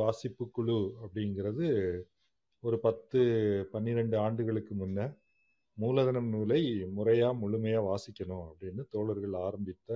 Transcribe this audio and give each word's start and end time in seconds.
வாசிப்பு 0.00 0.44
குழு 0.50 0.78
அப்படிங்கிறது 1.04 1.66
ஒரு 2.62 2.76
பத்து 2.78 3.20
பன்னிரெண்டு 3.72 4.16
ஆண்டுகளுக்கு 4.18 4.72
முன்ன 4.74 5.00
மூலதனம் 5.78 6.28
நூலை 6.28 6.60
முறையா 6.96 7.28
முழுமையா 7.42 7.80
வாசிக்கணும் 7.88 8.44
அப்படின்னு 8.48 8.82
தோழர்கள் 8.90 9.34
ஆரம்பித்த 9.46 9.90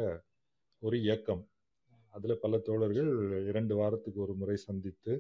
ஒரு 0.82 0.96
இயக்கம். 1.00 1.42
அதுல 2.14 2.34
பல 2.34 2.58
தோழர்கள் 2.58 3.10
இரண்டு 3.46 3.74
வாரத்துக்கு 3.76 4.18
ஒரு 4.20 4.34
முறை 4.34 4.56
சந்தித்து 4.56 5.12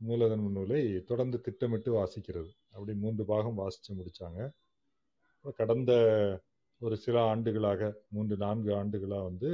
மூலதனம் 0.00 0.52
நூலை 0.52 0.82
தொடர்ந்து 1.02 1.40
திட்டமிட்டு 1.40 1.90
வாசிக்கிறது. 1.92 2.50
அப்படி 2.72 2.94
மூன்று 2.94 3.24
பாகம் 3.24 3.60
வாசிச்சு 3.62 3.90
முடிச்சாங்க. 3.98 4.40
கடந்த 5.60 5.92
ஒரு 6.80 6.96
சில 6.96 7.16
ஆண்டுகளாக 7.32 7.90
மூன்று 8.08 8.36
நான்கு 8.36 8.70
ஆண்டுகளாக 8.74 9.28
வந்து 9.30 9.50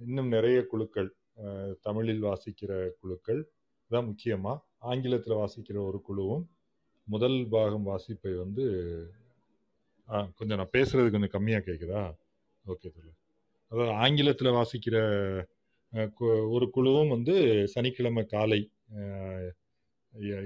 இன்னும் 0.00 0.28
நிறைய 0.28 0.58
குழுக்கள் 0.66 1.10
தமிழில் 1.80 2.22
வாசிக்கிற 2.22 2.72
குழுக்கள் 3.00 3.40
தான் 3.90 4.06
முக்கியமாக 4.06 4.62
ஆங்கிலத்தில் 4.86 5.40
வாசிக்கிற 5.40 5.78
ஒரு 5.86 5.98
குழுவும் 6.02 6.44
முதல் 7.08 7.38
பாகம் 7.48 7.86
வாசிப்பை 7.86 8.32
வந்து 8.38 8.64
ஆ, 10.08 10.16
கொஞ்சம் 10.36 10.58
நான் 10.58 10.74
பேசுகிறது 10.74 11.08
கொஞ்சம் 11.10 11.34
கம்மியாக 11.34 11.66
கேட்குதா 11.66 12.02
ஓகே 12.64 12.88
சொல்லு 12.90 13.12
அதாவது 13.72 13.92
ஆங்கிலத்தில் 14.02 14.56
வாசிக்கிற 14.56 14.96
கு- 16.18 16.26
ஒரு 16.50 16.66
குழுவும் 16.70 17.08
வந்து 17.08 17.34
சனிக்கிழமை 17.66 18.24
காலை 18.26 18.58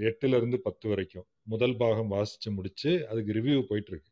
எட்டுலேருந்து 0.03 0.57
எ- 0.57 0.65
பத்து 0.65 0.85
வரைக்கும். 0.89 1.25
முதல் 1.45 1.75
பாகம் 1.77 2.09
வாசித்து 2.09 2.49
முடித்து 2.51 2.91
அதுக்கு 3.07 3.31
ரிவ்யூ 3.33 3.59
போயிட்டுருக்கு. 3.69 4.09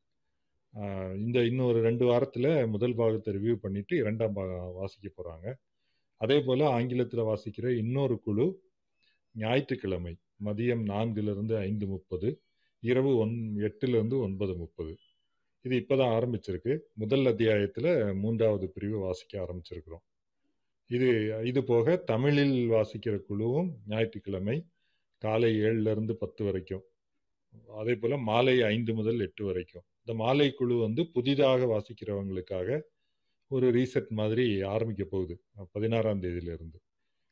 இந்த 1.20 1.38
இன்னும் 1.46 1.68
ஒரு 1.68 1.80
ரெண்டு 1.82 2.06
வாரத்தில் 2.06 2.48
முதல் 2.68 2.96
பாகத்தை 2.96 3.34
ரிவ்யூ 3.36 3.56
பண்ணிவிட்டு 3.64 3.96
இரண்டாம் 3.96 4.34
பாகம் 4.34 4.74
வாசிக்க 4.76 5.08
போகிறாங்க 5.12 5.48
அதே 6.22 6.38
போல் 6.42 6.64
ஆங்கிலத்தில் 6.74 7.28
வாசிக்கிற 7.30 7.68
இன்னொரு 7.78 8.16
குழு 8.22 8.46
ஞாயிற்றுக்கிழமை 9.44 10.14
மதியம் 10.46 10.84
நான்கிலிருந்து 10.92 11.56
ஐந்து 11.58 11.86
முப்பது 11.88 12.30
இரவு 12.84 13.12
ஒன் 13.18 13.36
எட்டுலேருந்து 13.68 14.18
ஒன்பது 14.26 14.54
முப்பது. 14.56 14.94
இது 15.66 15.76
இப்பதான் 15.80 16.14
ஆரம்பிச்சிருக்கு. 16.18 16.74
முதல் 16.94 17.26
அத்தியாயத்தில் 17.26 17.90
மூன்றாவது 18.24 18.66
பிரிவு 18.76 18.98
வாசிக்க 19.06 19.34
ஆரம்பிச்சிருக்கிறோம். 19.46 20.06
இது 20.90 21.10
இது 21.46 21.62
போக 21.64 21.96
தமிழில் 22.12 22.60
வாசிக்கிற 22.70 23.16
குழுவும் 23.30 23.70
ஞாயிற்றுக்கிழமை 23.88 24.58
காலை 25.24 25.52
ஏழுலேருந்து 25.62 26.14
பத்து 26.24 26.42
வரைக்கும். 26.46 26.84
அதே 27.80 27.94
போல் 27.96 28.16
மாலை 28.30 28.56
ஐந்து 28.74 28.92
முதல் 28.94 29.20
எட்டு 29.20 29.44
வரைக்கும். 29.46 29.86
இந்த 30.04 30.14
மாலை 30.24 30.48
குழு 30.52 30.76
வந்து 30.86 31.02
புதிதாக 31.16 31.66
வாசிக்கிறவங்களுக்காக 31.74 32.80
ஒரு 33.52 33.68
ரீசெட் 33.72 34.10
மாதிரி 34.20 34.46
ஆரம்பிக்க 34.74 35.04
போகுது. 35.14 35.36
பதினாறாம் 35.72 36.22
தேதியிலிருந்து. 36.24 36.80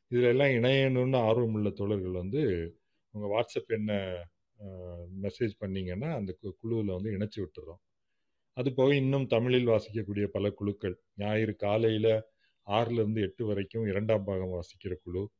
இதில் 0.08 0.24
எல்லாம் 0.24 0.48
இணையணும்னு 0.48 1.16
ஆர்வம் 1.16 1.52
உள்ள 1.52 1.70
தோழர்கள் 1.70 2.10
வந்து 2.10 2.74
உங்கள் 3.10 3.30
வாட்ஸ்அப் 3.30 3.66
என்ன 3.66 3.92
மெசேஜ் 5.22 5.52
பண்ணிங்கன்னா 5.60 6.14
அந்த 6.14 6.36
கு- 6.42 6.84
வந்து 6.84 7.10
இணைச்சி 7.10 7.40
விட்டுறோம். 7.40 7.86
அது 8.52 8.74
போக 8.74 8.94
இன்னும் 8.94 9.26
தமிழில் 9.26 9.68
வாசிக்கக்கூடிய 9.68 10.26
பல 10.26 10.50
குழுக்கள். 10.50 11.00
ஞாயிறு 11.16 11.56
காலையில் 11.56 12.22
ஆறுலேருந்து 12.66 13.20
எட்டு 13.20 13.46
வரைக்கும் 13.46 13.86
இரண்டாம் 13.86 14.24
பாகம் 14.24 14.52
வாசிக்கிற 14.52 14.94
குழு. 15.02 15.30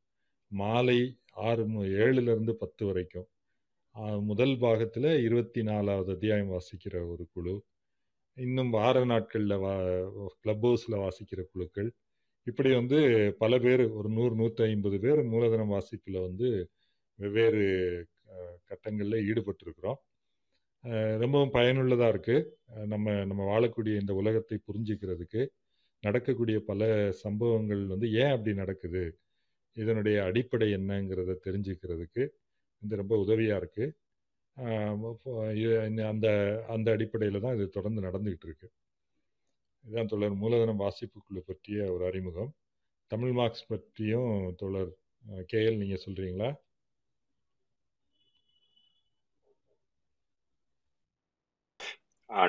மாலை 0.47 1.19
ஆறு 1.33 1.69
ஏழுலேருந்து 1.85 2.53
பத்து 2.53 2.87
வரைக்கும். 2.87 3.29
முதல் 4.21 4.59
பாகத்தில் 4.59 5.23
இருபத்தி 5.23 5.63
நாலாவது 5.63 6.13
அத்தியாயம் 6.13 6.51
வாசிக்கிற 6.51 7.07
ஒரு 7.07 7.29
குழு. 7.33 7.65
இன்னும் 8.35 8.71
வார 8.71 9.05
நாட்களில் 9.05 9.57
வா 9.57 9.85
கிளப் 10.41 10.67
ஹவுஸில் 10.67 11.09
வாசிக்கிற 11.09 11.43
குழுக்கள். 11.53 11.93
இப்படி 12.49 12.71
வந்து 12.81 12.99
பல 13.43 13.53
பேர் 13.65 13.83
ஒரு 13.99 14.09
நூறு 14.17 14.35
நூற்றி 14.41 14.63
ஐம்பது 14.73 14.97
பேர் 15.05 15.21
மூலதனம் 15.33 15.73
வாசிப்பில் 15.75 16.19
வந்து 16.27 16.49
வெவ்வேறு 17.19 17.65
கட்டங்களில் 18.71 19.27
ஈடுபட்டிருக்கிறோம். 19.31 19.99
ரொம்பவும் 21.23 21.55
பயனுள்ளதாக 21.57 22.13
இருக்குது 22.15 22.47
நம்ம 22.93 23.15
நம்ம 23.31 23.43
வாழக்கூடிய 23.53 23.95
இந்த 24.03 24.13
உலகத்தை 24.21 24.57
புரிஞ்சுக்கிறதுக்கு 24.69 25.43
நடக்கக்கூடிய 26.03 26.59
பல 26.71 26.83
சம்பவங்கள் 27.25 27.83
வந்து 27.93 28.09
ஏன் 28.23 28.35
அப்படி 28.35 28.53
நடக்குது? 28.63 29.03
இதனுடைய 29.77 30.17
அடிப்படை 30.29 30.69
என்னங்கிறத 30.79 31.37
தெரிஞ்சுக்கிறதுக்கு 31.47 32.23
இது 32.83 33.01
ரொம்ப 33.03 33.15
உதவியாக 33.25 33.61
இருக்குது 33.63 33.95
அந்த 36.13 36.29
அந்த 36.75 36.89
அடிப்படையில் 36.97 37.45
தான் 37.45 37.57
இது 37.59 37.67
தொடர்ந்து 37.77 38.01
நடந்துக்கிட்டு 38.09 38.47
இருக்கு. 38.49 38.69
இதுதான் 39.89 40.11
தொடர். 40.13 40.35
மூலதனம் 40.41 40.81
வாசிப்பு 40.85 41.19
குழு 41.27 41.41
பற்றிய 41.51 41.79
ஒரு 41.93 42.05
அறிமுகம். 42.09 42.51
தமிழ் 43.13 43.35
மார்க்ஸ் 43.39 43.69
பற்றியும் 43.71 44.33
தொடர். 44.63 44.91
கேஎல் 45.51 45.79
நீங்கள் 45.83 46.03
சொல்கிறீங்களா 46.05 46.51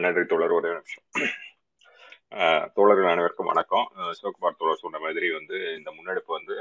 நன்றி 0.03 0.23
தோழர் 0.31 0.55
ஒரே 0.57 0.69
நிமிஷம். 0.77 1.05
தோழர்கள் 2.77 3.11
அனைவருக்கும் 3.11 3.49
வணக்கம். 3.51 3.85
சிவகுமார் 4.17 4.59
தோழர் 4.59 4.83
சொன்ன 4.83 4.99
மாதிரி 5.05 5.27
வந்து 5.37 5.57
இந்த 5.77 5.89
முன்னெடுப்பு 5.97 6.31
வந்து 6.37 6.55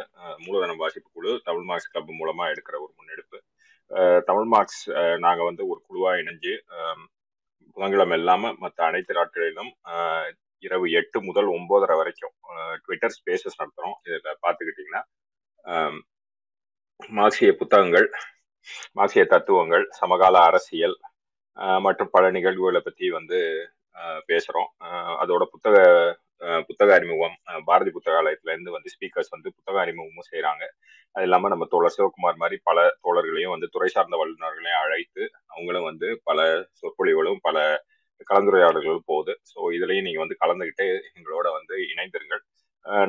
மூலதனம் 0.45 0.83
வாசிப்பு 0.83 1.09
குழு 1.17 1.33
தமிழ் 1.49 1.69
மார்க்ஸ் 1.71 1.91
கிளப் 1.93 2.19
மூலமா 2.21 2.47
எடுக்கிற 2.53 2.77
ஒரு 2.85 2.93
முன்னெடுப்பு. 2.99 3.39
தமிழ் 4.29 4.51
மார்க்ஸ் 4.55 4.83
நாங்கள் 5.27 5.49
வந்து 5.51 5.65
ஒரு 5.73 5.81
குழுவாக 5.89 6.21
இணைஞ்சு 6.23 6.55
புதன்கிழமை 7.73 8.19
இல்லாமல் 8.21 8.57
மற்ற 8.65 8.79
அனைத்து 8.91 9.13
நாட்களிலும் 9.19 9.73
இரவு 10.63 10.87
எட்டு 10.91 11.19
முதல் 11.21 11.49
ஒன்பதரை 11.49 11.97
வரைக்கும் 11.97 12.35
ட்விட்டர் 12.85 13.15
ஸ்பேசஸ் 13.17 13.59
நடத்துகிறோம் 13.61 13.99
இதில் 14.07 14.41
பார்த்துக்கிட்டிங்கன்னா 14.45 15.03
மார்க்சிய 17.11 17.51
புத்தகங்கள் 17.53 18.09
மார்க்சிய 18.97 19.25
தத்துவங்கள் 19.25 19.85
சமகால 19.91 20.37
அரசியல் 20.43 20.97
மற்றும் 21.79 22.13
பல 22.13 22.25
நிகழ்வுகளை 22.31 22.81
பற்றி 22.81 23.07
வந்து 23.11 23.39
பேசுகிறோம் 24.29 24.71
அதோட 25.21 25.45
புத்தக 25.45 25.77
புத்தக 26.69 26.91
அறிமுகம் 26.95 27.37
பாரதி 27.67 27.91
புத்தகாலயத்துலேருந்து 27.91 28.75
வந்து 28.75 28.93
ஸ்பீக்கர்ஸ் 28.95 29.33
வந்து 29.33 29.49
புத்தக 29.57 29.77
அறிமுகமும் 29.81 30.29
செய்கிறாங்க 30.31 30.65
அது 31.15 31.25
இல்லாமல் 31.25 31.53
நம்ம 31.53 31.67
தோழர் 31.71 31.95
சிவகுமார் 31.97 32.41
மாதிரி 32.41 32.57
பல 32.65 32.81
தோழர்களையும் 33.05 33.55
வந்து 33.55 33.69
துறை 33.69 33.89
சார்ந்த 33.89 34.17
வல்லுநர்களையும் 34.17 34.83
அழைத்து 34.83 35.23
அவங்களும் 35.51 35.89
வந்து 35.91 36.09
பல 36.25 36.41
சொற்பொழிவுகளும் 36.73 37.41
பல 37.43 37.59
கலந்துரையாடல்களும் 38.31 39.09
போகுது. 39.13 39.35
ஸோ 39.53 39.59
இதுலயும் 39.77 40.07
நீங்க 40.09 40.21
வந்து 40.25 40.41
கலந்துகிட்டு 40.45 40.87
எங்களோட 41.17 41.49
வந்து 41.59 41.77
இணைந்திருங்கள். 41.93 42.43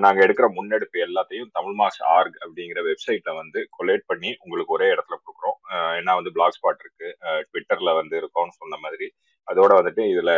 நாங்கள் 0.03 0.24
எடுக்கிற 0.25 0.47
முன்னெடுப்பு 0.56 0.97
எல்லாத்தையும் 1.06 1.52
தமிழ் 1.58 1.75
மாஸ் 1.81 2.00
ஆர்க் 2.16 2.38
அப்படிங்கிற 2.44 2.80
வெப்சைட்ல 2.88 3.34
வந்து 3.42 3.59
கொலேட் 3.78 4.03
பண்ணி 4.12 4.30
உங்களுக்கு 4.44 4.75
ஒரே 4.78 4.88
இடத்துல 4.94 5.18
கொடுக்குறோம். 5.19 5.58
ஏன்னா 6.00 6.14
வந்து 6.19 6.34
பிளாக் 6.38 6.58
ஸ்பாட் 6.58 6.84
இருக்கு. 6.86 7.09
ட்விட்டரில் 7.50 7.50
ட்விட்டர்ல 7.50 7.94
வந்து 8.00 8.16
இருக்கோம்னு 8.22 8.58
சொன்ன 8.62 8.80
மாதிரி. 8.86 9.08
அதோட 9.48 9.72
வந்துட்டு 9.80 10.03
இதுல 10.14 10.31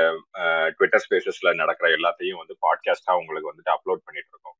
ட்விட்டர் 0.77 1.03
ஸ்பேசஸ்ல 1.05 1.53
நடக்கிற 1.61 1.87
எல்லாத்தையும் 1.97 2.41
வந்து 2.41 2.55
பாட்காஸ்டா 2.65 3.13
உங்களுக்கு 3.21 3.51
வந்துட்டு 3.51 3.73
அப்லோட் 3.75 4.05
பண்ணிட்டு 4.07 4.31
இருக்கோம். 4.33 4.57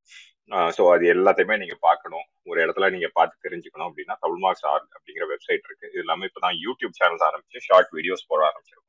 ஸோ 0.77 0.83
அது 0.93 1.05
எல்லாத்தையுமே 1.15 1.55
நீங்க 1.61 1.75
பார்க்கணும். 1.87 2.25
ஒரு 2.49 2.59
இடத்துல 2.63 2.87
நீங்க 2.95 3.07
பார்த்து 3.17 3.45
தெரிஞ்சுக்கணும் 3.45 3.89
அப்படின்னா 3.89 4.15
தமிழ் 4.23 4.41
மார்க்ஸ் 4.45 4.67
ஆர்க் 4.73 4.91
அப்படிங்கிற 4.97 5.25
வெப்சைட் 5.33 5.67
இருக்கு. 5.69 5.87
இது 5.95 6.03
இப்போ 6.29 6.41
தான் 6.47 6.57
யூடியூப் 6.65 6.97
சேனல்ஸ் 7.01 7.25
ஆரம்பிச்சு 7.29 7.65
ஷார்ட் 7.67 7.91
வீடியோஸ் 7.97 8.29
போட 8.31 8.41
ஆரம்பிச்சிருக்கோம். 8.49 8.80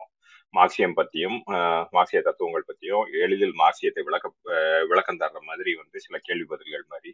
மார்க்சியம் 0.54 0.96
பற்றியும் 0.98 1.36
மார்க்சிய 1.96 2.20
தத்துவங்கள் 2.26 2.68
பற்றியும் 2.70 3.04
எளிதில் 3.24 3.54
மார்க்சியத்தை 3.62 4.02
விளக்க 4.08 4.26
விளக்கம் 4.90 5.20
தர்ற 5.22 5.38
மாதிரி 5.50 5.72
வந்து 5.82 5.98
சில 6.06 6.18
கேள்வி 6.26 6.46
பதில்கள் 6.52 6.84
மாதிரி 6.94 7.12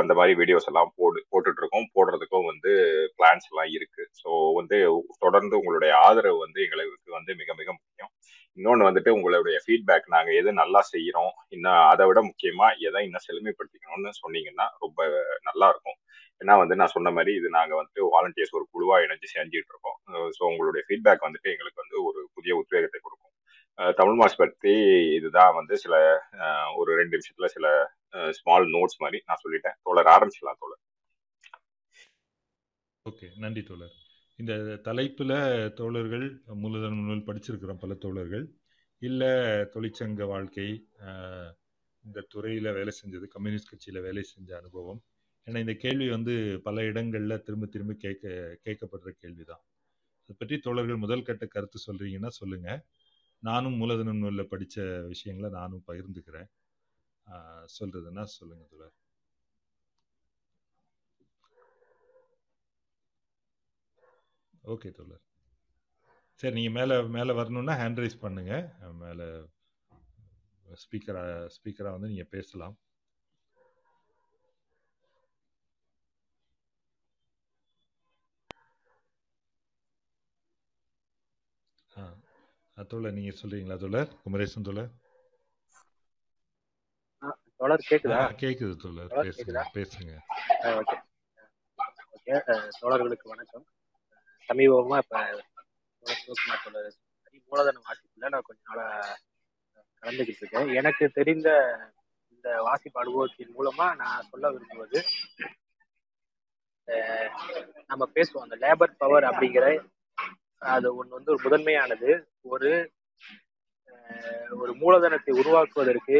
அந்த 0.00 0.12
மாதிரி 0.18 0.32
வீடியோஸ் 0.40 0.68
எல்லாம் 0.70 0.92
போடு 0.98 1.18
போட்டுட்டு 1.32 1.60
இருக்கோம் 1.62 1.88
போடுறதுக்கும் 1.96 2.46
வந்து 2.50 2.70
பிளான்ஸ் 3.18 3.48
எல்லாம் 3.50 3.70
இருக்கு. 3.76 4.02
ஸோ 4.20 4.28
வந்து 4.58 4.76
தொடர்ந்து 5.24 5.54
உங்களுடைய 5.60 5.92
ஆதரவு 6.06 6.38
வந்து 6.44 6.60
எங்களுக்கு 6.66 7.16
வந்து 7.18 7.32
மிக 7.40 7.50
மிக 7.60 7.68
முக்கியம். 7.78 8.12
இன்னொன்று 8.58 8.88
வந்துட்டு 8.88 9.10
உங்களுடைய 9.16 9.56
ஃபீட்பேக் 9.64 10.06
நாங்கள் 10.14 10.38
எது 10.40 10.50
நல்லா 10.62 10.80
செய்கிறோம் 10.92 11.32
இன்னும் 11.56 11.80
அதை 11.92 12.04
விட 12.10 12.20
முக்கியமாக 12.30 12.78
எதை 12.88 13.02
இன்னும் 13.08 13.26
செழுமைப்படுத்திக்கணும்னு 13.28 14.12
சொன்னீங்கன்னா 14.22 14.66
ரொம்ப 14.84 15.00
நல்லா 15.48 15.68
இருக்கும். 15.74 15.98
ஏன்னா 16.40 16.54
வந்து 16.60 16.74
நான் 16.80 16.94
சொன்ன 16.94 17.10
மாதிரி 17.16 17.32
இது 17.38 17.48
நாங்கள் 17.56 17.78
வந்துட்டு 17.78 18.02
வாலண்டியர்ஸ் 18.14 18.56
ஒரு 18.58 18.64
குழுவாக 18.72 19.04
இணைஞ்சு 19.06 19.28
செஞ்சுட்டு 19.36 19.72
இருக்கோம் 19.72 19.98
ஸோ 20.36 20.42
உங்களுடைய 20.50 20.82
ஃபீட்பேக் 20.88 21.26
வந்துட்டு 21.26 21.52
எங்களுக்கு 21.54 21.82
வந்து 21.84 21.96
ஒரு 22.08 22.20
புதிய 22.36 22.52
உத்வேகத்தை 22.62 22.98
கொடுக்கும். 23.00 23.34
தமிழ் 23.98 24.18
மாஸ் 24.20 24.40
பற்றி 24.42 24.74
இதுதான் 25.16 25.56
வந்து 25.58 25.74
சில 25.84 25.94
ஒரு 26.80 26.90
ரெண்டு 27.00 27.14
நிமிஷத்துல 27.16 27.48
சில 27.56 27.66
ஸ்மால் 28.38 28.66
நோட்ஸ் 28.76 29.00
மாதிரி 29.04 29.18
நான் 29.28 29.42
சொல்லிட்டேன். 29.44 29.76
தோழர் 29.86 30.12
ஆரம்பிச்சிடலாம் 30.14 30.60
தோழர். 30.62 30.82
ஓகே 33.06 33.26
நன்றி 33.44 33.62
தோழர். 33.70 33.94
இந்த 34.38 34.54
தலைப்பில் 34.88 35.36
தோழர்கள் 35.78 36.26
மூலதனம் 36.62 37.06
நூல் 37.08 37.26
படிச்சிருக்கிறோம் 37.28 37.82
பல 37.84 37.94
தோழர்கள் 38.04 38.44
இல்லை 39.02 39.30
தொழிற்சங்க 39.74 40.26
வாழ்க்கை 40.32 40.68
இந்த 42.04 42.20
துறையில் 42.32 42.76
வேலை 42.78 42.92
செஞ்சது 43.00 43.26
கம்யூனிஸ்ட் 43.34 43.70
கட்சியில 43.70 44.00
வேலை 44.06 44.22
செஞ்ச 44.32 44.50
அனுபவம் 44.60 45.00
ஏன்னா 45.48 45.58
இந்த 45.64 45.74
கேள்வி 45.82 46.06
வந்து 46.14 46.32
பல 46.66 46.82
இடங்களில் 46.90 47.42
திரும்ப 47.46 47.66
திரும்ப 47.74 47.92
கேட்க 48.04 48.32
கேட்கப்படுற 48.64 49.10
கேள்விதான். 49.22 49.62
அதை 50.22 50.34
பற்றி 50.40 50.56
தோழர்கள் 50.66 51.02
முதல் 51.04 51.26
கட்ட 51.28 51.44
கருத்து 51.54 51.78
சொல்கிறீங்கன்னா 51.88 52.30
சொல்லுங்கள் 52.40 52.80
நானும் 53.48 53.78
மூலதன 53.80 54.14
நூலில் 54.20 54.50
படித்த 54.52 54.84
விஷயங்களை 55.12 55.50
நானும் 55.58 55.84
பகிர்ந்துக்கிறேன். 55.90 56.48
சொல்கிறதுன்னா 57.78 58.24
சொல்லுங்கள் 58.38 58.70
தோழர். 58.72 58.96
ஓகே 64.74 64.90
தோழர். 64.98 65.22
சரி 66.40 66.54
நீங்கள் 66.58 66.76
மேலே 66.78 66.96
மேலே 67.16 67.32
வரணுன்னா 67.40 67.74
ஹேண்ட் 67.82 68.00
ரைஸ் 68.02 68.22
பண்ணுங்கள் 68.24 68.66
மேலே 69.04 69.28
ஸ்பீக்கராக 70.82 71.30
ஸ்பீக்கராக 71.56 71.96
வந்து 71.96 72.10
நீங்கள் 72.12 72.32
பேசலாம். 72.36 72.76
ஆ 82.78 82.82
தோழர் 82.90 83.14
நீங்கள் 83.16 83.36
சொல்கிறீங்களா 83.40 83.76
தோழர்? 83.76 84.10
குமரேசன் 84.24 84.66
தோழர்? 84.68 84.90
தோழர் 87.60 87.84
கேக்குதா? 87.88 88.18
கேட்குது 88.42 88.74
தோழர். 88.76 89.08
பேசுங்க 89.14 89.36
கேக்குதா? 89.38 89.62
பேசுங்க. 89.76 90.12
தோழர்களுக்கு 92.80 93.26
வணக்கம். 93.32 93.64
சமீபமாக 94.48 95.00
இப்போ 95.02 95.20
சிவகுமார் 96.20 96.62
தோழர் 96.64 96.96
மூலதன 97.52 97.80
வாசிப்பில் 97.86 98.32
நான் 98.34 98.46
கொஞ்ச 98.48 98.60
நாளா 98.68 98.86
கலந்துக்கிட்டு 100.02 100.42
இருக்கேன். 100.42 100.68
எனக்கு 100.80 101.04
தெரிந்த 101.18 101.48
இந்த 102.34 102.48
வாசிப்பு 102.68 103.00
அனுபவத்தின் 103.00 103.54
மூலமா 103.58 103.86
நான் 104.02 104.26
சொல்ல 104.30 104.50
விரும்புவது 104.54 104.98
நம்ம 107.90 108.04
பேசுவோம் 108.14 108.46
அந்த 108.46 108.56
லேபர் 108.64 108.98
பவர் 109.02 109.28
அப்படிங்கிற 109.30 109.64
அது 110.58 110.96
ஒன்று 110.96 111.14
வந்து 111.14 111.32
ஒரு 111.32 111.42
முதன்மையானது. 111.42 112.10
ஒரு 112.42 112.70
ஒரு 114.50 114.72
மூலதனத்தை 114.74 115.30
உருவாக்குவதற்கு 115.30 116.18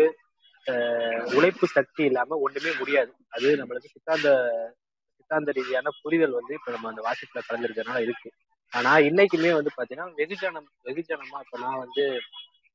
உழைப்பு 1.34 1.66
சக்தி 1.66 2.04
இல்லாம 2.04 2.36
ஒண்ணுமே 2.36 2.70
முடியாது. 2.78 3.12
அது 3.28 3.56
நம்மளுக்கு 3.56 3.92
சித்தாந்த 3.94 4.28
சித்தாந்த 5.16 5.50
ரீதியான 5.52 5.90
புரிதல் 6.02 6.30
வந்து 6.30 6.54
இப்ப 6.54 6.70
நம்ம 6.72 6.88
அந்த 6.88 7.02
வாசிப்புல 7.08 7.40
கலந்துருக்கறதுனால 7.48 8.00
இருக்கு. 8.00 8.30
ஆனா 8.72 8.96
இன்னைக்குமே 8.96 9.52
வந்து 9.52 9.70
பாத்தீங்கன்னா 9.76 10.08
வெகுஜனம் 10.20 10.68
வெகுஜனமா 10.84 11.38
இப்ப 11.44 11.58
நான் 11.58 11.78
வந்து 11.78 12.04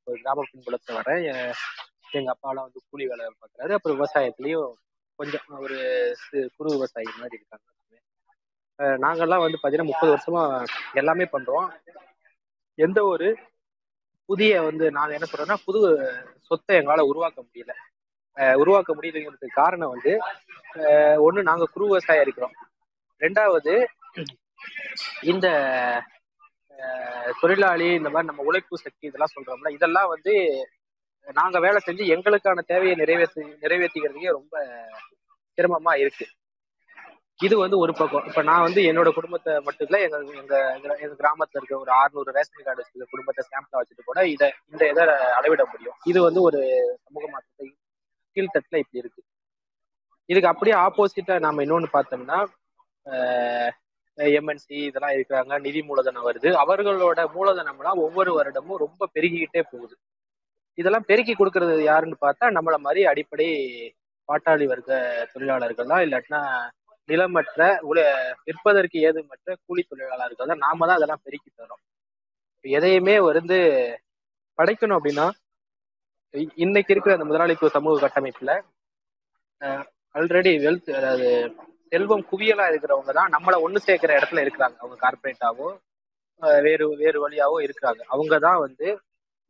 ஒரு 0.04 0.16
கிராம 0.22 0.42
பின்புலத்துல 0.52 0.92
வரேன் 0.92 1.48
எ- 1.48 1.54
எங்க 2.10 2.32
அப்பாலாம் 2.32 2.64
வந்து 2.66 2.80
கூலி 2.90 3.06
வேலை 3.06 3.26
பார்க்குறாரு. 3.26 3.72
அப்புறம் 3.72 3.98
விவசாயத்துலயும் 4.00 4.72
கொஞ்சம் 5.18 5.46
ஒரு 5.64 5.78
குறு 6.56 6.70
விவசாயி 6.72 7.06
மாதிரி 7.16 7.38
இருக்காங்க. 7.40 7.66
நாங்கள்லாம் 8.78 9.44
வந்து 9.44 9.58
பார்த்தீங்கன்னா 9.58 9.90
முப்பது 9.90 10.12
வருஷமா 10.14 10.42
எல்லாமே 11.00 11.26
பண்றோம். 11.34 11.66
எந்த 12.78 12.98
ஒரு 13.12 13.28
புதிய 14.28 14.62
வந்து 14.68 14.84
நாங்க 14.96 15.12
என்ன 15.16 15.26
சொல்றோம்னா 15.30 15.58
புது 15.66 15.80
சொத்தை 16.48 16.76
எங்களால் 16.78 17.10
உருவாக்க 17.10 17.38
முடியல. 17.46 17.72
உருவாக்க 18.62 18.90
முடியலைங்கிறதுக்கு 18.94 19.60
காரணம் 19.62 19.92
வந்து 19.94 20.12
ஒன்று 21.26 21.48
நாங்கள் 21.50 21.72
குரு 21.74 21.84
விவசாயம் 21.90 22.24
இருக்கிறோம் 22.24 22.54
ரெண்டாவது 23.20 23.74
இந்த 25.32 25.46
தொழிலாளி 27.40 27.88
இந்த 27.98 28.08
மாதிரி 28.10 28.30
நம்ம 28.30 28.44
உழைப்பு 28.48 28.84
சக்தி 28.84 29.04
இதெல்லாம் 29.08 29.34
சொல்றோம்ல 29.34 29.70
இதெல்லாம் 29.76 30.08
வந்து 30.14 30.32
நாங்க 31.26 31.58
வேலை 31.66 31.78
செஞ்சு 31.84 32.04
எங்களுக்கான 32.14 32.64
தேவையை 32.72 32.94
நிறைவேற்றி 33.02 33.42
நிறைவேற்றிக்கிறதுக்கே 33.62 34.36
ரொம்ப 34.38 34.54
சிரமமா 35.58 35.92
இருக்கு. 36.02 36.26
இது 37.40 37.54
வந்து 37.58 37.76
ஒரு 37.78 37.92
பக்கம். 37.94 38.26
இப்ப 38.28 38.42
நான் 38.42 38.64
வந்து 38.66 38.80
என்னோட 38.90 39.08
குடும்பத்தை 39.12 39.52
மட்டும் 39.60 39.86
இல்ல 39.88 39.96
எங்க 40.04 40.18
எங்க 40.42 40.56
எங்க- 40.74 41.16
கிராமத்துல 41.20 41.58
இருக்க 41.60 41.74
ஒரு 41.78 41.92
600 41.94 42.34
ரேஷன் 42.36 42.66
கார்டு 42.66 42.80
வச்சிருக்க 42.82 43.06
குடும்பத்தை 43.14 43.42
சாம்பிளா 43.50 43.80
வச்சுட்டு 43.80 44.04
கூட 44.04 44.20
இதை 44.34 44.48
இந்த 44.72 44.82
இதை 44.92 45.04
அளவிட 45.38 45.62
முடியும். 45.72 45.96
இது 46.04 46.20
வந்து 46.22 46.40
ஒரு 46.42 46.60
சமூக 47.06 47.24
மாற்றத்தை 47.32 47.66
கீழ்த்தட்டுல 48.36 48.80
இப்படி 48.82 49.02
இருக்கு. 49.02 49.22
இதுக்கு 50.28 50.50
அப்படியே 50.52 50.76
ஆப்போசிட்டா 50.84 51.34
நாம 51.46 51.62
இன்னொன்னு 51.64 51.90
பார்த்தோம்னா 51.96 52.38
எம்என்சி 54.38 54.76
இதெல்லாம் 54.88 55.14
இருக்கிறாங்க 55.16 55.54
நிதி 55.60 55.80
மூலதனம் 55.82 56.26
வருது. 56.28 56.48
அவர்களோட 56.62 57.20
மூலதனம்லாம் 57.36 58.00
ஒவ்வொரு 58.06 58.32
வருடமும் 58.38 58.80
ரொம்ப 58.84 59.08
பெருகிக்கிட்டே 59.14 59.62
போகுது. 59.72 59.94
இதெல்லாம் 60.78 61.08
பெருக்கி 61.10 61.34
கொடுக்கறது 61.34 61.74
யாருன்னு 61.90 62.16
பார்த்தா 62.20 62.46
நம்மள 62.56 62.76
மாதிரி 62.86 63.02
அடிப்படை 63.12 63.48
பாட்டாளி 64.28 64.64
வர்க்க 64.72 64.92
தொழிலாளர்கள் 65.32 65.90
தான் 65.92 66.04
இல்லாட்டினா 66.06 66.40
நிலமற்ற 67.08 67.60
உல 67.88 67.98
விற்பதற்கு 68.46 68.98
ஏதுமற்ற 69.08 69.56
கூலி 69.66 69.82
தொழிலாளர்கள் 69.84 70.50
தான் 70.52 70.64
நாம 70.66 70.86
தான் 70.86 70.98
அதெல்லாம் 70.98 71.24
பெருக்கி 71.24 71.50
தரோம் 71.52 71.82
எதையுமே 72.64 73.16
வந்து 73.28 73.58
படைக்கணும் 74.58 74.98
அப்படின்னா 74.98 75.26
இன்னைக்கு 76.58 76.92
இருக்கிற 76.92 77.14
அந்த 77.16 77.26
முதலாளித்துவ 77.28 77.70
சமூக 77.76 78.00
கட்டமைப்புல 78.04 78.52
ஆல்ரெடி 80.14 80.52
வெல்த் 80.64 80.90
அதாவது 80.98 81.28
செல்வம் 81.92 82.24
குவியலா 82.30 82.64
இருக்கிறவங்க 82.70 83.12
தான் 83.18 83.32
நம்மளை 83.34 83.56
ஒண்ணு 83.64 83.78
சேர்க்கிற 83.86 84.12
இடத்துல 84.18 84.42
இருக்கிறாங்க. 84.44 84.76
அவங்க 84.82 84.96
கார்பரேட்டாவோ 85.02 85.68
வேறு 86.66 86.86
வேறு 87.02 87.18
வழியாவோ 87.24 87.58
இருக்கிறாங்க. 87.66 88.02
அவங்க 88.14 88.34
தான் 88.46 88.58
வந்து 88.64 88.86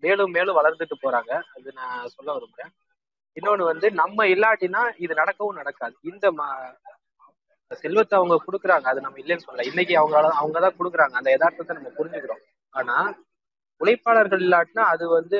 மேலும் 0.03 0.33
மேலும் 0.37 0.59
வளர்ந்துட்டு 0.59 0.97
போறாங்க. 1.05 1.33
அது 1.57 1.69
நான் 1.79 2.11
சொல்ல 2.17 2.29
விரும்புறேன். 2.37 2.73
இன்னொன்னு 3.37 3.65
வந்து 3.73 3.87
நம்ம 4.03 4.27
இல்லாட்டினா 4.35 4.83
இது 5.05 5.13
நடக்கவும் 5.23 5.61
நடக்காது. 5.61 5.95
இந்த 6.11 6.27
செல்வத்தை 7.71 8.19
அவங்க 8.19 8.37
கொடுக்குறாங்க. 8.47 8.83
அது 8.83 9.01
நம்ம 9.01 9.19
இல்லைன்னு 9.19 9.45
சொல்லல. 9.47 9.67
இன்னைக்கு 9.67 9.95
அவங்களால 10.01 10.33
அவங்க 10.41 10.61
தான் 10.61 10.77
கொடுக்குறாங்க. 10.79 11.13
அந்த 11.13 11.31
யதார்த்தத்தை 11.31 11.77
நம்ம 11.77 11.93
புரிஞ்சுக்கிறோம். 11.99 12.43
ஆனா 12.73 12.97
உழைப்பாளர்கள் 13.81 14.39
இல்லாட்டினா 14.39 14.83
அது 14.95 15.09
வந்து 15.09 15.39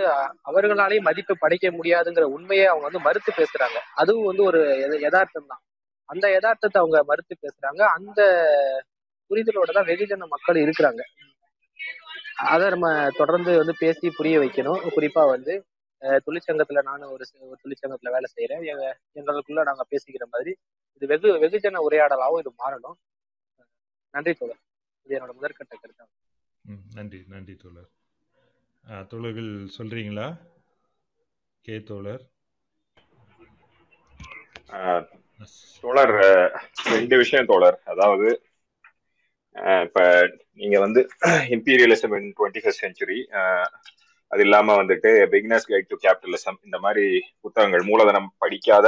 அவர்களாலேயே 0.51 1.01
மதிப்பு 1.01 1.35
படைக்க 1.39 1.71
முடியாதுங்கிற 1.71 2.23
உண்மையை 2.37 2.67
அவங்க 2.67 2.85
வந்து 2.89 3.05
மறுத்து 3.07 3.33
பேசுறாங்க. 3.37 3.79
அதுவும் 3.95 4.25
வந்து 4.25 4.43
ஒரு 4.43 4.61
யதார்த்தம் 5.01 5.47
தான். 5.47 5.63
அந்த 6.07 6.31
யதார்த்தத்தை 6.31 6.81
அவங்க 6.81 6.99
மறுத்து 7.05 7.35
பேசுறாங்க. 7.45 7.83
அந்த 7.97 8.21
புரிதலோட 9.31 9.71
தான் 9.73 9.89
வெகுஜன 9.91 10.27
மக்கள் 10.29 10.65
இருக்கிறாங்க. 10.65 11.03
அதை 12.37 12.71
நம்ம 12.71 13.11
தொடர்ந்து 13.17 13.57
வந்து 13.59 13.75
பேசி 13.79 14.11
புரிய 14.11 14.39
வைக்கணும். 14.39 14.81
குறிப்பா 14.97 15.23
வந்து 15.29 15.55
தொழிற்சங்கத்துல 16.05 16.83
நானும் 16.83 17.11
ஒரு 17.11 17.25
தொழிற்சங்கத்துல 17.65 18.11
வேலை 18.11 18.31
செய்யறேன் 18.37 18.67
எங்க 18.67 18.99
எங்களுக்குள்ள 19.15 19.63
நாங்க 19.63 19.87
பேசிக்கிற 19.91 20.25
மாதிரி 20.31 20.57
இது 20.95 21.07
வெகு 21.07 21.29
வெகுஜன 21.29 21.79
உரையாடலாவும் 21.91 22.39
இது 22.39 22.53
மாறணும். 22.59 22.99
நன்றி 24.15 24.33
தோழர். 24.33 24.61
இது 25.03 25.19
என்னோட 25.19 25.31
முதற்கட்ட 25.31 25.75
கருத்து. 25.81 26.07
ம் 26.61 26.85
நன்றி 26.95 27.25
நன்றி 27.29 27.55
தோழர். 27.57 27.91
தோழர்கள் 29.07 29.51
சொல்கிறீங்களா 29.79 30.27
கே 31.65 31.81
தோழர். 31.81 32.23
ஆஹ் 34.67 35.07
தோழர் 35.81 36.15
ரெண்டு 36.85 37.17
விஷயம் 37.17 37.47
தோழர். 37.47 37.81
அதாவது 37.85 38.43
இப்ப 39.83 40.29
நீங்க 40.53 40.79
வந்து 40.81 41.09
imperialism 41.25 42.21
in 42.21 42.35
twenty 42.39 42.63
first 42.63 42.85
century 42.85 43.19
அது 44.33 44.43
இல்லாம 44.43 44.75
வந்துட்டு 44.77 45.11
பிகினர்ஸ் 45.33 45.69
கைட் 45.71 45.91
டு 45.91 45.97
கேபிட்டலிசம் 46.05 46.59
இந்த 46.65 46.79
மாதிரி 46.79 47.05
புத்தகங்கள் 47.41 47.85
மூலதனம் 47.91 48.31
படிக்காத 48.39 48.87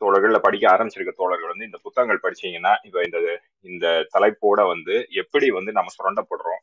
தோழர்கள்ல 0.00 0.38
படிக்க 0.38 0.64
ஆரம்பிச்சிருக்க 0.70 1.12
தோழர்கள் 1.16 1.52
வந்து 1.52 1.68
இந்த 1.68 1.78
புத்தகங்கள் 1.82 2.22
படிச்சீங்கன்னா 2.24 2.72
இப்ப 2.86 3.02
இந்த 3.06 3.18
இந்த 3.66 3.86
தலைப்போட 4.14 4.60
வந்து 4.66 4.94
எப்படி 5.22 5.46
வந்து 5.50 5.72
நம்ம 5.72 5.92
சுரண்டப்படுறோம்? 5.96 6.62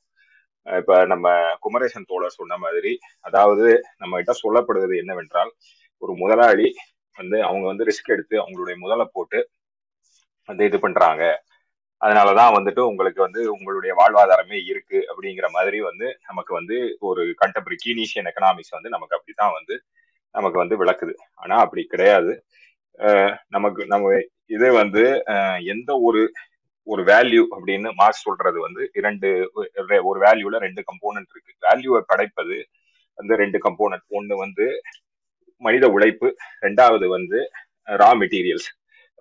இப்ப 0.68 0.94
நம்ம 1.06 1.28
குமரேசன் 1.62 2.10
தோழர் 2.10 2.38
சொன்ன 2.40 2.58
மாதிரி 2.58 2.92
அதாவது 3.26 3.68
நம்ம 3.98 4.14
கிட்ட 4.18 4.34
சொல்லப்படுவது 4.44 4.96
என்னவென்றால் 4.98 5.52
ஒரு 6.02 6.14
முதலாளி 6.14 6.68
வந்து 7.16 7.38
அவங்க 7.44 7.66
வந்து 7.68 7.88
ரிஸ்க் 7.90 8.14
எடுத்து 8.16 8.36
அவங்களுடைய 8.44 8.76
முதலை 8.78 9.06
போட்டு 9.14 9.40
வந்து 10.50 10.66
இது 10.66 10.78
பண்றாங்க. 10.80 11.24
அதனாலதான் 12.06 12.56
வந்துட்டு 12.58 12.80
உங்களுக்கு 12.80 13.22
வந்து 13.22 13.52
உங்களுடைய 13.52 13.96
வாழ்வாதாரமே 13.96 14.66
இருக்கு 14.66 15.06
அப்படிங்கிற 15.10 15.50
மாதிரி 15.50 15.82
வந்து 15.82 16.20
நமக்கு 16.28 16.54
வந்து 16.54 16.98
ஒரு 17.00 17.36
கண்டெம்பரரி 17.46 17.76
கீனீஷியன் 17.86 18.28
எக்கனாமிக்ஸ் 18.28 18.70
வந்து 18.70 18.90
நமக்கு 18.90 19.16
அப்படிதான் 19.16 19.52
வந்து 19.52 19.84
நமக்கு 20.32 20.58
வந்து 20.58 20.86
விளக்குது. 20.86 21.14
ஆனா 21.34 21.58
அப்படி 21.58 21.84
கிடையாது. 21.84 22.46
நமக்கு 23.48 23.86
நம்ம 23.86 24.22
இது 24.46 24.74
வந்து 24.74 25.24
எந்த 25.66 26.00
ஒரு 26.04 26.32
ஒரு 26.84 27.04
வேல்யூ 27.04 27.46
அப்படின்னு 27.52 27.94
மார்க்ஸ் 27.94 28.22
சொல்றது 28.22 28.60
வந்து 28.60 28.90
இரண்டு 28.94 29.52
ஒரு- 29.56 30.22
வேல்யூல 30.22 30.58
ரெண்டு 30.58 30.84
கம்போனன்ட் 30.84 31.26
இருக்கு. 31.30 31.56
வேல்யூவை 31.62 32.00
படைப்பது 32.00 32.68
வந்து 33.14 33.36
ரெண்டு 33.36 33.58
கம்போனன்ட் 33.58 34.08
ஒன்று 34.08 34.38
வந்து 34.38 34.82
மனித 35.58 35.88
உழைப்பு 35.88 36.36
ரெண்டாவது 36.62 37.08
வந்து 37.08 37.50
ரா 37.86 38.14
மெட்டீரியல்ஸ் 38.14 38.70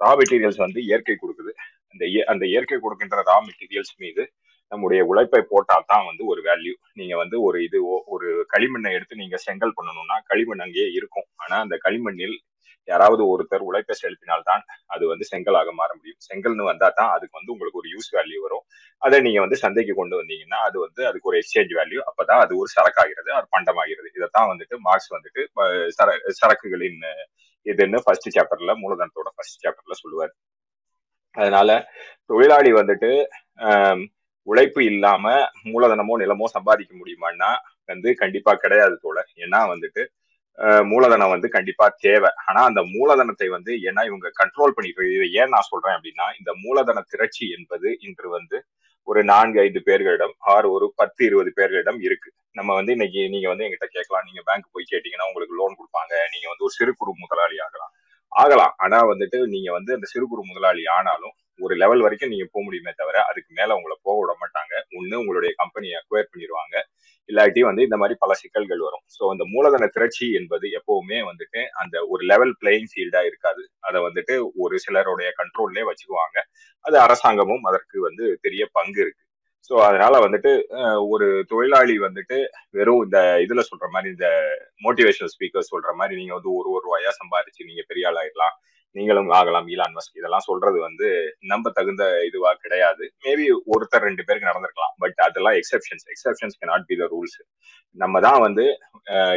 ரா 0.01 0.19
மெட்டீரியல்ஸ் 0.19 0.57
வந்து 0.57 0.83
இயற்கை 0.83 1.17
கொடுக்குது. 1.17 1.51
அந்த 1.99 2.05
இய- 2.05 2.25
அந்த 2.25 2.47
இயற்கை 2.47 2.79
கொடுக்கின்ற 2.79 3.23
ரா 3.23 3.45
மெட்டீரியல்ஸ் 3.45 3.97
மீது 3.97 4.33
நம்முடைய 4.69 5.05
உழைப்பை 5.05 5.45
போட்டால் 5.49 5.85
தான் 5.87 6.05
வந்து 6.05 6.25
ஒரு 6.25 6.43
வேல்யூ 6.43 6.73
நீங்க 6.93 7.17
வந்து 7.17 7.43
ஒரு 7.43 7.65
இது 7.65 8.05
ஒரு 8.05 8.47
களிமண்ணை 8.53 8.93
எடுத்து 8.93 9.17
நீங்க 9.17 9.37
செங்கல் 9.37 9.75
பண்ணணும்னா 9.83 10.21
களிமண் 10.25 10.59
அங்கேயே 10.59 10.91
இருக்கும். 10.93 11.25
ஆனா 11.35 11.61
அந்த 11.61 11.79
களிமண்ணில் 11.85 12.39
யாராவது 12.85 13.23
ஒருத்தர் 13.25 13.59
உழைப்பை 13.59 13.97
செலுத்தினால்தான் 14.03 14.63
அது 14.87 15.07
வந்து 15.07 15.27
செங்கலாக 15.31 15.71
மாற 15.71 15.95
முடியும். 15.95 16.19
செங்கல்னு 16.29 16.65
வந்தா 16.65 16.93
தான் 16.95 17.09
அதுக்கு 17.09 17.31
வந்து 17.33 17.53
உங்களுக்கு 17.53 17.79
ஒரு 17.79 17.89
யூஸ் 17.89 18.11
வேல்யூ 18.17 18.41
வரும். 18.41 18.63
அதை 18.99 19.21
நீங்க 19.21 19.41
வந்து 19.41 19.57
சந்தைக்கு 19.57 19.95
கொண்டு 19.95 20.23
வந்தீங்கன்னா 20.23 20.59
அது 20.69 20.81
வந்து 20.81 21.07
அதுக்கு 21.07 21.29
ஒரு 21.29 21.39
எக்ஸ்சேஞ்ச் 21.39 21.75
வேல்யூ 21.81 21.99
அப்பதான் 21.99 22.39
அது 22.39 22.57
ஒரு 22.57 22.69
சரக்காகிறது 22.81 23.31
அது 23.31 23.47
பண்டமாகிறது. 23.59 24.17
இதைத்தான் 24.17 24.49
வந்துட்டு 24.49 24.77
மார்க்ஸ் 24.79 25.15
வந்துட்டு 25.15 25.47
சர- 26.03 26.31
சரக்குகளின் 26.47 27.01
இதுன்னு 27.65 28.01
ஃபர்ஸ்ட் 28.05 28.39
சாப்டர்ல 28.39 28.75
மூலதனத்தோட 28.83 29.29
ஃபர்ஸ்ட் 29.35 29.67
சாப்டர்ல 29.67 29.93
சொல்லுவார். 29.93 30.35
அதனால 31.37 31.71
தொழிலாளி 32.31 32.71
வந்துட்டு 32.81 33.11
உழைப்பு 34.47 34.81
இல்லாம 34.91 35.25
மூலதனமோ 35.73 36.15
நிலமோ 36.23 36.47
சம்பாதிக்க 36.57 36.93
முடியுமான்னா 37.01 37.51
வந்து 37.91 38.09
கண்டிப்பா 38.23 38.53
கிடையாது 38.65 38.95
தோழர். 39.05 39.31
ஏன்னா 39.45 39.61
வந்துட்டு 39.73 40.03
மூலதனம் 40.91 41.33
வந்து 41.33 41.49
கண்டிப்பா 41.55 41.87
தேவை. 42.05 42.31
ஆனா 42.49 42.61
அந்த 42.69 42.81
மூலதனத்தை 42.93 43.49
வந்து 43.55 43.73
ஏன்னா 43.89 44.03
இவங்க 44.11 44.29
கண்ட்ரோல் 44.41 44.75
பண்ணிட்டு 44.77 45.11
இதை 45.17 45.27
ஏன் 45.41 45.53
நான் 45.55 45.69
சொல்றேன் 45.73 45.97
அப்படின்னா 45.97 46.27
இந்த 46.39 46.51
மூலதன 46.65 47.03
திரட்சி 47.13 47.47
என்பது 47.57 47.89
இன்று 48.07 48.29
வந்து 48.37 48.59
ஒரு 49.09 49.21
நான்கு 49.33 49.59
ஐந்து 49.65 49.81
பேர்களிடம் 49.89 50.33
ஆறு 50.53 50.69
ஒரு 50.77 50.87
பத்து 51.01 51.21
இருபது 51.29 51.51
பேர்களிடம் 51.59 51.99
இருக்கு. 52.07 52.31
நம்ம 52.59 52.71
வந்து 52.79 52.95
இன்னைக்கு 52.97 53.21
நீங்க 53.35 53.47
வந்து 53.53 53.67
எங்கிட்ட 53.67 53.89
கேட்கலாம். 53.97 54.27
நீங்க 54.29 54.41
பேங்க் 54.49 54.73
போய் 54.75 54.91
கேட்டீங்கன்னா 54.93 55.29
உங்களுக்கு 55.31 55.59
லோன் 55.61 55.77
கொடுப்பாங்க. 55.81 56.15
நீங்க 56.33 56.47
வந்து 56.53 56.67
ஒரு 56.69 56.75
சிறு 56.79 56.93
குறு 57.01 57.13
முதலாளி 57.25 57.59
ஆகலாம். 57.67 57.93
ஆகலாம். 58.33 58.75
ஆனா 58.77 58.99
வந்துட்டு 59.13 59.39
நீங்க 59.55 59.69
வந்து 59.73 59.91
அந்த 59.97 60.07
சிறு 60.13 60.25
குறு 60.27 60.43
முதலாளி 60.51 60.83
ஆனாலும் 60.99 61.35
ஒரு 61.61 61.75
லெவல் 61.83 62.05
வரைக்கும் 62.07 62.33
நீங்க 62.33 62.47
போக 62.53 62.63
முடியுமே 62.65 62.93
தவிர 62.93 63.17
அதுக்கு 63.31 63.53
மேல 63.55 63.77
உங்களை 63.79 63.97
போக 64.03 64.17
விட 64.21 64.33
மாட்டாங்க. 64.43 64.75
ஒண்ணு 64.99 65.15
உங்களுடைய 65.19 65.53
கம்பெனியை 65.57 65.95
அக்வயர் 66.01 66.31
பண்ணிடுவாங்க 66.33 66.75
இல்லாட்டி 67.29 67.61
வந்து 67.61 67.83
இந்த 67.83 67.97
மாதிரி 67.97 68.15
பல 68.19 68.33
சிக்கல்கள் 68.35 68.83
வரும். 68.87 69.05
ஸோ 69.17 69.23
அந்த 69.33 69.45
மூலதன 69.55 69.85
திரட்சி 69.87 70.27
என்பது 70.33 70.67
எப்பவுமே 70.79 71.19
வந்துட்டு 71.31 71.61
அந்த 71.75 71.97
ஒரு 72.09 72.23
லெவல் 72.25 72.55
பிளேயிங் 72.61 72.91
ஃபீல்டா 72.93 73.23
இருக்காது. 73.31 73.63
அதை 73.81 74.01
வந்துட்டு 74.01 74.35
ஒரு 74.57 74.77
சிலருடைய 74.79 75.31
கண்ட்ரோல்லே 75.41 75.85
வச்சுக்குவாங்க. 75.91 76.39
அது 76.85 76.99
அரசாங்கமும் 76.99 77.65
அதற்கு 77.65 77.97
வந்து 78.01 78.27
பெரிய 78.41 78.63
பங்கு 78.73 79.01
இருக்கு. 79.05 79.23
ஸோ 79.71 79.75
அதனால 79.81 80.15
வந்துட்டு 80.19 80.51
ஒரு 81.09 81.27
தொழிலாளி 81.49 81.95
வந்துட்டு 81.99 82.37
வெறும் 82.71 83.03
இந்த 83.03 83.19
இதுல 83.45 83.63
சொல்ற 83.71 83.87
மாதிரி 83.91 84.09
இந்த 84.11 84.29
மோட்டிவேஷனல் 84.83 85.33
ஸ்பீக்கர் 85.35 85.71
சொல்ற 85.73 85.93
மாதிரி 85.95 86.15
நீங்க 86.17 86.35
வந்து 86.35 86.51
ஒரு 86.53 86.69
ஒரு 86.69 86.85
ரூபாயா 86.87 87.13
சம்பாதிச்சு 87.21 87.69
நீங்க 87.69 87.83
பெரிய 87.89 88.11
ஆளாயிடலாம் 88.11 88.57
நீங்களும் 88.97 89.31
ஆகலாம் 89.39 89.69
ஈலான் 89.75 89.95
மஸ்க். 89.97 90.19
இதெல்லாம் 90.21 90.47
சொல்றது 90.49 90.79
வந்து 90.87 91.09
நம்ப 91.53 91.73
தகுந்த 91.79 92.05
இதுவா 92.29 92.51
கிடையாது. 92.65 93.05
மேபி 93.27 93.47
ஒருத்தர் 93.75 94.07
ரெண்டு 94.09 94.25
பேருக்கு 94.27 94.51
நடந்திருக்கலாம். 94.51 94.95
பட் 95.05 95.19
அதெல்லாம் 95.29 95.59
exceptions 95.61 96.07
exceptions 96.15 96.59
not 96.73 96.89
be 96.91 96.97
the 97.03 97.09
rules 97.15 97.39
நம்ம 98.03 98.21
தான் 98.27 98.41
வந்து 98.47 98.65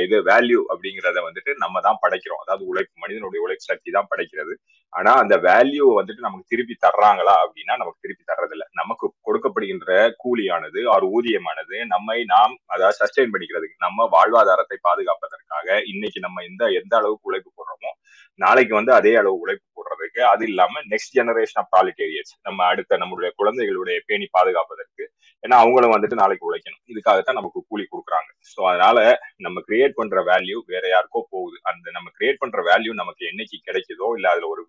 இது 0.05 0.15
வேல்யூ 0.29 0.59
அப்படிங்கிறத 0.71 1.19
வந்துட்டு 1.27 1.51
நம்ம 1.63 1.81
தான் 1.87 1.99
படைக்கிறோம். 2.03 2.41
அதாவது 2.43 2.63
உழைப்பு 2.71 2.95
மனிதனுடைய 3.03 3.39
உழைப்பு 3.45 3.65
சக்தி 3.71 3.89
தான் 3.97 4.09
படைக்கிறது. 4.11 4.53
ஆனா 4.93 5.11
அந்த 5.23 5.35
வேல்யூ 5.47 5.85
வந்துட்டு 5.97 6.25
நமக்கு 6.27 6.51
திருப்பி 6.53 6.75
தர்றாங்களா 6.85 7.35
அப்படின்னா 7.43 7.73
நமக்கு 7.81 8.03
திருப்பி 8.05 8.23
தர்றதில்ல. 8.31 8.65
நமக்கு 8.79 9.05
கொடுக்கப்படுகின்ற 9.27 9.89
கூலியானது 10.23 10.81
ஆறு 10.93 11.07
ஊதியமானது 11.17 11.77
நம்மை 11.93 12.17
நாம் 12.33 12.55
அதாவது 12.73 12.99
சஸ்டெயின் 13.01 13.33
பண்ணிக்கிறதுக்கு 13.33 13.85
நம்ம 13.85 14.07
வாழ்வாதாரத்தை 14.15 14.79
பாதுகாப்பதற்காக 14.87 15.77
இன்னைக்கு 15.93 16.21
நம்ம 16.27 16.43
எந்த 16.49 16.71
எந்த 16.81 16.93
அளவுக்கு 17.01 17.29
உழைப்பு 17.31 17.51
போடுறோமோ 17.51 17.93
நாளைக்கு 18.39 18.73
வந்து 18.79 18.91
அதே 18.99 19.13
அளவு 19.21 19.37
உழைப்பு 19.49 19.67
போடுறதுக்கு. 19.77 20.21
அது 20.31 20.43
இல்லாம 20.51 20.81
நெக்ஸ்ட் 20.91 21.15
ஜெனரேஷன் 21.17 21.59
ஆஃப் 21.61 21.69
ப்ராலிட்டேரியட்ஸ் 21.73 22.33
நம்ம 22.47 22.59
அடுத்த 22.71 22.97
நம்மளுடைய 23.03 23.31
குழந்தைகளுடைய 23.39 23.97
பேணி 24.09 24.27
பாதுகாப்பதற்கு. 24.37 25.03
ஏன்னா 25.43 25.57
அவங்களும் 25.63 25.93
வந்துட்டு 25.95 26.19
நாளைக்கு 26.21 26.47
உழைக்கணும். 26.49 26.81
இதுக்காகத்தான் 26.93 27.39
நமக்கு 27.39 27.59
கூலி 27.69 27.85
கொடுக்குறாங்க. 27.85 28.29
ஸோ 28.53 28.59
அதனால 28.71 28.97
நம்ம 29.45 29.63
கிரியேட் 29.69 29.97
பண்ற 29.99 30.23
வேல்யூ 30.31 30.57
வேற 30.73 30.83
யாருக்கோ 30.93 31.21
போகுது. 31.35 31.57
அந்த 31.71 31.85
நம்ம 31.97 32.07
கிரியேட் 32.17 32.41
பண்ற 32.43 32.61
வேல்யூ 32.71 32.93
நமக்கு 33.01 33.23
என்னைக்கு 33.31 33.59
கிடைக்குதோ 33.69 34.09
இல்ல 34.17 34.27
அதுல 34.33 34.49
ஒரு 34.55 34.63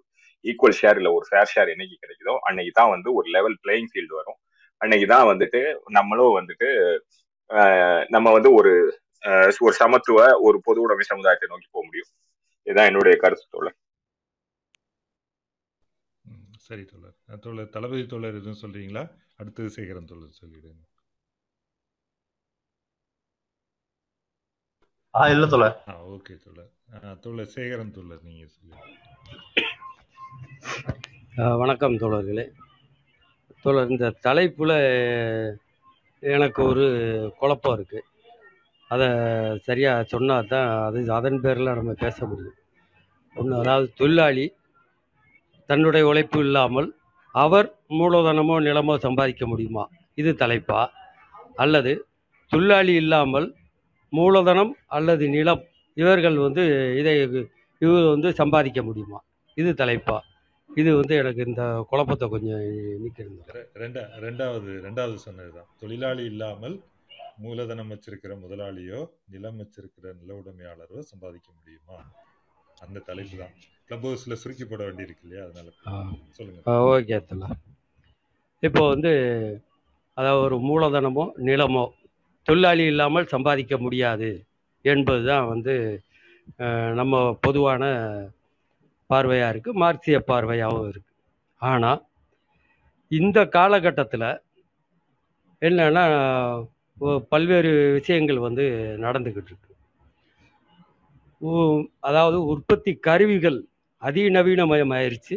ஈக்குவல் 0.44 0.78
ஷேர் 0.80 0.99
இல்ல 1.00 1.10
ஒரு 1.16 1.26
ஃபேர் 1.30 1.52
ஷேர் 1.54 1.72
என்னைக்கு 1.75 1.96
கிடைக்குதோ 2.04 2.34
அன்னைக்கு 2.49 2.72
தான் 2.80 2.92
வந்து 2.94 3.08
ஒரு 3.18 3.26
லெவல் 3.37 3.56
பிளேயிங் 3.64 3.90
ஃபீல்டு 3.92 4.14
வரும். 4.20 4.38
அன்னைக்கு 4.80 5.06
தான் 5.14 5.28
வந்துட்டு 5.32 5.60
நம்மளும் 5.99 6.37
வந்துட்டு 6.38 6.68
நம்ம 8.14 8.28
வந்து 8.37 8.50
ஒரு 8.58 8.72
ஒரு 9.66 9.75
சமத்துவ 9.82 10.18
ஒரு 10.46 10.58
பொது 10.66 10.78
உடைமை 10.84 11.04
சமுதாயத்தை 11.08 11.46
நோக்கி 11.52 11.68
போக 11.70 11.82
முடியும். 11.88 12.10
இதுதான் 12.66 12.88
என்னுடைய 12.90 13.14
கருத்து 13.22 13.46
தோழர். 13.54 13.76
சரி 16.70 16.84
தோழர். 16.90 17.14
தோழர் 17.44 17.70
தளபதி 17.74 18.02
தோழர் 18.10 18.36
எதுவும் 18.40 18.58
சொல்றீங்களா? 18.62 19.02
அடுத்தது 19.40 19.68
சேகரன் 19.76 20.08
தோழர் 20.10 20.36
சொல்லிடுங்க. 20.40 20.82
ஆ 25.14 25.22
இல்ல 25.34 25.44
தோல 25.52 25.66
ஆ 25.90 25.94
ஓகே 26.14 26.34
தோழர். 26.44 26.68
தோழர் 27.24 27.50
சேகரன் 27.54 27.94
தோழர் 27.96 28.22
நீங்க 28.28 28.44
சொல்லுங்க. 28.56 28.84
வணக்கம் 31.62 31.98
தோழர்களே. 32.02 32.44
தோழர் 33.64 33.92
இந்த 33.94 34.12
தலைப்பில் 34.26 34.76
எனக்கு 36.22 36.62
ஒரு 36.70 36.86
குழப்பம் 37.40 37.76
இருக்குது 37.78 38.06
அதை 38.90 39.08
சரியாக 39.68 40.08
சொன்னால் 40.14 40.50
தான் 40.54 40.70
அது 40.86 41.00
அதன் 41.18 41.42
பேரில் 41.46 41.76
நம்ம 41.78 41.92
பேச 42.06 42.26
முடியும். 42.30 42.56
ஒன்று 43.36 43.60
அதாவது 43.62 43.88
தொழிலாளி 44.00 44.46
தன்னுடைய 45.70 46.04
உழைப்பு 46.10 46.38
இல்லாமல் 46.46 46.88
அவர் 47.34 47.68
மூலதனமோ 47.98 48.54
நிலமோ 48.68 48.94
சம்பாதிக்க 49.04 49.44
முடியுமா? 49.50 49.84
இது 50.20 50.30
தலைப்பா? 50.42 50.80
அல்லது 51.64 51.92
தொழிலாளி 52.52 52.94
இல்லாமல் 53.02 53.46
மூலதனம் 54.12 54.72
அல்லது 54.96 55.24
நிலம் 55.36 55.62
இவர்கள் 55.96 56.36
வந்து 56.46 56.62
இதை 57.00 57.14
இவர் 57.82 58.06
வந்து 58.14 58.28
சம்பாதிக்க 58.40 58.80
முடியுமா? 58.88 59.18
இது 59.56 59.70
தலைப்பா? 59.82 60.16
இது 60.70 60.90
வந்து 61.00 61.14
எனக்கு 61.20 61.40
இந்த 61.50 61.62
குழப்பத்தை 61.90 62.26
கொஞ்சம் 62.34 62.64
நீக்கிருந்தேன் 63.02 63.68
ரெண்டா 63.82 64.02
ரெண்டாவது 64.26 64.70
ரெண்டாவது 64.86 65.16
சொன்னதுதான். 65.26 65.68
தொழிலாளி 65.82 66.24
இல்லாமல் 66.32 66.76
மூலதனம் 67.44 67.90
வச்சிருக்கிற 67.92 68.32
முதலாளியோ 68.44 69.00
நிலம் 69.34 69.60
வச்சிருக்கிற 69.62 70.06
நில 70.20 70.30
உடைமையாளரோ 70.40 71.02
சம்பாதிக்க 71.12 71.48
முடியுமா? 71.58 71.98
அந்த 72.84 72.98
தலைப்பு 73.10 73.36
தான் 73.42 73.54
கிளப் 73.90 74.04
ஹவுஸ்ல 74.06 74.35
சுருக்கி 74.40 74.64
போட 74.64 74.82
வேண்டியிருக்கு 74.87 75.25
இல்லையா? 75.26 75.44
அதனால 75.47 75.70
சொல்லுங்க. 76.37 76.61
ஓகே 76.90 77.16
தல 77.30 77.47
இப்போ 78.62 78.82
வந்து 78.92 79.12
அதாவது 80.16 80.42
ஒரு 80.44 80.56
மூலதனமோ 80.68 81.25
நிலமோ 81.49 81.82
தொழிலாளி 82.49 82.85
இல்லாமல் 82.92 83.30
சம்பாதிக்க 83.32 83.75
முடியாது 83.85 84.28
என்பது 84.85 85.23
தான் 85.30 85.49
வந்து 85.52 85.75
நம்ம 87.00 87.23
பொதுவான 87.47 87.82
பார்வையாக 89.11 89.52
இருக்குது 89.52 89.80
மார்க்சிய 89.82 90.20
பார்வையாகவும் 90.30 90.88
இருக்குது 90.92 91.16
ஆனால் 91.62 92.00
இந்த 93.11 93.38
காலகட்டத்தில் 93.56 94.28
என்னன்னா 95.62 96.04
பல்வேறு 97.32 97.73
விஷயங்கள் 97.99 98.47
வந்து 98.47 98.64
நடந்துக்கிட்டு 99.06 99.50
இருக்கு. 99.52 99.66
அதாவது 102.09 102.38
உற்பத்தி 102.52 102.92
கருவிகள் 103.09 103.59
அதிநவீனமயமாயிருச்சு. 104.02 105.37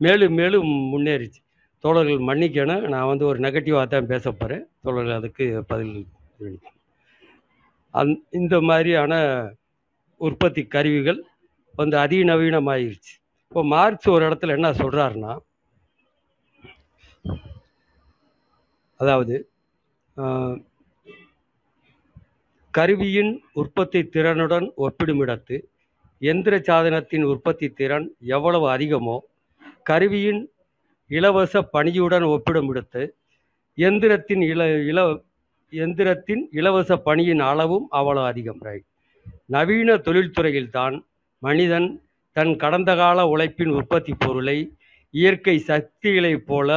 மேலும் 0.00 0.36
மேலும் 0.40 0.68
முன்னேறிச்சு. 0.92 1.40
தோழர்கள் 1.84 2.26
மன்னிக்கணும். 2.28 2.84
நான் 2.92 3.10
வந்து 3.12 3.24
ஒரு 3.30 3.38
நெகட்டிவாக 3.46 3.86
தான் 3.94 4.10
பேச 4.12 4.24
போகிறேன் 4.32 4.64
தோழர்கள் 4.84 5.18
அதுக்கு 5.20 5.46
பதில் 5.72 5.94
அந் 8.00 8.14
இந்த 8.40 8.54
மாதிரியான 8.68 9.14
உற்பத்தி 10.20 10.62
கருவிகள் 10.74 11.20
வந்து 11.80 11.96
அதிநவீனமாயிருச்சு. 12.04 13.14
இப்போ 13.48 13.62
மார்க்ஸ் 13.72 14.08
ஒரு 14.14 14.22
இடத்துல 14.28 14.56
என்ன 14.58 14.68
சொல்கிறாருன்னா 14.80 15.32
அதாவது 19.00 19.36
கருவியின் 22.74 23.32
உற்பத்தி 23.60 24.00
திறனுடன் 24.14 24.66
ஒப்பிடுமிடத்து 24.84 25.56
எந்திர 26.22 26.54
சாதனத்தின் 26.58 27.22
உற்பத்தி 27.22 27.68
திறன் 27.70 28.06
எவ்வளவு 28.18 28.66
அதிகமோ 28.76 29.16
கருவியின் 29.82 30.42
இலவச 31.10 31.62
பணியுடன் 31.72 32.26
ஒப்பிடுமிடத்து 32.34 33.02
எந்திரத்தின் 33.78 34.42
இல 34.48 34.68
இல 34.82 35.00
எந்திரத்தின் 35.72 36.42
இலவச 36.50 36.96
பணியின் 36.96 37.40
அளவும் 37.40 37.86
அவ்வளவு 37.90 38.26
அதிகம். 38.26 38.60
ரைட் 38.60 38.86
நவீன 39.46 39.96
தொழில்துறையில்தான் 39.96 40.96
மனிதன் 41.42 41.88
தன் 42.36 42.56
கடந்த 42.56 42.90
கால 42.96 43.26
உழைப்பின் 43.26 43.72
உற்பத்தி 43.78 44.12
பொருளை 44.18 44.58
இயற்கை 45.14 45.56
சக்திகளைப் 45.58 46.46
போல 46.46 46.70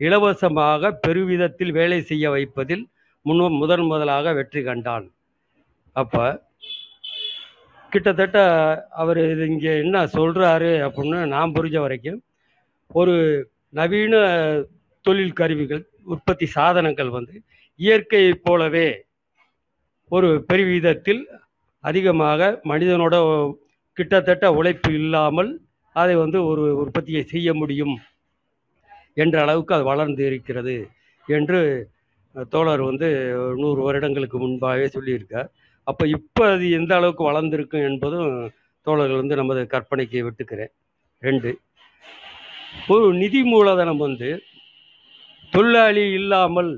இலவசமாக 0.00 0.98
பெருவிதத்தில் 1.06 1.72
வேலை 1.72 2.00
செய்ய 2.00 2.30
வைப்பதில் 2.30 2.84
முன் 3.26 3.40
முதன் 3.52 3.84
முதலாக 3.84 4.32
வெற்றி 4.32 4.62
கண்டான். 4.62 5.06
அப்போ 5.96 6.24
கிட்டத்தட்ட 7.92 8.38
அவர் 9.02 9.20
இது 9.32 9.44
இங்கே 9.46 9.72
என்ன 9.78 10.02
சொல்கிறாரு 10.16 10.72
அப்படின்னு 10.86 11.20
நான் 11.26 11.54
புரிஞ்ச 11.56 11.78
வரைக்கும் 11.80 12.20
ஒரு 12.90 13.14
நவீன 13.74 14.14
தொழில் 15.04 15.38
கருவிகள் 15.40 15.82
உற்பத்தி 16.04 16.46
சாதனங்கள் 16.56 17.10
வந்து 17.10 17.34
இயற்கையைப் 17.80 18.44
போலவே 18.44 18.88
ஒரு 20.12 20.28
பெருவிதத்தில் 20.48 21.22
அதிகமாக 21.84 22.50
மனிதனோட 22.64 23.14
கிட்டத்தட்ட 23.96 24.46
உழைப்பு 24.52 24.90
இல்லாமல் 24.92 25.50
அதை 25.96 26.14
வந்து 26.16 26.38
ஒரு 26.44 26.64
உற்பத்தியை 26.82 27.22
செய்ய 27.24 27.54
முடியும் 27.54 27.94
என்ற 29.16 29.36
அளவுக்கு 29.42 29.74
அது 29.76 29.84
வளர்ந்து 29.84 30.22
இருக்கிறது 30.26 30.76
என்று 31.26 31.60
தோழர் 32.52 32.82
வந்து 32.82 33.08
நூறு 33.60 33.80
வருடங்களுக்கு 33.82 34.36
முன்பாகவே 34.38 34.86
சொல்லியிருக்கார். 34.86 35.48
அப்போ 35.90 36.04
இப்போ 36.16 36.42
அது 36.54 36.66
எந்த 36.78 36.92
அளவுக்கு 36.98 37.24
வளர்ந்துருக்கும் 37.30 37.86
என்பதும் 37.90 38.30
தோழர்கள் 38.86 39.20
வந்து 39.22 39.38
நமது 39.40 39.62
கற்பனைக்கு 39.74 40.18
விட்டுக்கிறேன். 40.26 40.72
ரெண்டு 41.22 41.50
ஒரு 42.94 43.06
நிதி 43.22 43.40
மூலதனம் 43.52 44.02
வந்து 44.06 44.28
தொழிலாளி 45.52 46.04
இல்லாமல் 46.18 46.70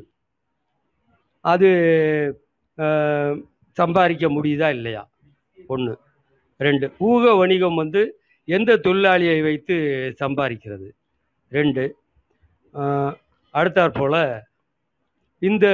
அது 1.45 1.69
சம்பாதிக்க 3.81 4.27
முடியுதா 4.37 4.69
இல்லையா? 4.77 5.03
ஒன்று 5.73 5.95
ரெண்டு 6.67 6.87
ஊக 7.11 7.35
வணிகம் 7.41 7.81
வந்து 7.83 8.03
எந்த 8.49 8.77
தொழிலாளியை 8.87 9.39
வைத்து 9.49 9.75
சம்பாதிக்கிறது? 10.23 10.89
ரெண்டு 11.53 11.85
அடுத்தாற் 13.55 13.99
போல் 13.99 14.23
இந்த 15.43 15.67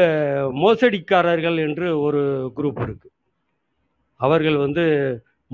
மோசடிக்காரர்கள் 0.63 1.59
என்று 1.67 1.87
ஒரு 2.07 2.23
குரூப் 2.57 2.81
இருக்குது 2.87 3.15
அவர்கள் 4.21 4.57
வந்து 4.65 4.85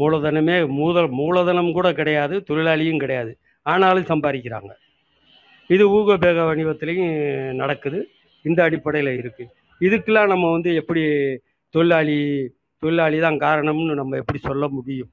மூலதனமே 0.00 0.56
மூத 0.78 1.06
மூலதனம் 1.20 1.74
கூட 1.76 1.88
கிடையாது 1.98 2.34
தொழிலாளியும் 2.48 3.02
கிடையாது. 3.02 3.32
ஆனாலும் 3.72 4.10
சம்பாதிக்கிறாங்க. 4.10 4.72
இது 5.74 5.84
ஊக 5.98 6.16
பேக 6.24 6.38
வணிகத்திலையும் 6.48 7.12
நடக்குது. 7.62 7.98
இந்த 8.44 8.60
அடிப்படையில் 8.66 9.18
இருக்குது 9.20 9.52
இதுக்கெல்லாம் 9.86 10.32
நம்ம 10.32 10.50
வந்து 10.54 10.70
எப்படி 10.80 11.02
தொழிலாளி 11.74 12.18
தொழிலாளி 12.82 13.18
தான் 13.26 13.38
காரணம்னு 13.44 13.94
நம்ம 14.00 14.16
எப்படி 14.22 14.40
சொல்ல 14.48 14.64
முடியும்? 14.76 15.10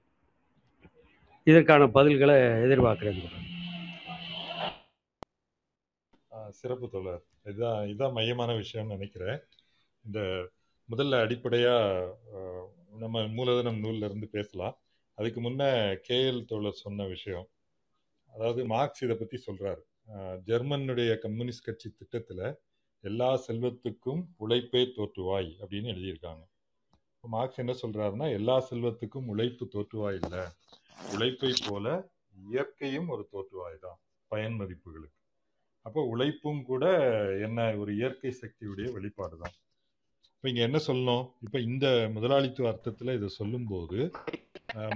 இதற்கான 1.52 1.88
பதில்களை 1.98 2.36
எதிர்பார்க்குறேங்க 2.66 3.30
சிறப்பு 6.60 6.86
தோழர். 6.94 7.22
இதுதான் 7.50 7.80
இதுதான் 7.90 8.16
மையமான 8.16 8.52
விஷயம்னு 8.62 8.94
நினைக்கிறேன். 8.96 9.38
இந்த 10.06 10.20
முதல்ல 10.92 11.20
அடிப்படையாக 11.26 12.08
நம்ம 12.92 13.22
மூலதனம் 13.28 13.80
நூல்ல 13.84 14.08
இருந்து 14.10 14.28
பேசலாம். 14.28 14.76
அதுக்கு 15.18 15.40
முன்ன 15.42 15.64
கேஎல் 16.08 16.46
தோழர் 16.46 16.82
சொன்ன 16.84 17.06
விஷயம். 17.06 17.48
அதாவது 18.34 18.62
மார்க்ஸ் 18.66 19.04
இதை 19.04 19.16
பத்தி 19.16 19.38
சொல்றாரு. 19.48 19.82
ஜெர்மனுடைய 20.50 21.12
கம்யூனிஸ்ட் 21.20 21.68
கட்சி 21.68 21.90
திட்டத்துல 22.00 22.42
எல்லா 23.04 23.30
செல்வத்துக்கும் 23.48 24.22
உழைப்பே 24.38 24.82
தோற்றுவாய் 24.98 25.50
அப்படின்னு 25.62 25.92
எழுதியிருக்காங்க. 25.94 26.44
மார்க்ஸ் 27.24 27.62
என்ன 27.64 27.74
சொல்றாருன்னா 27.82 28.28
எல்லா 28.32 28.56
செல்வத்துக்கும் 28.70 29.30
உழைப்பு 29.34 29.66
தோற்றுவாய் 29.76 30.20
இல்லை. 30.22 30.44
உழைப்பை 31.14 31.52
போல 31.68 31.88
இயற்கையும் 32.50 33.08
ஒரு 33.08 33.24
தோற்றுவாய் 33.32 33.78
தான் 33.80 34.00
பயன் 34.28 34.58
மதிப்புகளுக்கு. 34.62 35.18
அப்போ 35.86 36.02
உழைப்பும் 36.04 36.62
கூட 36.64 36.86
என்ன 37.42 37.60
ஒரு 37.78 37.92
இயற்கை 37.96 38.32
சக்தியுடைய 38.42 38.88
வெளிப்பாடு 38.92 39.38
தான். 39.38 39.56
இப்போ 40.44 40.50
இங்க 40.52 40.62
என்ன 40.68 40.80
சொல்லணும்? 40.86 41.26
இப்போ 41.46 41.58
இந்த 41.68 41.86
முதலாளித்துவ 42.14 42.70
அர்த்தத்துல 42.70 43.14
இதை 43.18 43.28
சொல்லும்போது 43.36 43.98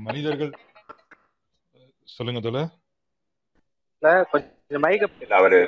மனிதர்கள் 0.05 0.51
சொல்லுங்க 2.15 2.39
தோல 2.45 2.59
அவரு 5.39 5.59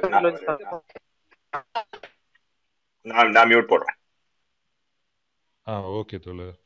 நான் 3.34 3.50
மியூட் 3.52 3.70
போடுறேன். 3.72 4.00
ஆ 5.68 5.76
ஓகே 6.00 6.20
தோழர் 6.26 6.58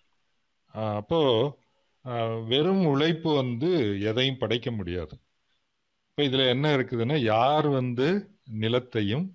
அப்போ 1.01 1.19
வெறும் 2.53 2.83
உழைப்பு 2.93 3.29
வந்து 3.41 3.71
எதையும் 4.11 4.41
படைக்க 4.43 4.71
முடியாது. 4.79 5.13
இப்போ 6.07 6.23
இதுல 6.29 6.47
என்ன 6.55 6.75
இருக்குதுன்னா 6.77 7.19
யார் 7.33 7.69
வந்து 7.79 8.07
நிலத்தையும் 8.63 9.27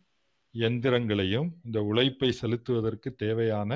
எந்திரங்களையும் 0.60 1.48
இந்த 1.64 1.78
உழைப்பை 1.82 2.30
செலுத்துவதற்கு 2.40 3.10
தேவையான 3.16 3.70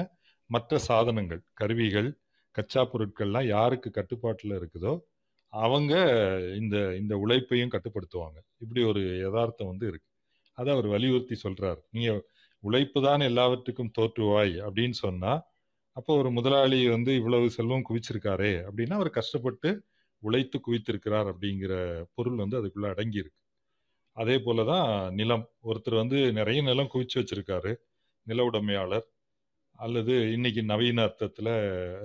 மற்ற 0.51 0.79
சாதனங்கள் 0.89 1.43
கருவிகள் 1.55 2.11
கச்சா 2.57 2.83
பொருட்கள்லாம் 2.93 3.49
யாருக்கு 3.49 3.89
கட்டுப்பாட்டில் 3.91 4.57
இருக்குதோ 4.59 4.93
அவங்க 5.53 5.93
இந்த 6.57 6.77
இந்த 6.97 7.15
உழைப்பையும் 7.19 7.73
கட்டுப்படுத்துவாங்க. 7.73 8.39
இப்படி 8.59 8.81
ஒரு 8.85 9.01
யதார்த்தம் 9.19 9.71
வந்து 9.73 9.87
இருக்கு. 9.87 10.09
அதை 10.59 10.69
அவர் 10.73 10.89
வலியுறுத்தி 10.89 11.37
சொல்றார். 11.45 11.81
நீங்க 11.91 12.11
உழைப்பு 12.63 12.99
தான் 13.03 13.23
எல்லாவற்றுக்கும் 13.23 13.95
தோற்றுவாய் 13.99 14.55
அப்படின்னு 14.67 14.97
சொன்னா 15.07 15.33
அப்போ 15.97 16.13
ஒரு 16.17 16.31
முதலாளி 16.31 16.79
வந்து 16.89 17.13
இவ்வளவு 17.17 17.47
செல்வம் 17.51 17.87
குவிச்சிருக்காரே 17.89 18.53
அப்படின்னா 18.67 18.97
அவர் 18.99 19.11
கஷ்டப்பட்டு 19.11 19.71
உழைத்து 20.23 20.59
குவித்திருக்கிறார் 20.61 21.29
அப்படிங்கிற 21.33 21.73
பொருள் 22.15 22.37
வந்து 22.37 22.59
அதுக்குள்ள 22.61 22.89
அடங்கி 22.95 23.19
இருக்கு 23.23 23.40
அதே 24.21 24.37
போலதான் 24.37 24.89
நிலம். 25.11 25.45
ஒருத்தர் 25.69 26.01
வந்து 26.03 26.19
நிறைய 26.33 26.61
நிலம் 26.63 26.91
குவிச்சு 26.95 27.17
வச்சிருக்காரு 27.17 27.73
நில 28.27 28.45
உடைமையாளர். 28.45 29.07
அல்லது 29.79 30.15
இன்னைக்கு 30.33 30.63
நவீன 30.63 31.03
அர்த்தத்தில் 31.03 31.53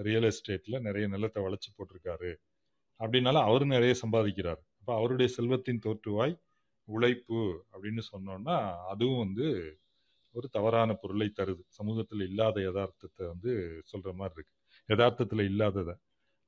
ரியல் 0.02 0.28
எஸ்டேட்டில் 0.32 0.78
நிறைய 0.80 1.06
நிலத்தை 1.08 1.40
வளைச்சி 1.44 1.70
போட்டிருக்காரு. 1.72 2.32
அப்படின்னாலும் 3.00 3.48
அவர் 3.50 3.66
நிறைய 3.66 3.94
சம்பாதிக்கிறார். 4.04 4.62
அப்போ 4.80 4.92
அவருடைய 4.96 5.28
செல்வத்தின் 5.34 5.84
தோற்றுவாய் 5.86 6.36
உழைப்பு 6.88 7.40
அப்படின்னு 7.74 8.04
சொன்னோன்னா 8.12 8.56
அதுவும் 8.86 9.24
வந்து 9.26 9.48
ஒரு 10.36 10.48
தவறான 10.50 10.94
பொருளை 10.94 11.28
தருது. 11.40 11.64
சமூகத்தில் 11.78 12.24
இல்லாத 12.30 12.58
யதார்த்தத்தை 12.62 13.24
வந்து 13.28 13.52
சொல்கிற 13.86 14.12
மாதிரி 14.14 14.36
இருக்கு. 14.38 14.54
யதார்த்தத்தில் 14.90 15.44
இல்லாததை. 15.52 15.96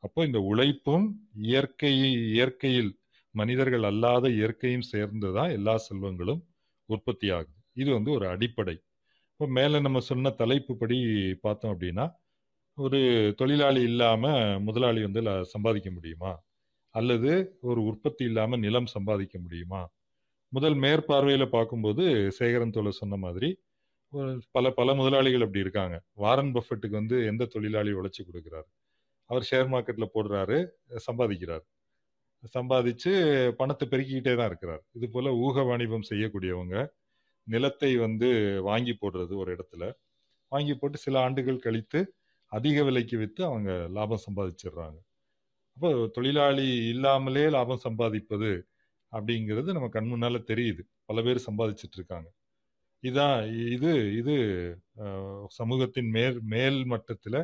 அப்போ 0.03 0.19
இந்த 0.25 0.39
உழைப்பும் 0.51 1.05
இயற்கை 1.41 1.93
இயற்கையில் 2.33 2.91
மனிதர்கள் 3.39 3.85
அல்லாத 3.91 4.25
இயற்கையும் 4.39 4.89
சேர்ந்து 4.93 5.29
தான் 5.37 5.51
எல்லா 5.57 5.75
செல்வங்களும் 5.87 6.41
உற்பத்தி 6.89 7.27
ஆகுது 7.37 7.53
இது 7.81 7.89
வந்து 7.97 8.11
ஒரு 8.17 8.25
அடிப்படை. 8.33 8.75
இப்போ 9.31 9.45
மேலே 9.57 9.77
நம்ம 9.85 9.99
சொன்ன 10.09 10.31
தலைப்பு 10.41 10.73
படி 10.81 10.97
பார்த்தோம் 11.45 11.73
அப்படின்னா 11.73 12.05
ஒரு 12.77 12.99
தொழிலாளி 13.39 13.81
இல்லாமல் 13.91 14.59
முதலாளி 14.67 15.01
வந்து 15.07 15.21
சம்பாதிக்க 15.53 15.89
முடியுமா? 15.97 16.31
அல்லது 16.95 17.31
ஒரு 17.69 17.81
உற்பத்தி 17.89 18.23
இல்லாமல் 18.29 18.63
நிலம் 18.65 18.89
சம்பாதிக்க 18.95 19.35
முடியுமா? 19.45 19.81
முதல் 20.53 20.77
மேற்பார்வையில் 20.83 21.53
பார்க்கும்போது 21.55 22.03
சேகரன் 22.37 22.75
தோலை 22.75 22.91
சொன்ன 23.01 23.15
மாதிரி 23.25 23.49
ஒரு 24.13 24.31
பல 24.55 24.65
பல 24.79 24.93
முதலாளிகள் 24.99 25.45
அப்படி 25.45 25.63
இருக்காங்க. 25.65 25.95
வாரன் 26.23 26.53
பஃபெட்டுக்கு 26.57 26.99
வந்து 27.01 27.17
எந்த 27.31 27.47
தொழிலாளி 27.55 27.91
உழைச்சி 27.99 28.21
கொடுக்குறாரு? 28.23 28.67
அவர் 29.29 29.47
ஷேர் 29.49 29.69
மார்க்கெட்டில் 29.73 30.13
போடுறாரு 30.15 30.57
சம்பாதிக்கிறார். 31.07 31.65
சம்பாதிச்சு 32.55 33.11
பணத்தை 33.59 33.85
பெருக்கிக்கிட்டே 33.91 34.33
தான் 34.39 34.49
இருக்கிறார். 34.51 34.81
இது 34.97 35.07
போல 35.15 35.33
ஊக 35.45 35.63
வாணிபம் 35.69 36.09
செய்யக்கூடியவங்க 36.11 36.75
நிலத்தை 37.47 37.91
வந்து 38.05 38.29
வாங்கி 38.69 38.93
போடுறது 39.01 39.33
ஒரு 39.41 39.49
இடத்துல. 39.55 39.83
வாங்கி 40.51 40.73
போட்டு 40.79 40.97
சில 41.05 41.15
ஆண்டுகள் 41.25 41.63
கழித்து 41.65 41.99
அதிக 42.51 42.83
விலைக்கு 42.87 43.15
விற்று 43.21 43.41
அவங்க 43.49 43.71
லாபம் 43.97 44.25
சம்பாதிச்சிடுறாங்க. 44.27 44.97
அப்போ 45.77 45.89
தொழிலாளி 46.15 46.67
இல்லாமலே 46.93 47.45
லாபம் 47.55 47.83
சம்பாதிப்பது 47.87 48.51
அப்படிங்கிறது 49.13 49.69
நம்ம 49.75 49.89
கண் 49.95 50.09
முன்னால 50.13 50.39
தெரியுது. 50.51 50.83
பல 51.09 51.21
பேர் 51.27 51.45
சம்பாதிச்சுட்டு 51.47 51.97
இருக்காங்க. 51.99 52.27
இதான் 53.03 53.39
இது 53.75 53.91
இது 54.19 54.35
சமூகத்தின் 55.59 56.09
மேல் 56.17 56.37
மேல் 56.53 56.79
மட்டத்தில் 56.93 57.39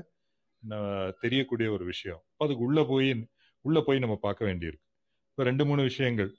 தெரியக்கூடிய 1.24 1.68
ஒரு 1.76 1.86
விஷயம். 1.94 2.22
அதுக்கு 2.44 2.64
உள்ளே 2.68 2.84
போய் 2.92 3.10
உள்ளே 3.66 3.82
போய் 3.88 4.04
நம்ம 4.04 4.16
பார்க்க 4.26 4.50
வேண்டியிருக்கு. 4.50 4.83
இப்போ 5.34 5.46
ரெண்டு 5.50 5.66
மூணு 5.66 5.82
விஷயங்கள் 5.82 6.36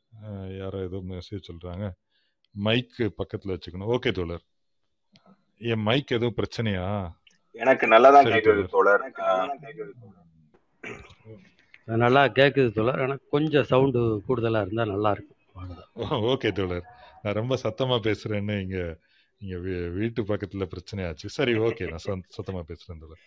யாரோ 0.58 0.78
ஏதோ 0.78 0.96
மெசேஜ் 0.96 1.42
சொல்றாங்க. 1.52 1.90
மைக் 2.50 2.94
பக்கத்துல 2.98 3.48
வச்சுக்கணும். 3.48 3.96
ஓகே 3.96 4.12
தோழர். 4.12 4.42
என் 5.56 5.80
மைக் 5.80 6.12
எதுவும் 6.12 6.34
பிரச்சனையா? 6.34 7.12
எனக்கு 7.50 7.86
நல்லா 7.86 8.10
தான் 8.10 8.24
சரி 8.24 8.36
கேக்குது 8.36 8.66
தோழர். 8.66 9.12
நல்லா 11.84 12.24
கேட்குது 12.24 12.72
தோழர். 12.72 13.00
ஆனால் 13.00 13.20
கொஞ்சம் 13.30 13.64
சவுண்டு 13.64 14.22
கூடுதலாக 14.26 14.64
இருந்தால் 14.64 14.88
நல்லா 14.88 15.10
இருக்கும். 15.10 15.70
ஓகே 16.10 16.52
தோழர். 16.52 16.84
நான் 17.22 17.34
ரொம்ப 17.34 17.58
சத்தமா 17.62 17.98
பேசுறேன்னு 17.98 18.62
இங்க 18.62 18.98
இங்க 19.38 19.56
வீ- 19.56 19.92
வீட்டு 19.92 20.22
பக்கத்துல 20.22 20.70
பிரச்சனையாச்சு. 20.70 21.26
சரி 21.26 21.54
ஓகே 21.54 21.88
நான் 21.88 22.00
சத்த- 22.04 22.32
சத்தமா 22.36 22.62
பேசுறேன் 22.68 23.00
தோழர். 23.00 23.20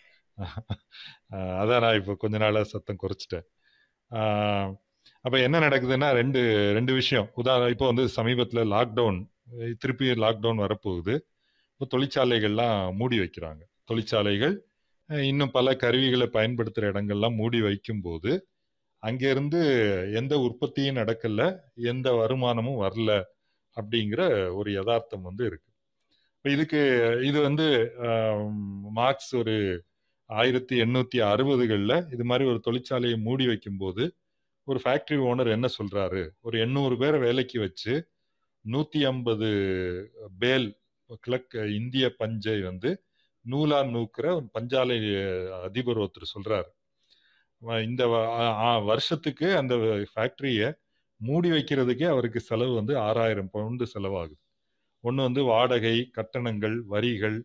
அதான் 1.30 1.80
நான் 1.80 1.94
இப்போ 1.94 2.14
கொஞ்ச 2.14 2.38
நாளா 2.38 2.62
சத்தம் 2.62 2.98
குறைச்சிட்டேன். 3.02 4.86
அப்ப 5.24 5.36
என்ன 5.46 5.56
நடக்குதுன்னா 5.66 6.08
ரெண்டு 6.20 6.40
ரெண்டு 6.76 6.92
விஷயம். 7.00 7.28
உதாரணம் 7.40 7.72
இப்போ 7.74 7.86
வந்து 7.90 8.04
சமீபத்துல 8.18 8.62
லாக்டவுன் 8.74 9.18
திருப்பி 9.82 10.06
லாக்டவுன் 10.24 10.62
வரப்போகுது. 10.64 11.14
இப்போ 11.72 11.86
தொழிற்சாலைகள்லாம் 11.94 12.78
மூடி 13.00 13.16
வைக்கிறாங்க. 13.22 13.62
தொழிற்சாலைகள் 13.90 14.54
இன்னும் 15.30 15.54
பல 15.56 15.74
கருவிகளை 15.82 16.26
பயன்படுத்துகிற 16.36 16.90
இடங்கள்லாம் 16.92 17.38
மூடி 17.40 17.60
வைக்கும்போது 17.66 18.32
அங்கேருந்து 19.02 19.60
எந்த 20.20 20.34
உற்பத்தியும் 20.46 20.98
நடக்கல 21.00 21.42
எந்த 21.90 22.08
வருமானமும் 22.20 22.80
வரல 22.84 23.10
அப்படிங்கிற 23.76 24.22
ஒரு 24.58 24.70
யதார்த்தம் 24.78 25.26
வந்து 25.28 25.42
இருக்கு. 25.50 25.68
இப்போ 26.36 26.48
இதுக்கு 26.56 26.80
இது 27.28 27.38
வந்து 27.48 27.66
மார்க்ஸ் 28.98 29.32
ஒரு 29.40 29.54
ஆயிரத்தி 30.30 30.74
எண்ணூற்றி 30.84 31.18
அறுபதுகளில் 31.32 31.96
இது 32.14 32.24
மாதிரி 32.30 32.44
ஒரு 32.52 32.60
தொழிற்சாலையை 32.66 33.16
மூடி 33.26 33.44
வைக்கும்போது 33.50 34.04
ஒரு 34.68 34.78
ஃபேக்டரி 34.84 35.18
ஓனர் 35.28 35.50
என்ன 35.56 35.68
சொல்றாரு? 35.78 36.22
ஒரு 36.46 36.56
எண்ணூறு 36.64 36.94
பேரை 37.02 37.18
வேலைக்கு 37.20 37.58
வச்சு 37.60 37.92
நூத்தி 38.64 39.00
ஐம்பது 39.10 39.48
பேல் 40.40 40.66
கிழக்கு 41.20 41.60
இந்திய 41.74 42.06
பஞ்சை 42.20 42.56
வந்து 42.68 42.90
நூலா 43.44 43.78
நூக்கிற 43.94 44.26
பஞ்சாலை 44.56 44.98
அதிபர் 45.66 46.00
ஒருத்தர் 46.04 46.32
சொல்றாரு. 46.34 46.70
இந்த 47.88 48.02
வருஷத்துக்கு 48.90 49.46
அந்த 49.60 49.74
ஃபேக்டரியை 50.12 50.68
மூடி 51.28 51.48
வைக்கிறதுக்கே 51.50 52.06
அவருக்கு 52.14 52.40
செலவு 52.48 52.74
வந்து 52.80 52.94
ஆறாயிரம் 53.08 53.52
பவுண்டு 53.54 53.86
செலவாகுது. 53.94 54.36
ஒன்று 55.06 55.22
வந்து 55.22 55.42
வாடகை 55.52 55.96
கட்டணங்கள் 56.18 56.76
வரிகள் 56.94 57.38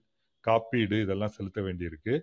காப்பீடு 0.47 0.97
இதெல்லாம் 1.05 1.35
செலுத்த 1.37 1.61
வேண்டியிருக்கு. 1.61 2.15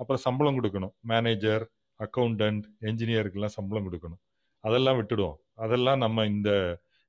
அப்புறம் 0.00 0.24
சம்பளம் 0.26 0.56
கொடுக்கணும். 0.56 0.94
மேனேஜர் 1.12 1.64
அக்கௌண்டன்ட் 2.00 2.64
என்ஜினியருக்கெல்லாம் 2.88 3.56
சம்பளம் 3.58 3.86
கொடுக்கணும். 3.86 4.22
அதெல்லாம் 4.64 4.98
விட்டுடுவோம். 5.00 5.38
அதெல்லாம் 5.64 6.00
நம்ம 6.04 6.26
இந்த 6.34 6.50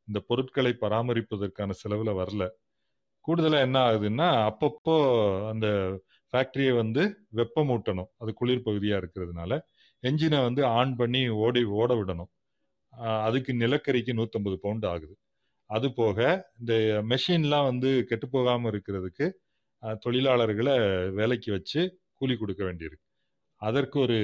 இந்த 0.08 0.20
பொருட்களை 0.30 0.72
பராமரிப்பதற்கான 0.82 1.72
செலவுல 1.82 2.12
வரல. 2.22 2.44
கூடுதலாக 3.26 3.66
என்ன 3.68 3.78
ஆகுதுன்னா 3.88 4.28
அப்பப்போ 4.50 4.96
அந்த 5.52 5.68
ஃபேக்ட்ரியை 6.34 6.74
வந்து 6.82 7.04
வெப்பமூட்டணும் 7.40 8.10
அது 8.22 8.32
குளிர் 8.34 8.66
பகுதியாக 8.68 9.02
இருக்கிறதுனால 9.02 9.54
என்ஜினை 10.04 10.40
வந்து 10.48 10.62
ஆன் 10.80 10.94
பண்ணி 10.96 11.22
ஓடி 11.46 11.62
ஓட 11.80 11.92
விடணும். 12.00 12.32
அதுக்கு 13.28 13.52
நிலக்கரிக்கு 13.54 14.14
நூற்றம்பது 14.20 14.58
பவுண்ட் 14.66 14.86
ஆகுது. 14.94 15.16
அது 15.70 15.88
போக 15.94 16.18
இந்த 16.60 16.74
மெஷின்லாம் 17.12 17.68
வந்து 17.72 17.90
கெட்டு 18.10 18.28
போகாமல் 18.36 18.72
இருக்கிறதுக்கு 18.72 19.26
தொழிலாளர்களை 20.06 20.76
வேலைக்கு 21.20 21.50
வச்சு 21.58 21.82
கூலி 22.20 22.36
கொடுக்க 22.38 22.62
வேண்டியிருக்கு. 22.70 23.06
அதற்கு 23.62 23.98
ஒரு 24.06 24.18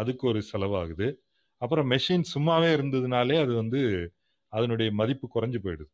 அதுக்கு 0.00 0.24
ஒரு 0.28 0.40
செலவாகுது. 0.52 1.08
அப்புறம் 1.58 1.90
மெஷின் 1.90 2.24
சும்மாவே 2.34 2.70
இருந்ததுனாலே 2.78 3.40
அது 3.40 3.54
வந்து 3.54 3.80
அதனுடைய 4.52 4.92
மதிப்பு 4.92 5.28
குறைஞ்சு 5.34 5.58
போயிடுது. 5.64 5.90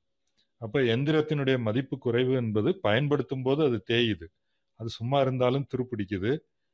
அப்போ 0.60 0.80
எந்திரத்தினுடைய 0.80 1.58
மதிப்பு 1.58 1.98
குறைவு 1.98 2.34
என்பது 2.34 2.80
பயன்படுத்தும் 2.80 3.42
போது 3.42 3.64
அது 3.64 3.84
தேயுது. 3.90 4.26
அது 4.76 4.88
சும்மா 4.88 5.20
இருந்தாலும் 5.20 5.66
துருப்பிடிக்குது. 5.70 6.32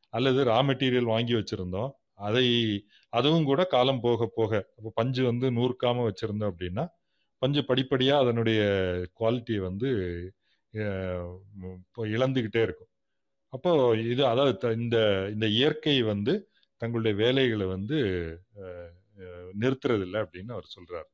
அல்லது 0.09 0.44
ரா 0.44 0.59
மெட்டீரியல் 0.66 1.12
வாங்கி 1.14 1.35
வச்சிருந்தோம். 1.35 1.90
அதை 2.14 2.46
அதுவும் 3.09 3.44
கூட 3.44 3.64
காலம் 3.64 4.00
போக 4.00 4.31
போக 4.35 4.53
அப்போ 4.79 4.92
பஞ்சு 4.94 5.24
வந்து 5.24 5.50
நூறுக்காம 5.50 6.11
வச்சிருந்தோம் 6.11 6.50
அப்படின்னா 6.53 6.85
பஞ்சு 7.38 7.64
படிப்படியாக 7.64 8.22
அதனுடைய 8.22 8.61
குவாலிட்டியை 9.20 9.59
வந்து 9.59 9.88
இழந்துக்கிட்டே 11.96 12.46
இப்போ 12.46 12.62
இருக்கும். 12.62 12.90
அப்போ 13.48 13.70
இது 13.98 14.26
அதாவது 14.26 14.57
த- 14.59 14.72
இந்த 14.72 14.96
இந்த 15.33 15.46
இயற்கை 15.46 16.03
வந்து 16.03 16.35
தங்களுடைய 16.80 17.14
வேலைகளை 17.20 17.66
வந்து 17.68 17.98
அஹ், 18.62 18.92
நிறுத்துறதில்லை 19.54 20.18
அப்படின்னு 20.24 20.54
அவர் 20.56 20.74
சொல்கிறார் 20.74 21.08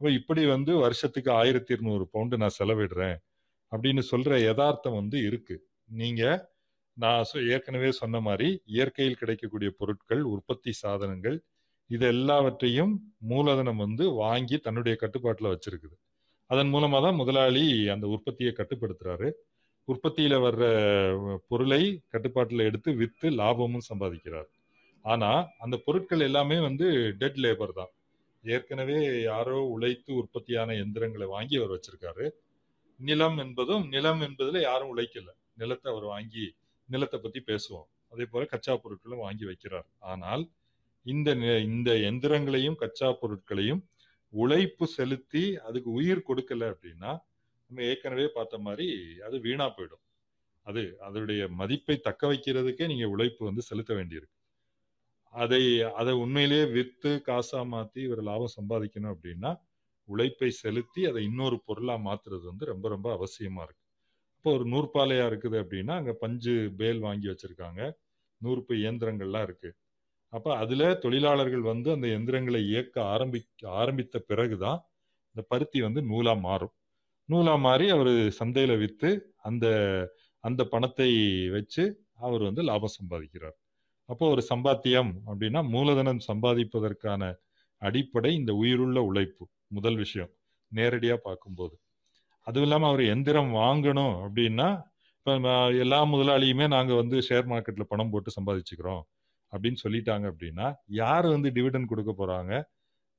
அப்போ 0.00 0.10
இப்படி 0.18 0.42
வந்து 0.52 0.72
வருஷத்துக்கு 0.82 1.30
ஆயிரத்தி 1.40 1.72
இருநூறு 1.74 2.04
பவுண்டு 2.12 2.36
நான் 2.38 2.58
செலவிடுறேன் 2.58 3.18
அப்படின்னு 3.72 4.02
சொல்கிற 4.08 4.34
யதார்த்தம் 4.42 4.98
வந்து 4.98 5.18
இருக்குது 5.26 5.62
நீங்கள் 5.90 6.40
நான் 6.96 7.22
ஏற்கனவே 7.54 7.90
சொன்ன 7.98 8.20
மாதிரி 8.20 8.48
இயற்கையில் 8.72 9.20
கிடைக்கக்கூடிய 9.20 9.70
பொருட்கள் 9.78 10.22
உற்பத்தி 10.32 10.72
சாதனங்கள் 10.80 11.36
இது 11.90 12.04
எல்லாவற்றையும் 12.14 12.92
மூலதனம் 13.30 13.80
வந்து 13.84 14.04
வாங்கி 14.20 14.56
தன்னுடைய 14.66 14.94
கட்டுப்பாட்டில் 14.96 15.52
வச்சிருக்குது. 15.52 15.96
அதன் 16.50 16.70
மூலமாக 16.70 17.00
தான் 17.04 17.18
முதலாளி 17.18 17.64
அந்த 17.94 18.06
உற்பத்தியை 18.14 18.52
கட்டுப்படுத்துகிறாரு 18.54 19.28
உற்பத்தியில் 19.88 20.36
வர்ற 20.44 20.64
பொருளை 21.50 21.82
கட்டுப்பாட்டில் 22.12 22.66
எடுத்து 22.68 22.90
விற்று 23.00 23.28
லாபமும் 23.38 23.88
சம்பாதிக்கிறார். 23.88 24.50
ஆனா 25.04 25.30
அந்த 25.64 25.76
பொருட்கள் 25.86 26.26
எல்லாமே 26.28 26.56
வந்து 26.60 26.86
டெட் 27.20 27.40
லேபர் 27.44 27.74
தான். 27.80 27.92
ஏற்கனவே 28.44 28.98
யாரோ 29.30 29.58
உழைத்து 29.74 30.10
உற்பத்தியான 30.20 30.74
எந்திரங்களை 30.84 31.26
வாங்கி 31.34 31.54
அவர் 31.60 31.74
வச்சிருக்காரு. 31.74 32.26
நிலம் 33.00 33.38
என்பதும் 33.44 33.84
நிலம் 33.94 34.20
என்பதுல 34.26 34.60
யாரும் 34.60 34.90
உழைக்கல. 34.94 35.28
நிலத்தை 35.54 35.88
அவர் 35.92 36.06
வாங்கி 36.14 36.44
நிலத்தை 36.88 37.18
பத்தி 37.20 37.40
பேசுவோம். 37.50 37.88
அதே 38.12 38.24
போல 38.32 38.44
கச்சா 38.52 38.74
பொருட்களும் 38.82 39.24
வாங்கி 39.26 39.44
வைக்கிறார். 39.50 39.88
ஆனால் 40.12 40.42
இந்த 41.06 41.30
இந்த 41.68 41.90
எந்திரங்களையும் 42.10 42.80
கச்சா 42.82 43.08
பொருட்களையும் 43.20 43.82
உழைப்பு 44.32 44.84
செலுத்தி 44.96 45.44
அதுக்கு 45.68 45.90
உயிர் 45.98 46.26
கொடுக்கல 46.28 46.68
அப்படின்னா 46.74 47.12
நம்ம 47.70 47.84
ஏற்கனவே 47.90 48.26
பார்த்த 48.36 48.58
மாதிரி 48.66 48.86
அது 49.26 49.36
வீணா 49.46 49.66
போயிடும். 49.76 50.02
அது 50.66 50.82
அதனுடைய 51.06 51.42
மதிப்பை 51.60 51.96
தக்க 52.08 52.22
வைக்கிறதுக்கே 52.32 52.86
நீங்க 52.92 53.06
உழைப்பு 53.14 53.42
வந்து 53.50 53.62
செலுத்த 53.70 53.92
வேண்டியிருக்கு. 53.98 54.36
அதை 55.34 55.62
அதை 56.00 56.12
உண்மையிலேயே 56.14 56.64
விற்று 56.76 57.12
காசா 57.28 57.60
மாத்தி 57.74 58.00
இவர் 58.06 58.22
லாபம் 58.22 58.56
சம்பாதிக்கணும் 58.58 59.12
அப்படின்னா 59.14 59.50
உழைப்பை 60.08 60.50
செலுத்தி 60.62 61.02
அதை 61.10 61.20
இன்னொரு 61.24 61.56
பொருளா 61.66 61.94
மாத்துறது 62.08 62.44
வந்து 62.50 62.64
ரொம்ப 62.72 62.86
ரொம்ப 62.88 63.08
அவசியமா 63.18 63.62
இருக்கு. 63.66 63.82
இப்போ 64.36 64.50
ஒரு 64.56 64.64
நூற்பாலையா 64.72 65.24
இருக்குது 65.30 65.56
அப்படின்னா 65.62 65.94
அங்க 66.00 66.12
பஞ்சு 66.14 66.54
பேல் 66.80 67.00
வாங்கி 67.00 67.28
வச்சிருக்காங்க. 67.28 67.82
நூற்பு 68.40 68.74
இயந்திரங்கள்லாம் 68.82 69.42
இருக்கு. 69.42 69.70
அப்ப 70.32 70.48
அதுல 70.56 70.82
தொழிலாளர்கள் 71.04 71.64
வந்து 71.72 71.88
அந்த 71.92 72.06
இயந்திரங்களை 72.08 72.60
இயக்க 72.72 72.96
ஆரம்பி 73.14 73.40
ஆரம்பித்த 73.82 74.18
பிறகுதான் 74.30 74.80
இந்த 75.36 75.42
பருத்தி 75.52 75.80
வந்து 75.82 76.02
நூலா 76.10 76.34
மாறும். 76.48 76.74
நூலா 77.28 77.54
மாறி 77.66 77.86
அவர் 77.90 78.12
சந்தையில 78.40 78.72
வித்து 78.84 79.10
அந்த 79.42 79.66
அந்த 80.44 80.62
பணத்தை 80.74 81.10
வச்சு 81.56 81.84
அவர் 82.26 82.42
வந்து 82.42 82.62
லாபம் 82.62 82.96
சம்பாதிக்கிறார். 83.00 83.56
அப்போ 84.08 84.24
ஒரு 84.28 84.42
சம்பாத்தியம் 84.50 85.12
அப்படின்னா 85.28 85.60
மூலதனம் 85.74 86.20
சம்பாதிப்பதற்கான 86.28 87.22
அடிப்படை 87.82 88.30
இந்த 88.34 88.52
உயிருள்ள 88.54 88.98
உழைப்பு 89.02 89.44
முதல் 89.68 89.96
விஷயம் 89.96 90.32
நேரடியாக 90.72 91.18
பார்க்கும்போது. 91.22 91.74
அதுவும் 92.46 92.66
இல்லாமல் 92.66 92.90
அவர் 92.90 93.02
எந்திரம் 93.04 93.50
வாங்கணும் 93.62 94.14
அப்படின்னா 94.24 94.68
இப்போ 95.16 95.32
எல்லா 95.84 95.98
முதலாளியுமே 96.12 96.66
நாங்கள் 96.68 96.96
வந்து 96.96 97.16
ஷேர் 97.28 97.46
மார்க்கெட்டில் 97.52 97.90
பணம் 97.90 98.10
போட்டு 98.10 98.30
சம்பாதிச்சுக்கிறோம் 98.38 99.02
அப்படின்னு 99.52 99.78
சொல்லிட்டாங்க 99.84 100.26
அப்படின்னா 100.32 100.66
யார் 101.02 101.26
வந்து 101.26 101.48
டிவிடன் 101.56 101.90
கொடுக்க 101.90 102.12
போகிறாங்க 102.12 102.52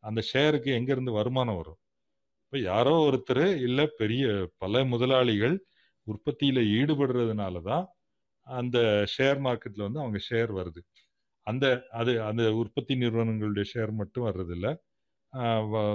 அந்த 0.04 0.19
ஷேருக்கு 0.32 0.69
எங்கேருந்து 0.80 1.12
வருமானம் 1.12 1.60
வரும்? 1.62 1.80
இப்போ 2.43 2.58
யாரோ 2.72 2.93
ஒருத்தர் 3.08 3.46
இல்லை 3.67 3.86
பெரிய 3.98 4.24
பல 4.58 4.84
முதலாளிகள் 4.86 5.56
உற்பத்தியில் 6.08 6.62
ஈடுபடுறதுனால 6.78 7.62
தான் 7.62 7.86
அந்த 8.47 8.77
ஷேர் 9.15 9.39
மார்க்கெட்டில் 9.45 9.86
வந்து 9.88 10.01
அவங்க 10.03 10.19
ஷேர் 10.29 10.51
வருது. 10.60 10.82
அந்த 11.47 11.65
அது 11.99 12.12
அந்த 12.29 12.43
உற்பத்தி 12.62 12.93
நிறுவனங்களுடைய 12.95 13.65
ஷேர் 13.73 13.91
மட்டும் 14.01 14.27
வர்றதில்ல. 14.29 14.67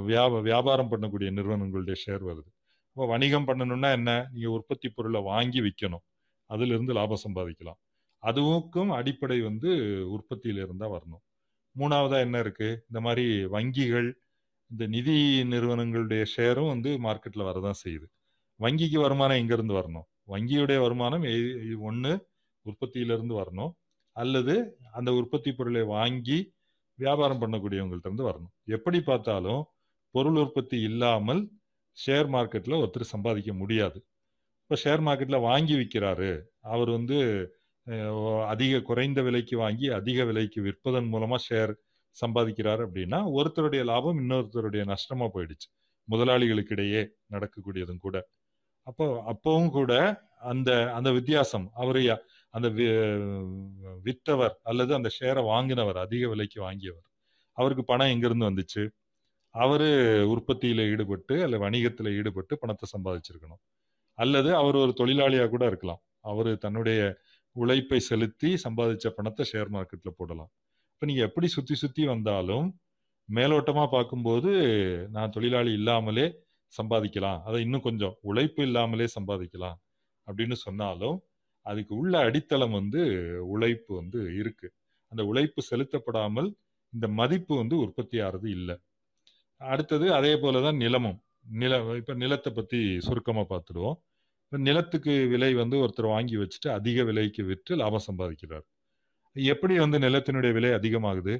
வியாப 0.09 0.41
வியாபாரம் 0.49 0.91
பண்ணக்கூடிய 0.93 1.29
நிறுவனங்களுடைய 1.39 1.97
ஷேர் 2.05 2.23
வருது. 2.31 2.51
இப்போ 2.97 3.07
வணிகம் 3.13 3.47
பண்ணணும்னா 3.49 3.91
என்ன? 3.99 4.11
நீங்கள் 4.33 4.55
உற்பத்தி 4.59 4.89
பொருளை 4.91 5.21
வாங்கி 5.33 5.61
விற்கணும் 5.67 6.05
அதிலிருந்து 6.51 6.93
லாபம் 6.99 7.25
சம்பாதிக்கலாம். 7.27 7.79
அதுவுக்கும் 8.23 8.91
அடிப்படை 8.99 9.39
வந்து 9.49 9.71
உற்பத்தியில 10.17 10.63
இருந்தால் 10.67 10.95
வரணும். 10.97 11.23
மூணாவதாக 11.77 12.27
என்ன 12.27 12.37
இருக்குது 12.45 12.79
இந்த 12.91 13.01
மாதிரி 13.07 13.27
வங்கிகள் 13.57 14.09
இந்த 14.71 14.85
நிதி 14.95 15.17
நிறுவனங்களுடைய 15.53 16.23
ஷேரும் 16.35 16.71
வந்து 16.75 16.91
மார்க்கெட்டில் 17.07 17.49
வரதான் 17.51 17.79
செய்யுது. 17.85 18.07
வங்கிக்கு 18.61 18.99
வருமானம் 19.05 19.41
எங்கேருந்து 19.43 19.75
வரணும்? 19.81 20.07
வங்கியுடைய 20.35 20.79
வருமானம் 20.87 21.25
ஒன்று 21.91 22.13
உற்பத்தியிலிருந்து 22.71 23.35
வரணும். 23.41 23.73
அல்லது 24.17 24.55
அந்த 24.99 25.11
உற்பத்தி 25.21 25.51
பொருளை 25.59 25.83
வாங்கி 25.97 26.39
வியாபாரம் 26.99 27.41
பண்ணக்கூடியவங்கள்ட்ட 27.43 28.09
இருந்து 28.11 28.29
வரணும். 28.31 28.53
எப்படி 28.77 28.99
பார்த்தாலும் 29.11 29.63
பொருள் 30.15 30.39
உற்பத்தி 30.45 30.79
இல்லாமல் 30.91 31.43
ஷேர் 31.97 32.29
மார்க்கெட்டில் 32.35 32.81
ஒருத்தர் 32.81 33.13
சம்பாதிக்க 33.15 33.53
முடியாது. 33.63 33.99
இப்போ 34.63 34.77
ஷேர் 34.85 35.03
மார்க்கெட்டில் 35.07 35.47
வாங்கி 35.51 35.75
விற்கிறாரு 35.81 36.31
அவர் 36.75 36.91
வந்து 36.97 37.19
அதிக 38.53 38.81
குறைந்த 38.89 39.21
விலைக்கு 39.27 39.55
வாங்கி 39.65 39.87
அதிக 39.99 40.25
விலைக்கு 40.31 40.61
விற்பதன் 40.67 41.09
மூலமாக 41.13 41.41
ஷேர் 41.49 41.73
சம்பாதிக்கிறார் 42.17 42.81
அப்படின்னா 42.87 43.19
ஒருத்தருடைய 43.39 43.83
லாபம் 43.91 44.19
இன்னொருத்தருடைய 44.23 44.83
நஷ்டமாக 44.93 45.29
போயிடுச்சு. 45.35 45.69
முதலாளிகளுக்கிடையே 46.09 47.03
நடக்கக்கூடியதும் 47.35 48.03
கூட. 48.07 48.17
அப்போ 48.87 49.07
அப்பவும் 49.33 49.73
கூட 49.79 49.93
அந்த 50.51 50.71
அந்த 50.97 51.11
வித்தியாசம் 51.19 51.67
அவர் 51.83 52.01
அந்த 52.49 52.69
வி- 52.69 54.01
விற்றவர் 54.03 54.59
அல்லது 54.63 54.95
அந்த 54.95 55.11
ஷேரை 55.21 55.43
வாங்கினவர் 55.43 55.97
அதிக 55.97 56.29
விலைக்கு 56.29 56.71
வாங்கியவர். 56.71 57.07
அவருக்கு 57.53 57.85
பணம் 57.85 58.07
எங்கிருந்து 58.07 58.51
வந்துச்சு? 58.51 58.91
அவர் 59.51 60.21
உற்பத்தியில் 60.23 60.79
ஈடுபட்டு 60.79 61.43
அல்ல 61.43 61.59
வணிகத்தில் 61.59 62.17
ஈடுபட்டு 62.17 62.59
பணத்தை 62.59 63.01
சம்பாதிச்சிருக்கணும். 63.01 63.77
அல்லது 64.15 64.55
அவர் 64.55 64.75
ஒரு 64.75 64.95
தொழிலாளியாக 64.97 65.49
கூட 65.49 65.67
இருக்கலாம். 65.67 66.01
அவர் 66.21 66.59
தன்னுடைய 66.59 67.17
உழைப்பை 67.53 68.01
செலுத்தி 68.01 68.55
சம்பாதிச்ச 68.55 69.09
பணத்தை 69.09 69.47
ஷேர் 69.53 69.69
மார்க்கெட்டில் 69.69 70.15
போடலாம். 70.17 70.51
இப்போ 70.93 71.07
நீங்கள் 71.07 71.25
எப்படி 71.25 71.47
சுற்றி 71.47 71.75
சுற்றி 71.75 72.07
வந்தாலும் 72.07 72.81
மேலோட்டமாக 73.35 73.87
பார்க்கும்போது 73.91 74.51
நான் 75.11 75.31
தொழிலாளி 75.31 75.73
இல்லாமலே 75.73 76.35
சம்பாதிக்கலாம். 76.83 77.43
அதை 77.43 77.61
இன்னும் 77.61 77.81
கொஞ்சம் 77.81 78.17
உழைப்பு 78.21 78.63
இல்லாமலே 78.63 79.07
சம்பாதிக்கலாம். 79.21 79.75
அப்படின்னு 80.27 80.53
சொன்னாலும் 80.53 81.23
அதுக்கு 81.67 81.93
உள்ள 82.01 82.15
அடித்தளம் 82.29 82.77
வந்து 82.81 83.01
உழைப்பு 83.55 83.93
வந்து 84.01 84.21
இருக்கு. 84.41 84.69
அந்த 85.13 85.23
உழைப்பு 85.31 85.61
செலுத்தப்படாமல் 85.71 86.49
இந்த 86.93 87.07
மதிப்பு 87.21 87.55
வந்து 87.63 87.77
உற்பத்தி 87.85 88.19
ஆறது 88.27 88.49
இல்லை. 88.59 88.77
அடுத்தது 89.61 90.07
அதே 90.19 90.35
போலதான் 90.45 90.79
நிலமும். 90.85 91.19
நில 91.63 91.75
இப்ப 92.01 92.15
நிலத்தை 92.25 92.51
பத்தி 92.53 92.79
சுருக்கமாக 93.07 93.47
பார்த்துடுவோம் 93.53 93.99
இப்போ 94.45 94.59
நிலத்துக்கு 94.69 95.15
விலை 95.33 95.51
வந்து 95.63 95.77
ஒருத்தர் 95.85 96.09
வாங்கி 96.15 96.37
வச்சுட்டு 96.43 96.69
அதிக 96.79 97.05
விலைக்கு 97.09 97.43
விற்று 97.51 97.75
லாபம் 97.83 98.05
சம்பாதிக்கிறார். 98.09 98.65
எப்படி 99.37 99.75
வந்து 99.85 99.99
நிலத்தினுடைய 100.07 100.53
விலை 100.59 100.71
அதிகமாகுது? 100.79 101.35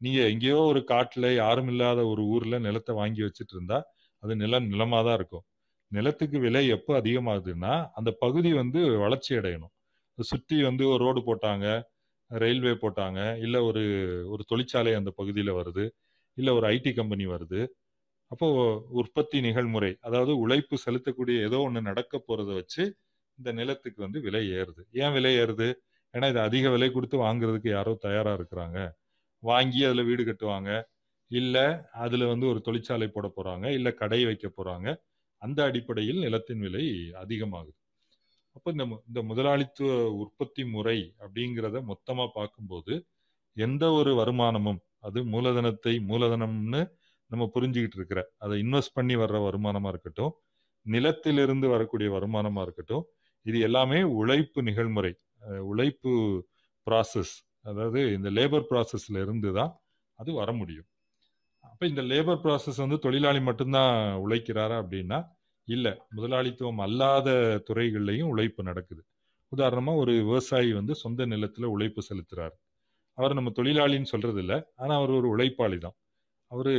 நீங்கள் 0.00 0.28
எங்கேயோ 0.32 0.60
ஒரு 0.72 0.80
காட்டில் 0.92 1.28
யாரும் 1.42 1.70
இல்லாத 1.74 2.00
ஒரு 2.12 2.22
ஊரில் 2.34 2.64
நிலத்தை 2.68 2.94
வாங்கி 3.00 3.22
வச்சுட்டு 3.26 3.54
இருந்தா 3.56 3.78
அது 4.22 4.34
நிலம் 4.42 4.66
நிலமாக 4.72 5.02
தான் 5.08 5.18
இருக்கும். 5.20 5.44
நிலத்துக்கு 5.92 6.38
விலை 6.38 6.62
எப்போ 6.68 6.92
அதிகமாகுதுன்னா 7.00 7.74
அந்த 7.92 8.10
பகுதி 8.24 8.50
வந்து 8.52 8.80
வளர்ச்சி 9.04 9.32
அடையணும். 9.34 9.72
சுற்றி 10.18 10.56
வந்து 10.62 10.84
ஒரு 10.88 11.02
ரோடு 11.06 11.20
போட்டாங்க 11.28 11.66
ரயில்வே 12.30 12.72
போட்டாங்க 12.82 13.20
இல்லை 13.44 13.60
ஒரு 13.62 13.82
ஒரு 14.28 14.42
தொழிற்சாலை 14.46 14.92
அந்த 14.94 15.10
பகுதியில் 15.16 15.52
வருது 15.52 15.84
இல்லை 16.36 16.52
ஒரு 16.54 16.66
ஐடி 16.68 16.90
கம்பெனி 16.94 17.26
வருது. 17.26 17.60
அப்போ 18.30 18.46
உற்பத்தி 19.00 19.38
நிகழ்முறை 19.40 19.90
அதாவது 20.00 20.32
உழைப்பு 20.38 20.76
செலுத்தக்கூடிய 20.86 21.36
ஏதோ 21.48 21.58
ஒன்று 21.66 21.80
நடக்க 21.82 22.14
போகிறத 22.18 22.50
வச்சு 22.54 22.82
இந்த 23.38 23.50
நிலத்துக்கு 23.52 24.00
வந்து 24.02 24.20
விலை 24.20 24.42
ஏறுது. 24.60 24.82
ஏன் 25.02 25.12
விலை 25.12 25.32
ஏறுது? 25.36 25.68
ஏன்னா 26.14 26.28
இது 26.32 26.40
அதிக 26.40 26.68
விலை 26.70 26.88
கொடுத்து 26.90 27.16
வாங்குறதுக்கு 27.18 27.70
யாரோ 27.70 27.92
தயாராக 28.06 28.38
இருக்கிறாங்க. 28.38 28.78
வாங்கி 29.42 29.80
அதில் 29.84 30.08
வீடு 30.10 30.22
கட்டுவாங்க. 30.24 30.70
இல்லை 31.30 31.64
அதில் 32.04 32.26
வந்து 32.26 32.46
ஒரு 32.46 32.60
தொழிற்சாலை 32.60 33.08
போட 33.08 33.26
போகிறாங்க 33.36 33.66
இல்லை 33.78 33.92
கடை 33.94 34.20
வைக்க 34.24 34.46
போகிறாங்க 34.48 34.88
அந்த 35.46 35.58
அடிப்படையில் 35.70 36.22
நிலத்தின் 36.26 36.62
விலை 36.66 36.84
அதிகமாகுது. 37.22 37.76
அப்போ 38.56 38.68
இந்த 38.74 38.84
இந்த 39.10 39.20
முதலாளித்துவ 39.30 39.90
உற்பத்தி 40.22 40.62
முறை 40.74 40.98
அப்படிங்கிறத 41.24 41.82
மொத்தமாக 41.90 42.28
பார்க்கும்போது 42.38 42.94
எந்த 43.56 43.84
ஒரு 43.98 44.12
வருமானமும் 44.20 44.80
அது 45.08 45.18
மூலதனத்தை 45.34 45.94
மூலதனம்னு 46.10 46.80
நம்ம 47.30 47.44
புரிஞ்சுக்கிட்டு 47.54 47.98
இருக்கிற 47.98 48.20
அதை 48.44 48.56
இன்வெஸ்ட் 48.64 48.96
பண்ணி 48.98 49.14
வர்ற 49.22 49.36
வருமானமாக 49.46 49.92
இருக்கட்டும் 49.94 50.34
நிலத்திலிருந்து 50.86 51.66
வரக்கூடிய 51.74 52.08
வருமானமாக 52.16 52.64
இருக்கட்டும் 52.66 53.04
இது 53.46 53.58
எல்லாமே 53.68 53.98
உழைப்பு 54.20 54.60
நிகழ்முறை 54.68 55.12
உழைப்பு 55.70 56.12
ப்ராசஸ் 56.86 57.34
அதாவது 57.70 58.00
இந்த 58.16 58.28
லேபர் 58.38 58.68
ப்ராசஸ்ல 58.70 59.16
இருந்து 59.24 59.50
தான் 59.58 59.72
அது 60.18 60.30
வர 60.40 60.50
முடியும். 60.60 60.88
அப்போ 61.64 61.84
இந்த 61.92 62.02
லேபர் 62.10 62.40
ப்ராசஸ் 62.44 62.78
வந்து 62.84 62.98
தொழிலாளி 63.06 63.40
மட்டும்தான் 63.48 63.94
உழைக்கிறாரா 64.24 64.76
அப்படின்னா 64.82 65.18
இல்லை. 65.68 65.92
முதலாளித்துவம் 66.16 66.80
அல்லாத 66.86 67.28
துறைகள்லையும் 67.68 68.30
உழைப்பு 68.32 68.62
நடக்குது. 68.70 69.02
உதாரணமாக 69.52 70.02
ஒரு 70.02 70.12
விவசாயி 70.20 70.70
வந்து 70.78 70.94
சொந்த 71.04 71.26
நிலத்தில் 71.32 71.72
உழைப்பு 71.74 72.00
செலுத்துகிறார் 72.08 72.54
அவர் 73.18 73.36
நம்ம 73.38 73.50
தொழிலாளின்னு 73.58 74.12
சொல்கிறது 74.12 74.40
இல்லை 74.44 74.58
ஆனால் 74.80 74.98
அவர் 75.00 75.12
ஒரு 75.18 75.28
உழைப்பாளி 75.34 75.78
தான். 75.84 75.96
அவர் 76.52 76.72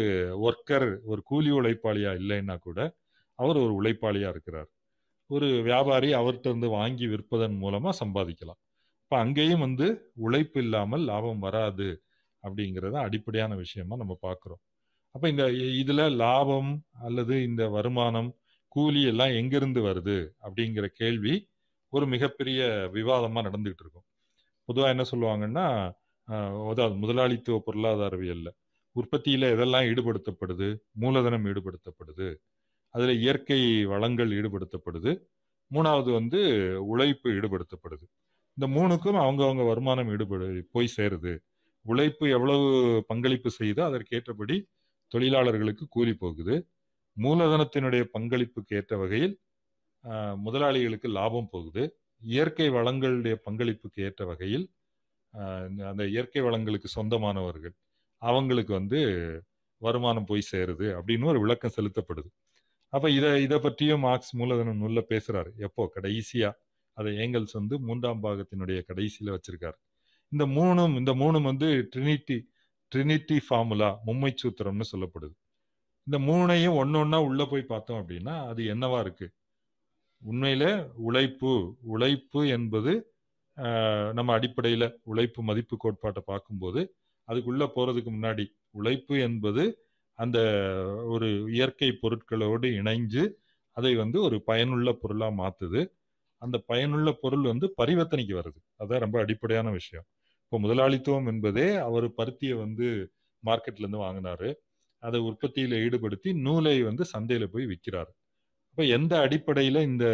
ஒர்க்கர் 0.48 0.88
ஒரு 1.12 1.22
கூலி 1.32 1.52
உழைப்பாளியாக 1.60 2.20
இல்லைன்னா 2.22 2.56
கூட 2.68 2.80
அவர் 3.40 3.58
ஒரு 3.66 3.74
உழைப்பாளியாக 3.80 4.34
இருக்கிறார். 4.36 4.70
ஒரு 5.30 5.48
வியாபாரி 5.70 6.10
அவர்கிட்ட 6.20 6.48
இருந்து 6.52 6.70
வாங்கி 6.80 7.06
விற்பதன் 7.14 7.56
மூலமாக 7.64 7.96
சம்பாதிக்கலாம். 8.02 8.60
இப்போ 9.04 9.16
அங்கேயும் 9.24 9.64
வந்து 9.66 9.88
உழைப்பு 10.26 10.60
இல்லாமல் 10.66 11.04
லாபம் 11.12 11.42
வராது 11.48 11.88
அப்படிங்கிறத 12.44 12.96
அடிப்படையான 13.08 13.54
விஷயமா 13.64 13.96
நம்ம 14.02 14.14
பார்க்குறோம் 14.28 14.62
அப்போ 15.16 15.28
இந்த 15.34 15.46
இதில் 15.82 16.04
லாபம் 16.24 16.72
அல்லது 17.08 17.36
இந்த 17.50 17.64
வருமானம் 17.76 18.30
கூலி 18.78 19.02
எல்லாம் 19.12 19.36
எங்கிருந்து 19.42 19.82
வருது 19.88 20.18
அப்படிங்கிற 20.46 20.86
கேள்வி 21.02 21.34
ஒரு 21.94 22.06
மிகப்பெரிய 22.14 22.62
விவாதமாக 22.98 23.46
நடந்துகிட்டு 23.48 23.84
இருக்கும் 23.86 24.08
பொதுவாக 24.70 24.94
என்ன 24.96 25.04
சொல்லுவாங்கன்னா 25.12 25.66
அதாவது 26.72 26.96
முதலாளித்துவ 27.04 27.58
பொருளாதாரவியல்ல. 27.68 28.50
உற்பத்தியில் 28.96 29.46
எதெல்லாம் 29.56 29.88
ஈடுபடுத்தப்படுது 29.92 30.68
மூலதனம் 31.04 31.46
ஈடுபடுத்தப்படுது 31.52 32.28
அதில் 32.96 33.22
இயற்கை 33.24 33.60
வளங்கள் 33.94 34.32
ஈடுபடுத்தப்படுது 34.40 35.12
மூணாவது 35.72 36.10
வந்து 36.20 36.40
உழைப்பு 36.92 37.28
ஈடுபடுத்தப்படுது. 37.38 38.06
இந்த 38.58 38.68
மூணுக்கும் 38.76 39.20
அவங்கவுங்க 39.24 39.64
வருமானம் 39.72 40.10
ஈடுபடு 40.14 40.46
போய் 40.76 40.96
சேருது. 40.98 41.34
உழைப்பு 41.86 42.26
எவ்வளவு 42.38 42.68
பங்களிப்பு 43.12 43.50
செய்தோ 43.60 43.82
அதற்கேற்றபடி 43.90 44.58
தொழிலாளர்களுக்கு 45.12 45.86
கூலி 45.96 46.14
போகுது. 46.24 46.56
மூலதனத்தினுடைய 47.26 48.04
பங்களிப்புக்கு 48.16 48.74
ஏற்ற 48.80 48.94
வகையில் 49.04 49.36
முதலாளிகளுக்கு 50.46 51.08
லாபம் 51.18 51.50
போகுது. 51.54 51.84
இயற்கை 52.22 52.68
வளங்களுடைய 52.78 53.36
பங்களிப்புக்கு 53.48 54.00
ஏற்ற 54.08 54.22
வகையில் 54.32 54.66
அந்த 55.90 56.04
இயற்கை 56.14 56.42
வளங்களுக்கு 56.48 56.90
சொந்தமானவர்கள் 56.98 57.76
அவங்களுக்கு 58.22 58.74
வந்து 58.80 59.00
வருமானம் 59.82 60.28
போய் 60.30 60.50
சேருது 60.52 60.88
அப்படின்னு 60.98 61.30
ஒரு 61.32 61.40
விளக்கம் 61.44 61.76
செலுத்தப்படுது. 61.78 62.30
அப்போ 62.94 63.08
இதை 63.18 63.30
இதை 63.46 63.58
பற்றியும் 63.66 64.04
மார்க்ஸ் 64.06 64.34
மூலதனம் 64.40 64.80
நூலில் 64.82 65.10
பேசுகிறாரு 65.12 65.52
எப்போ? 65.68 65.84
கடைசியாக 65.96 66.60
அதை 66.98 67.12
ஏங்கல்ஸ் 67.24 67.56
வந்து 67.60 67.76
மூன்றாம் 67.88 68.24
பாகத்தினுடைய 68.24 68.80
கடைசியில் 68.90 69.34
வச்சிருக்காரு. 69.36 69.78
இந்த 70.32 70.46
மூணும் 70.58 70.96
இந்த 71.02 71.12
மூணும் 71.22 71.50
வந்து 71.52 71.68
ட்ரினிட்டி 71.94 72.38
ட்ரினிட்டி 72.92 73.38
ஃபார்முலா 73.48 73.90
மும்மை 74.08 74.32
சூத்திரம்னு 74.42 74.86
சொல்லப்படுது. 74.94 75.36
இந்த 76.08 76.18
மூணையும் 76.28 76.78
ஒன்னொன்னா 76.82 77.18
உள்ள 77.28 77.42
போய் 77.46 77.70
பார்த்தோம் 77.72 78.00
அப்படின்னா 78.02 78.34
அது 78.48 78.62
என்னவா 78.74 79.00
இருக்கு? 79.00 79.28
உண்மையில 80.22 80.66
உழைப்பு 81.08 81.52
உழைப்பு 81.94 82.42
என்பது 82.58 82.94
நம்ம 84.14 84.30
அடிப்படையில 84.38 84.86
உழைப்பு 85.04 85.42
மதிப்பு 85.44 85.76
கோட்பாட்டை 85.78 86.22
பார்க்கும்போது 86.26 86.82
அதுக்குள்ள 87.28 87.66
போறதுக்கு 87.76 88.12
முன்னாடி 88.18 88.46
உழைப்பு 88.72 89.16
என்பது 89.20 89.64
அந்த 90.20 90.40
ஒரு 91.08 91.28
இயற்கை 91.56 91.90
பொருட்களோடு 92.04 92.68
இணைஞ்சு 92.80 93.24
அதை 93.78 93.94
வந்து 93.96 94.18
ஒரு 94.28 94.38
பயனுள்ள 94.50 94.90
பொருளா 95.02 95.30
மாத்துது. 95.42 95.82
அந்த 96.42 96.58
பயனுள்ள 96.72 97.10
பொருள் 97.24 97.46
வந்து 97.52 97.68
பரிவர்த்தனைக்கு 97.82 98.36
வருது. 98.40 98.60
அதான் 98.82 99.04
ரொம்ப 99.06 99.18
அடிப்படையான 99.26 99.70
விஷயம். 99.72 100.06
இப்போ 100.44 100.58
முதலாளித்துவம் 100.66 101.30
என்பதே 101.34 101.68
அவர் 101.88 102.08
பருத்தியை 102.20 102.56
வந்து 102.66 102.88
மார்க்கெட்ல 103.44 103.86
இருந்து 103.86 104.04
வாங்கினாரு. 104.06 104.50
அதை 105.00 105.20
உற்பத்தியில 105.20 105.78
ஈடுபடுத்தி 105.86 106.40
நூலை 106.42 106.82
வந்து 106.84 107.06
சந்தையில 107.14 107.46
போய் 107.46 107.66
விற்கிறாரு 107.66 108.12
அப்ப 108.70 108.86
எந்த 108.86 109.18
அடிப்படையில 109.18 109.82
இந்த 109.82 110.06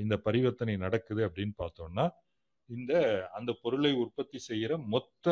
இந்த 0.00 0.16
பரிவர்த்தனை 0.16 0.76
நடக்குது 0.76 1.28
அப்படின்னு 1.28 1.54
பார்த்தோம்னா 1.58 2.10
இந்த 2.70 2.94
அந்த 3.32 3.58
பொருளை 3.62 3.92
உற்பத்தி 3.92 4.38
செய்கிற 4.38 4.78
மொத்த 4.78 5.28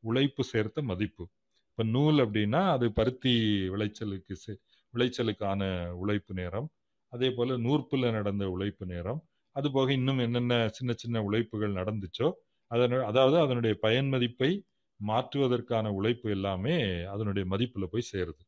உழைப்பு 0.00 0.44
சேர்த்த 0.44 0.82
மதிப்பு. 0.82 1.24
இப்போ 1.70 1.82
நூல் 1.82 2.14
அப்படின்னா 2.14 2.70
அது 2.70 2.92
பருத்தி 2.92 3.32
விளைச்சலுக்கு 3.68 4.34
செ- 4.46 4.58
விளைச்சலுக்கான 4.94 5.90
உழைப்பு 5.90 6.34
நேரம். 6.34 6.68
அதே 7.12 7.30
போல் 7.30 7.60
நூற்பில் 7.60 8.10
நடந்த 8.10 8.50
உழைப்பு 8.50 8.86
நேரம். 8.86 9.20
அது 9.56 9.72
போக 9.72 9.92
இன்னும் 9.92 10.18
என்னென்ன 10.18 10.68
சின்ன 10.68 10.92
சின்ன 10.92 11.22
உழைப்புகள் 11.22 11.72
நடந்துச்சோ 11.72 12.32
அதனு 12.70 13.02
அதாவது 13.02 13.38
அதனுடைய 13.38 13.76
பயன் 13.80 14.08
மதிப்பை 14.08 14.50
மாற்றுவதற்கான 15.00 15.86
உழைப்பு 15.98 16.28
எல்லாமே 16.36 16.76
அதனுடைய 17.14 17.44
மதிப்பில் 17.52 17.92
போய் 17.92 18.10
சேருது. 18.12 18.42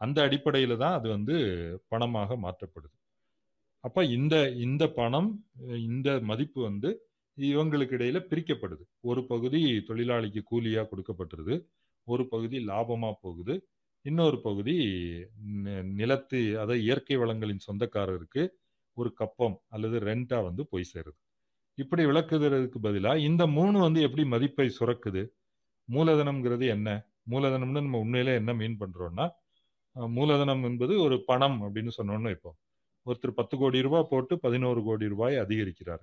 அந்த 0.00 0.18
அடிப்படையில் 0.26 0.80
தான் 0.82 0.96
அது 0.98 1.08
வந்து 1.16 1.36
பணமாக 1.92 2.36
மாற்றப்படுது. 2.44 2.94
அப்போ 3.84 4.00
இந்த 4.18 4.34
இந்த 4.66 4.84
பணம் 5.00 5.30
இந்த 5.90 6.08
மதிப்பு 6.30 6.60
வந்து 6.68 6.90
இவங்களுக்கு 7.38 7.96
இடையில 7.98 8.18
பிரிக்கப்படுது. 8.30 8.84
ஒரு 9.10 9.20
பகுதி 9.32 9.60
தொழிலாளிக்கு 9.88 10.42
கூலியா 10.52 10.82
கொடுக்கப்பட்டிருது 10.92 11.56
ஒரு 12.06 12.24
பகுதி 12.34 12.58
லாபமா 12.70 13.10
போகுது 13.24 13.54
இன்னொரு 14.04 14.38
பகுதி 14.46 14.74
நிலத்து 16.00 16.40
அதாவது 16.62 16.80
இயற்கை 16.86 17.16
வளங்களின் 17.22 17.64
சொந்தக்காரருக்கு 17.68 18.42
ஒரு 18.96 19.10
கப்பம் 19.20 19.56
அல்லது 19.74 19.96
ரெண்டா 20.10 20.38
வந்து 20.48 20.62
போய் 20.72 20.90
சேருது. 20.92 21.18
இப்படி 21.78 22.02
விளக்குறதுக்கு 22.10 22.78
பதிலாக 22.86 23.24
இந்த 23.28 23.42
மூணு 23.58 23.76
வந்து 23.86 24.00
எப்படி 24.06 24.24
மதிப்பை 24.34 24.68
சுரக்குது? 24.78 25.22
மூலதனம்ங்கிறது 25.88 26.66
என்ன? 26.76 26.88
மூலதனம்னு 27.32 27.80
நம்ம 27.84 27.98
உண்மையிலே 28.04 28.34
என்ன 28.40 28.52
மீன் 28.60 28.78
பண்றோம்னா 28.82 29.26
மூலதனம் 30.16 30.62
என்பது 30.68 30.94
ஒரு 31.04 31.16
பணம் 31.30 31.58
அப்படின்னு 31.64 31.92
சொன்னோம்னு 31.98 32.30
இப்போ 32.36 32.50
ஒருத்தர் 33.06 33.38
பத்து 33.38 33.54
கோடி 33.58 33.78
ரூபாய் 33.86 34.08
போட்டு 34.10 34.34
பதினோரு 34.44 34.80
கோடி 34.88 35.06
ரூபாய் 35.12 35.36
அதிகரிக்கிறார். 35.44 36.02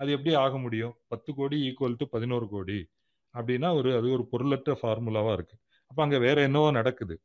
அது 0.00 0.10
எப்படி 0.16 0.32
ஆக 0.44 0.54
முடியும்? 0.58 0.94
பத்து 1.12 1.30
கோடி 1.38 1.56
ஈக்குவல் 1.68 1.98
டு 2.00 2.06
பதினோரு 2.14 2.46
கோடி 2.54 2.78
அப்படின்னா 3.34 3.68
ஒரு 3.78 3.90
அது 3.98 4.08
ஒரு 4.16 4.24
பொருளற்ற 4.32 4.72
ஃபார்முலாவாக 4.80 5.36
இருக்கு. 5.38 5.56
அப்போ 5.90 6.00
அங்கே 6.02 6.18
வேற 6.26 6.36
என்னவோ 6.48 6.68
நடக்குது. 6.78 7.16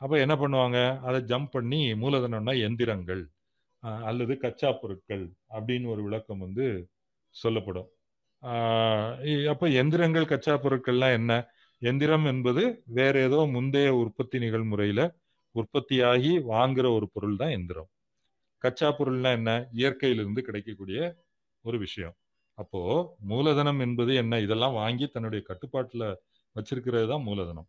அப்போ 0.00 0.16
என்ன 0.24 0.34
பண்ணுவாங்க? 0.42 0.78
அதை 1.08 1.20
ஜம்ப் 1.32 1.50
பண்ணி 1.56 1.80
மூலதனம்னா 2.02 2.54
எந்திரங்கள் 2.66 3.22
அல்லது 4.08 4.34
கச்சா 4.44 4.70
பொருட்கள் 4.72 5.24
அப்படின்னு 5.56 5.86
ஒரு 5.94 6.02
விளக்கம் 6.06 6.44
வந்து 6.46 6.66
சொல்லப்படும். 7.34 7.88
அப்ப 9.52 9.68
எந்திரங்கள் 9.80 10.30
கச்சா 10.32 10.54
பொருட்கள்லாம் 10.64 11.14
என்ன? 11.18 11.32
எந்திரம் 11.82 12.24
என்பது 12.24 12.62
வேற 12.98 13.14
ஏதோ 13.20 13.40
முந்தைய 13.54 13.88
உற்பத்தி 14.02 14.36
நிகழ்முறையில 14.38 15.00
உற்பத்தியாகி 15.54 16.32
வாங்குற 16.52 16.86
ஒரு 16.98 17.06
பொருள் 17.14 17.36
தான் 17.36 17.54
எந்திரம். 17.58 17.88
கச்சா 18.64 18.88
பொருள்னா 18.98 19.30
என்ன? 19.38 19.50
இயற்கையிலிருந்து 19.72 20.42
கிடைக்கக்கூடிய 20.48 21.00
ஒரு 21.64 21.78
விஷயம். 21.78 22.16
அப்போ 22.58 22.80
மூலதனம் 23.32 23.80
என்பது 23.80 24.12
என்ன? 24.14 24.40
இதெல்லாம் 24.40 24.78
வாங்கி 24.82 25.06
தன்னுடைய 25.08 25.42
கட்டுப்பாட்டுல 25.50 26.04
வச்சிருக்கிறது 26.56 27.08
தான் 27.08 27.26
மூலதனம். 27.28 27.68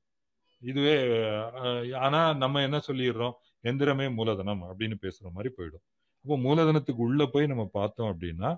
இதுவே 0.62 0.96
ஆனா 2.06 2.22
நம்ம 2.34 2.62
என்ன 2.68 2.78
சொல்லிடுறோம்? 2.88 3.36
எந்திரமே 3.64 4.08
மூலதனம் 4.20 4.62
அப்படின்னு 4.70 4.98
பேசுற 5.06 5.26
மாதிரி 5.36 5.50
போயிடும். 5.58 5.84
அப்போ 6.26 6.36
மூலதனத்துக்கு 6.48 7.02
உள்ள 7.10 7.22
போய் 7.26 7.52
நம்ம 7.52 7.64
பார்த்தோம் 7.74 8.10
அப்படின்னா 8.14 8.50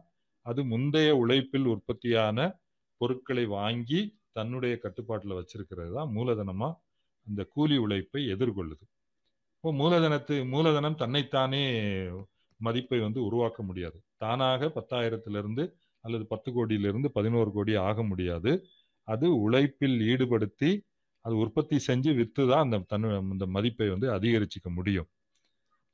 அது 0.46 0.62
முந்தைய 0.64 1.10
உழைப்பில் 1.18 1.68
உற்பத்தியான 1.74 2.38
பொருட்களை 3.02 3.46
வாங்கி 3.58 4.02
தன்னுடைய 4.32 4.74
கட்டுப்பாட்டில் 4.78 5.38
வச்சிருக்கிறது 5.40 5.92
தான் 5.94 6.12
மூலதனமா 6.16 6.70
அந்த 7.28 7.42
கூலி 7.56 7.78
உழைப்பை 7.78 8.22
எதிர்கொள்ளுது. 8.34 8.84
இப்போ 9.56 9.72
மூலதனத்து 9.82 10.36
மூலதனம் 10.54 10.96
தன்னைத்தானே 10.96 11.64
மதிப்பை 12.60 13.00
வந்து 13.00 13.20
உருவாக்க 13.28 13.60
முடியாது. 13.64 13.98
தானாக 14.18 14.70
பத்தாயிரத்திலிருந்து 14.78 15.64
அல்லது 16.04 16.26
பத்து 16.26 16.50
கோடியிலிருந்து 16.54 17.10
பதினோரு 17.18 17.52
கோடி 17.52 17.74
ஆக 17.90 18.04
முடியாது. 18.04 18.52
அது 19.08 19.28
உழைப்பில் 19.46 19.98
ஈடுபடுத்தி 20.12 20.72
அது 21.26 21.36
உற்பத்தி 21.44 21.78
செஞ்சு 21.88 22.12
விற்று 22.16 22.44
தான் 22.48 22.66
அந்த 22.66 22.78
தன் 22.88 23.08
அந்த 23.34 23.46
மதிப்பை 23.56 23.88
வந்து 23.90 24.08
அதிகரிச்சுக்க 24.18 24.70
முடியும். 24.78 25.08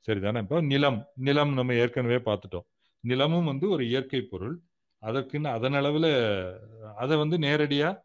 சரிதானே? 0.08 0.40
இப்போ 0.44 0.58
நிலம் 0.72 0.98
நிலம் 1.26 1.52
நம்ம 1.52 1.74
ஏற்கனவே 1.82 2.18
பார்த்துட்டோம். 2.28 2.66
நிலமும் 3.04 3.48
வந்து 3.50 3.66
ஒரு 3.74 3.82
இயற்கை 3.90 4.20
பொருள். 4.32 4.56
அதற்குன்னு 5.02 5.48
அதன் 5.56 5.76
அளவில் 5.80 6.10
அதை 7.02 7.14
வந்து 7.22 7.36
நேரடியாக 7.46 8.02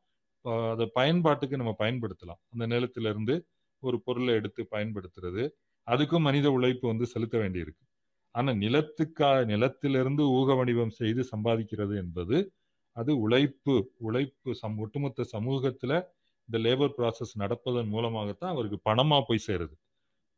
அதை 0.74 0.86
பயன்பாட்டுக்கு 1.00 1.60
நம்ம 1.62 1.74
பயன்படுத்தலாம். 1.82 2.42
அந்த 2.54 2.66
நிலத்திலிருந்து 2.74 3.36
ஒரு 3.84 3.98
பொருளை 4.06 4.34
எடுத்து 4.40 4.62
பயன்படுத்துறது. 4.76 5.44
அதுக்கும் 5.88 6.26
மனித 6.30 6.48
உழைப்பு 6.58 6.86
வந்து 6.92 7.06
செலுத்த 7.14 7.36
வேண்டியிருக்கு. 7.44 7.84
ஆனால் 8.36 8.60
நிலத்துக்கா 8.64 9.30
நிலத்திலிருந்து 9.52 10.24
ஊக 10.40 10.56
வடிவம் 10.60 10.94
செய்து 11.00 11.22
சம்பாதிக்கிறது 11.34 11.96
என்பது 12.04 12.38
அது 12.96 13.12
உழைப்பு 13.26 13.74
உழைப்பு 14.08 14.52
சம் 14.62 14.78
ஒட்டுமொத்த 14.84 15.26
சமூகத்தில் 15.36 15.96
இந்த 16.50 16.58
லேபர் 16.66 16.96
ப்ராசஸ் 16.98 17.34
நடப்பதன் 17.44 17.92
மூலமாகத்தான் 17.96 18.54
அவருக்கு 18.56 18.80
பணமாக 18.90 19.22
போய் 19.30 19.46
சேருது. 19.48 19.76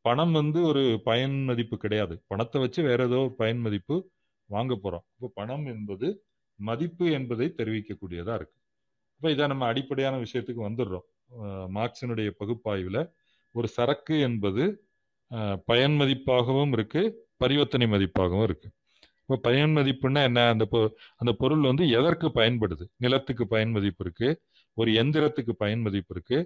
பணம் 0.06 0.34
வந்து 0.40 0.60
ஒரு 0.72 0.84
பயன் 1.08 1.38
மதிப்பு 1.50 1.76
கிடையாது. 1.84 2.16
பணத்தை 2.32 2.58
வச்சு 2.64 2.82
வேற 2.90 3.00
ஏதோ 3.10 3.20
ஒரு 3.28 3.34
பயன் 3.42 3.62
மதிப்பு 3.68 3.96
வாங்க 4.50 4.74
போறோம். 4.84 5.06
இப்போ 5.16 5.28
பணம் 5.40 5.66
என்பது 5.74 6.08
மதிப்பு 6.60 7.06
என்பதை 7.18 7.48
தெரிவிக்கக்கூடியதா 7.60 8.34
இருக்கு. 8.40 8.58
இப்போ 9.22 9.30
இதை 9.36 9.46
நம்ம 9.52 9.66
அடிப்படையான 9.72 10.16
விஷயத்துக்கு 10.26 10.62
வந்துடுறோம். 10.70 11.06
மார்க்சினுடைய 11.78 12.30
பகுப்பாய்வுல 12.42 13.00
ஒரு 13.56 13.68
சரக்கு 13.78 14.16
என்பது 14.28 14.64
பயன் 15.70 15.96
மதிப்பாகவும் 16.02 16.74
இருக்கு 16.78 17.02
பரிவர்த்தனை 17.44 17.86
மதிப்பாகவும் 17.94 18.46
இருக்கு. 18.50 18.68
இப்போ 19.22 19.36
பயன் 19.48 19.74
மதிப்புன்னா 19.78 20.22
என்ன? 20.30 20.40
அந்த 20.54 20.66
அந்த 21.22 21.32
பொருள் 21.42 21.64
வந்து 21.72 21.86
எதற்கு 22.00 22.28
பயன்படுது? 22.40 22.86
நிலத்துக்கு 22.98 23.46
பயன் 23.48 23.74
மதிப்பு 23.78 24.04
இருக்கு 24.06 24.30
ஒரு 24.78 24.92
எந்திரத்துக்கு 25.02 25.54
பயன் 25.64 25.84
மதிப்பு 25.88 26.14
இருக்கு 26.16 26.38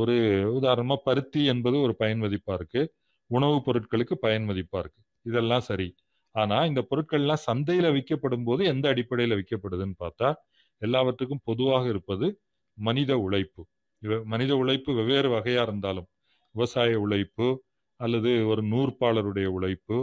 ஒரு 0.00 0.14
உதாரணமா 0.58 0.96
பருத்தி 1.08 1.42
என்பது 1.52 1.76
ஒரு 1.86 1.94
பயன் 2.02 2.22
மதிப்பா 2.24 2.54
இருக்கு 2.60 2.82
உணவுப் 3.30 3.64
பொருட்களுக்கு 3.66 4.14
பயன் 4.24 4.46
மதிப்பா 4.50 4.78
இருக்கு. 4.82 5.00
இதெல்லாம் 5.26 5.64
சரி. 5.70 5.88
ஆனா 6.34 6.58
இந்த 6.66 6.80
பொருட்கள்லாம் 6.90 7.44
சந்தையில 7.46 7.86
விற்கப்படும் 7.94 8.44
போது 8.44 8.62
எந்த 8.64 8.86
அடிப்படையில 8.92 9.36
விற்கப்படுதுன்னு 9.40 9.96
பார்த்தா 10.02 10.28
எல்லாவற்றுக்கும் 10.82 11.44
பொதுவாக 11.44 11.84
இருப்பது 11.88 12.26
மனித 12.78 13.12
உழைப்பு. 13.18 13.62
மனித 14.26 14.52
உழைப்பு 14.56 14.90
வெவ்வேறு 14.94 15.28
வகையா 15.34 15.62
இருந்தாலும் 15.62 16.08
விவசாய 16.54 16.92
உழைப்பு 17.00 17.48
அல்லது 18.00 18.30
ஒரு 18.46 18.62
நூற்பாளருடைய 18.72 19.48
உழைப்பு 19.58 19.98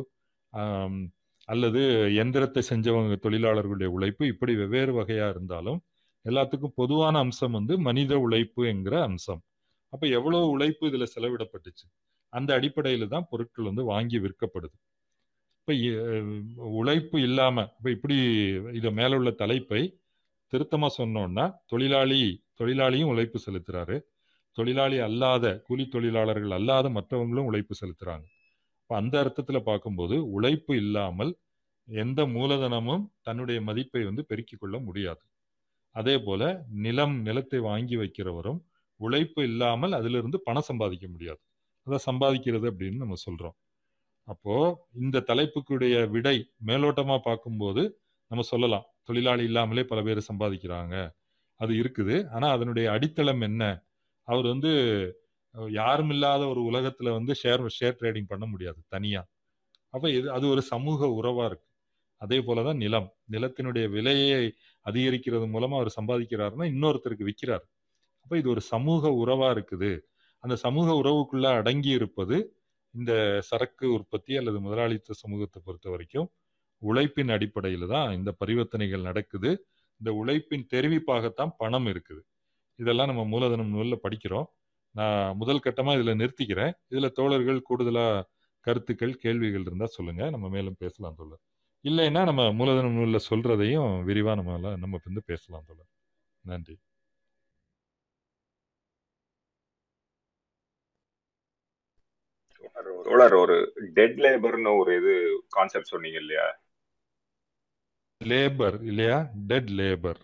அல்லது 1.50 1.82
எந்திரத்தை 2.22 2.62
செஞ்சவங்க 2.70 3.16
தொழிலாளர்களுடைய 3.26 3.90
உழைப்பு 3.98 4.24
இப்படி 4.34 4.54
வெவ்வேறு 4.56 4.94
வகையா 5.00 5.28
இருந்தாலும் 5.30 5.80
எல்லாத்துக்கும் 6.26 6.76
பொதுவான 6.76 7.16
அம்சம் 7.26 7.56
வந்து 7.58 7.74
மனித 7.88 8.14
உழைப்பு 8.20 8.62
என்கிற 8.72 8.96
அம்சம். 9.08 9.42
அப்ப 9.94 10.04
எவ்வளவு 10.18 10.48
உழைப்பு 10.56 10.84
இதுல 10.90 11.06
செலவிடப்பட்டுச்சு? 11.16 11.86
அந்த 12.34 12.50
அடிப்படையில 12.60 13.08
தான் 13.16 13.28
பொருட்கள் 13.32 13.70
வந்து 13.72 13.84
வாங்கி 13.92 14.20
விற்கப்படுது. 14.20 14.76
இப்ப 15.70 16.68
உழைப்பு 16.80 17.18
இல்லாம 17.22 17.58
இப்ப 17.78 17.90
இப்படி 17.92 18.16
இதை 18.74 18.90
மேலே 18.92 19.16
உள்ள 19.16 19.32
தலைப்பை 19.32 19.82
திருத்தமா 20.54 20.88
சொன்னோன்னா 20.98 21.46
தொழிலாளி 21.66 22.22
தொழிலாளியும் 22.60 23.12
உழைப்பு 23.14 23.40
செலுத்துறாரு. 23.46 23.98
தொழிலாளி 24.58 24.98
அல்லாத 25.00 25.46
கூலி 25.68 25.86
தொழிலாளர்கள் 25.88 26.52
அல்லாத 26.52 26.90
மற்றவங்களும் 26.90 27.50
உழைப்பு 27.50 27.76
செலுத்துறாங்க. 27.82 28.26
இப்போ 28.82 28.96
அந்த 28.96 29.16
அர்த்தத்தில் 29.20 29.68
பார்க்கும்போது 29.68 30.16
உழைப்பு 30.32 30.76
இல்லாமல் 30.76 31.32
எந்த 31.88 32.22
மூலதனமும் 32.28 33.04
தன்னுடைய 33.22 33.60
மதிப்பை 33.62 34.04
வந்து 34.04 34.24
பெருக்கிக் 34.26 34.62
கொள்ள 34.62 34.78
முடியாது. 34.80 35.22
அதே 35.96 36.16
போல 36.20 36.44
நிலம் 36.86 37.16
நிலத்தை 37.22 37.60
வாங்கி 37.60 37.98
வைக்கிறவரும் 37.98 38.60
உழைப்பு 39.00 39.42
இல்லாமல் 39.44 39.94
அதிலிருந்து 39.94 40.40
பணம் 40.42 40.70
சம்பாதிக்க 40.72 41.08
முடியாது. 41.08 41.42
அதை 41.88 42.00
சம்பாதிக்கிறது 42.10 42.66
அப்படின்னு 42.72 43.04
நம்ம 43.06 43.18
சொல்றோம். 43.28 43.58
அப்போ 44.30 44.56
இந்த 44.96 45.18
தலைப்புக்குடைய 45.30 45.96
விடை 46.10 46.38
மேலோட்டமா 46.66 47.16
பார்க்கும்போது 47.28 47.84
நம்ம 48.32 48.44
சொல்லலாம். 48.52 48.86
தொழிலாளி 49.04 49.44
இல்லாமலே 49.44 49.84
பல 49.84 50.00
பேர் 50.08 50.28
சம்பாதிக்கிறாங்க. 50.30 50.96
அது 51.60 51.74
இருக்குது. 51.74 52.16
ஆனா 52.30 52.48
அதனுடைய 52.52 52.88
அடித்தளம் 52.92 53.42
என்ன? 53.42 53.64
அவர் 54.28 54.48
வந்து 54.48 54.72
யாரும் 55.72 56.10
இல்லாத 56.10 56.42
ஒரு 56.48 56.62
உலகத்துல 56.72 57.12
வந்து 57.12 57.34
ஷேர் 57.44 57.64
ஷேர் 57.80 57.98
ட்ரேடிங் 58.02 58.28
பண்ண 58.28 58.46
முடியாது 58.46 58.80
தனியா. 58.88 59.22
அப்ப 59.94 60.06
இது 60.12 60.28
அது 60.32 60.46
ஒரு 60.50 60.62
சமூக 60.72 61.08
உறவா 61.20 61.46
இருக்கு. 61.46 61.68
அதே 62.22 62.38
போலதான் 62.40 62.80
நிலம். 62.84 63.10
நிலத்தினுடைய 63.32 63.86
விலையை 63.90 64.42
அதிகரிக்கிறது 64.86 65.46
மூலமா 65.56 65.76
அவர் 65.80 65.92
சம்பாதிக்கிறாருன்னா 66.00 66.66
இன்னொருத்தருக்கு 66.74 67.28
விற்கிறார் 67.30 67.66
அப்ப 68.26 68.38
இது 68.42 68.50
ஒரு 68.50 68.62
சமூக 68.74 69.10
உறவா 69.22 69.48
இருக்குது. 69.56 69.92
அந்த 70.44 70.56
சமூக 70.66 70.90
உறவுக்குள்ள 71.02 71.48
அடங்கி 71.60 71.92
இருப்பது 72.00 72.38
இந்த 72.96 73.14
சரக்கு 73.42 73.86
உற்பத்தி 73.94 74.34
அல்லது 74.38 74.60
முதலாளித்துவ 74.60 75.18
சமூகத்தை 75.24 75.60
பொறுத்த 75.66 75.88
வரைக்கும் 75.90 76.30
உழைப்பின் 76.82 77.30
அடிப்படையில் 77.30 77.88
தான் 77.88 78.10
இந்த 78.14 78.32
பரிவர்த்தனைகள் 78.40 79.08
நடக்குது. 79.10 79.52
இந்த 80.02 80.10
உழைப்பின் 80.14 80.66
தெரிவிப்பாகத்தான் 80.74 81.52
பணம் 81.58 81.86
இருக்குது. 81.86 82.22
இதெல்லாம் 82.80 83.08
நம்ம 83.08 83.24
மூலதனம் 83.26 83.74
நூலில் 83.76 84.04
படிக்கிறோம். 84.06 84.48
நான் 84.96 85.38
முதல் 85.38 85.64
கட்டமாக 85.66 85.98
இதில் 86.00 86.20
நிறுத்திக்கிறேன். 86.22 86.74
இதில் 86.88 87.16
தோழர்கள் 87.20 87.62
கூடுதலாக 87.62 88.26
கருத்துக்கள் 88.68 89.16
கேள்விகள் 89.16 89.66
இருந்தால் 89.68 89.96
சொல்லுங்க. 89.98 90.24
நம்ம 90.30 90.48
மேலும் 90.50 90.80
பேசலாம் 90.80 91.18
தோழர். 91.18 91.42
இல்லைன்னா 91.86 92.24
நம்ம 92.26 92.44
மூலதனம் 92.54 92.98
நூலில் 93.00 93.28
சொல்றதையும் 93.30 93.92
விரிவாக 94.04 94.38
நம்ம 94.42 94.76
நம்ம 94.78 95.00
வந்து 95.06 95.24
பேசலாம் 95.26 95.68
தோழர். 95.68 95.90
நன்றி. 96.46 96.76
தோழர் 103.06 103.36
ஒரு 103.36 103.56
டெட் 103.98 104.18
லேபர்னு 104.26 104.72
ஒரு 104.82 104.92
இது 105.00 105.14
கான்செப்ட் 105.50 105.94
சொன்னீங்க 105.94 106.20
இல்லையா? 106.20 106.48
லேபர் 108.22 108.78
இல்லையா? 108.84 109.18
டெட் 109.50 109.72
லேபர் 109.80 110.20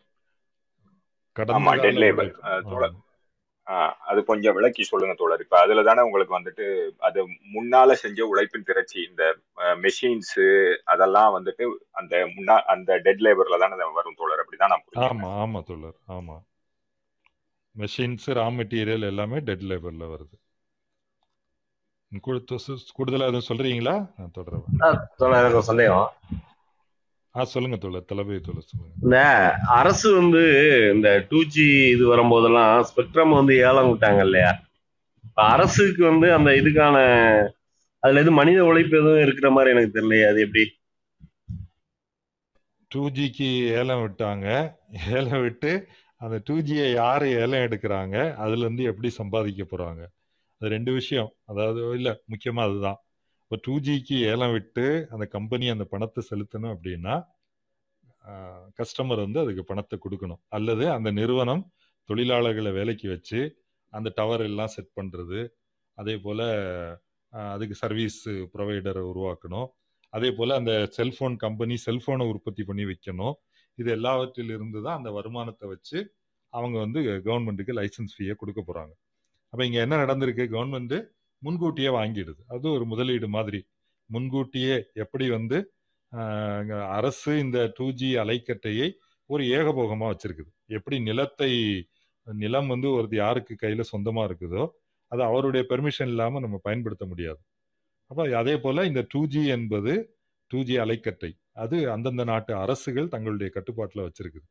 ஆமா 1.55 1.71
டெட் 1.77 1.99
லேபர் 2.01 2.29
தோழர். 2.67 2.95
அது 4.09 4.19
கொஞ்சம் 4.23 4.55
விளக்கி 4.57 4.83
சொல்லுங்க 4.83 5.13
தோழர். 5.15 5.43
இப்ப 5.45 5.55
அதுல 5.59 5.83
தானே 5.83 6.01
உங்களுக்கு 6.01 6.37
வந்துட்டு 6.37 6.65
அது 6.99 7.19
முன்னால 7.55 7.93
செஞ்ச 8.03 8.19
உழைப்பின் 8.31 8.67
திரட்சி 8.67 8.99
இந்த 9.05 9.23
மெஷின்ஸ் 9.83 10.35
அதெல்லாம் 10.85 11.31
வந்துட்டு 11.37 11.65
அந்த 11.93 12.15
முன்னா 12.35 12.57
அந்த 12.73 12.97
டெட் 13.07 13.23
லேபர்ல 13.27 13.59
தானே 13.63 13.89
வரும் 13.99 14.19
தோழர். 14.21 14.43
அப்படிதான் 14.43 14.73
நான் 14.73 14.85
ஆமா 15.07 15.29
ஆமா 15.43 15.61
தோழர். 15.69 15.97
ஆமா. 16.17 16.37
மெஷின்ஸ் 17.75 18.27
ரா 18.37 18.45
மெட்டீரியல் 18.57 19.09
எல்லாமே 19.09 19.39
டெட் 19.47 19.65
லேபர்ல 19.71 20.05
வருது. 20.11 20.35
கூடுதலா 22.23 23.27
எதுவும் 23.29 23.49
சொல்றீங்களா? 23.49 23.95
தொடர்றேன் 24.35 25.39
எனக்கு 25.39 25.69
சந்தேகம். 25.69 26.09
ஆ 27.35 27.43
சொல்லுங்க 27.53 27.77
தோழர் 27.83 28.09
தளபதி 28.09 28.39
தோழர் 28.39 28.67
சொல்லுங்க. 28.69 28.93
இந்த 29.03 29.17
அரசு 29.79 30.07
வந்து 30.19 30.43
இந்த 30.93 31.09
டூ 31.29 31.39
ஜி 31.55 31.65
இது 31.95 32.03
வரும்போதெல்லாம் 32.11 32.85
ஸ்பெக்ட்ரம் 32.89 33.37
வந்து 33.39 33.55
ஏலம் 33.67 33.89
விட்டாங்க 33.89 34.21
இல்லையா? 34.27 34.51
அரசுக்கு 35.33 36.01
வந்து 36.05 36.27
அந்த 36.33 36.49
இதுக்கான 36.61 36.97
அதுல 38.03 38.21
எதுவும் 38.23 38.39
மனித 38.39 38.59
உழைப்பு 38.63 38.95
எதுவும் 39.01 39.23
இருக்கிற 39.25 39.47
மாதிரி 39.51 39.73
எனக்கு 39.75 39.95
தெரியலையே 39.95 40.27
அது 40.29 40.39
எப்படி? 40.41 40.63
டூ 42.91 43.03
ஜிக்கு 43.09 43.49
ஏலம் 43.77 44.03
விட்டாங்க. 44.03 44.47
ஏலம் 45.17 45.41
விட்டு 45.41 45.71
அந்த 46.21 46.35
டூ 46.45 46.55
ஜியை 46.67 46.87
யாரு 46.93 47.27
ஏலம் 47.41 47.65
எடுக்கிறாங்க? 47.67 48.17
அதுல 48.43 48.63
இருந்து 48.65 48.83
எப்படி 48.91 49.09
சம்பாதிக்க 49.19 49.63
போறாங்க? 49.71 50.03
அது 50.59 50.69
ரெண்டு 50.75 50.91
விஷயம். 50.99 51.29
அதாவது 51.51 51.81
இல்லை 51.99 52.13
முக்கியமாக 52.33 52.67
அதுதான். 52.69 52.99
இப்போ 53.43 53.57
டூ 53.65 53.73
ஜிக்கு 53.85 54.17
ஏலம் 54.31 54.53
விட்டு 54.57 54.85
அந்த 55.13 55.25
கம்பெனி 55.35 55.65
அந்த 55.75 55.85
பணத்தை 55.93 56.21
செலுத்தணும் 56.31 56.73
அப்படின்னா 56.75 57.15
கஸ்டமர் 58.79 59.23
வந்து 59.25 59.39
அதுக்கு 59.43 59.63
பணத்தை 59.71 59.95
கொடுக்கணும். 60.05 60.41
அல்லது 60.57 60.85
அந்த 60.97 61.09
நிறுவனம் 61.19 61.63
தொழிலாளர்களை 62.09 62.71
வேலைக்கு 62.79 63.07
வச்சு 63.15 63.39
அந்த 63.93 64.07
டவர் 64.19 64.43
எல்லாம் 64.49 64.73
செட் 64.75 64.95
பண்ணுறது 64.99 65.39
அதே 65.97 66.15
போல் 66.25 66.45
அதுக்கு 67.53 67.75
சர்வீஸ் 67.83 68.19
ப்ரொவைடரை 68.53 69.03
உருவாக்கணும். 69.11 69.67
அதே 70.13 70.29
போல் 70.37 70.57
அந்த 70.59 70.73
செல்ஃபோன் 70.97 71.35
கம்பெனி 71.45 71.75
செல்ஃபோனை 71.85 72.25
உற்பத்தி 72.33 72.63
பண்ணி 72.69 72.83
வைக்கணும். 72.91 73.35
இது 73.77 73.89
எல்லாவற்றிலிருந்து 73.97 74.79
தான் 74.85 74.97
அந்த 74.99 75.09
வருமானத்தை 75.17 75.65
வச்சு 75.73 75.97
அவங்க 76.53 76.77
வந்து 76.85 76.99
கவர்மெண்ட்டுக்கு 77.27 77.73
லைசன்ஸ் 77.79 78.15
ஃபீயை 78.17 78.35
கொடுக்க 78.41 78.61
போகிறாங்க 78.61 78.93
அப்போ 79.55 79.65
இங்கே 79.67 79.81
என்ன 79.85 79.95
நடந்திருக்கு? 80.01 80.45
கவர்மெண்ட்டு 80.53 80.97
முன்கூட்டியே 81.41 81.91
வாங்கிடுது. 81.97 82.41
அது 82.53 82.65
ஒரு 82.77 82.85
முதலீடு 82.91 83.27
மாதிரி. 83.35 83.59
முன்கூட்டியே 84.09 84.75
எப்படி 85.03 85.25
வந்து 85.35 85.57
அரசு 86.97 87.31
இந்த 87.43 87.59
டூ 87.77 87.85
ஜி 87.99 88.09
அலைக்கட்டையை 88.23 88.87
ஒரு 89.29 89.43
ஏகபோகமாக 89.57 90.09
வச்சிருக்குது. 90.13 90.49
எப்படி 90.77 90.97
நிலத்தை 91.09 91.49
நிலம் 92.27 92.69
வந்து 92.73 92.89
ஒரு 92.97 93.07
யாருக்கு 93.21 93.55
கையில் 93.63 93.89
சொந்தமாக 93.91 94.27
இருக்குதோ 94.29 94.65
அது 95.11 95.23
அவருடைய 95.29 95.63
பெர்மிஷன் 95.71 96.11
இல்லாமல் 96.13 96.45
நம்ம 96.47 96.59
பயன்படுத்த 96.67 97.05
முடியாது. 97.13 97.41
அப்போ 98.11 98.25
அதே 98.41 98.57
போல் 98.65 98.87
இந்த 98.91 99.03
டூ 99.13 99.23
ஜி 99.35 99.43
என்பது 99.57 99.95
டூ 100.51 100.61
ஜி 100.69 100.77
அலைக்கட்டை 100.85 101.31
அது 101.63 101.77
அந்தந்த 101.95 102.25
நாட்டு 102.33 102.53
அரசுகள் 102.65 103.11
தங்களுடைய 103.15 103.49
கட்டுப்பாட்டில் 103.57 104.05
வச்சிருக்குது. 104.07 104.47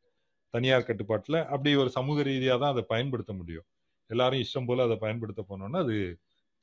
தனியார் 0.54 0.88
கட்டுப்பாட்டில் 0.90 1.40
அப்படி 1.54 1.70
ஒரு 1.84 1.92
சமூக 1.98 2.18
ரீதியாக 2.30 2.58
தான் 2.64 2.74
அதை 2.76 2.84
பயன்படுத்த 2.94 3.32
முடியும். 3.42 3.68
எல்லாரும் 4.10 4.42
இஷ்டம் 4.44 4.68
போல 4.68 4.84
அதை 4.86 4.96
பயன்படுத்த 5.04 5.42
போனோம்னா 5.50 5.80
அது 5.86 5.96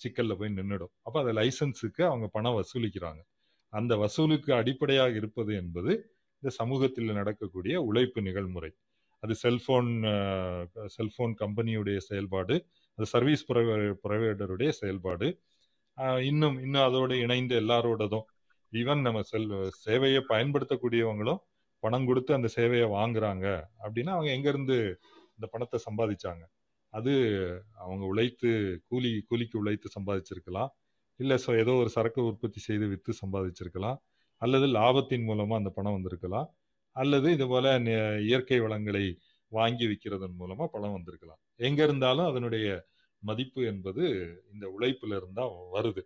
சிக்கல்ல 0.02 0.34
போய் 0.40 0.56
நின்றுடும் 0.58 0.94
அப்போ 1.06 1.18
அதை 1.24 1.32
லைசன்ஸுக்கு 1.40 2.02
அவங்க 2.10 2.28
பணம் 2.36 2.58
வசூலிக்கிறாங்க. 2.60 3.22
அந்த 3.74 3.94
வசூலுக்கு 4.04 4.52
அடிப்படையாக 4.60 5.14
இருப்பது 5.22 5.52
என்பது 5.62 5.92
இந்த 6.44 6.52
சமூகத்தில் 6.60 7.18
நடக்கக்கூடிய 7.20 7.76
உழைப்பு 7.90 8.20
நிகழ்முறை. 8.28 8.72
அது 9.24 9.34
செல்போன் 9.44 9.90
செல்போன் 10.96 11.34
கம்பெனியுடைய 11.42 11.98
செயல்பாடு 12.10 12.56
அது 12.98 13.06
சர்வீஸ் 13.16 13.44
ப்ரொவைடருடைய 14.04 14.70
செயல்பாடு 14.82 15.28
இன்னும் 16.30 16.58
இன்னும் 16.66 16.86
அதோடு 16.90 17.16
இணைந்து 17.26 17.56
எல்லாரோடதும். 17.62 18.26
ஈவன் 18.74 19.02
நம்ம 19.08 19.22
செல் 19.32 19.48
சேவையை 19.86 20.22
பயன்படுத்தக்கூடியவங்களும் 20.32 21.42
பணம் 21.84 22.08
கொடுத்து 22.10 22.32
அந்த 22.38 22.50
சேவையை 22.58 22.88
வாங்குறாங்க 22.98 23.46
அப்படின்னா 23.84 24.12
அவங்க 24.18 24.32
எங்கேருந்து 24.38 24.78
இந்த 25.36 25.46
பணத்தை 25.54 25.78
சம்பாதிச்சாங்க? 25.88 26.44
அது 26.94 27.12
அவங்க 27.84 28.04
உழைத்து 28.12 28.50
கூலி 28.90 29.12
கூலிக்கு 29.30 29.56
உழைத்து 29.62 29.88
சம்பாதிச்சிருக்கலாம். 29.98 30.72
இல்லை 31.20 31.36
ஸோ 31.46 31.52
ஏதோ 31.64 31.74
ஒரு 31.82 31.90
சரக்கு 31.96 32.22
உற்பத்தி 32.30 32.60
செய்து 32.68 32.86
விற்று 32.94 33.12
சம்பாதிச்சிருக்கலாம். 33.22 33.98
அல்லது 34.42 34.68
லாபத்தின் 34.78 35.28
மூலமாக 35.30 35.62
அந்த 35.62 35.72
பணம் 35.78 35.96
வந்திருக்கலாம். 35.98 36.48
அல்லது 36.96 37.28
இது 37.36 37.46
போல 37.52 37.66
இயற்கை 38.30 38.60
வளங்களை 38.66 39.04
வாங்கி 39.52 39.86
விற்கிறதன் 39.92 40.40
மூலமாக 40.42 40.68
பணம் 40.76 40.96
வந்திருக்கலாம். 40.98 41.40
எங்கே 41.68 41.84
இருந்தாலும் 41.88 42.28
அதனுடைய 42.32 42.68
மதிப்பு 43.24 43.62
என்பது 43.72 44.04
இந்த 44.54 44.66
உழைப்புல 44.76 45.16
இருந்தா 45.22 45.44
வருது. 45.76 46.02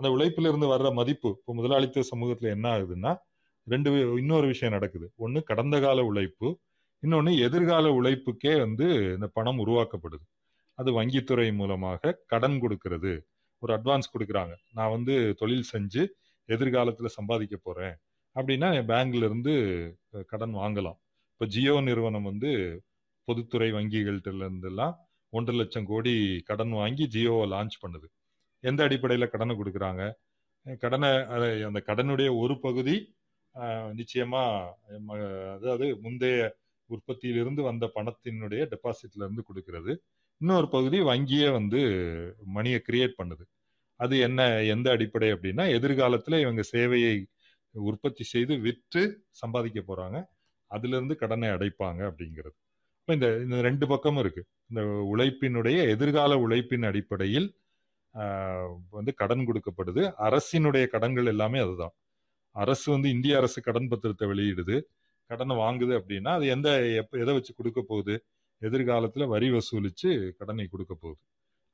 அந்த 0.00 0.08
உழைப்புல 0.16 0.50
இருந்து 0.50 0.68
வர்ற 0.74 0.88
மதிப்பு 1.00 1.28
இப்போ 1.38 1.52
முதலாளித்துவ 1.60 2.04
சமூகத்தில் 2.12 2.54
என்ன 2.56 2.66
ஆகுதுன்னா 2.76 3.12
ரெண்டு 3.66 3.90
இன்னொரு 4.22 4.46
விஷயம் 4.52 4.74
நடக்குது. 4.76 5.06
ஒன்று 5.24 5.40
கடந்த 5.50 5.76
கால 5.84 6.04
உழைப்பு 6.10 6.48
இன்னொன்று 7.02 7.32
எதிர்கால 7.46 7.86
உழைப்புக்கே 7.98 8.52
வந்து 8.64 8.86
இந்த 9.16 9.26
பணம் 9.36 9.60
உருவாக்கப்படுது. 9.64 10.24
அது 10.78 10.90
வங்கித்துறை 10.98 11.48
மூலமாக 11.60 12.12
கடன் 12.32 12.56
கொடுக்கறது. 12.64 13.12
ஒரு 13.62 13.72
அட்வான்ஸ் 13.76 14.12
கொடுக்குறாங்க. 14.14 14.54
நான் 14.76 14.92
வந்து 14.96 15.14
தொழில் 15.40 15.68
செஞ்சு 15.72 16.02
எதிர்காலத்தில் 16.48 17.16
சம்பாதிக்க 17.18 17.56
போகிறேன் 17.66 17.96
அப்படின்னா 18.36 18.68
என் 18.78 18.90
பேங்க்லேருந்து 18.92 19.54
கடன் 20.32 20.54
வாங்கலாம். 20.62 20.98
இப்போ 21.32 21.46
ஜியோ 21.54 21.74
நிறுவனம் 21.88 22.28
வந்து 22.30 22.50
பொதுத்துறை 23.28 23.68
வங்கிகள்கிட்ட 23.78 24.30
இருந்தெல்லாம் 24.44 24.94
ஒன்றரை 25.32 25.56
லட்சம் 25.60 25.88
கோடி 25.90 26.14
கடன் 26.50 26.74
வாங்கி 26.80 27.04
ஜியோவை 27.14 27.46
லான்ச் 27.54 27.76
பண்ணுது. 27.82 28.06
எந்த 28.64 28.80
அடிப்படையில் 28.86 29.32
கடனை 29.34 29.54
கொடுக்குறாங்க? 29.58 30.02
கடனை 30.84 31.10
அதை 31.34 31.48
அந்த 31.68 31.80
கடனுடைய 31.88 32.28
ஒரு 32.42 32.54
பகுதி 32.66 32.96
நிச்சயமாக 33.98 35.18
அதாவது 35.56 35.86
முந்தைய 36.04 36.40
உற்பத்தியிலிருந்து 36.94 37.62
வந்த 37.62 37.84
பணத்தினுடைய 37.96 38.62
டெபாசிட்ல 38.72 39.24
இருந்து 39.26 39.42
கொடுக்கிறது. 39.42 39.92
இன்னொரு 40.40 40.68
பகுதி 40.68 40.98
வங்கியே 41.10 41.48
வந்து 41.58 41.80
மணியை 42.56 42.80
கிரியேட் 42.88 43.18
பண்ணுது. 43.20 43.44
அது 44.00 44.14
என்ன 44.26 44.40
எந்த 44.74 44.88
அடிப்படை 44.90 45.28
அப்படின்னா 45.34 45.64
எதிர்காலத்துல 45.78 46.40
இவங்க 46.44 46.62
சேவையை 46.72 47.14
உற்பத்தி 47.74 48.24
செய்து 48.24 48.54
விற்று 48.66 49.02
சம்பாதிக்க 49.40 49.80
போறாங்க. 49.88 50.18
அதுல 50.70 50.96
இருந்து 50.96 51.14
கடனை 51.22 51.48
அடைப்பாங்க 51.56 52.00
அப்படிங்கிறது. 52.10 52.56
இப்போ 53.00 53.12
இந்த 53.18 53.28
இந்த 53.46 53.58
ரெண்டு 53.68 53.86
பக்கமும் 53.86 54.22
இருக்கு. 54.24 54.42
இந்த 54.70 54.82
உழைப்பினுடைய 55.12 55.78
எதிர்கால 55.94 56.32
உழைப்பின் 56.38 56.86
அடிப்படையில் 56.90 57.48
வந்து 58.96 59.12
கடன் 59.20 59.44
கொடுக்கப்படுது. 59.48 60.02
அரசினுடைய 60.26 60.84
கடன்கள் 60.94 61.30
எல்லாமே 61.32 61.58
அதுதான். 61.66 61.94
அரசு 62.56 62.86
வந்து 62.94 63.08
இந்திய 63.16 63.36
அரசு 63.40 63.58
கடன் 63.62 63.90
பத்திரத்தை 63.92 64.26
வெளியிடுது. 64.32 64.76
கடனை 65.30 65.54
வாங்குது 65.64 65.94
அப்படின்னா 66.00 66.32
அது 66.38 66.46
எந்த 66.54 66.68
எப்ப 67.00 67.18
எதை 67.22 67.32
வச்சு 67.36 67.52
கொடுக்க 67.58 67.80
போகுது? 67.90 68.14
எதிர்காலத்துல 68.62 69.26
வரி 69.32 69.48
வசூலிச்சு 69.54 70.10
கடனை 70.38 70.66
கொடுக்க 70.74 70.92
போகுது. 70.94 71.20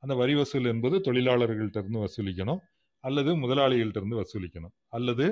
அந்த 0.03 0.13
வரி 0.21 0.33
வசூல் 0.39 0.71
என்பது 0.73 0.95
தொழிலாளர்கள்ட்ட 1.07 1.81
இருந்து 1.83 2.03
வசூலிக்கணும் 2.05 2.61
அல்லது 3.03 3.31
முதலாளிகள்ட்ட 3.43 3.99
இருந்து 4.01 4.19
வசூலிக்கணும் 4.21 4.73
அல்லது 4.97 5.25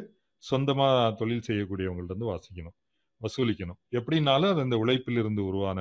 சொந்தமா 0.44 0.88
தொழில் 1.20 1.46
செய்யக்கூடியவங்கள்ட்ட 1.48 2.14
இருந்து 2.14 2.32
வாசிக்கணும் 2.32 2.76
வசூலிக்கணும். 3.22 3.80
எப்படின்னாலும் 3.98 4.52
அது 4.54 4.64
அந்த 4.66 4.78
உழைப்பில் 4.84 5.20
இருந்து 5.24 5.42
உருவான 5.50 5.80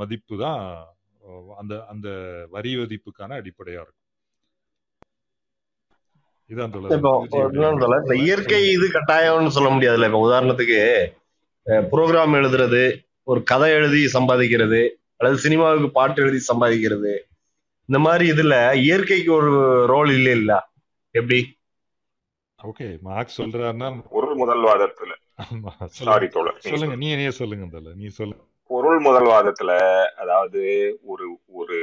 மதிப்பு 0.00 0.34
தான் 0.44 0.60
அந்த 1.60 1.74
அந்த 1.92 2.08
வரி 2.54 2.70
விதிப்புக்கான 2.80 3.36
அடிப்படையா 3.40 3.80
இருக்கும். 3.84 3.96
இதான் 6.50 6.72
இயற்கை 8.26 8.62
இது 8.76 8.86
கட்டாயம்னு 8.94 9.56
சொல்ல 9.56 9.70
முடியாதுல்ல 9.74 10.08
இப்ப 10.10 10.22
உதாரணத்துக்கு 10.28 10.78
ப்ரோக்ராம் 11.66 12.34
எழுதுறது 12.40 12.82
ஒரு 13.28 13.40
கதை 13.50 13.70
எழுதி 13.78 14.00
சம்பாதிக்கிறது 14.16 14.80
அல்லது 15.18 15.36
சினிமாவுக்கு 15.44 15.88
பாட்டு 15.98 16.18
எழுதி 16.22 16.40
சம்பாதிக்கிறது. 16.50 17.12
இந்த 17.88 17.98
மாதிரி 18.06 18.24
இதுல 18.32 18.54
இயற்கைக்கு 18.84 19.30
ஒரு 19.38 19.52
ரோல் 19.92 20.10
இல்ல 20.16 20.28
இல்ல 20.40 20.52
எப்படி? 21.14 21.40
ஓகே 22.60 22.86
மார்க் 23.08 23.38
சொல்றாருன்னா 23.38 23.88
பொருள் 24.14 24.38
முதல்வாதத்துல. 24.42 25.12
சாரி 25.98 26.26
தோழர் 26.34 26.62
சொல்லுங்க 26.70 26.96
நீ 27.02 27.10
நீ 27.20 27.26
சொல்லுங்க 27.40 27.66
தோழர் 27.74 28.00
நீ 28.02 28.08
சொல்லுங்க 28.18 28.42
பொருள் 28.70 28.98
முதல்வாதத்துல 29.06 29.70
அதாவது 30.22 30.60
ஒரு 31.12 31.26
ஒரு 31.60 31.78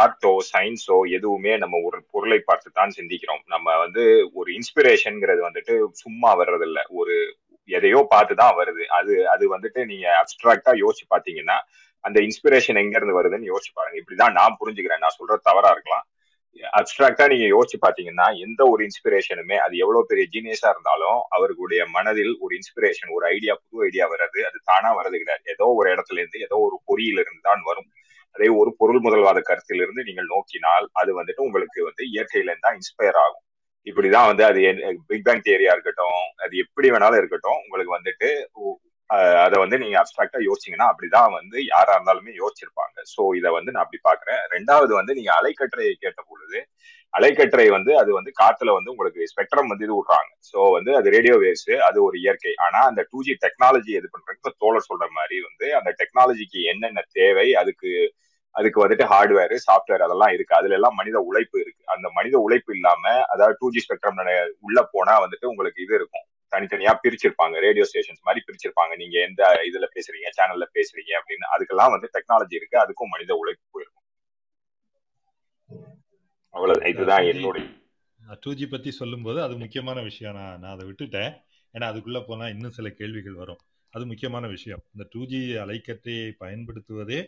ஆர்ட்டோ 0.00 0.32
சயின்ஸோ 0.50 0.96
எதுவுமே 1.16 1.52
நம்ம 1.62 1.78
ஒரு 1.88 1.98
பொருளை 2.12 2.38
பார்த்து 2.38 2.68
தான் 2.78 2.94
சிந்திக்கிறோம். 2.98 3.42
நம்ம 3.54 3.76
வந்து 3.84 4.02
ஒரு 4.38 4.48
இன்ஸ்பிரேஷன்ங்கிறது 4.58 5.42
வந்துட்டு 5.46 5.74
சும்மா 6.02 6.32
வர்றதில்ல. 6.42 6.80
ஒரு 7.00 7.16
எதையோ 7.68 8.00
பார்த்து 8.14 8.34
தான் 8.34 8.56
வருது. 8.60 8.84
அது 8.98 9.14
அது 9.28 9.44
வந்துட்டு 9.54 9.80
நீங்க 9.84 10.06
அப்டிராக்டா 10.22 10.72
யோசிச்சு 10.84 11.06
பாத்தீங்கன்னா 11.14 11.56
அந்த 12.04 12.18
இன்ஸ்பிரேஷன் 12.20 12.80
எங்க 12.82 12.94
இருந்து 12.96 13.18
வருதுன்னு 13.18 13.50
யோசிச்சு 13.52 13.72
பாருங்க. 13.74 13.96
இப்படிதான் 14.02 14.36
நான் 14.40 14.58
புரிஞ்சுக்கிறேன். 14.60 15.02
நான் 15.04 15.18
சொல்ற 15.18 15.36
தவறா 15.48 15.70
இருக்கலாம். 15.70 16.04
அப்டிராக்டா 16.78 17.24
நீங்க 17.32 17.46
யோசிச்சு 17.46 17.78
பாத்தீங்கன்னா 17.84 18.26
எந்த 18.44 18.60
ஒரு 18.72 18.82
இன்ஸ்பிரேஷனுமே 18.84 19.56
அது 19.56 19.74
எவ்வளவு 19.76 20.08
பெரிய 20.10 20.24
ஜீனியஸா 20.34 20.68
இருந்தாலும் 20.74 21.18
அவர்களுடைய 21.30 21.82
மனதில் 21.86 22.32
ஒரு 22.40 22.52
இன்ஸ்பிரேஷன் 22.54 23.10
ஒரு 23.10 23.24
ஐடியா 23.26 23.54
புது 23.62 23.84
ஐடியா 23.84 24.06
வர்றது 24.06 24.40
அது 24.48 24.58
தானா 24.64 24.90
வர்றது 24.98 25.16
கிடையாது. 25.22 25.44
ஏதோ 25.46 25.66
ஒரு 25.80 25.88
இடத்துல 25.94 26.18
இருந்து 26.18 26.40
ஏதோ 26.40 26.58
ஒரு 26.68 26.78
பொறியில 26.88 27.20
இருந்து 27.20 27.42
தான் 27.42 27.62
வரும். 27.62 27.88
அதே 28.36 28.48
ஒரு 28.60 28.70
பொருள் 28.80 29.00
முதல்வாத 29.00 29.38
கருத்திலிருந்து 29.40 30.02
நீங்கள் 30.02 30.30
நோக்கினால் 30.34 30.86
அது 30.92 31.10
வந்துட்டு 31.20 31.46
உங்களுக்கு 31.48 31.80
வந்து 31.84 32.02
இயற்கையில 32.14 32.50
இருந்தா 32.52 32.72
இன்ஸ்பயர் 32.78 33.18
ஆகும். 33.24 33.44
இப்படிதான் 33.86 34.28
வந்து 34.30 34.44
அது 34.48 34.60
பிக் 35.10 35.26
பேங் 35.28 35.46
தியரியா 35.46 35.74
இருக்கட்டும் 35.76 36.20
அது 36.44 36.54
எப்படி 36.64 36.88
வேணாலும் 36.94 37.20
இருக்கட்டும் 37.22 37.60
உங்களுக்கு 37.64 37.96
வந்துட்டு 37.98 38.30
அதை 39.44 39.56
வந்து 39.62 39.76
நீங்க 39.82 39.96
அப்ட்ராக்டா 40.00 40.38
யோசிச்சீங்கன்னா 40.46 40.86
அப்படிதான் 40.92 41.34
வந்து 41.38 41.58
யாரா 41.72 41.92
இருந்தாலுமே 41.96 42.32
யோசிச்சிருப்பாங்க. 42.40 42.96
சோ 43.12 43.22
இதை 43.38 43.50
வந்து 43.56 43.72
நான் 43.72 43.84
அப்படி 43.84 44.00
பாக்குறேன் 44.08 44.40
ரெண்டாவது 44.54 44.92
வந்து 44.98 45.12
நீங்க 45.18 45.30
அலைக்கற்றையை 45.38 45.92
கேட்ட 46.04 46.20
பொழுது 46.30 46.58
அலைக்கற்றை 47.14 47.66
வந்து 47.76 47.92
அது 48.00 48.10
வந்து 48.16 48.30
காத்துல 48.40 48.72
வந்து 48.78 48.92
உங்களுக்கு 48.94 49.28
ஸ்பெக்ட்ரம் 49.32 49.70
வந்து 49.72 49.86
இது 49.86 49.94
விடுறாங்க. 49.98 50.30
சோ 50.50 50.58
வந்து 50.76 50.90
அது 51.00 51.14
ரேடியோ 51.16 51.36
வேவ்ஸ் 51.44 51.70
அது 51.88 51.98
ஒரு 52.08 52.16
இயற்கை. 52.24 52.54
ஆனா 52.66 52.80
அந்த 52.90 53.02
டூ 53.10 53.20
ஜி 53.28 53.34
டெக்னாலஜி 53.44 53.92
இது 54.00 54.08
பண்றதுக்கு 54.14 54.60
தோழர் 54.64 54.88
சொல்ற 54.90 55.06
மாதிரி 55.18 55.38
வந்து 55.48 55.68
அந்த 55.80 55.92
டெக்னாலஜிக்கு 56.00 56.62
என்னென்ன 56.72 57.04
தேவை 57.20 57.48
அதுக்கு 57.62 57.92
அதுக்கு 58.56 58.78
வந்துட்டு 58.82 59.04
ஹார்ட்வேர் 59.12 59.54
சாஃப்ட்வேர் 59.66 60.04
அதெல்லாம் 60.06 60.32
இருக்கு. 60.36 60.52
அதுல 60.58 60.76
எல்லாம் 60.78 60.96
மனித 61.00 61.16
உழைப்பு 61.28 61.56
இருக்கு. 61.64 61.82
அந்த 61.94 62.06
மனித 62.18 62.34
உழைப்பு 62.46 62.70
இல்லாம 62.76 63.12
அதாவது 63.32 63.56
டூ 63.60 63.68
ஜி 63.74 63.80
ஸ்பெக்ட்ரம் 63.84 64.20
உள்ள 64.66 64.80
போனா 64.92 65.14
வந்துட்டு 65.24 65.50
உங்களுக்கு 65.52 65.84
இது 65.86 65.94
இருக்கும். 66.00 66.26
தனித்தனியா 66.52 66.92
பிரிச்சிருப்பாங்க. 67.02 67.56
ரேடியோ 67.66 67.84
ஸ்டேஷன்ஸ் 67.90 68.26
மாதிரி 68.26 68.40
பிரிச்சிருப்பாங்க. 68.46 68.92
நீங்க 68.96 69.16
எந்த 69.28 69.42
இதுல 69.68 69.86
பேசுறீங்க 69.96 70.28
சேனல்ல 70.38 70.66
பேசுறீங்க 70.76 71.12
அப்படின்னு. 71.20 71.46
அதுக்கெல்லாம் 71.54 71.94
வந்து 71.94 72.08
டெக்னாலஜி 72.16 72.56
இருக்கு. 72.60 72.78
அதுக்கும் 72.84 73.12
மனித 73.14 73.34
உழைப்பு 73.42 73.64
போயிருக்கும் 73.70 74.04
அவ்வளவுதான். 76.54 76.92
இதுதான் 76.94 77.24
என்னுடைய 77.30 77.64
டூ 78.44 78.50
ஜி 78.58 78.66
பத்தி 78.66 78.90
சொல்லும்போது 78.98 79.38
அது 79.42 79.54
முக்கியமான 79.62 79.98
விஷயம். 80.02 80.36
நான் 80.38 80.60
நான் 80.62 80.74
அதை 80.74 80.84
விட்டுட்டேன். 80.88 81.32
ஏன்னா 81.74 81.86
அதுக்குள்ள 81.92 82.20
போனா 82.28 82.46
இன்னும் 82.48 82.76
சில 82.76 82.88
கேள்விகள் 83.00 83.40
வரும். 83.40 83.60
அது 83.94 84.04
முக்கியமான 84.10 84.44
விஷயம். 84.54 84.82
இந்த 84.92 85.04
டூ 85.12 85.20
ஜி 85.32 85.40
அலைக்கற்றையை 85.64 86.28
பயன்படுத்துவதே 86.44 87.20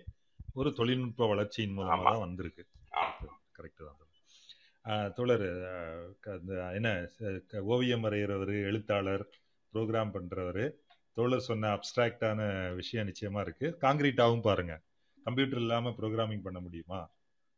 ஒரு 0.54 0.72
தொழில்நுட்ப 0.72 1.26
வளர்ச்சியின் 1.26 1.78
மூலமா 1.78 1.94
ஆமா. 1.94 2.04
தான் 2.04 2.18
வந்திருக்கு 2.18 2.62
கரெக்ட் 3.56 3.82
தான் 3.84 3.96
தோழர். 5.14 5.44
என்ன 6.74 6.88
ஓவியம் 7.66 8.04
வரைகிறவர் 8.04 8.52
எழுத்தாளர் 8.62 9.24
ப்ரோக்ராம் 9.74 10.12
பண்றவர் 10.12 10.64
தோழர் 11.16 11.40
சொன்ன 11.40 11.70
அப்டிராக்டான 11.74 12.40
விஷயம் 12.74 13.08
நிச்சயமா 13.08 13.40
இருக்கு. 13.40 13.78
காங்கிரீட்டாவும் 13.80 14.40
பாருங்க. 14.40 14.74
கம்ப்யூட்டர் 15.26 15.58
இல்லாம 15.58 15.94
ப்ரோக்ராமிங் 15.98 16.42
பண்ண 16.42 16.60
முடியுமா? 16.60 17.00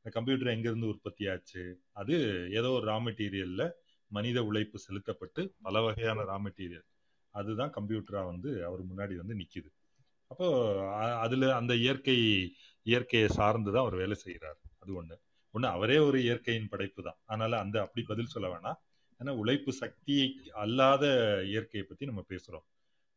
கம்ப்யூட்டர் 0.04 0.46
எங்கிருந்து 0.46 0.86
உற்பத்தி 0.86 1.28
ஆச்சு? 1.28 1.62
அது 1.92 2.14
ஏதோ 2.52 2.68
ஒரு 2.70 2.86
ரா 2.86 2.96
மெட்டீரியல்ல 2.98 3.64
மனித 4.10 4.44
உழைப்பு 4.44 4.78
செலுத்தப்பட்டு 4.78 5.54
பல 5.62 5.80
வகையான 5.80 6.22
ரா 6.22 6.38
மெட்டீரியல் 6.38 6.86
அதுதான் 7.34 7.72
கம்ப்யூட்டரா 7.74 8.26
வந்து 8.26 8.64
அவர் 8.66 8.82
முன்னாடி 8.86 9.16
வந்து 9.16 9.34
நிக்குது. 9.34 9.68
அப்போ 10.30 10.46
அ- 10.96 11.18
அதுல 11.20 11.54
அந்த 11.56 11.74
இயற்கை 11.76 12.16
இயற்கையை 12.86 13.28
சார்ந்து 13.28 13.70
தான் 13.72 13.84
அவர் 13.84 13.96
வேலை 13.96 14.16
செய்கிறார். 14.16 14.58
அது 14.78 14.92
ஒன்று 14.94 15.16
ஒன்று 15.54 15.68
அவரே 15.68 15.98
ஒரு 15.98 16.18
இயற்கையின் 16.22 16.68
படைப்பு 16.68 17.00
தான். 17.02 17.18
அதனால 17.26 17.52
அந்த 17.58 17.76
அப்படி 17.82 18.02
பதில் 18.02 18.32
சொல்ல 18.34 18.48
வேணாம். 18.48 18.78
ஏன்னா 19.20 19.32
உழைப்பு 19.36 19.72
சக்தியை 19.72 20.26
அல்லாத 20.64 21.04
இயற்கையை 21.44 21.84
பற்றி 21.86 22.04
நம்ம 22.06 22.22
பேசுகிறோம் 22.28 22.66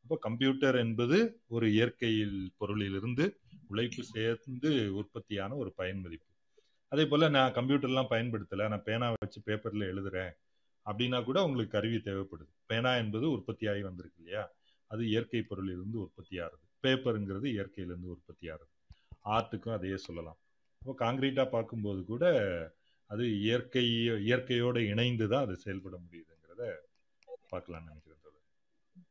அப்போ 0.05 0.15
கம்ப்யூட்டர் 0.17 0.75
என்பது 0.75 1.17
ஒரு 1.47 1.67
இயற்கையில் 1.71 2.37
பொருளிலிருந்து 2.59 3.25
உழைப்பு 3.69 4.01
சேர்ந்து 4.05 4.69
உற்பத்தியான 4.99 5.55
ஒரு 5.55 5.69
பயன் 5.75 6.01
மதிப்பு. 6.01 6.29
அதே 6.91 7.03
போல் 7.05 7.25
நான் 7.29 7.55
கம்ப்யூட்டர்லாம் 7.55 8.09
பயன்படுத்தலை. 8.09 8.65
நான் 8.67 8.83
பேனா 8.83 9.07
வச்சு 9.15 9.39
பேப்பரில் 9.41 9.85
எழுதுறேன். 9.91 10.33
அப்படின்னா 10.85 11.19
கூட 11.23 11.37
உங்களுக்கு 11.43 11.75
கருவி 11.77 11.99
தேவைப்படுது. 11.99 12.51
பேனா 12.65 12.91
என்பது 12.95 13.25
உற்பத்தியாகி 13.35 13.81
வந்திருக்கு 13.81 14.21
இல்லையா? 14.21 14.43
அது 14.91 15.03
இயற்கை 15.07 15.41
பொருளிலிருந்து 15.49 15.97
உற்பத்தியாகிறது 16.05 16.63
பேப்பருங்கிறது 16.83 17.47
இயற்கையிலிருந்து 17.55 18.09
உற்பத்தியாகிறது 18.15 18.72
ஆர்ட்டுக்கும் 19.25 19.73
அதையே 19.73 19.97
சொல்லலாம். 19.97 20.39
இப்போ 20.81 20.93
காங்கிரீட்டா 21.05 21.49
பார்க்கும்போது 21.49 22.05
கூட 22.05 22.23
அது 23.05 23.39
இயற்கை 23.39 23.85
இயற்கையோடு 24.19 24.87
இணைந்து 24.87 25.27
தான் 25.27 25.41
அது 25.41 25.55
செயல்பட 25.55 25.97
முடியுதுங்கிறத 25.97 26.63
பார்க்கலாம்னு 27.51 27.89
நினைக்கிறேன் 27.91 28.11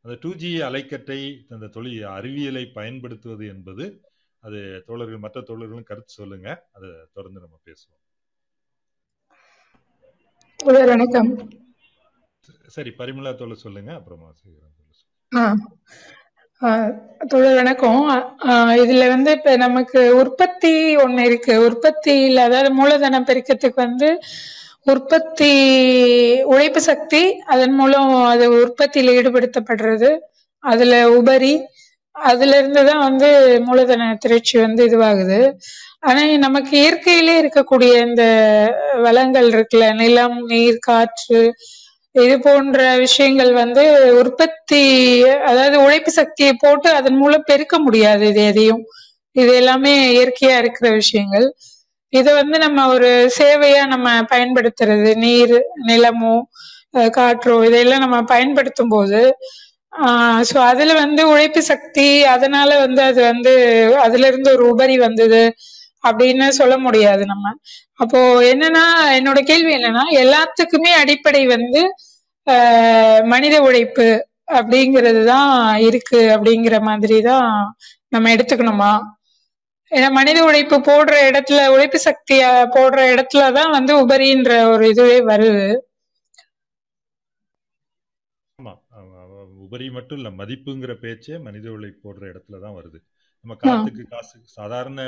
அந்த 0.05 0.19
டூ 0.21 0.35
ஜி 0.35 0.61
அலைக்கற்றை 0.61 1.47
அந்த 1.49 1.67
தொழில் 1.67 2.03
அறிவியலை 2.03 2.67
பயன்படுத்துவது 2.67 3.47
என்பது 3.47 3.85
அது 4.41 4.83
தோழர்கள் 4.87 5.19
மற்ற 5.19 5.41
தோழர்களும் 5.41 5.89
கருத்து 5.91 6.13
சொல்லுங்க. 6.13 6.69
அதை 6.73 6.91
தொடர்ந்து 7.13 7.41
நம்ம 7.41 7.61
பேசுவோம். 7.65 8.01
வணக்கம். 10.89 11.31
சரி 12.67 12.91
பரிமளா 12.91 13.35
தோழர் 13.35 13.65
சொல்லுங்க. 13.67 13.95
அப்புறமா 13.95 14.29
செய்கிறேன் 16.63 17.57
வணக்கம். 17.59 18.01
இதுல 18.83 19.05
வந்து 19.09 19.31
இப்ப 19.37 19.57
நமக்கு 19.57 20.01
உற்பத்தி 20.21 20.73
ஒண்ணு 21.05 21.23
இருக்கு. 21.29 21.55
உற்பத்தியில 21.69 22.45
அதாவது 22.49 22.71
மூலதனம் 22.75 23.27
பெருக்கத்துக்கு 23.29 23.79
வந்து 23.87 24.09
உற்பத்தி 24.93 25.51
உழைப்பு 26.53 26.81
சக்தி 26.89 27.23
அதன் 27.47 27.75
மூலம் 27.81 28.11
அது 28.25 28.47
உற்பத்தியில 28.63 29.15
ஈடுபடுத்தப்படுறது. 29.19 30.11
அதுல 30.65 30.95
உபரி 31.19 31.55
அதுல 32.17 32.57
இருந்துதான் 32.59 33.05
வந்து 33.09 33.29
மூலதன 33.69 34.09
திரட்சி 34.25 34.57
வந்து 34.59 34.83
இதுவாகுது. 34.89 35.39
ஆனா 36.01 36.23
நமக்கு 36.47 36.73
இயற்கையிலே 36.83 37.35
இருக்கக்கூடிய 37.43 37.93
இந்த 38.09 38.25
வளங்கள் 39.07 39.49
இருக்குல்ல 39.51 39.87
நிலம் 40.03 40.39
நீர் 40.51 40.85
காற்று 40.89 41.43
இது 42.15 42.35
போன்ற 42.41 42.79
விஷயங்கள் 43.03 43.53
வந்து 43.55 43.83
உற்பத்தி 44.21 44.81
அதாவது 45.47 45.77
உழைப்பு 45.85 46.11
சக்தியை 46.19 46.53
போட்டு 46.57 46.89
அதன் 46.99 47.19
மூலம் 47.19 47.49
பெருக்க 47.51 47.77
முடியாது 47.81 48.25
இது 48.31 48.43
எதையும். 48.51 48.83
இது 49.37 49.51
எல்லாமே 49.61 49.93
இயற்கையா 50.13 50.57
இருக்கிற 50.63 50.87
விஷயங்கள். 50.97 51.47
இதை 52.13 52.31
வந்து 52.41 52.57
நம்ம 52.65 52.81
ஒரு 52.95 53.11
சேவையா 53.39 53.83
நம்ம 53.93 54.09
பயன்படுத்துறது 54.33 55.11
நீர் 55.23 55.57
நிலமோ 55.89 56.35
காற்றோ 57.15 57.55
இதையெல்லாம் 57.65 58.05
நம்ம 58.05 58.19
பயன்படுத்தும் 58.33 58.93
போது 58.95 59.21
ஆஹ் 59.93 60.43
சோ 60.49 60.57
அதுல 60.69 60.93
வந்து 61.01 61.23
உழைப்பு 61.31 61.61
சக்தி 61.65 62.05
அதனால 62.35 62.71
வந்து 62.83 63.01
அது 63.09 63.21
வந்து 63.25 63.53
அதுல 64.05 64.27
இருந்து 64.31 64.51
ஒரு 64.57 64.65
உபரி 64.73 64.97
வந்தது. 64.99 65.43
அப்படின்னு 66.05 66.47
சொல்ல 66.61 66.75
முடியாது 66.79 67.23
நம்ம. 67.27 67.47
அப்போ 68.03 68.19
என்னன்னா 68.53 68.85
என்னோட 69.19 69.41
கேள்வி 69.51 69.73
என்னன்னா 69.79 70.05
எல்லாத்துக்குமே 70.23 70.93
அடிப்படை 71.03 71.43
வந்து 71.55 71.83
மனித 73.33 73.57
உழைப்பு 73.67 74.07
அப்படிங்கிறது 74.59 75.21
தான் 75.27 75.53
இருக்கு 75.89 76.21
அப்படிங்கிற 76.35 76.77
மாதிரி 76.89 77.19
தான் 77.29 77.51
நம்ம 78.15 78.31
எடுத்துக்கணுமா? 78.35 78.93
ஏன்னா 79.93 80.09
மனித 80.17 80.39
உழைப்பு 80.47 80.77
போடுற 80.87 81.15
இடத்துல 81.29 81.61
உழைப்பு 81.75 81.99
சக்திய 82.07 82.43
போடுற 82.75 83.01
இடத்துல 83.13 83.45
தான் 83.59 83.75
வந்து 83.77 83.93
உபரின்ற 84.03 84.53
ஒரு 84.73 84.85
இதுவே 84.93 85.19
வருது. 85.31 85.67
உபரி 89.65 89.87
மட்டும் 89.97 90.19
இல்ல 90.19 90.31
மதிப்புங்கிற 90.39 90.93
பேச்சே 91.03 91.37
மனித 91.47 91.67
உழைப்பு 91.75 92.01
போடுற 92.05 92.25
இடத்துல 92.33 92.61
தான் 92.65 92.77
வருது. 92.79 92.99
நம்ம 93.45 93.55
காத்துக்கு 93.63 94.03
காசு 94.13 94.37
சாதாரண 94.57 95.01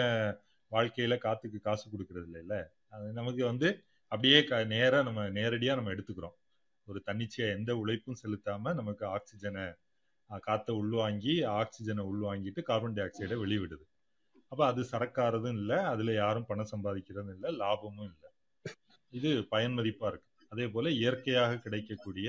வாழ்க்கையில 0.74 1.14
காத்துக்கு 1.18 1.60
காசு 1.60 1.84
கொடுக்கறது 1.90 2.28
இல்லைல்ல 2.28 2.56
அது 2.88 3.12
நமக்கு 3.12 3.44
வந்து 3.44 3.68
அப்படியே 4.12 4.44
க- 4.44 4.64
நேராக 4.64 5.02
நம்ம 5.02 5.28
நேரடியாக 5.28 5.78
நம்ம 5.80 5.92
எடுத்துக்கிறோம். 5.94 6.36
ஒரு 6.86 7.00
தன்னிச்சையாக 7.00 7.56
எந்த 7.56 7.76
உழைப்பும் 7.76 8.20
செலுத்தாமல் 8.22 8.74
நமக்கு 8.74 9.04
ஆக்சிஜனை 9.06 9.64
காற்றை 10.40 10.76
உள்வாங்கி 10.76 11.34
ஆக்சிஜனை 11.58 12.02
உள்வாங்கிட்டு 12.10 12.62
கார்பன் 12.62 12.92
டை 12.92 13.04
ஆக்சைடை 13.04 13.36
வெளிவிடுது. 13.44 13.84
அப்போ 14.48 14.66
அது 14.66 14.82
சரக்காரதும் 14.82 15.56
இல்லை 15.60 15.76
அதில் 15.92 16.12
யாரும் 16.14 16.46
பணம் 16.46 16.70
சம்பாதிக்கிறதும் 16.70 17.34
இல்லை 17.34 17.50
லாபமும் 17.56 18.10
இல்லை. 18.12 18.30
இது 19.10 19.30
பயன் 19.44 19.76
மதிப்பாக 19.78 20.10
இருக்கு. 20.12 20.30
அதே 20.48 20.68
போல் 20.68 20.90
இயற்கையாக 20.92 21.56
கிடைக்கக்கூடிய 21.56 22.28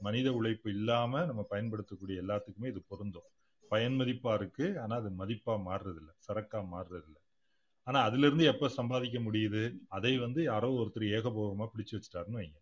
மனித 0.00 0.32
உழைப்பு 0.32 0.70
இல்லாமல் 0.70 1.26
நம்ம 1.26 1.42
பயன்படுத்தக்கூடிய 1.48 2.22
எல்லாத்துக்குமே 2.22 2.66
இது 2.66 2.82
பொருந்தும். 2.88 3.28
பயன் 3.68 3.96
மதிப்பாக 4.00 4.38
இருக்குது 4.40 4.78
ஆனால் 4.78 4.98
அது 4.98 5.10
மதிப்பாக 5.18 5.58
மாறுறதில்ல 5.68 6.10
சரக்காக 6.28 6.64
மாறுறதில்லை. 6.74 7.22
ஆனா 7.88 8.02
அதுல 8.02 8.26
இருந்து 8.26 8.44
எப்ப 8.44 8.68
சம்பாதிக்க 8.68 9.18
முடியுது? 9.18 9.62
அதை 9.88 10.18
வந்து 10.18 10.42
யாரோ 10.42 10.68
ஒருத்தர் 10.70 11.06
ஏகபோகமா 11.16 11.66
பிடிச்சு 11.72 11.94
வச்சுட்டாருன்னு 11.96 12.40
வைங்க. 12.40 12.58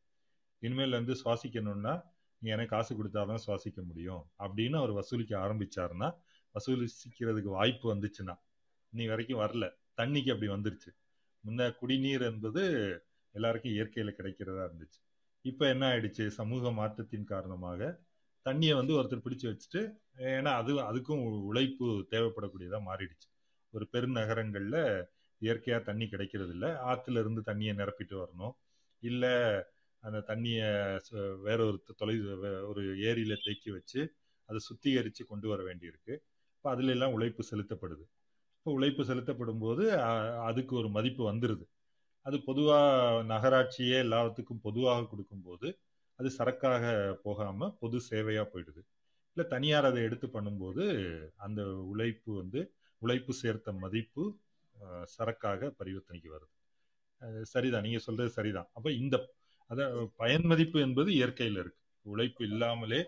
இனிமேல் 0.62 0.90
வந்து 0.90 1.14
சுவாசிக்கணும்னா 1.22 1.94
நீ 2.42 2.50
எனக்கு 2.50 2.74
காசு 2.76 2.92
கொடுத்தாதான் 2.94 3.42
சுவாசிக்க 3.46 3.84
முடியும் 3.84 4.22
அப்படின்னு 4.38 4.76
அவர் 4.76 4.92
வசூலிக்க 4.92 5.32
ஆரம்பிச்சாருன்னா 5.38 6.08
வசூலிக்கிறதுக்கு 6.54 7.50
வாய்ப்பு 7.58 7.86
வந்துச்சுன்னா 7.94 8.34
இன்னி 8.92 9.06
வரைக்கும் 9.08 9.40
வரல. 9.40 9.64
தண்ணிக்கு 9.96 10.30
அப்படி 10.32 10.48
வந்துருச்சு. 10.52 10.90
முன்ன 11.44 11.68
குடிநீர் 11.76 12.22
என்பது 12.22 12.62
எல்லாருக்கும் 13.34 13.72
இயற்கையில 13.72 14.10
கிடைக்கிறதா 14.18 14.62
இருந்துச்சு. 14.68 15.00
இப்ப 15.44 15.68
என்ன 15.68 15.84
ஆயிடுச்சு? 15.88 16.26
சமூக 16.26 16.70
மாற்றத்தின் 16.70 17.24
காரணமாக 17.24 17.80
தண்ணியை 18.46 18.74
வந்து 18.74 18.94
ஒருத்தர் 18.94 19.24
பிடிச்சு 19.26 19.46
வச்சுட்டு 19.50 19.82
ஏன்னா 20.30 20.52
அது 20.60 20.72
அதுக்கும் 20.90 21.24
உழைப்பு 21.42 21.86
தேவைப்படக்கூடியதா 22.10 22.80
மாறிடுச்சு. 22.88 23.28
ஒரு 23.74 23.84
பெருநகரங்கள்ல 23.92 24.76
இயற்கையாக 25.38 25.84
தண்ணி 25.84 26.08
கிடைக்கிறது 26.08 26.50
இல்லை 26.50 26.68
ஆற்றுல 26.68 27.20
இருந்து 27.20 27.42
தண்ணியை 27.46 27.76
நிரப்பிட்டு 27.76 28.24
வரணும். 28.24 28.52
இல்லை 29.00 29.62
அந்த 30.00 30.18
தண்ணியை 30.26 31.00
சு- 31.10 31.40
வேற 31.40 31.64
ஒரு 31.64 31.82
தொலை 31.96 32.16
வே- 32.16 32.66
ஒரு 32.66 33.00
ஏரியில் 33.00 33.40
தேக்கி 33.44 33.70
வச்சு 33.70 34.14
அதை 34.44 34.60
சுத்திகரித்து 34.60 35.26
கொண்டு 35.26 35.48
வர 35.48 35.62
வேண்டியிருக்கு. 35.62 36.18
இப்போ 36.56 36.70
அதுல 36.70 36.90
எல்லாம் 36.90 37.12
உழைப்பு 37.12 37.44
செலுத்தப்படுது. 37.50 38.04
இப்போ 38.58 38.72
உழைப்பு 38.72 39.04
செலுத்தப்படும் 39.04 39.58
போது 39.58 40.00
அதுக்கு 40.38 40.76
ஒரு 40.76 40.88
மதிப்பு 40.88 41.32
வந்துடுது 41.32 41.66
அது 42.22 42.42
பொதுவாக 42.42 43.34
நகராட்சியே 43.34 44.02
எல்லாத்துக்கும் 44.02 44.60
பொதுவாக 44.62 45.06
கொடுக்கும்போது 45.06 45.78
அது 46.14 46.30
சரக்காக 46.38 47.12
போகாமல் 47.12 47.76
பொது 47.80 48.00
சேவையாக 48.10 48.48
போயிடுது. 48.52 48.82
இல்லை 49.32 49.50
தனியார் 49.50 49.84
அதை 49.84 50.02
எடுத்து 50.02 50.26
பண்ணும்போது 50.26 50.84
அந்த 51.36 51.66
உழைப்பு 51.66 52.36
வந்து 52.36 52.72
உழைப்பு 52.98 53.32
சேர்த்த 53.32 53.72
மதிப்பு 53.72 54.38
சரக்காக 55.16 55.70
பரிவர்த்தனைக்கு 55.80 56.30
வருது. 56.34 56.52
சரிதான். 57.52 57.84
நீங்க 57.86 58.00
சொல்றது 58.06 58.30
சரிதான். 58.30 58.68
அப்ப 58.74 58.88
இந்த 59.02 59.16
அத 59.70 59.82
பயன் 60.16 60.46
மதிப்பு 60.50 60.78
என்பது 60.80 61.10
இயற்கையில 61.10 61.60
இருக்கு. 61.62 61.80
உழைப்பு 62.06 62.42
இல்லாமலே 62.50 63.00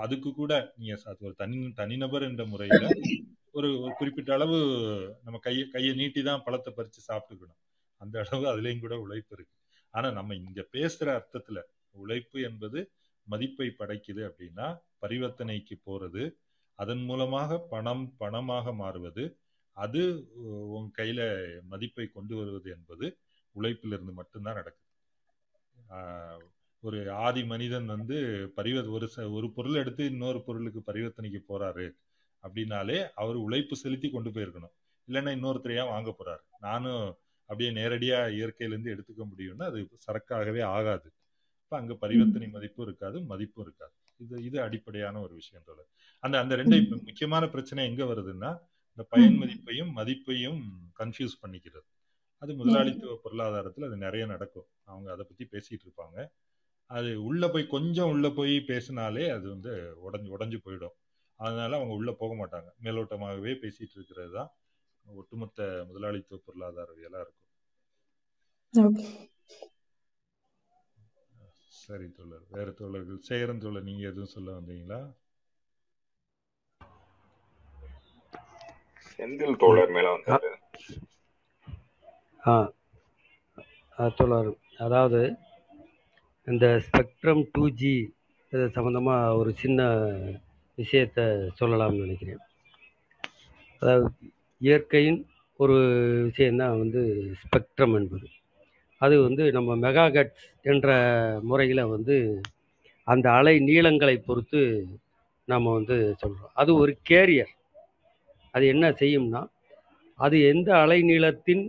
அதுக்கு 0.00 0.30
கூட 0.32 0.52
நீங்க 0.76 0.94
ஒரு 1.26 1.34
தனி 1.34 1.56
தனிநபர் 1.72 2.24
என்ற 2.28 2.42
முறையில 2.46 2.84
ஒரு 3.54 3.68
குறிப்பிட்ட 3.98 4.30
அளவு 4.34 4.56
நம்ம 5.24 5.36
கையை 5.38 5.64
கையை 5.68 5.92
நீட்டி 5.94 6.20
தான் 6.22 6.42
பழத்தை 6.46 6.70
பறிச்சு 6.74 7.00
சாப்பிட்டுக்கணும். 7.08 7.60
அந்த 8.00 8.16
அளவு 8.24 8.44
அதுலேயும் 8.52 8.84
கூட 8.84 8.94
உழைப்பு 9.04 9.32
இருக்கு. 9.36 9.54
ஆனா 9.94 10.08
நம்ம 10.10 10.34
இங்க 10.34 10.60
பேசுற 10.72 11.08
அர்த்தத்துல 11.18 11.58
உழைப்பு 11.94 12.38
என்பது 12.48 12.78
மதிப்பை 13.26 13.68
படைக்குது 13.78 14.22
அப்படின்னா 14.28 14.66
பரிவர்த்தனைக்கு 15.02 15.76
போறது 15.88 16.24
அதன் 16.78 17.02
மூலமாக 17.04 17.58
பணம் 17.72 18.04
பணமாக 18.20 18.74
மாறுவது 18.82 19.24
அது 19.76 20.28
உன் 20.68 20.92
கையில 20.98 21.46
மதிப்பை 21.62 22.06
கொண்டு 22.06 22.36
வருவது 22.36 22.70
என்பது 22.70 23.16
உழைப்பிலிருந்து 23.60 24.12
மட்டும்தான் 24.12 24.54
நடக்குது. 24.54 24.84
ஒரு 26.80 27.10
ஆதி 27.10 27.44
மனிதன் 27.44 27.86
வந்து 27.86 28.14
பரிவ 28.56 28.90
ஒரு 28.90 29.10
ச- 29.16 29.32
ஒரு 29.32 29.50
பொருள் 29.50 29.74
எடுத்து 29.74 30.04
இன்னொரு 30.04 30.42
பொருளுக்கு 30.42 30.82
பரிவர்த்தனைக்கு 30.86 31.40
போறாரு 31.48 31.90
அப்படின்னாலே 32.42 33.10
அவர் 33.14 33.34
உழைப்பு 33.34 33.76
செலுத்தி 33.76 34.10
கொண்டு 34.10 34.30
போயிருக்கணும். 34.30 34.72
இல்லைன்னா 35.08 35.34
இன்னொருத்தரையா 35.36 35.86
வாங்க 35.86 36.16
போறாரு. 36.18 36.40
நானும் 36.60 37.16
அப்படியே 37.40 37.70
நேரடியா 37.70 38.18
இயற்கையிலேருந்து 38.28 38.98
எடுத்துக்க 38.98 39.28
முடியும்னா 39.36 39.62
அது 39.62 39.88
சரக்காகவே 40.06 40.62
ஆகாது. 40.62 41.12
இப்ப 41.62 41.76
அங்க 41.76 41.94
பரிவர்த்தனை 41.94 42.48
மதிப்பும் 42.48 42.86
இருக்காது 42.86 43.20
மதிப்பும் 43.20 43.64
இருக்காது. 43.64 43.92
இது 44.16 44.42
இது 44.42 44.60
அடிப்படையான 44.60 45.20
ஒரு 45.20 45.34
விஷயம் 45.34 45.64
தோழர். 45.66 45.88
அந்த 46.20 46.38
அந்த 46.38 46.54
ரெண்டு 46.54 46.82
முக்கியமான 47.04 47.48
பிரச்சனை 47.48 47.88
எங்க 47.88 48.04
வருதுன்னா 48.04 48.58
இந்த 48.98 49.02
பயன் 49.08 49.36
மதிப்பையும் 49.42 49.90
மதிப்பையும் 49.96 50.60
கன்ஃபியூஸ் 50.98 51.40
பண்ணிக்கிறது. 51.42 51.86
அது 52.42 52.54
முதலாளித்துவ 52.54 53.20
பொருளாதாரத்துல 53.24 53.84
அது 53.84 53.96
நிறைய 53.96 54.26
நடக்கும். 54.26 54.68
அவங்க 54.84 55.12
அதை 55.12 55.24
பத்தி 55.24 55.44
பேசிட்டு 55.44 55.84
இருப்பாங்க. 55.86 56.18
அது 56.90 57.24
உள்ள 57.24 57.48
போய் 57.48 57.66
கொஞ்சம் 57.66 58.08
உள்ள 58.08 58.30
போய் 58.30 58.60
பேசினாலே 58.60 59.28
அது 59.28 59.48
வந்து 59.48 59.72
உடஞ்சு 60.06 60.30
உடஞ்சு 60.36 60.60
போயிடும். 60.64 60.96
அதனால 61.40 61.76
அவங்க 61.76 61.94
உள்ள 61.94 62.12
போக 62.12 62.34
மாட்டாங்க. 62.34 62.68
மேலோட்டமாகவே 62.82 63.54
பேசிட்டு 63.54 63.94
இருக்கிறது 63.94 64.32
தான் 64.32 64.50
ஒட்டுமொத்த 65.06 65.84
முதலாளித்துவ 65.88 66.40
பொருளாதாரவியலா 66.46 67.20
இருக்கும். 67.20 67.42
சரி 71.78 72.10
தோழர். 72.10 72.46
வேற 72.48 72.70
தோழர்கள் 72.70 73.18
சேகரன் 73.20 73.58
தோழர் 73.58 73.82
நீங்க 73.82 74.06
எதுவும் 74.06 74.34
சொல்ல 74.36 74.60
வந்தீங்களா? 74.60 75.00
செந்தில் 79.18 79.60
தோழர் 79.62 79.94
மேல 79.96 80.06
வந்து 80.14 80.50
ஆ 83.98 84.06
தோழர் 84.18 84.50
அதாவது 84.84 85.20
இந்த 86.46 86.66
ஸ்பெக்ட்ரம் 86.86 87.42
டூ 87.52 87.64
ஜி 87.80 87.94
இது 88.52 88.64
சம்மந்தமாக 88.76 89.36
ஒரு 89.38 89.50
சின்ன 89.62 89.80
விஷயத்தை 90.78 91.24
சொல்லலாம்னு 91.60 92.04
நினைக்கிறேன். 92.04 92.42
அதாவது 93.82 94.06
இயற்கையின் 94.60 95.20
ஒரு 95.60 95.76
விஷயந்தான் 96.28 96.78
வந்து 96.82 97.02
ஸ்பெக்ட்ரம் 97.42 97.96
என்பது. 98.00 98.26
அது 99.00 99.14
வந்து 99.26 99.44
நம்ம 99.56 99.76
மெகாகட்ஸ் 99.86 100.46
என்ற 100.72 100.90
முறையில் 101.50 101.90
வந்து 101.94 102.16
அந்த 103.06 103.26
அலை 103.38 103.56
நீளங்களை 103.68 104.16
பொறுத்து 104.18 104.62
நம்ம 105.48 105.72
வந்து 105.78 105.96
சொல்கிறோம் 106.22 106.54
அது 106.60 106.70
ஒரு 106.82 106.92
கேரியர். 107.10 107.52
அது 108.56 108.64
என்ன 108.74 108.86
செய்யும்னா 109.00 109.42
அது 110.18 110.36
எந்த 110.52 110.68
அலை 110.82 110.98
நீளத்தின் 111.10 111.64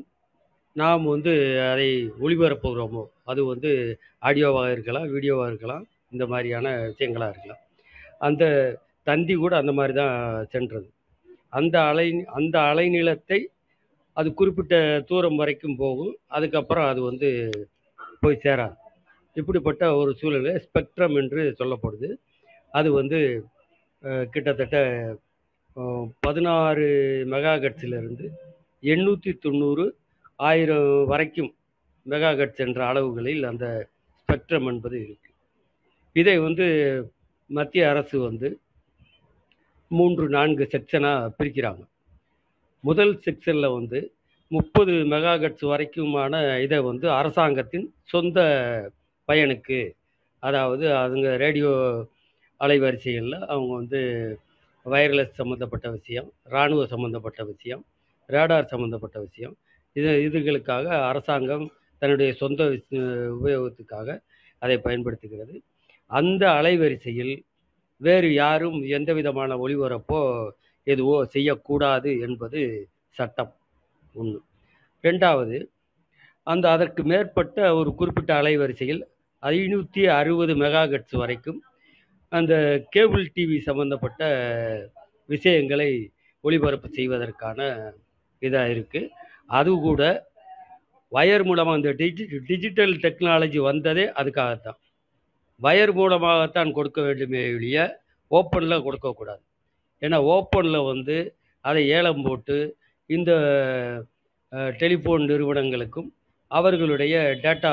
நாம் 0.76 1.06
வந்து 1.14 1.34
அதை 1.72 1.88
ஒளிபரப்புகிறோமோ 2.24 3.04
அது 3.32 3.42
வந்து 3.52 3.72
ஆடியோவாக 4.28 4.74
இருக்கலாம் 4.76 5.08
வீடியோவாக 5.16 5.50
இருக்கலாம் 5.52 5.86
இந்த 6.14 6.24
மாதிரியான 6.32 6.68
விஷயங்களாக 6.90 7.32
இருக்கலாம். 7.34 7.62
அந்த 8.28 8.44
தந்தி 9.08 9.34
கூட 9.42 9.54
அந்த 9.62 9.74
மாதிரி 9.80 9.94
தான் 10.02 10.16
சென்றது. 10.54 10.88
அந்த 11.58 11.76
அலை 11.92 12.08
அந்த 12.38 12.56
அலைநீளத்தை 12.72 13.40
அது 14.18 14.30
குறிப்பிட்ட 14.40 14.76
தூரம் 15.10 15.40
வரைக்கும் 15.42 15.80
போகும் 15.82 16.14
அதுக்கப்புறம் 16.38 16.88
அது 16.92 17.02
வந்து 17.10 17.30
போய் 18.24 18.44
சேராது. 18.46 18.76
இப்படிப்பட்ட 19.36 19.84
ஒரு 20.02 20.12
சூழலில் 20.20 20.64
ஸ்பெக்ட்ரம் 20.66 21.16
என்று 21.22 21.42
சொல்லப்படுது. 21.60 22.10
அது 22.74 22.90
வந்து 23.00 23.20
கிட்டத்தட்ட 24.34 24.78
அஹ், 25.78 26.08
பதினாறு 26.20 26.88
மெகாகட்ஸிலிருந்து 27.32 28.26
எண்ணூற்றி 28.84 29.32
தொண்ணூறு 29.38 29.86
ஆயிரம் 30.40 30.90
வரைக்கும் 31.06 31.52
மெகாகட்ஸ் 32.06 32.62
என்ற 32.66 32.80
அளவுகளில் 32.88 33.44
அந்த 33.46 33.66
ஸ்பெக்ட்ரம் 34.20 34.68
என்பது 34.72 34.98
இருக்குது 35.00 35.36
இதை 36.16 36.36
வந்து 36.40 36.66
மத்திய 37.50 37.84
அரசு 37.90 38.18
வந்து 38.22 38.48
மூன்று 39.92 40.26
நான்கு 40.30 40.64
செக்ஷனாக 40.72 41.32
பிரிக்கிறாங்க. 41.38 41.84
முதல் 42.84 43.14
செக்ஷனில் 43.24 43.76
வந்து 43.76 44.00
முப்பது 44.52 44.94
மெகாகட்ஸ் 45.12 45.66
வரைக்குமான 45.70 46.34
இதை 46.62 46.80
வந்து 46.86 47.08
அரசாங்கத்தின் 47.12 47.88
சொந்த 48.06 48.40
பயனுக்கு 49.30 49.80
அதாவது 50.44 50.86
அதுங்க 50.98 51.30
ரேடியோ 51.38 51.72
அலைவரிசைகளில் 52.62 53.40
அவங்க 53.46 53.72
வந்து 53.76 54.02
வயர்லெஸ் 54.88 55.38
சம்மந்தப்பட்ட 55.40 55.88
விஷயம் 55.98 56.28
இராணுவ 56.54 56.82
சம்மந்தப்பட்ட 56.94 57.42
விஷயம் 57.52 57.84
ரேடார் 58.30 58.72
சம்மந்தப்பட்ட 58.74 59.18
விஷயம். 59.26 59.56
இது 59.96 60.10
இதுகளுக்காக 60.28 60.86
அரசாங்கம் 61.10 61.66
தன்னுடைய 62.02 62.32
சொந்த 62.42 62.62
உபயோகத்துக்காக 63.38 64.08
அதை 64.62 64.76
பயன்படுத்துகிறது. 64.78 65.56
அந்த 66.12 66.44
அலைவரிசையில் 66.60 67.34
வேறு 68.02 68.30
யாரும் 68.34 68.78
எந்த 68.98 69.12
விதமான 69.20 69.52
ஒளிபரப்போ 69.64 70.20
எதுவோ 70.88 71.18
செய்யக்கூடாது 71.36 72.12
என்பது 72.28 72.60
சட்டம் 73.18 73.54
ஒன்று 74.16 74.40
ரெண்டாவது 75.04 75.58
அந்த 76.48 76.66
அதற்கு 76.76 77.02
மேற்பட்ட 77.04 77.58
ஒரு 77.80 77.90
குறிப்பிட்ட 77.96 78.32
அலைவரிசையில் 78.42 79.02
ஐநூற்றி 79.44 80.04
அறுபது 80.20 80.54
மெகாகட்ஸ் 80.56 81.16
வரைக்கும் 81.22 81.60
அந்த 82.32 82.54
கேபிள் 82.90 83.32
டிவி 83.36 83.58
சம்பந்தப்பட்ட 83.60 84.22
விஷயங்களை 85.26 86.12
ஒளிபரப்பு 86.44 86.90
செய்வதற்கான 86.90 87.60
இதாக 88.42 88.74
இருக்குது 88.74 89.12
அது 89.46 89.72
கூட 89.80 90.02
வயர் 91.12 91.44
மூலமாக 91.44 91.76
இந்த 91.76 91.92
டிஜி 91.92 92.24
டிஜிட்டல் 92.48 92.94
டெக்னாலஜி 92.96 93.58
வந்ததே 93.58 94.06
அதுக்காகத்தான். 94.12 94.80
வயர் 95.62 95.94
மூலமாகத்தான் 95.94 96.72
கொடுக்க 96.72 97.02
வேண்டுமே 97.02 97.42
ஒழிய 97.54 97.78
ஓப்பனில் 98.32 98.84
கொடுக்கக்கூடாது 98.84 99.44
ஏன்னா 100.02 100.18
ஓப்பனில் 100.26 100.88
வந்து 100.88 101.18
அதை 101.62 101.88
ஏலம் 101.88 102.22
போட்டு 102.22 102.78
இந்த 103.10 103.32
டெலிஃபோன் 104.78 105.24
நிறுவனங்களுக்கும் 105.26 106.10
அவர்களுடைய 106.48 107.16
டேட்டா 107.44 107.72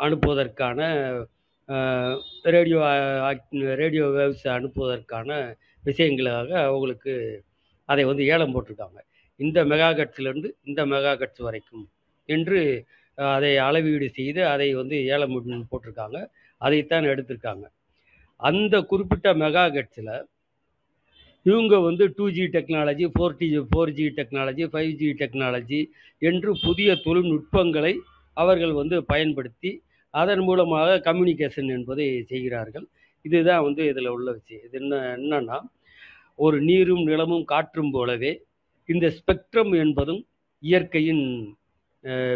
அனுப்புவதற்கான 0.00 0.78
ரேடியோ 2.54 2.80
ரேடியோ 3.82 4.06
வேவ்ஸ் 4.16 4.46
அனுப்புவதற்கான 4.56 5.30
விஷயங்களாக 5.84 6.50
அவங்களுக்கு 6.68 7.12
அதை 7.88 8.02
வந்து 8.10 8.24
ஏலம் 8.34 8.54
போட்டிருக்காங்க. 8.54 8.98
இந்த 9.40 9.58
மெகா 9.70 9.88
கட்ஸ்லேருந்து 9.98 10.50
இந்த 10.68 10.80
மெகா 10.92 11.12
கட்ஸ் 11.20 11.42
வரைக்கும் 11.46 11.84
என்று 12.28 12.60
அதை 13.18 13.52
அளவீடு 13.68 14.06
செய்து 14.18 14.40
அதை 14.54 14.68
வந்து 14.80 14.96
ஏலம் 15.14 15.34
போட்டிருக்காங்க. 15.70 16.18
அதைத்தான் 16.60 17.08
எடுத்திருக்காங்க. 17.12 17.64
அந்த 18.40 18.74
குறிப்பிட்ட 18.90 19.28
மெகா 19.42 19.64
கட்ஸில் 19.76 20.14
இவங்க 21.46 21.74
வந்து 21.86 22.04
two 22.16 22.24
G 22.36 22.44
technology 22.56 23.06
four 23.14 23.36
T 23.38 23.46
four 23.70 23.92
G 23.98 24.04
technology 24.18 24.64
five 24.72 24.90
G 25.00 25.08
technology 25.22 25.80
என்று 26.22 26.50
புதிய 26.66 26.90
தொழில்நுட்பங்களை 27.06 27.92
அவர்கள் 28.36 28.74
வந்து 28.80 28.96
பயன்படுத்தி 29.12 29.70
அதன் 30.12 30.38
மூலமாக 30.38 31.12
கம்யூனிகேஷன் 31.12 31.68
என்பதை 31.68 32.24
செய்கிறார்கள். 32.24 32.86
இதுதான் 33.22 33.62
வந்து 33.62 33.86
இதில் 33.86 34.06
உள்ள 34.06 34.32
விஷயம். 34.32 34.64
இது 34.64 34.80
என்ன 34.80 34.96
என்னன்னா 35.16 35.60
ஒரு 36.36 36.60
நீரும் 36.60 37.04
நிலமும் 37.04 37.44
காற்றும் 37.44 37.90
போலவே 37.90 38.44
இந்த 38.86 39.12
ஸ்பெக்ட்ரம் 39.16 39.76
என்பதும் 39.76 40.26
இயற்கையின் 40.60 41.56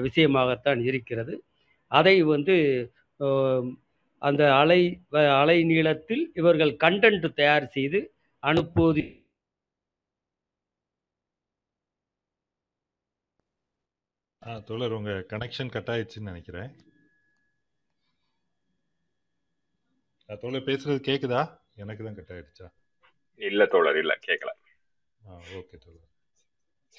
விஷயமாகத்தான் 0.07 0.83
இருக்கிறது. 0.83 1.45
அதை 1.87 2.23
வந்து 2.23 2.57
அந்த 4.19 4.43
அலை 4.57 5.01
வ- 5.13 5.41
அலை 5.41 5.65
நீளத்தில் 5.65 6.31
இவர்கள் 6.35 6.77
கண்டென்ட் 6.85 7.33
தயார் 7.33 7.67
செய்து 7.67 8.13
அனுப்புவது 8.39 9.05
ஆ 14.47 14.59
தோழர் 14.59 15.27
கனெக்ஷன் 15.33 15.71
கட் 15.71 15.89
ஆயிடுச்சுன்னு 15.89 16.31
நினைக்கிறேன். 16.31 16.71
ஆ, 20.29 20.35
தோழர் 20.35 20.67
பேசுறது 20.67 21.01
கேக்குதா? 21.03 21.41
எனக்கு 21.77 22.05
தான் 22.05 22.17
கட் 22.17 22.33
ஆயிடுச்சா? 22.33 22.67
இல்ல 23.41 23.63
தோழர் 23.67 23.99
இல்ல 23.99 24.13
கேட்கல 24.27 24.51
ஆ 25.21 25.35
ஓகே 25.59 25.77
தோழர். 25.79 26.07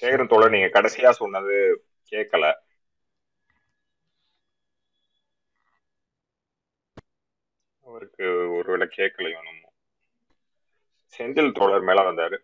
சேகரன் 0.02 0.28
தோழர் 0.28 0.50
நீங்க 0.50 0.68
கடைசியா 0.72 1.10
சொன்னது 1.14 1.56
கேட்கல 2.12 2.44
அவருக்கு 7.86 8.26
ஒருவேளை 8.56 8.86
கேட்கலையோ 8.92 9.40
நம்ம 9.42 9.62
செந்தில் 11.14 11.52
தோழர் 11.52 11.82
மேல 11.82 12.00
வந்தாரு. 12.02 12.36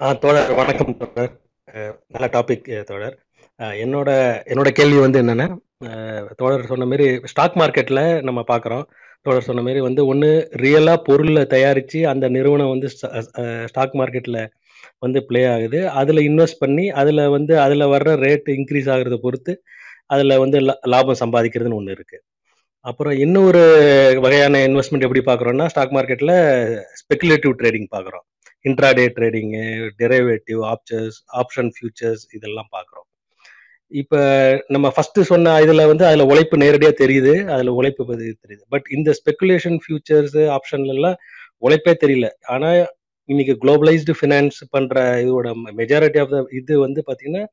ஆ 0.00 0.12
தோழர் 0.14 0.52
வணக்கம் 0.54 0.96
தோழர். 0.98 1.32
நல்ல 2.06 2.26
டாபிக் 2.32 2.68
தோழர். 2.86 3.16
என்னோட 3.78 4.10
என்னோட 4.46 4.68
கேள்வி 4.72 4.98
வந்து 4.98 5.20
என்னன்னா 5.22 5.46
தோழர் 6.36 6.66
சொன்ன 6.66 6.86
மாதிரி 6.86 7.04
ஸ்டாக் 7.24 7.56
மார்க்கெட்ல 7.56 8.00
நம்ம 8.22 8.40
பார்க்குறோம் 8.48 8.84
தோழர் 9.26 9.46
சொன்ன 9.46 9.62
மாதிரி 9.62 9.80
வந்து 9.80 10.06
ஒன்று 10.06 10.30
ரியலாக 10.62 10.98
பொருளை 11.02 11.44
தயாரித்து 11.46 12.06
அந்த 12.06 12.28
நிறுவனம் 12.28 12.72
வந்து 12.74 12.88
ஸ்டாக் 13.66 13.94
மார்க்கெட்டில் 13.94 14.40
வந்து 14.98 15.18
ப்ளே 15.26 15.42
ஆகுது. 15.46 15.88
அதில் 15.92 16.20
இன்வெஸ்ட் 16.28 16.58
பண்ணி 16.58 16.90
அதில் 16.92 17.22
வந்து 17.28 17.60
அதில் 17.60 17.90
வர்ற 17.92 18.10
ரேட் 18.22 18.48
இன்க்ரீஸ் 18.56 18.88
ஆகிறத 18.90 19.16
பொறுத்து 19.16 19.52
அதில் 20.06 20.38
வந்து 20.38 20.58
லா- 20.60 20.80
லாபம் 20.86 21.20
சம்பாதிக்கிறதுன்னு 21.20 21.74
ஒன்று 21.74 21.96
இருக்குது 21.96 22.24
அப்புறம் 22.84 23.14
இன்னொரு 23.18 23.62
வகையான 24.20 24.60
இன்வெஸ்ட்மெண்ட் 24.66 25.06
எப்படி 25.06 25.22
பார்க்குறோம்னா 25.26 25.66
ஸ்டாக் 25.66 25.92
மார்க்கெட்டில் 25.92 26.34
ஸ்பெகுலேட்டிவ் 27.00 27.54
ட்ரேடிங் 27.60 27.88
பார்க்குறோம் 27.90 28.24
intraday 28.64 29.06
trading 29.16 29.64
derivative 29.98 30.60
options 30.70 31.18
option 31.40 31.70
futures 31.76 32.24
இதெல்லாம் 32.32 32.70
பார்க்குறோம் 32.72 33.06
இப்போ 33.92 34.18
நம்ம 34.74 34.86
ஃபர்ஸ்ட் 34.94 35.20
சொன்ன 35.30 35.54
இதில் 35.64 35.88
வந்து 35.90 36.04
அதில் 36.08 36.28
உழைப்பு 36.32 36.56
நேரடியாக 36.62 36.94
தெரியுது 37.02 37.32
அதில் 37.54 37.76
உழைப்பு 37.78 38.02
பத்தி 38.10 38.26
தெரியுது. 38.44 38.62
பட் 38.74 38.86
இந்த 38.96 39.10
ஸ்பெகுலேஷன் 39.20 39.78
ஃபியூச்சர்ஸ் 39.84 40.36
ஆப்ஷன்லாம் 40.56 41.16
உழைப்பே 41.66 41.94
தெரியல. 42.02 42.28
ஆனால் 42.54 42.80
இன்னைக்கு 43.28 43.54
குளோபலைஸ்டு 43.62 44.14
ஃபினான்ஸ் 44.20 44.58
பண்ணுற 44.74 44.96
இதோட 45.24 45.48
மெஜாரிட்டி 45.80 46.20
ஆஃப் 46.22 46.32
த 46.34 46.38
இது 46.60 46.74
வந்து 46.86 47.00
பாத்தீங்கன்னா 47.08 47.44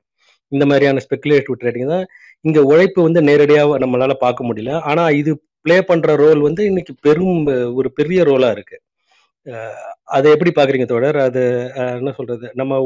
இந்த 0.51 0.63
மாதிரியான 0.69 1.01
ஸ்பெகுலேட்டிவ் 1.05 1.59
ட்ரேடிங் 1.61 1.91
தான். 1.93 2.05
இங்கே 2.47 2.61
உழைப்பு 2.71 2.99
வந்து 3.07 3.21
நேரடியாக 3.29 3.79
நம்மளால 3.83 4.13
பார்க்க 4.25 4.49
முடியல. 4.49 4.73
ஆனால் 4.89 5.15
இது 5.21 5.31
ப்ளே 5.65 5.77
பண்ணுற 5.91 6.11
ரோல் 6.23 6.41
வந்து 6.47 6.63
இன்னைக்கு 6.71 6.93
பெரும் 7.07 7.39
ஒரு 7.79 7.89
பெரிய 7.99 8.19
ரோலாக 8.29 8.55
இருக்கு. 8.57 8.77
அதை 10.15 10.27
எப்படி 10.35 10.51
பார்க்குறீங்க 10.57 10.87
தோழர்? 10.91 11.17
அது 11.27 11.41
என்ன 11.99 12.11
சொல்றது? 12.19 12.45
நம்ம 12.59 12.79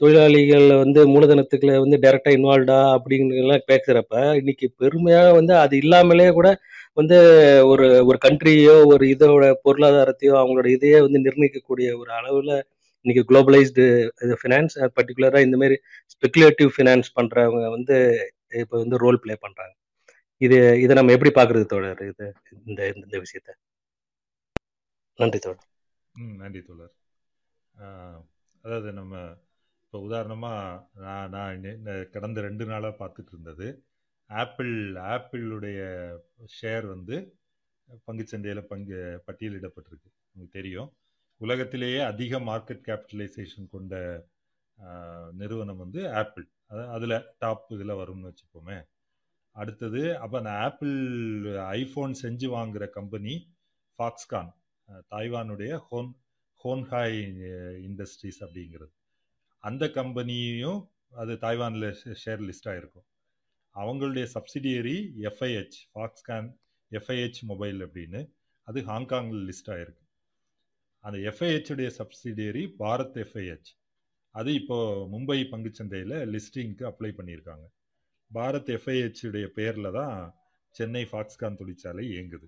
தொழிலாளிகள் 0.00 0.66
வந்து 0.82 1.00
மூலதனத்துக்குள்ள 1.06 1.72
வந்து 1.80 1.98
டைரக்டா 2.04 2.30
இன்வால்வ்டா 2.36 2.78
அப்படின்னு 2.94 3.32
பேசுறப்ப 3.68 4.14
இன்னைக்கு 4.40 4.66
பெருமையாக 4.80 5.34
வந்து 5.34 5.54
அது 5.58 5.74
இல்லாமலே 5.76 6.28
கூட 6.30 6.48
வந்து 6.96 7.16
ஒரு 7.70 7.86
ஒரு 8.08 8.18
கண்ட்ரியோ 8.26 8.76
ஒரு 8.92 9.04
இதோட 9.14 9.44
பொருளாதாரத்தையோ 9.64 10.34
அவங்களோட 10.40 10.68
இதையே 10.76 10.98
வந்து 11.00 11.24
நிர்ணயிக்கக்கூடிய 11.26 11.88
ஒரு 12.00 12.10
அளவுல 12.18 12.52
இன்னைக்கு 13.04 13.22
குளோபலைஸ்டு 13.28 13.84
ஃபினான்ஸ் 14.40 14.76
பர்டிகுலரா 14.96 15.40
இந்த 15.46 15.56
மாதிரி 15.60 15.76
ஸ்பெகுலேட்டிவ் 16.14 16.70
ஃபினான்ஸ் 16.74 17.08
பண்றவங்க 17.18 17.66
வந்து 17.76 17.96
இப்போ 18.62 18.76
வந்து 18.82 18.96
ரோல் 19.04 19.20
ப்ளே 19.22 19.34
பண்றாங்க. 19.44 19.74
இது 20.40 20.56
இதை 20.84 20.94
நம்ம 20.98 21.12
எப்படி 21.16 21.32
பாக்குறது 21.34 21.66
தோழர்? 21.66 22.02
இது 22.10 22.26
இந்த 22.66 22.80
இந்த 22.96 23.16
விஷயத்த. 23.24 23.50
நன்றி 25.18 25.38
தோழர். 25.40 25.64
நன்றி 26.40 26.60
தோழர். 26.62 26.94
அதாவது 28.64 28.90
நம்ம 28.92 29.14
இப்போ 29.94 30.06
உதாரணமாக 30.06 31.02
நான் 31.02 31.28
நான் 31.34 31.66
இந்த 31.72 31.90
கடந்த 32.14 32.38
ரெண்டு 32.46 32.64
நாளாக 32.70 32.94
பார்த்துட்டு 33.00 33.30
இருந்தது 33.34 33.66
ஆப்பிள் 34.30 34.72
ஆப்பிளுடைய 35.10 35.80
ஷேர் 36.56 36.86
வந்து 36.92 37.16
பங்குச்சந்தையில் 38.06 38.60
பங்கு 38.72 38.98
பட்டியலிடப்பட்டிருக்கு. 39.26 40.10
உங்களுக்கு 40.30 40.56
தெரியும். 40.56 40.88
உலகத்திலேயே 41.40 42.00
அதிக 42.08 42.40
மார்க்கெட் 42.48 42.82
கேபிட்டலைசேஷன் 42.88 43.68
கொண்ட 43.74 43.94
நிறுவனம் 45.42 45.80
வந்து 45.84 46.00
ஆப்பிள். 46.22 46.46
அதில் 46.96 47.16
டாப் 47.44 47.70
இதில் 47.76 47.98
வரும்னு 48.00 48.30
வச்சுப்போமே. 48.30 48.80
அடுத்தது 49.56 50.02
அப்போ 50.22 50.38
அந்த 50.42 50.54
ஆப்பிள் 50.66 50.96
ஐஃபோன் 51.78 52.18
செஞ்சு 52.24 52.50
வாங்குகிற 52.56 52.90
கம்பெனி 52.98 53.36
ஃபாக்ஸ்கான் 53.98 54.52
தாய்வானுடைய 55.14 55.72
ஹோன் 55.88 56.12
ஹோன்ஹாய் 56.64 57.18
இண்டஸ்ட்ரீஸ் 57.88 58.42
அப்படிங்கிறது. 58.44 58.92
அந்த 59.64 59.84
கம்பெனியும் 59.98 60.80
அது 61.22 61.32
தாய்வானில் 61.44 61.88
ஷேர் 62.22 62.42
லிஸ்டாக 62.48 62.80
இருக்கும். 62.80 63.06
அவங்களுடைய 63.74 64.24
subsidiary 64.34 64.96
FIH 65.30 65.76
Foxconn 65.92 66.48
FIH 66.90 67.40
mobile 67.50 67.78
அப்படின்னு 67.86 68.20
அது 68.68 68.80
ஹாங்காங்கில் 68.90 69.42
லிஸ்ட் 69.48 69.70
ஆகிருக்கு 69.74 70.02
அந்த 71.04 71.16
எஃப்ஐஹெச்சுடைய 71.30 71.88
சப்சிடியரி 72.00 72.64
பாரத் 72.82 73.18
எஃப்ஐஹெச் 73.24 73.70
அது 74.34 74.50
இப்போ 74.54 74.76
மும்பை 75.12 75.38
பங்குச்சந்தையில் 75.50 76.14
லிஸ்டிங்க்கு 76.34 76.84
அப்ளை 76.90 77.10
பண்ணியிருக்காங்க. 77.18 77.64
பாரத் 78.30 78.70
எஃப்ஐஹெச்சுடைய 78.76 79.46
பேரில் 79.58 79.90
தான் 79.92 80.16
சென்னை 80.74 81.02
ஃபாக்ஸ்கான் 81.10 81.58
தொழிற்சாலை 81.60 82.04
இயங்குது. 82.14 82.46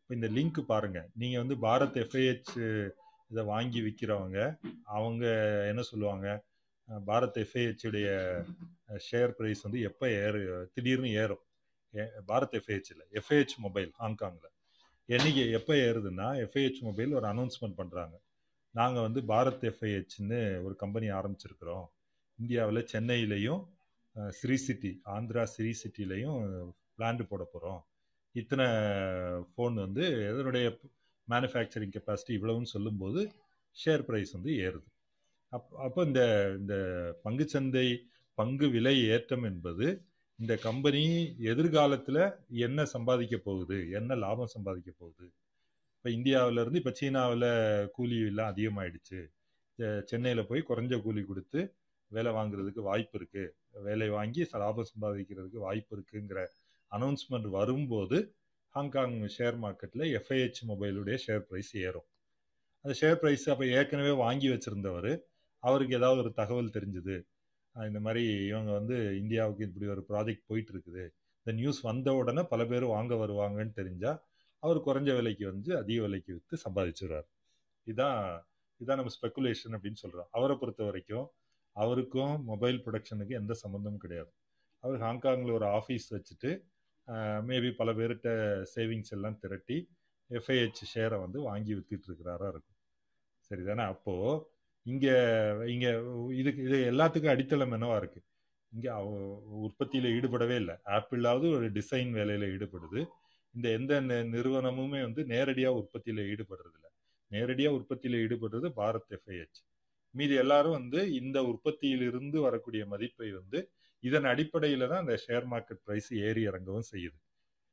இப்போ 0.00 0.12
இந்த 0.18 0.28
லிங்க் 0.36 0.60
பாருங்கள் 0.72 1.08
நீங்கள் 1.14 1.42
வந்து 1.42 1.56
பாரத் 1.66 1.98
எஃப்ஐஹெச் 2.04 2.52
இதை 3.30 3.44
வாங்கி 3.44 3.80
விற்கிறவங்க 3.80 4.38
அவங்க 4.84 5.24
என்ன 5.68 5.82
சொல்லுவாங்க? 5.82 6.28
பாரத் 7.06 7.36
எஃப்ஐஹெச் 7.42 7.86
உடைய 7.86 8.08
ஷேர் 9.10 9.32
ப்ரைஸ் 9.38 9.62
வந்து 9.62 9.80
எப்போ 9.80 10.08
ஏறு 10.08 10.70
திடீர்னு 10.74 11.10
ஏறும். 11.12 11.44
ஏ- 11.96 12.12
பாரத் 12.28 12.56
எஃப்ஐஹெச் 12.58 12.90
எஃப்ஐஹெச் 13.12 13.56
மொபைல் 13.56 13.92
ஹாங்காங்கில் 14.00 14.50
என்னைக்கு 15.08 15.52
எப்போ 15.52 15.74
ஏறுதுன்னா 15.74 16.26
எஃப்ஐஹெச் 16.44 16.80
மொபைல் 16.80 17.12
ஒரு 17.12 17.26
அனௌன்ஸ்மெண்ட் 17.26 17.74
பண்ணுறாங்க 17.76 18.16
நாங்கள் 18.74 19.02
வந்து 19.02 19.20
பாரத் 19.20 19.64
எஃப்ஐஹெச்னு 19.64 20.62
ஒரு 20.62 20.76
கம்பெனி 20.76 21.10
ஆரம்பிச்சிருக்கிறோம். 21.10 21.86
இந்தியாவில் 22.38 22.88
சென்னையிலையும் 22.92 23.62
ஸ்ரீ 24.28 24.56
சிட்டி 24.56 25.00
ஆந்திரா 25.04 25.42
ஸ்ரீ 25.42 25.72
சிட்டிலையும் 25.82 26.40
பிளான்ட் 26.98 27.22
போட 27.22 27.44
போகிறோம் 27.44 27.86
இத்தனை 28.34 28.64
ஃபோன் 29.54 29.74
வந்து 29.74 30.04
இதனுடைய 30.32 30.78
மேனுஃபேக்சரிங் 31.28 31.94
கெப்பாசிட்டி 31.96 32.32
இவ்வளவுன்னு 32.38 32.74
சொல்லும்போது 32.76 33.20
ஷேர் 33.76 34.04
ப்ரைஸ் 34.08 34.32
வந்து 34.36 34.52
ஏறுது. 34.66 34.88
அப் 35.52 35.70
அப்போ 35.86 36.00
இந்த 36.04 36.22
இந்த 36.60 36.74
பங்குச்சந்தை 37.24 37.86
பங்கு 38.38 38.66
விலை 38.76 38.96
ஏற்றம் 39.14 39.44
என்பது 39.44 39.86
இந்த 40.38 40.52
கம்பெனி 40.66 41.02
எதிர்காலத்தில் 41.52 42.22
என்ன 42.66 42.84
சம்பாதிக்க 42.94 43.36
போகுது 43.48 43.76
என்ன 43.90 44.14
லாபம் 44.24 44.52
சம்பாதிக்க 44.54 44.90
போகுது? 44.98 45.26
இப்போ 45.96 46.08
இந்தியாவிலேருந்து 46.16 46.80
இப்போ 46.82 46.92
சீனாவில் 47.00 47.46
கூலி 47.96 48.16
எல்லாம் 48.30 48.50
அதிகமாகிடுச்சு 48.52 49.20
சென்னையில் 50.10 50.48
போய் 50.50 50.68
குறைஞ்ச 50.68 50.94
கூலி 51.02 51.22
கொடுத்து 51.24 51.60
வேலை 52.10 52.32
வாங்குறதுக்கு 52.32 52.82
வாய்ப்பு 52.90 53.16
இருக்குது 53.20 53.52
வேலை 53.88 54.08
வாங்கி 54.08 54.42
லாபம் 54.62 54.90
சம்பாதிக்கிறதுக்கு 54.92 55.60
வாய்ப்பு 55.66 55.94
இருக்குங்கிற 55.96 56.40
அனௌன்ஸ்மெண்ட் 56.92 57.48
வரும்போது 57.50 58.18
ஹாங்காங் 58.74 59.16
ஷேர் 59.36 59.56
மார்க்கெட்டில் 59.64 60.04
எஃப்ஐஹெச் 60.18 60.60
மொபைலுடைய 60.68 61.16
ஷேர் 61.26 61.42
ப்ரைஸ் 61.50 61.72
ஏறும். 61.86 62.06
அந்த 62.84 62.92
ஷேர் 63.00 63.18
ப்ரைஸ் 63.22 63.44
அப்போ 63.52 63.64
ஏற்கனவே 63.76 64.12
வாங்கி 64.22 64.48
வச்சுருந்தவர். 64.48 65.12
அவருக்கு 65.62 65.94
ஏதாவது 65.96 66.20
ஒரு 66.20 66.32
தகவல் 66.40 66.74
தெரிஞ்சுது. 66.76 67.16
இந்த 67.76 68.00
மாதிரி 68.06 68.22
இவங்க 68.48 68.70
வந்து 68.72 68.96
இந்தியாவுக்கு 69.20 69.62
இப்படி 69.68 69.86
ஒரு 69.94 70.02
ப்ராஜெக்ட் 70.08 70.44
போயிட்டு 70.46 70.72
இருக்குது 70.74 71.04
இந்த 71.38 71.52
நியூஸ் 71.60 71.80
வந்த 71.80 72.08
உடனே 72.14 72.42
பல 72.52 72.64
பேர் 72.64 72.84
வாங்க 72.94 73.14
வருவாங்கன்னு 73.22 73.74
தெரிஞ்சால் 73.80 74.18
அவர் 74.62 74.78
குறைஞ்ச 74.88 75.10
விலைக்கு 75.18 75.44
வந்து 75.52 75.70
அதிக 75.82 75.98
விலைக்கு 76.02 76.32
விற்று 76.36 76.56
சம்பாதிச்சிடுறார் 76.66 77.26
இதான் 77.86 78.20
இதான் 78.80 78.98
நம்ம 79.00 79.12
ஸ்பெக்குலேஷன் 79.16 79.74
அப்படின்னு 79.76 80.00
சொல்கிறோம் 80.04 80.28
அவரை 80.30 80.54
பொறுத்த 80.60 80.82
வரைக்கும் 80.84 81.26
அவருக்கும் 81.76 82.34
மொபைல் 82.44 82.78
ப்ரொடக்ஷனுக்கு 82.84 83.34
எந்த 83.40 83.52
சம்மந்தமும் 83.64 84.02
கிடையாது. 84.04 84.30
அவர் 84.84 85.00
ஹாங்காங்கில் 85.00 85.56
ஒரு 85.58 85.66
ஆஃபீஸ் 85.78 86.06
வச்சுட்டு 86.16 86.50
மேபி 87.48 87.70
பல 87.80 87.90
பேர்கிட்ட 87.98 88.30
சேவிங்ஸ் 88.74 89.12
எல்லாம் 89.16 89.38
திரட்டி 89.42 89.78
எஃப்ஐஹெச் 90.30 90.82
ஷேரை 90.92 91.16
வந்து 91.24 91.38
வாங்கி 91.48 91.72
வித்துட்டு 91.78 92.08
இருக்கிறாரா 92.10 92.46
இருக்கும். 92.52 92.78
சரிதானே? 93.50 93.84
அப்போது 93.94 94.30
இங்கே 94.86 95.14
இங்கே 95.74 95.90
இதுக்கு 96.40 96.62
இது 96.68 96.78
எல்லாத்துக்கும் 96.92 97.34
அடித்தளம் 97.34 97.74
என்னவா 97.76 97.96
இருக்கு? 98.02 98.20
இங்கே 98.72 98.90
உற்பத்தியில் 99.66 100.08
ஈடுபடவே 100.16 100.56
இல்லை. 100.62 100.76
ஆப்பிளாவது 100.96 101.46
ஒரு 101.56 101.66
டிசைன் 101.78 102.10
வேலையில் 102.18 102.46
ஈடுபடுது. 102.54 103.02
இந்த 103.54 103.66
எந்த 103.78 103.94
நிறுவனமுமே 104.34 105.00
வந்து 105.08 105.22
நேரடியாக 105.32 105.80
உற்பத்தியில் 105.82 106.22
ஈடுபடுறதில்ல 106.32 106.88
நேரடியாக 107.30 107.76
உற்பத்தியில் 107.78 108.16
ஈடுபடுறது 108.24 108.68
பாரத் 108.80 109.12
எஃப்ஐஹெச் 109.16 109.60
மீதி 110.14 110.34
எல்லாரும் 110.34 110.76
வந்து 110.78 111.00
இந்த 111.20 111.38
உற்பத்தியிலிருந்து 111.52 112.38
வரக்கூடிய 112.40 112.82
மதிப்பை 112.92 113.28
வந்து 113.32 113.58
இதன் 114.08 114.28
அடிப்படையில் 114.32 114.90
தான் 114.90 115.02
அந்த 115.04 115.14
ஷேர் 115.24 115.46
மார்க்கெட் 115.52 115.82
ப்ரைஸ் 115.86 116.10
ஏறி 116.26 116.42
இறங்கவும் 116.50 116.90
செய்யுது. 116.92 117.18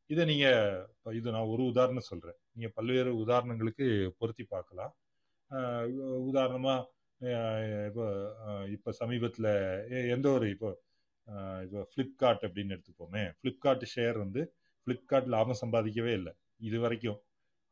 இதை 0.10 0.24
நீங்கள் 0.32 1.14
இது 1.20 1.28
நான் 1.36 1.52
ஒரு 1.54 1.64
உதாரணம் 1.72 2.10
சொல்கிறேன் 2.12 2.40
நீங்கள் 2.56 2.76
பல்வேறு 2.78 3.12
உதாரணங்களுக்கு 3.24 3.86
பொருத்தி 4.22 4.46
பார்க்கலாம். 4.56 4.94
உதாரணமாக 6.30 6.88
இப்போ 7.90 8.06
இப்போ 8.76 8.90
சமீபத்தில் 9.02 9.52
எந்த 10.16 10.28
ஒரு 10.38 10.46
இப்போ 10.56 10.70
இப்போ 11.66 11.82
ஃப்ளிப்கார்ட் 11.92 12.46
அப்படின்னு 12.48 12.76
எடுத்துப்போமே. 12.76 13.24
ஃப்ளிப்கார்ட் 13.40 13.84
ஷேர் 13.96 14.18
வந்து 14.24 14.42
ஃப்ளிப்கார்ட் 14.88 15.28
லாபம் 15.36 15.62
சம்பாதிக்கவே 15.64 16.14
இல்லை 16.20 16.34
இது 16.70 16.78
வரைக்கும். 16.86 17.20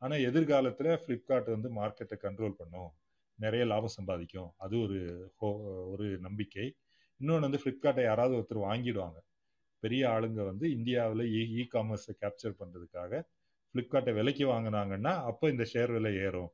ஆனால் 0.01 0.23
எதிர்காலத்தில் 0.29 0.91
ஃப்ளிப்கார்ட் 1.03 1.49
வந்து 1.55 1.69
மார்க்கெட்டை 1.79 2.17
கண்ட்ரோல் 2.25 2.59
பண்ணும். 2.59 2.91
நிறைய 3.39 3.63
லாபம் 3.71 3.95
சம்பாதிக்கும். 3.97 4.49
அது 4.63 4.75
ஒரு 4.85 4.99
ஹோ 5.39 5.49
ஒரு 5.93 6.07
நம்பிக்கை. 6.27 6.67
இன்னொன்று 7.21 7.47
வந்து 7.47 7.61
ஃப்ளிப்கார்ட்டை 7.61 8.03
யாராவது 8.03 8.33
ஒருத்தர் 8.37 8.65
வாங்கிடுவாங்க. 8.65 9.17
பெரிய 9.83 10.03
ஆளுங்க 10.09 10.41
வந்து 10.45 10.65
இந்தியாவில் 10.71 11.23
இ 11.33 11.41
இ 11.57 11.63
காமர்ஸை 11.73 12.13
கேப்சர் 12.21 12.59
பண்ணுறதுக்காக 12.61 13.11
ஃப்ளிப்கார்ட்டை 13.75 14.13
விலைக்கு 14.19 14.45
வாங்கினாங்கன்னா 14.51 15.13
அப்போ 15.29 15.45
இந்த 15.49 15.65
ஷேர் 15.73 15.91
விலை 15.91 16.11
ஏறும். 16.25 16.51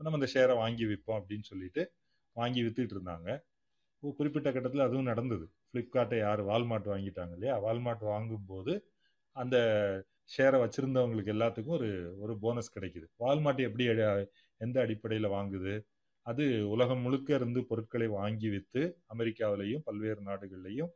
நம்ம 0.00 0.18
இந்த 0.20 0.28
ஷேரை 0.34 0.54
வாங்கி 0.56 0.84
விற்போம் 0.86 1.18
அப்படின்னு 1.20 1.46
சொல்லிட்டு 1.52 1.82
வாங்கி 2.36 2.60
வித்துட்டு 2.62 2.94
இருந்தாங்க. 2.96 3.28
குறிப்பிட்ட 4.02 4.48
கட்டத்தில் 4.52 4.86
அதுவும் 4.86 5.10
நடந்தது. 5.12 5.46
ஃப்ளிப்கார்ட்டை 5.68 6.18
யார்? 6.20 6.42
வால்மார்ட் 6.50 6.88
வாங்கிட்டாங்க 6.92 7.34
இல்லையா? 7.38 7.56
வால்மார்ட் 7.66 8.04
வாங்கும்போது 8.12 8.74
அந்த 9.36 9.56
ஷேரை 10.30 10.58
வச்சுருந்தவங்களுக்கு 10.62 11.34
எல்லாத்துக்கும் 11.34 11.76
ஒரு 11.78 11.90
ஒரு 12.24 12.34
போனஸ் 12.38 12.74
கிடைக்குது. 12.76 13.06
வால்மார்ட் 13.20 13.62
எப்படி 13.68 13.86
எந்த 14.60 14.76
அடிப்படையில் 14.84 15.34
வாங்குது? 15.36 15.74
அது 16.26 16.44
உலகம் 16.74 17.02
முழுக்க 17.04 17.30
இருந்து 17.38 17.60
பொருட்களை 17.70 18.06
வாங்கி 18.18 18.48
விற்று 18.54 18.82
அமெரிக்காவிலையும் 19.14 19.84
பல்வேறு 19.88 20.20
நாடுகள்லையும் 20.28 20.92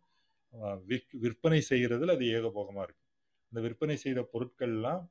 விற் 0.90 1.16
விற்பனை 1.22 1.60
செய்கிறதுல 1.70 2.14
அது 2.16 2.26
ஏகபோகமாக 2.36 2.84
இருக்கு. 2.86 3.04
இந்த 3.52 3.60
விற்பனை 3.66 3.96
செய்த 4.04 4.20
பொருட்கள்லாம் 4.34 5.02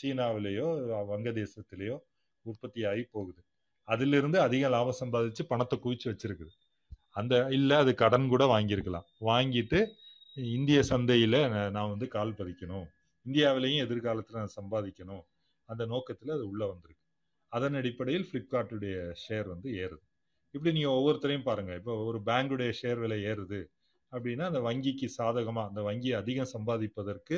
சீனாவிலேயோ 0.00 0.66
வங்கதேசத்திலேயோ 1.12 1.96
உற்பத்தி 2.44 2.80
ஆகி 2.90 3.04
போகுது. 3.14 3.40
அதிலிருந்து 3.88 4.38
அதிக 4.46 4.68
லாபம் 4.74 5.00
சம்பாதிச்சு 5.00 5.44
பணத்தை 5.52 5.76
குவிச்சு 5.84 6.06
வச்சிருக்குது. 6.10 6.52
அந்த 7.20 7.34
இல்லை 7.56 7.76
அது 7.82 7.92
கடன் 8.02 8.28
கூட 8.32 8.44
வாங்கியிருக்கலாம். 8.54 9.08
வாங்கிட்டு 9.30 9.80
இந்திய 10.56 10.78
சந்தையில் 10.92 11.38
நான் 11.76 11.90
வந்து 11.92 12.06
கால் 12.16 12.38
பதிக்கணும். 12.40 12.86
இந்தியாவிலையும் 13.26 13.84
எதிர்காலத்தில் 13.86 14.40
நான் 14.42 14.56
சம்பாதிக்கணும். 14.58 15.24
அந்த 15.68 15.82
நோக்கத்தில் 15.92 16.36
அது 16.36 16.44
உள்ளே 16.52 16.66
வந்திருக்கு. 16.72 17.05
அதன் 17.52 17.76
அடிப்படையில் 17.80 18.26
ஃப்ளிப்கார்ட்டுடைய 18.28 18.96
ஷேர் 19.24 19.46
வந்து 19.54 19.68
ஏறுது. 19.82 20.04
இப்படி 20.54 20.72
நீங்கள் 20.72 20.96
ஒவ்வொருத்தரையும் 20.98 21.48
பாருங்கள் 21.48 21.78
இப்போ 21.80 21.94
ஒரு 22.08 22.18
பேங்குடைய 22.28 22.70
ஷேர் 22.80 23.00
விலை 23.04 23.18
ஏறுது 23.32 23.60
அப்படின்னா 24.12 24.44
அந்த 24.50 24.60
வங்கிக்கு 24.68 25.06
சாதகமாக 25.18 25.70
அந்த 25.70 25.80
வங்கி 25.88 26.10
அதிகம் 26.20 26.52
சம்பாதிப்பதற்கு 26.54 27.36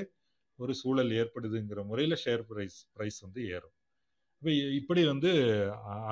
ஒரு 0.59 0.73
சூழல் 0.81 1.13
ஏற்படுதுங்கிற 1.21 1.81
முறையில் 1.91 2.23
ஷேர் 2.25 2.43
ப்ரைஸ் 2.51 2.79
ப்ரைஸ் 2.97 3.19
வந்து 3.27 3.41
ஏறும். 3.55 3.75
இப்போ 4.43 4.51
இப்படி 4.81 5.03
வந்து 5.05 5.31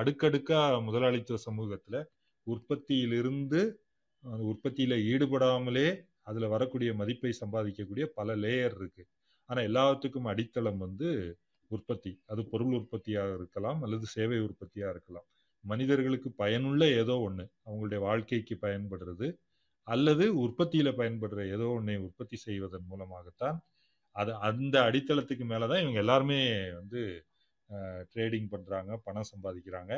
அடுக்கடுக்காக 0.01 0.81
முதலாளித்துவ 0.81 1.39
சமூகத்தில் 1.49 2.01
உற்பத்தியிலிருந்து 2.47 3.61
அந்த 4.25 4.97
ஈடுபடாமலே 5.13 5.89
அதில் 6.23 6.53
வரக்கூடிய 6.55 6.91
மதிப்பை 7.01 7.33
சம்பாதிக்கக்கூடிய 7.43 8.05
பல 8.19 8.37
லேயர் 8.45 8.77
இருக்குது 8.79 9.11
ஆனால் 9.49 9.67
எல்லாத்துக்கும் 9.71 10.31
அடித்தளம் 10.33 10.81
வந்து 10.87 11.09
உற்பத்தி. 11.75 12.13
அது 12.33 12.41
பொருள் 12.53 12.75
உற்பத்தியாக 12.79 13.31
இருக்கலாம் 13.39 13.81
அல்லது 13.87 14.07
சேவை 14.17 14.39
உற்பத்தியாக 14.49 14.93
இருக்கலாம். 14.95 15.27
மனிதர்களுக்கு 15.65 16.29
பயனுள்ள 16.43 16.83
ஏதோ 17.03 17.15
ஒன்று 17.27 17.45
அவங்களுடைய 17.67 18.01
வாழ்க்கைக்கு 18.09 18.55
பயன்படுறது 18.67 19.29
அல்லது 19.87 20.25
உற்பத்தியில் 20.45 20.99
பயன்படுற 21.01 21.41
ஏதோ 21.55 21.67
ஒன்றை 21.79 21.97
உற்பத்தி 22.07 22.37
செய்வதன் 22.47 22.87
மூலமாகத்தான் 22.91 23.59
அது 24.17 24.33
அந்த 24.49 24.77
அடித்தளத்துக்கு 24.89 25.45
மேலே 25.53 25.67
தான் 25.71 25.83
இவங்க 25.85 25.99
எல்லாருமே 26.05 26.39
வந்து 26.79 27.01
ட்ரேடிங் 28.13 28.49
பண்ணுறாங்க 28.53 28.93
பணம் 29.07 29.31
சம்பாதிக்கிறாங்க. 29.33 29.93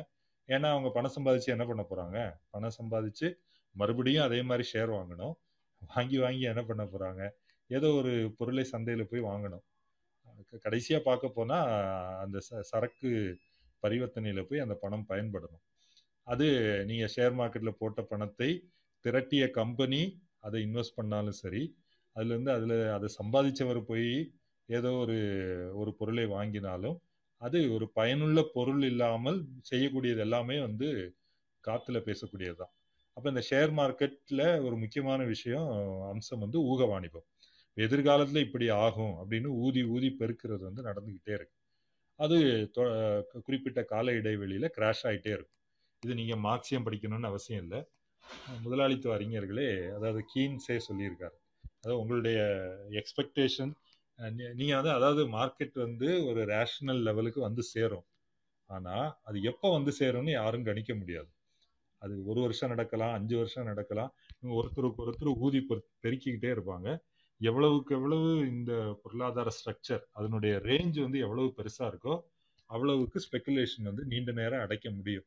ஏன்னா 0.48 0.68
அவங்க 0.74 0.90
பணம் 0.96 1.14
சம்பாதிச்சு 1.16 1.54
என்ன 1.54 1.64
பண்ண 1.70 1.82
போகிறாங்க 1.90 2.18
பணம் 2.54 2.76
சம்பாதிச்சு 2.78 3.28
மறுபடியும் 3.74 4.26
அதே 4.28 4.40
மாதிரி 4.50 4.64
ஷேர் 4.72 4.90
வாங்கணும். 4.98 5.34
வாங்கி 5.90 6.18
வாங்கி 6.24 6.44
என்ன 6.52 6.62
பண்ண 6.70 6.84
போகிறாங்க 6.92 7.22
ஏதோ 7.70 7.88
ஒரு 8.00 8.12
பொருளை 8.38 8.64
சந்தையில் 8.72 9.10
போய் 9.10 9.28
வாங்கணும். 9.30 9.64
க- 10.42 10.60
பார்க்க 11.02 11.28
போனால் 11.28 11.70
அந்த 12.20 12.38
ச- 12.48 12.60
சரக்கு 12.62 13.10
பரிவர்த்தனையில் 13.82 14.42
போய் 14.42 14.58
அந்த 14.58 14.74
பணம் 14.74 15.06
பயன்படணும். 15.08 15.64
அது 16.26 16.46
நீங்கள் 16.86 17.12
ஷேர் 17.16 17.34
மார்க்கெட்டில் 17.38 17.78
போட்ட 17.78 18.02
பணத்தை 18.04 18.50
திரட்டிய 19.04 19.50
கம்பெனி 19.50 20.00
அதை 20.40 20.62
இன்வெஸ்ட் 20.66 20.96
பண்ணாலும் 20.96 21.38
சரி 21.38 21.62
அதுலேருந்து 22.16 22.52
இருந்து 22.56 22.90
அதை 22.92 23.08
சம்பாதிச்சவர் 23.18 23.84
போய் 23.84 24.10
ஏதோ 24.68 24.92
ஒரு 24.96 25.18
ஒரு 25.74 25.94
பொருளை 25.94 26.26
வாங்கினாலும் 26.28 26.96
அது 27.40 27.74
ஒரு 27.74 27.90
பயனுள்ள 27.92 28.42
பொருள் 28.54 28.82
இல்லாமல் 28.82 29.38
செய்யக்கூடியது 29.70 30.18
எல்லாமே 30.18 30.60
வந்து 30.60 30.88
காத்தில் 31.64 32.04
பேசக்கூடியது 32.04 32.56
தான் 32.56 32.72
அப்போ 33.16 33.28
இந்த 33.28 33.42
ஷேர் 33.50 33.70
மார்க்கெட்டில் 33.72 34.44
ஒரு 34.64 34.76
முக்கியமான 34.76 35.24
விஷயம் 35.24 35.68
அம்சம் 36.10 36.38
வந்து 36.38 36.58
ஊக 36.64 36.84
வாணிபம் 36.84 37.26
எதிர்காலத்தில் 37.78 38.44
இப்படி 38.44 38.68
ஆகும் 38.68 39.14
அப்படின்னு 39.14 39.46
ஊதி 39.46 39.84
ஊதி 39.84 40.16
பெருக்கிறது 40.18 40.72
வந்து 40.72 40.82
நடந்துக்கிட்டே 40.82 41.32
இருக்கு. 41.32 41.56
அது 42.14 42.36
தொ- 42.74 43.22
குறிப்பிட்ட 43.44 43.84
கால 43.84 44.12
இடைவெளியில் 44.12 44.72
கிராஷ் 44.76 45.02
ஆகிட்டே 45.02 45.28
இருக்கும். 45.28 45.56
இது 46.04 46.14
நீங்கள் 46.14 46.38
மார்க்சியம் 46.38 46.86
படிக்கணும்னு 46.86 47.24
அவசியம் 47.24 47.62
இல்லை. 47.62 47.84
முதலாளித்துவ 48.62 49.18
அறிஞர்களே 49.18 49.94
அதாவது 49.94 50.24
கீன்ஸே 50.34 50.80
சொல்லியிருக்காரு. 50.88 51.36
அதாவது 51.80 52.00
உங்களுடைய 52.00 52.40
எக்ஸ்பெக்டேஷன் 52.90 53.72
நீங்கள் 54.54 54.74
வந்து 54.74 54.90
அதாவது 54.90 55.26
மார்க்கெட் 55.26 55.70
வந்து 55.72 56.26
ஒரு 56.26 56.44
ரேஷனல் 56.44 57.02
லெவலுக்கு 57.02 57.40
வந்து 57.40 57.62
சேரும். 57.62 58.04
ஆனால் 58.66 59.16
அது 59.22 59.42
எப்போ 59.42 59.72
வந்து 59.72 59.92
சேரும்னு 59.98 60.30
யாரும் 60.30 60.64
கணிக்க 60.64 60.94
முடியாது. 60.94 61.28
அது 61.98 62.24
ஒரு 62.24 62.40
வருஷம் 62.40 62.68
நடக்கலாம் 62.68 63.14
அஞ்சு 63.14 63.36
வருஷம் 63.36 63.64
நடக்கலாம். 63.64 64.14
ஒருத்தருக்கு 64.42 64.94
ஒருத்தர் 64.98 65.38
ஊதி 65.38 65.66
பெருக்கிக்கிட்டே 66.02 66.60
இருப்பாங்க. 66.60 66.98
எவ்வளவுக்கு 67.40 67.94
எவ்வளவு 67.94 68.28
இந்த 68.50 68.72
பொருளாதார 69.02 69.48
ஸ்ட்ரக்சர் 69.56 70.04
அதனுடைய 70.12 70.54
ரேஞ்ச் 70.64 70.98
வந்து 71.00 71.18
எவ்வளவு 71.18 71.54
பெருசா 71.58 71.84
இருக்கோ 71.90 72.14
அவ்வளவுக்கு 72.70 73.18
ஸ்பெகுலேஷன் 73.26 73.88
வந்து 73.90 74.04
நீண்ட 74.06 74.30
நேரம் 74.32 74.64
அடைக்க 74.64 74.88
முடியும் 74.90 75.26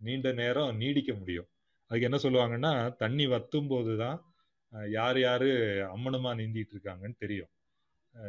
நீண்ட 0.00 0.28
நேரம் 0.38 0.78
நீடிக்க 0.78 1.12
முடியும் 1.14 1.48
அதுக்கு 1.90 2.08
என்ன 2.08 2.18
சொல்லுவாங்கன்னா 2.22 2.72
தண்ணி 2.96 3.26
வத்தும் 3.32 3.70
போது 3.70 3.92
தான் 3.96 4.18
யார் 4.90 5.18
யார் 5.20 5.48
அம்மனமா 5.88 6.30
நீந்திட்டு 6.38 6.74
இருக்காங்கன்னு 6.74 7.16
தெரியும் 7.18 7.50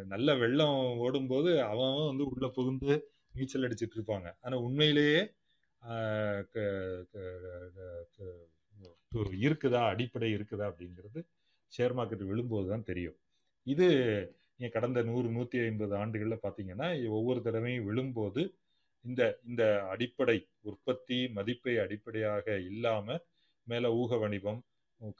நல்ல 0.07 0.29
வெள்ளம் 0.35 0.77
ஓடும்போது 0.99 1.49
அவன் 1.69 1.95
வந்து 2.03 2.25
உள்ள 2.31 2.47
புகுந்து 2.55 2.93
நீச்சல் 3.33 3.65
அடிச்சிட்டு 3.67 3.97
இருப்பாங்க 3.97 4.27
ஆனா 4.41 4.55
உண்மையிலேயே 4.65 5.21
க- 6.51 6.67
இருக்குதா 9.43 9.81
அடிப்படை 9.89 10.29
இருக்குதா 10.35 10.65
அப்படிங்கிறது 10.69 11.19
ஷேர் 11.75 11.95
மார்க்கெட் 11.97 12.29
விழும்போது 12.31 12.67
தான் 12.73 12.87
தெரியும். 12.91 13.17
இது 13.67 13.87
நீங்கள் 14.59 14.75
கடந்த 14.75 14.99
நூறு 15.09 15.27
நூற்றி 15.35 15.57
ஐம்பது 15.69 15.93
ஆண்டுகளில் 16.01 16.43
பார்த்தீங்கன்னா 16.45 16.87
ஒவ்வொரு 17.17 17.39
தடவையும் 17.47 17.87
விழும்போது 17.89 18.41
இந்த 19.05 19.21
இந்த 19.49 19.63
அடிப்படை 19.93 20.37
உற்பத்தி 20.69 21.17
மதிப்பை 21.37 21.73
அடிப்படையாக 21.85 22.45
இல்லாமல் 22.71 23.23
மேலே 23.67 23.89
ஊக 24.01 24.17
வணிபம் 24.23 24.61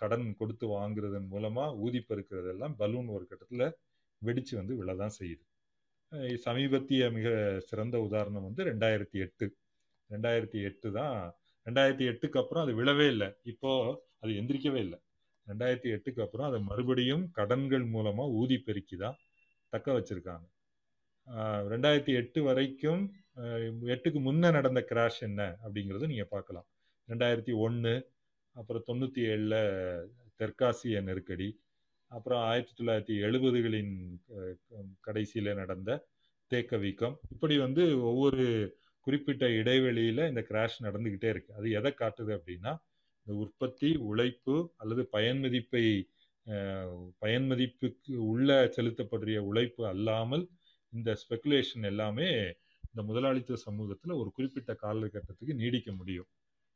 கடன் 0.01 0.27
கொடுத்து 0.41 0.65
வாங்குறதன் 0.75 1.27
மூலமாக 1.33 1.77
ஊதிப்பெருக்கிறது 1.85 2.49
எல்லாம் 2.53 2.75
பலூன் 2.81 3.09
ஒரு 3.15 3.25
கட்டத்தில் 3.31 3.65
வெடித்து 4.21 4.53
வந்து 4.59 4.73
விழதான் 4.81 5.15
செய்யுது. 5.19 5.43
சமீபத்திய 6.45 7.03
மிக 7.17 7.27
சிறந்த 7.69 7.95
உதாரணம் 8.07 8.45
வந்து 8.47 8.63
ரெண்டாயிரத்தி 8.71 9.17
எட்டு. 9.25 9.45
ரெண்டாயிரத்தி 10.09 10.59
எட்டு 10.69 10.87
தான் 10.99 11.17
ரெண்டாயிரத்தி 11.67 12.05
எட்டுக்கு 12.11 12.39
அப்புறம் 12.41 12.63
அது 12.65 12.73
விழவே 12.79 13.07
இல்லை. 13.13 13.29
இப்போ 13.51 13.71
அது 14.23 14.31
எந்திரிக்கவே 14.41 14.79
இல்லை. 14.85 14.99
ரெண்டாயிரத்தி 15.49 15.89
எட்டுக்கு 15.95 16.21
அப்புறம் 16.25 16.47
அதை 16.49 16.59
மறுபடியும் 16.69 17.23
கடன்கள் 17.37 17.85
மூலமாக 17.95 18.35
ஊதி 18.41 18.57
பெருக்கி 18.67 18.97
தான் 19.03 19.17
தக்க 19.73 19.87
வச்சுருக்காங்க. 19.97 20.45
ரெண்டாயிரத்தி 21.73 22.13
எட்டு 22.21 22.39
வரைக்கும் 22.47 23.03
எட்டுக்கு 23.93 24.19
முன்னே 24.27 24.49
நடந்த 24.57 24.81
கிராஷ் 24.91 25.19
என்ன 25.29 25.41
அப்படிங்கிறது 25.63 26.09
நீங்கள் 26.11 26.31
பார்க்கலாம். 26.35 26.67
ரெண்டாயிரத்தி 27.09 27.53
ஒன்று 27.65 27.93
அப்புறம் 28.55 28.85
தொண்ணூற்றி 28.89 29.21
ஏழில் 29.33 29.59
தெற்காசிய 30.39 31.01
நெருக்கடி 31.07 31.49
அப்புறம் 32.11 32.41
ஆயிரத்தி 32.49 32.73
தொள்ளாயிரத்தி 32.79 33.15
எழுபதுகளின் 33.27 33.93
கடைசியில் 35.07 35.57
நடந்த 35.61 35.91
தேக்க 36.51 36.77
வீக்கம் 36.83 37.15
இப்படி 37.33 37.55
வந்து 37.65 37.83
ஒவ்வொரு 38.09 38.45
குறிப்பிட்ட 39.07 39.45
இடைவெளியில் 39.59 40.29
இந்த 40.31 40.41
கிராஷ் 40.49 40.75
நடந்துக்கிட்டே 40.85 41.29
இருக்கு. 41.33 41.51
அது 41.59 41.67
எதை 41.79 41.91
காட்டுது 42.01 42.31
அப்படின்னா 42.37 42.73
இந்த 43.27 43.33
உற்பத்தி 43.43 43.89
உழைப்பு 44.09 44.55
அல்லது 44.77 45.03
பயன்மதிப்பை 45.11 45.85
பயன் 46.47 46.95
பயன்மதிப்புக்கு 47.21 48.13
உள்ள 48.31 48.49
செலுத்தப்படுற 48.75 49.37
உழைப்பு 49.49 49.83
அல்லாமல் 49.87 50.43
இந்த 50.93 51.09
ஸ்பெகுலேஷன் 51.21 51.85
எல்லாமே 51.91 52.29
இந்த 52.89 53.01
முதலாளித்துவ 53.09 53.59
சமூகத்தில் 53.67 54.19
ஒரு 54.21 54.29
குறிப்பிட்ட 54.31 54.71
காலகட்டத்துக்கு 54.81 55.53
நீடிக்க 55.61 55.91
முடியும். 55.91 56.27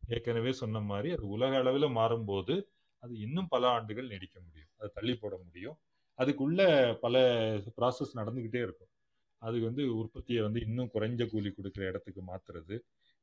ஏற்கனவே 0.01 0.51
சொன்ன 0.51 0.79
மாதிரி 0.91 1.09
அது 1.15 1.25
உலக 1.27 1.53
அளவில் 1.57 1.95
மாறும்போது 1.99 2.55
அது 3.03 3.13
இன்னும் 3.25 3.47
பல 3.47 3.63
ஆண்டுகள் 3.67 4.11
நீடிக்க 4.13 4.37
முடியும். 4.45 4.71
அதை 4.77 4.89
தள்ளி 4.93 5.15
போட 5.15 5.33
முடியும். 5.45 5.77
அதுக்குள்ள 6.19 6.61
பல 7.01 7.15
ப்ராசஸ் 7.77 8.17
நடந்துக்கிட்டே 8.19 8.61
இருக்கும். 8.67 8.91
அது 9.41 9.57
வந்து 9.61 9.83
உற்பத்தியை 9.95 10.41
வந்து 10.43 10.59
இன்னும் 10.67 10.91
குறைஞ்ச 10.93 11.29
கூலி 11.29 11.49
கொடுக்குற 11.49 11.83
இடத்துக்கு 11.91 12.21
மாத்துறது. 12.31 12.75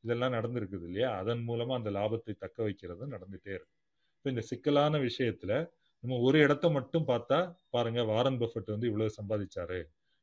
இதெல்லாம் 0.05 0.34
நடந்திருக்குது 0.36 0.86
இல்லையா? 0.90 1.11
அதன் 1.22 1.42
மூலமாக 1.48 1.78
அந்த 1.80 1.90
லாபத்தை 1.98 2.34
தக்க 2.44 2.59
வைக்கிறது 2.66 3.05
நடந்துகிட்டே 3.14 3.52
இருக்கும் 3.59 3.80
இப்போ 4.16 4.28
இந்த 4.34 4.42
சிக்கலான 4.50 4.98
விஷயத்தில் 5.09 5.57
நம்ம 6.05 6.16
ஒரு 6.26 6.38
இடத்த 6.46 6.66
மட்டும் 6.76 7.07
பார்த்தா 7.11 7.38
பாருங்க 7.74 8.00
வாரன் 8.12 8.38
பஃபட் 8.42 8.72
வந்து 8.74 8.88
இவ்வளோ 8.90 9.07
சம்பாதிச்சாரு. 9.18 9.78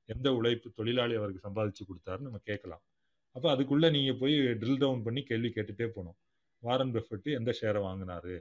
எந்த 0.10 0.28
உழைப்பு 0.38 0.68
தொழிலாளி 0.80 1.14
அவருக்கு 1.20 1.46
சம்பாதிச்சு 1.48 1.84
கொடுத்தாருன்னு 1.90 2.28
நம்ம 2.30 2.42
கேட்கலாம். 2.50 2.84
அப்போ 3.36 3.48
அதுக்குள்ளே 3.54 3.90
நீங்கள் 3.98 4.20
போய் 4.22 4.36
ட்ரில் 4.62 4.82
டவுன் 4.84 5.04
பண்ணி 5.08 5.22
கேள்வி 5.30 5.50
கேட்டுகிட்டே 5.56 5.88
போகணும். 5.96 6.18
வாரன் 6.64 6.94
பஃபட் 6.96 7.30
எந்த 7.40 7.52
ஷேரை 7.60 7.82
வாங்கினாரு? 7.88 8.36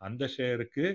அந்த 0.00 0.24
ஷேருக்கு 0.36 0.86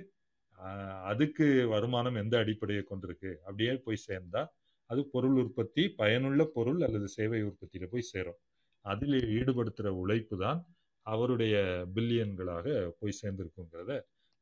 அதுக்கு 1.12 1.46
வருமானம் 1.74 2.18
எந்த 2.24 2.36
அடிப்படையை 2.44 2.84
கொண்டிருக்கு? 2.92 3.32
அப்படியே 3.48 3.74
போய் 3.86 4.06
சேர்ந்தா 4.08 4.42
அது 4.90 5.02
பொருள் 5.14 5.38
உற்பத்தி 5.44 5.84
பயனுள்ள 6.02 6.42
பொருள் 6.56 6.82
அல்லது 6.88 7.08
சேவை 7.18 7.42
உற்பத்தியில 7.50 7.86
போய் 7.94 8.10
சேரும். 8.14 8.40
அதில் 8.86 9.18
ஈடுபடுத்துகிற 9.38 9.90
உழைப்பு 10.04 10.36
தான் 10.46 10.60
அவருடைய 11.06 11.56
பில்லியன்களாக 11.96 12.68
போய் 13.00 13.20
சேர்ந்திருக்குங்கிறத 13.22 13.92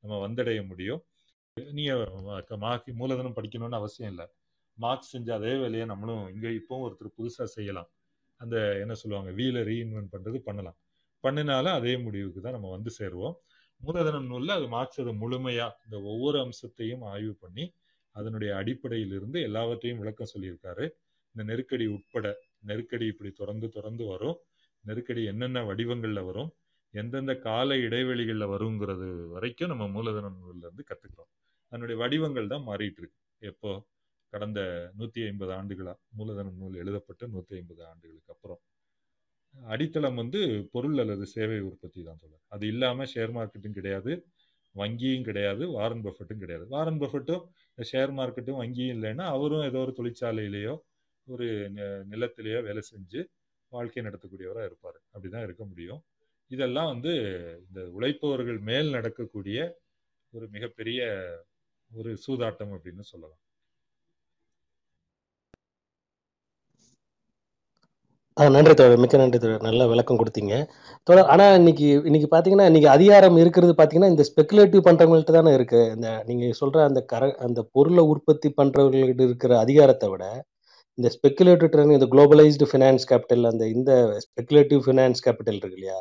நம்ம 0.04 0.20
வந்தடைய 0.26 0.60
முடியும். 0.68 1.02
நீங்கள் 1.78 2.02
மார்க் 2.66 2.92
மூலதனம் 3.02 3.38
படிக்கணும்னு 3.38 3.80
அவசியம் 3.82 4.12
இல்லை. 4.14 4.28
மார்க்ஸ் 4.78 5.14
செஞ்ச 5.14 5.30
அதே 5.40 5.54
வேலையை 5.62 5.86
நம்மளும் 5.92 6.24
இங்கே 6.34 6.52
இப்போவும் 6.60 6.86
ஒருத்தர் 6.88 7.18
புதுசாக 7.20 7.48
செய்யலாம். 7.56 7.90
அந்த 8.42 8.56
என்ன 8.84 8.94
சொல்லுவாங்க 9.02 9.32
வீலை 9.40 9.62
ரீஇன்வென்ட் 9.72 10.14
பண்ணுறது 10.14 10.38
பண்ணலாம். 10.48 10.78
பண்ணினாலும் 11.24 11.76
அதே 11.80 11.94
முடிவுக்கு 12.06 12.42
தான் 12.42 12.56
நம்ம 12.58 12.70
வந்து 12.70 12.92
சேருவோம். 13.00 13.36
மூலதனம் 13.82 14.30
நூலில் 14.32 14.58
அது 14.58 14.68
மார்க்ஸ் 14.76 15.02
அதை 15.04 15.14
இந்த 15.86 15.98
ஒவ்வொரு 16.12 16.38
அம்சத்தையும் 16.46 17.04
ஆய்வு 17.14 17.34
பண்ணி 17.44 17.66
அதனுடைய 18.16 18.52
அடிப்படையிலிருந்து 18.62 19.40
எல்லாவற்றையும் 19.48 20.02
விளக்கம் 20.02 20.32
சொல்லியிருக்காரு. 20.34 20.86
இந்த 21.36 21.44
நெருக்கடி 21.50 21.86
உட்பட 21.98 22.26
நெருக்கடி 22.64 23.06
இப்படி 23.06 23.32
தொடர்ந்து 23.32 23.68
தொடர்ந்து 23.70 24.04
வரும். 24.06 24.38
நெருக்கடி 24.86 25.22
என்னென்ன 25.24 25.60
வடிவங்களில் 25.64 26.24
வரும்? 26.24 26.52
எந்தெந்த 26.94 27.34
கால 27.40 27.76
இடைவெளிகளில் 27.78 28.52
வருங்கிறது 28.54 29.08
வரைக்கும் 29.28 29.72
நம்ம 29.74 29.88
மூலதன 29.88 30.32
நூல்லேருந்து 30.38 30.84
இருந்து 30.88 31.24
அதனுடைய 31.72 31.98
வடிவங்கள் 32.04 32.48
தான் 32.48 32.66
மாறிட்டு 32.68 33.02
இருக்கு 33.02 33.20
எப்போ? 33.42 33.72
கடந்த 34.34 34.60
நூற்றி 34.98 35.22
ஐம்பது 35.28 35.52
ஆண்டுகளாக 35.54 36.00
மூலதன 36.12 36.52
நூல் 36.60 36.76
எழுதப்பட்ட 36.76 37.28
நூற்றி 37.28 37.54
ஐம்பது 37.58 37.82
ஆண்டுகளுக்கு 37.86 38.34
அப்புறம். 38.36 38.62
அடித்தளம் 39.56 40.16
வந்து 40.16 40.40
பொருள் 40.72 40.98
அல்லது 40.98 41.26
சேவை 41.28 41.60
உற்பத்தி 41.62 42.02
தான் 42.04 42.22
சொல்ல 42.22 42.38
அது 42.48 42.66
இல்லாமல் 42.68 43.10
ஷேர் 43.14 43.34
மார்க்கெட்டும் 43.38 43.78
கிடையாது 43.80 44.12
வங்கியும் 44.76 45.26
கிடையாது 45.26 45.64
வாரன் 45.72 46.04
பஃபட்டும் 46.06 46.42
கிடையாது. 46.44 46.66
வாரன் 46.68 47.00
பஃபட்டும் 47.02 47.44
ஷேர் 47.78 48.14
மார்க்கெட்டும் 48.20 48.60
வங்கியும் 48.62 48.96
இல்லைன்னா 48.96 49.26
அவரும் 49.36 49.66
ஏதோ 49.70 49.80
ஒரு 49.80 49.94
தொழிற்சாலையிலேயோ 50.00 50.76
ஒரு 51.28 51.48
நிலத்திலேயே 52.12 52.60
வேலை 52.62 52.82
செஞ்சு 52.92 53.22
வாழ்க்கை 53.72 54.04
நடத்தக்கூடியவராக 54.04 54.70
இருப்பார். 54.70 54.98
அப்படிதான் 55.14 55.46
இருக்க 55.48 55.64
முடியும். 55.66 56.02
இதெல்லாம் 56.52 56.90
வந்து 56.94 57.12
இந்த 57.68 57.82
உழைப்பவர்கள் 57.98 58.60
மேல் 58.70 58.90
நடக்கக்கூடிய 58.98 59.60
ஒரு 60.34 60.46
மிகப்பெரிய 60.56 61.02
ஒரு 61.92 62.12
சூதாட்டம் 62.26 62.74
அப்படின்னு 62.76 63.06
சொல்லலாம். 63.12 63.40
ஆ 68.38 68.44
நன்றி 68.56 68.74
தோழர். 68.74 69.02
மிக்க 69.04 69.16
நன்றி 69.18 69.40
தோழர். 69.40 69.66
நல்ல 69.68 69.82
விளக்கம் 69.92 70.20
கொடுத்தீங்க. 70.20 70.54
தோழர் 71.08 71.30
ஆனா 71.34 71.46
இன்னைக்கு 71.60 71.88
இன்னைக்கு 72.10 72.28
பாத்தீங்கன்னா 72.36 72.68
இன்னைக்கு 72.70 72.90
அதிகாரம் 72.90 73.38
இருக்கிறது 73.42 73.74
பாத்தீங்கன்னா 73.80 74.12
இந்த 74.14 74.24
ஸ்பெகுலேட்டிவ் 74.30 74.86
பண்றவங்கள்ட்ட 74.88 75.34
தானே 75.38 75.54
இருக்கு. 75.58 75.82
இந்த 75.96 76.10
நீங்க 76.30 76.46
சொல்ற 76.62 76.78
அந்த 76.90 77.02
கர 77.14 77.32
அந்த 77.48 77.62
பொருளை 77.76 78.04
உற்பத்தி 78.14 78.50
பண்றவங்கள்ட்ட 78.62 79.28
இருக்கிற 79.30 79.60
அதிகாரத்தை 79.66 80.10
விட 80.10 80.26
இந்த 80.98 81.10
ஸ்பெக்குலேட்டிவ் 81.16 81.72
ட்ரெண்ட் 81.74 81.96
இந்த 81.98 82.08
குளோபலைஸ்டு 82.14 82.68
ஃபினான்ஸ் 82.72 83.06
கேபிட்டல் 83.12 83.46
அந்த 83.52 83.64
இந்த 83.76 83.92
ஸ்பெகுலேட்டிவ் 84.26 84.82
ஃபினான்ஸ் 84.86 85.22
கேபிட்டல் 85.26 85.60
இருக்கு 85.60 85.78
இல்லையா? 85.80 86.00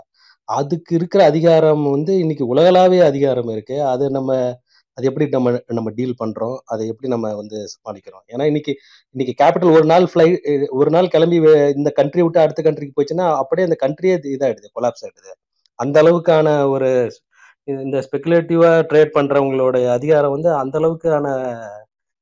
அதுக்கு 0.48 0.92
இருக்கிற 0.98 1.20
அதிகாரம் 1.32 1.84
வந்து 1.94 2.12
இன்னைக்கு 2.22 2.44
உலகளாவிய 2.52 3.02
அதிகாரம் 3.10 3.50
இருக்கு. 3.54 3.76
அது 3.92 4.04
நம்ம 4.10 4.30
அது 4.98 5.06
எப்படி 5.10 5.26
நம்ம 5.34 5.50
நம்ம 5.78 5.88
டீல் 5.98 6.14
பண்றோம்? 6.22 6.56
அதை 6.72 6.84
எப்படி 6.92 7.08
நம்ம 7.12 7.26
வந்து 7.40 7.58
சமாளிக்கிறோம்? 7.74 8.24
ஏன்னா 8.32 8.44
இன்னைக்கு 8.50 8.72
இன்னைக்கு 9.14 9.34
கேபிட்டல் 9.42 9.74
ஒரு 9.78 9.86
நாள் 9.92 10.06
ஃப்ளை 10.12 10.26
ஒரு 10.80 10.90
நாள் 10.96 11.12
கிளம்பி 11.14 11.38
இந்த 11.78 11.90
கண்ட்ரி 12.00 12.22
விட்டு 12.24 12.42
அடுத்த 12.44 12.62
கண்ட்ரிக்கு 12.66 12.98
போச்சுன்னா 12.98 13.26
அப்படியே 13.42 13.68
அந்த 13.68 13.78
கண்ட்ரியே 13.84 14.16
இதாயிடுது 14.36 14.68
கொலாப்ஸ் 14.78 15.04
ஆயிடுது. 15.06 15.32
அந்த 15.78 15.96
அளவுக்கான 16.02 16.48
ஒரு 16.74 16.90
இந்த 17.68 17.96
ஸ்பெகுலேட்டிவா 18.06 18.70
ட்ரேட் 18.90 19.16
பண்றவங்களோட 19.18 19.76
அதிகாரம் 19.96 20.34
வந்து 20.36 20.50
அந்த 20.62 20.74
அளவுக்கான 20.80 21.26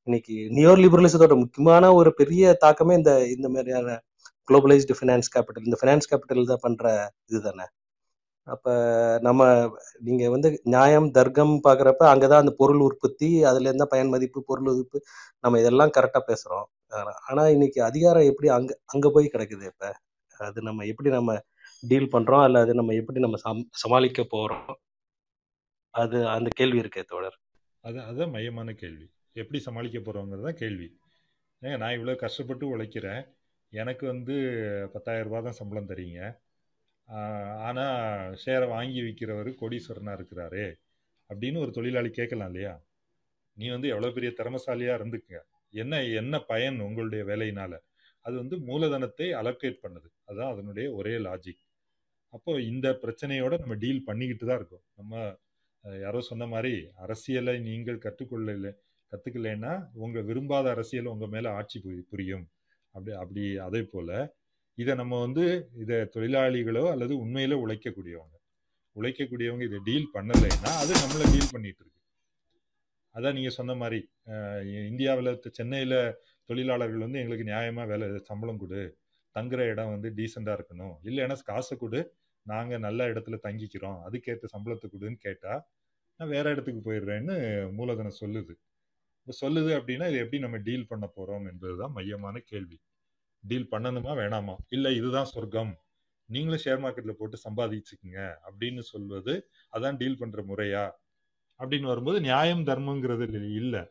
இன்னைக்கு 0.09 0.35
நியோ 0.35 0.71
லிபரலிசத்தோட 0.77 1.39
முக்கியமான 1.39 1.93
ஒரு 1.93 2.15
பெரிய 2.15 2.53
தாக்கமே 2.55 2.95
இந்த 2.95 3.27
இந்த 3.27 3.49
மாதிரியான 3.49 4.03
குளோபலைஸ்டு 4.49 4.95
ஃபினான்ஸ் 5.01 5.29
கேபிட்டல் 5.35 5.65
இந்த 5.65 5.79
ஃபினான்ஸ் 5.83 6.11
கேபிட்டல் 6.11 6.47
தான் 6.47 6.59
பண்ற 6.61 7.13
இதுதானே? 7.27 7.65
அப்ப 8.43 8.75
நம்ம 9.21 9.71
நீங்க 9.99 10.31
வந்து 10.31 10.61
நியாயம் 10.65 11.11
தர்க்கம் 11.11 11.61
பாக்குறப்ப 11.65 11.99
அங்கதான் 11.99 12.43
அந்த 12.43 12.55
பொருள் 12.57 12.79
உற்பத்தி 12.79 13.45
அதுல 13.45 13.65
இருந்தா 13.65 13.85
பயன் 13.85 14.09
மதிப்பு 14.09 14.45
பொருள் 14.45 14.73
உதிப்பு 14.73 15.01
நம்ம 15.41 15.59
இதெல்லாம் 15.59 15.91
கரெக்டா 15.99 16.21
பேசுறோம். 16.27 16.65
ஆனா 17.29 17.49
இன்னைக்கு 17.49 17.83
அதிகாரம் 17.83 18.23
எப்படி 18.23 18.49
அங்க 18.49 18.79
அங்க 18.85 19.11
போய் 19.11 19.31
கிடக்குது 19.33 19.65
இப்ப? 19.65 19.97
அது 20.39 20.63
நம்ம 20.63 20.85
எப்படி 20.85 21.11
நம்ம 21.11 21.41
டீல் 21.81 22.09
பண்றோம்? 22.13 22.43
அல்ல 22.43 22.61
அது 22.61 22.75
நம்ம 22.75 22.93
எப்படி 22.93 23.21
நம்ம 23.21 23.37
சம்- 23.45 23.69
சமாளிக்க 23.71 24.27
போறோம்? 24.31 24.75
அது 25.91 26.29
அந்த 26.29 26.49
கேள்வி 26.55 26.81
இருக்கே 26.81 27.05
தோழர். 27.05 27.39
அது 27.81 28.03
அதுதான் 28.03 28.31
மையமான 28.31 28.73
கேள்வி. 28.73 29.11
எப்படி 29.43 29.59
சமாளிக்க 29.69 29.99
போகிறோங்கிறது 30.01 30.47
தான் 30.49 30.61
கேள்வி. 30.63 30.89
ஏங்க 31.63 31.77
நான் 31.83 31.97
இவ்வளோ 31.99 32.15
கஷ்டப்பட்டு 32.25 32.65
உழைக்கிறேன். 32.75 33.23
எனக்கு 33.73 34.05
வந்து 34.13 34.35
பத்தாயிரம் 34.95 35.27
ரூபா 35.29 35.41
தான் 35.47 35.59
சம்பளம் 35.61 35.91
தரீங்க. 35.93 36.21
ஆனால் 37.67 38.35
ஷேரை 38.43 38.67
வாங்கி 38.75 39.01
விற்கிறவர் 39.07 39.51
கோடீஸ்வரனாக 39.61 40.19
இருக்கிறாரு 40.19 40.65
அப்படின்னு 41.31 41.59
ஒரு 41.65 41.73
தொழிலாளி 41.79 42.11
கேட்கலாம் 42.19 42.51
இல்லையா? 42.53 42.75
நீ 43.57 43.67
வந்து 43.77 43.89
எவ்வளோ 43.95 44.11
பெரிய 44.17 44.31
திறமசாலியாக 44.41 44.99
இருந்துக்குங்க 45.01 45.41
என்ன 45.75 45.95
என்ன 46.21 46.35
பயன் 46.51 46.79
உங்களுடைய 46.87 47.23
வேலையினால்? 47.31 47.79
அது 48.25 48.35
வந்து 48.43 48.57
மூலதனத்தை 48.69 49.27
அலோகேட் 49.41 49.83
பண்ணுது. 49.85 50.09
அதுதான் 50.29 50.53
அதனுடைய 50.55 50.87
ஒரே 50.99 51.15
லாஜிக் 51.27 51.63
அப்போ 52.37 52.53
இந்த 52.71 52.89
பிரச்சனையோட 53.03 53.55
நம்ம 53.63 53.75
டீல் 53.83 54.07
பண்ணிக்கிட்டு 54.09 54.45
தான் 54.49 54.59
இருக்கோம். 54.61 54.85
நம்ம 54.99 55.15
யாரோ 56.05 56.21
சொன்ன 56.31 56.47
மாதிரி 56.55 56.73
அரசியலை 57.05 57.55
நீங்கள் 57.69 58.05
கற்றுக்கொள்ள 58.07 58.73
கற்றுக்கலைன்னா 59.11 59.73
உங்கள் 59.95 60.23
விரும்பாத 60.23 60.71
அரசியல் 60.71 61.05
உங்கள் 61.05 61.29
மேலே 61.29 61.49
ஆட்சி 61.49 61.81
புரி- 61.85 62.05
புரியும். 62.11 62.47
அப்படி 62.95 63.17
அப்படி 63.17 63.57
அதே 63.57 63.83
போல் 63.83 64.15
இதை 64.79 64.95
நம்ம 64.95 65.21
வந்து 65.21 65.45
இதை 65.79 65.97
தொழிலாளிகளோ 65.97 66.91
அல்லது 66.91 67.27
உண்மையில 67.27 67.55
உழைக்கக்கூடியவங்க 67.65 68.37
உழைக்கக்கூடியவங்க 68.97 69.63
இதை 69.63 69.79
டீல் 69.85 70.09
பண்ணலைன்னா 70.15 70.71
அது 70.83 70.93
நம்மளை 70.95 71.27
டீல் 71.33 71.53
பண்ணிட்டு 71.53 71.83
இருக்கு 71.83 71.97
அதான் 73.15 73.33
நீங்கள் 73.33 73.57
சொன்ன 73.59 73.75
மாதிரி 73.75 73.99
இந்தியாவில் 74.89 75.31
சென்னையில் 75.51 75.99
தொழிலாளர்கள் 76.45 76.99
வந்து 76.99 77.19
எங்களுக்கு 77.19 77.51
நியாயமாக 77.53 77.87
வேலை 77.87 78.07
சம்பளம் 78.25 78.59
கொடு. 78.59 78.83
தங்குற 79.37 79.61
இடம் 79.73 79.91
வந்து 79.91 80.09
டீசெண்டாக 80.17 80.59
இருக்கணும். 80.59 80.95
இல்லைன்னா 81.05 81.37
காசை 81.45 81.79
கொடு. 81.79 82.01
நாங்கள் 82.47 82.79
நல்ல 82.79 83.09
இடத்துல 83.09 83.37
தங்கிக்கிறோம். 83.43 83.99
அதுக்கேற்ற 84.07 84.45
சம்பளத்தை 84.57 84.87
கொடுன்னு 84.93 85.15
கேட்டால் 85.15 85.63
நான் 86.21 86.29
வேற 86.29 86.51
இடத்துக்கு 86.51 86.81
போயிடுறேன்னு 86.87 87.37
மூலதனம் 87.73 88.21
சொல்லுது. 88.21 88.55
சொல்லுது 89.41 89.71
அப்படின்னா 89.79 90.07
இது 90.11 90.19
எப்படி 90.19 90.39
நம்ம 90.39 90.59
டீல் 90.67 90.87
பண்ண 90.87 91.07
போகிறோம் 91.07 91.47
என்பதுதான் 91.51 91.93
மையமான 91.93 92.37
கேள்வி. 92.51 92.79
டீல் 93.45 93.71
பண்ணணுமா 93.73 94.13
வேணாமா? 94.21 94.55
இல்லை 94.69 94.91
இதுதான் 94.97 95.31
சொர்க்கம். 95.33 95.73
நீங்களும் 96.29 96.63
ஷேர் 96.65 96.83
மார்க்கெட்டில் 96.85 97.19
போட்டு 97.19 97.37
சம்பாதிச்சுக்குங்க 97.47 98.21
அப்படின்னு 98.49 98.83
சொல்வது 98.93 99.35
அதான் 99.77 99.99
டீல் 100.01 100.21
பண்ணுற 100.21 100.41
முறையா? 100.51 100.85
அப்படின்னு 101.61 101.91
வரும்போது 101.93 102.19
நியாயம் 102.21 102.65
தர்மங்கிறது 102.67 103.27
இல்லை 103.61 103.83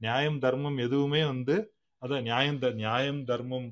நியாயம் 0.00 0.38
தர்மம் 0.38 0.78
எதுவுமே 0.78 1.22
வந்து 1.24 1.54
அதான் 2.02 2.22
நியாயம் 2.22 2.58
த 2.58 2.70
நியாயம் 2.82 3.22
தர்மம் 3.24 3.68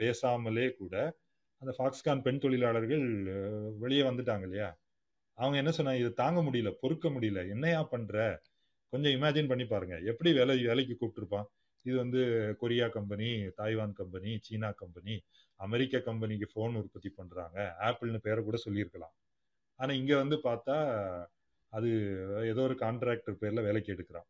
பேசாமலே 0.00 0.66
கூட 0.80 0.94
அந்த 1.62 1.72
ஃபாக்ஸ்கான் 1.78 2.22
பெண் 2.22 2.38
தொழிலாளர்கள் 2.38 3.04
வெளியே 3.78 4.02
வந்துட்டாங்க 4.02 4.44
இல்லையா? 4.48 4.68
அவங்க 5.38 5.56
என்ன 5.62 5.70
சொன்னாங்க 5.76 6.02
இதை 6.02 6.12
தாங்க 6.12 6.40
முடியல 6.42 6.70
பொறுக்க 6.80 7.06
முடியல. 7.08 7.40
என்னையா 7.50 7.80
பண்ற? 7.82 8.16
கொஞ்சம் 8.92 9.14
இமேஜின் 9.16 9.50
பண்ணி 9.52 9.64
பாருங்க. 9.72 9.96
எப்படி 10.10 10.30
வேலை 10.38 10.54
வேலைக்கு 10.70 10.94
கூப்பிட்டுருப்பான். 11.00 11.48
இது 11.86 11.96
வந்து 12.02 12.20
கொரியா 12.60 12.86
கம்பெனி 12.96 13.28
தாய்வான் 13.60 13.94
கம்பெனி 14.00 14.30
சீனா 14.46 14.70
கம்பெனி 14.82 15.14
அமெரிக்க 15.60 16.00
கம்பெனிக்கு 16.08 16.46
ஃபோன் 16.52 16.78
உற்பத்தி 16.80 17.10
பண்ணுறாங்க 17.18 17.58
ஆப்பிள்னு 17.88 18.20
பேரை 18.26 18.40
கூட 18.48 18.56
சொல்லியிருக்கலாம். 18.66 19.14
ஆனால் 19.80 19.98
இங்கே 20.00 20.16
வந்து 20.22 20.36
பார்த்தா 20.48 20.76
அது 21.72 21.88
ஏதோ 22.52 22.62
ஒரு 22.68 22.76
கான்ட்ராக்டர் 22.84 23.40
பேரில் 23.42 23.66
வேலைக்கு 23.68 23.90
எடுக்கிறான். 23.94 24.28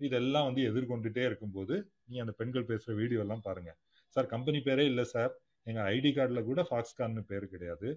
இதெல்லாம் 0.00 0.46
வந்து 0.48 0.62
எதிர்கொண்டுட்டே 0.70 1.22
இருக்கும்போது 1.28 1.74
நீ 2.10 2.16
அந்த 2.24 2.32
பெண்கள் 2.40 2.68
பேசுகிற 2.70 2.94
வீடியோலாம் 3.00 3.44
பாருங்கள் 3.48 3.78
சார் 4.16 4.28
கம்பெனி 4.34 4.58
பேரே 4.68 4.84
இல்லை 4.92 5.04
சார். 5.14 5.32
எங்கள் 5.66 5.86
ஐடி 5.94 6.10
கார்டில் 6.18 6.48
கூட 6.50 6.60
ஃபாக்ஸ்கான்னு 6.68 7.22
பேர் 7.30 7.46
கிடையாது. 7.54 7.88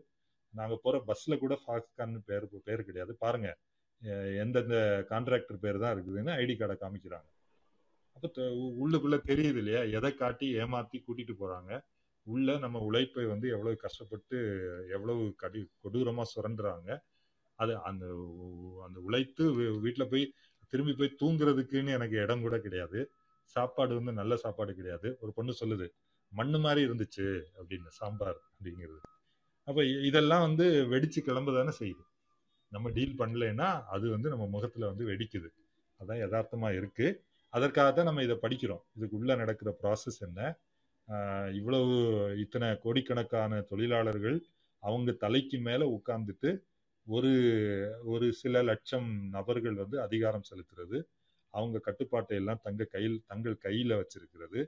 நாங்கள் 0.53 0.81
போகிற 0.83 1.03
பஸ்ஸில் 1.09 1.41
கூட 1.43 1.55
ஃபாக்ஸ்கான்னு 1.63 2.21
பேர் 2.29 2.47
பேர் 2.67 2.87
கிடையாது. 2.87 3.13
பாருங்கள் 3.23 3.57
எந்தெந்த 4.43 4.75
கான்ட்ராக்டர் 5.09 5.63
பேர் 5.63 5.79
தான் 5.79 5.93
இருக்குதுன்னு 5.95 6.31
ஐடி 6.43 6.53
கார்டை 6.57 6.75
காமிக்கிறாங்க. 6.83 7.29
அப்போ 8.15 8.27
உள்ளுக்குள்ளே 8.27 8.79
உள்ளுக்குள்ள 8.83 9.17
தெரியுது 9.29 9.59
இல்லையா 9.63 9.81
எதை 9.97 10.11
காட்டி 10.15 10.47
ஏமாத்தி 10.57 10.97
கூட்டிட்டு 11.03 11.33
போறாங்க? 11.39 11.71
உள்ள 12.27 12.57
நம்ம 12.57 12.79
உழைப்பை 12.79 13.25
வந்து 13.25 13.47
எவ்வளவு 13.49 13.75
கஷ்டப்பட்டு 13.75 14.37
எவ்வளவு 14.95 15.23
கடி 15.35 15.61
கொடூரமா 15.83 16.23
சுரண்டுறாங்க? 16.33 16.89
அது 17.59 17.73
அந்த 17.89 18.05
அந்த 18.85 18.97
உழைத்து 18.99 19.43
வீட்டில் 19.85 20.09
போய் 20.09 20.25
திரும்பி 20.73 20.93
போய் 20.93 21.17
தூங்குறதுக்குன்னு 21.21 21.95
எனக்கு 21.97 22.15
இடம் 22.15 22.41
கூட 22.41 22.57
கிடையாது. 22.59 22.99
சாப்பாடு 23.55 23.93
வந்து 23.95 24.13
நல்ல 24.13 24.33
சாப்பாடு 24.37 24.73
கிடையாது. 24.75 25.07
ஒரு 25.21 25.31
பொண்ணு 25.33 25.53
சொல்லுது 25.61 25.87
மண்ணு 26.31 26.59
மாதிரி 26.59 26.81
இருந்துச்சு 26.87 27.27
அப்படின்னு 27.59 27.89
சாம்பார் 27.99 28.39
அப்படிங்கிறது. 28.51 28.99
அப்ப 29.67 29.83
இதெல்லாம் 30.09 30.41
வந்து 30.41 30.65
வெடிச்சு 30.93 31.19
கிளம்ப 31.19 31.53
தானே 31.57 31.73
செய்யுது. 31.79 32.03
நம்ம 32.71 32.89
டீல் 32.97 33.19
பண்ணலைன்னா 33.21 33.69
அது 33.95 34.05
வந்து 34.15 34.27
நம்ம 34.33 34.45
முகத்தில் 34.55 34.89
வந்து 34.91 35.05
வெடிக்குது. 35.11 35.49
அதான் 35.99 36.21
யதார்த்தமாக 36.23 36.77
இருக்குது 36.79 37.17
அதற்காக 37.53 37.89
தான் 37.91 38.07
நம்ம 38.09 38.23
இதை 38.27 38.35
படிக்கிறோம். 38.43 38.83
இதுக்குள்ளே 38.97 39.35
நடக்கிற 39.41 39.69
ப்ராசஸ் 39.81 40.19
என்ன? 40.27 40.39
இவ்வளவு 41.59 41.93
இத்தனை 42.43 42.67
கோடிக்கணக்கான 42.83 43.61
தொழிலாளர்கள் 43.71 44.37
அவங்க 44.83 45.11
தலைக்கு 45.23 45.57
மேலே 45.67 45.85
உட்கார்ந்துட்டு 45.97 46.51
ஒரு 47.07 47.31
ஒரு 48.13 48.25
சில 48.41 48.55
லட்சம் 48.69 49.09
நபர்கள் 49.35 49.75
வந்து 49.83 49.97
அதிகாரம் 50.05 50.47
செலுத்துறது 50.49 50.97
அவங்க 51.53 51.77
கட்டுப்பாட்டை 51.87 52.35
எல்லாம் 52.41 52.61
தங்க 52.67 52.87
கையில் 52.93 53.17
தங்கள் 53.31 53.57
கையில் 53.65 53.99
வச்சிருக்கிறது 54.01 54.59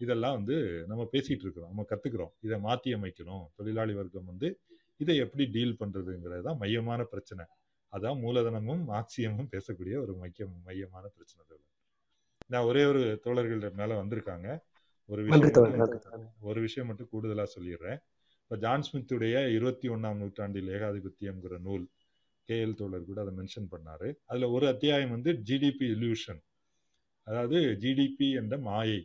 இதெல்லாம் 0.00 0.36
வந்து 0.38 0.56
நம்ம 0.90 1.02
பேசிகிட்டு 1.12 1.44
இருக்கிறோம். 1.46 1.70
நம்ம 1.72 1.84
கற்றுக்குறோம் 1.90 2.32
இதை 2.46 2.56
மாற்றி 2.66 2.90
அமைக்கணும். 2.98 3.44
தொழிலாளி 3.58 3.94
வர்க்கம் 3.98 4.30
வந்து 4.32 4.48
இதை 4.96 5.16
எப்படி 5.16 5.44
டீல் 5.46 5.76
பண்றதுங்கிறது 5.80 6.42
தான் 6.42 6.56
மையமான 6.56 7.04
பிரச்சனை. 7.04 7.44
அதான் 7.92 8.18
மூலதனமும் 8.24 8.82
மார்க்சியமும் 8.92 9.48
பேசக்கூடிய 9.50 9.94
ஒரு 10.02 10.14
மைய 10.16 10.46
மையமான 10.66 11.04
பிரச்சனை 11.16 11.44
தோழர் 11.48 11.70
நான் 12.46 12.64
ஒரே 12.64 12.84
ஒரு 12.84 13.20
தோழர்கள் 13.22 13.70
மேல 13.70 14.02
வந்திருக்காங்க. 14.02 14.58
ஒரு 15.06 15.22
விஷயம் 15.22 16.28
ஒரு 16.40 16.60
விஷயம் 16.60 16.88
மட்டும் 16.88 17.10
கூடுதலா 17.12 17.46
சொல்லிடுறேன். 17.56 17.98
இப்போ 18.42 18.56
ஜான் 18.56 18.84
ஸ்மித்துடைய 18.88 19.54
இருபத்தி 19.54 19.88
ஒண்ணாம் 19.88 20.16
நூற்றாண்டில் 20.16 20.68
ஏகாதிபத்தியம்ங்கிற 20.68 21.58
நூல் 21.58 21.88
கேஎல் 22.48 22.74
தோழர் 22.74 23.04
கூட 23.04 23.20
அதை 23.20 23.32
மென்ஷன் 23.34 23.68
பண்ணாரு. 23.74 24.08
அதுல 24.24 24.48
ஒரு 24.50 24.66
அத்தியாயம் 24.66 25.10
வந்து 25.10 25.32
ஜிடிபி 25.32 25.86
illusion. 25.94 26.38
அதாவது 27.22 27.58
ஜிடிபி 27.80 28.28
என்ற 28.40 28.58
மாயை. 28.58 29.00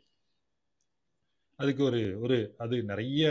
அதுக்கு 1.60 1.82
ஒரு 1.84 2.02
ஒரு 2.24 2.38
அது 2.64 2.76
நிறைய 2.84 3.24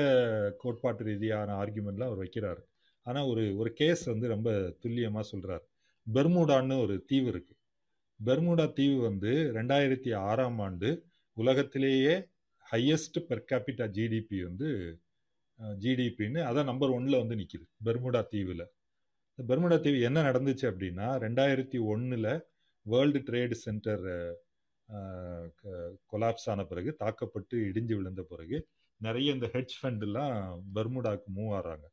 கோட்பாட்டு 0.63 1.05
ரீதியான 1.09 1.51
ஆர்கியூமெண்ட்லாம் 1.63 2.11
அவர் 2.11 2.23
வைக்கிறாரு. 2.25 2.63
ஆனால் 3.07 3.29
ஒரு 3.33 3.43
ஒரு 3.57 3.71
கேஸ் 3.81 4.03
வந்து 4.13 4.27
ரொம்ப 4.35 4.51
துல்லியமாக 4.83 5.25
சொல்கிறார் 5.33 5.65
பெர்முடான்னு 6.07 6.77
ஒரு 6.85 6.95
தீவு 7.11 7.29
இருக்குது 7.33 7.61
பெர்முடா 8.21 8.67
தீவு 8.73 8.97
வந்து 9.09 9.33
ரெண்டாயிரத்தி 9.59 10.11
ஆறாம் 10.29 10.59
ஆண்டு 10.67 10.91
உலகத்திலேயே 11.37 12.15
ஹையஸ்ட் 12.67 13.19
பெர் 13.29 13.43
கேபிட்டா 13.51 13.87
ஜிடிபி 13.97 14.39
வந்து 14.49 14.69
ஜிடிபின்னு 15.83 16.41
அதான் 16.49 16.71
நம்பர் 16.71 16.95
ஒன்ல 16.97 17.19
வந்து 17.23 17.37
நிற்கிது 17.41 17.67
பெர்முடா 17.87 18.23
தீவில். 18.33 18.65
இந்த 19.39 19.43
பெர்முடா 19.51 19.77
தீவு 19.85 19.99
என்ன 20.09 20.19
நடந்துச்சு 20.29 20.67
அப்படின்னா 20.73 21.09
ரெண்டாயிரத்தி 21.25 21.79
ஒன்றில் 21.93 22.31
வேர்ல்டு 22.87 23.21
ட்ரேட் 23.29 23.55
சென்டர் 23.67 24.05
கொலாப்ஸ் 26.11 26.49
ஆன 26.53 26.65
பிறகு 26.71 26.91
தாக்கப்பட்டு 27.03 27.57
இடிஞ்சு 27.69 27.95
விழுந்த 27.99 28.23
பிறகு 28.33 28.59
நிறைய 29.01 29.35
இந்த 29.37 29.49
ஹெட்ஜ் 29.55 29.75
ஃபண்டெல்லாம் 29.81 30.35
எல்லாம் 30.83 31.25
மூவ் 31.39 31.55
ஆறாங்க. 31.59 31.87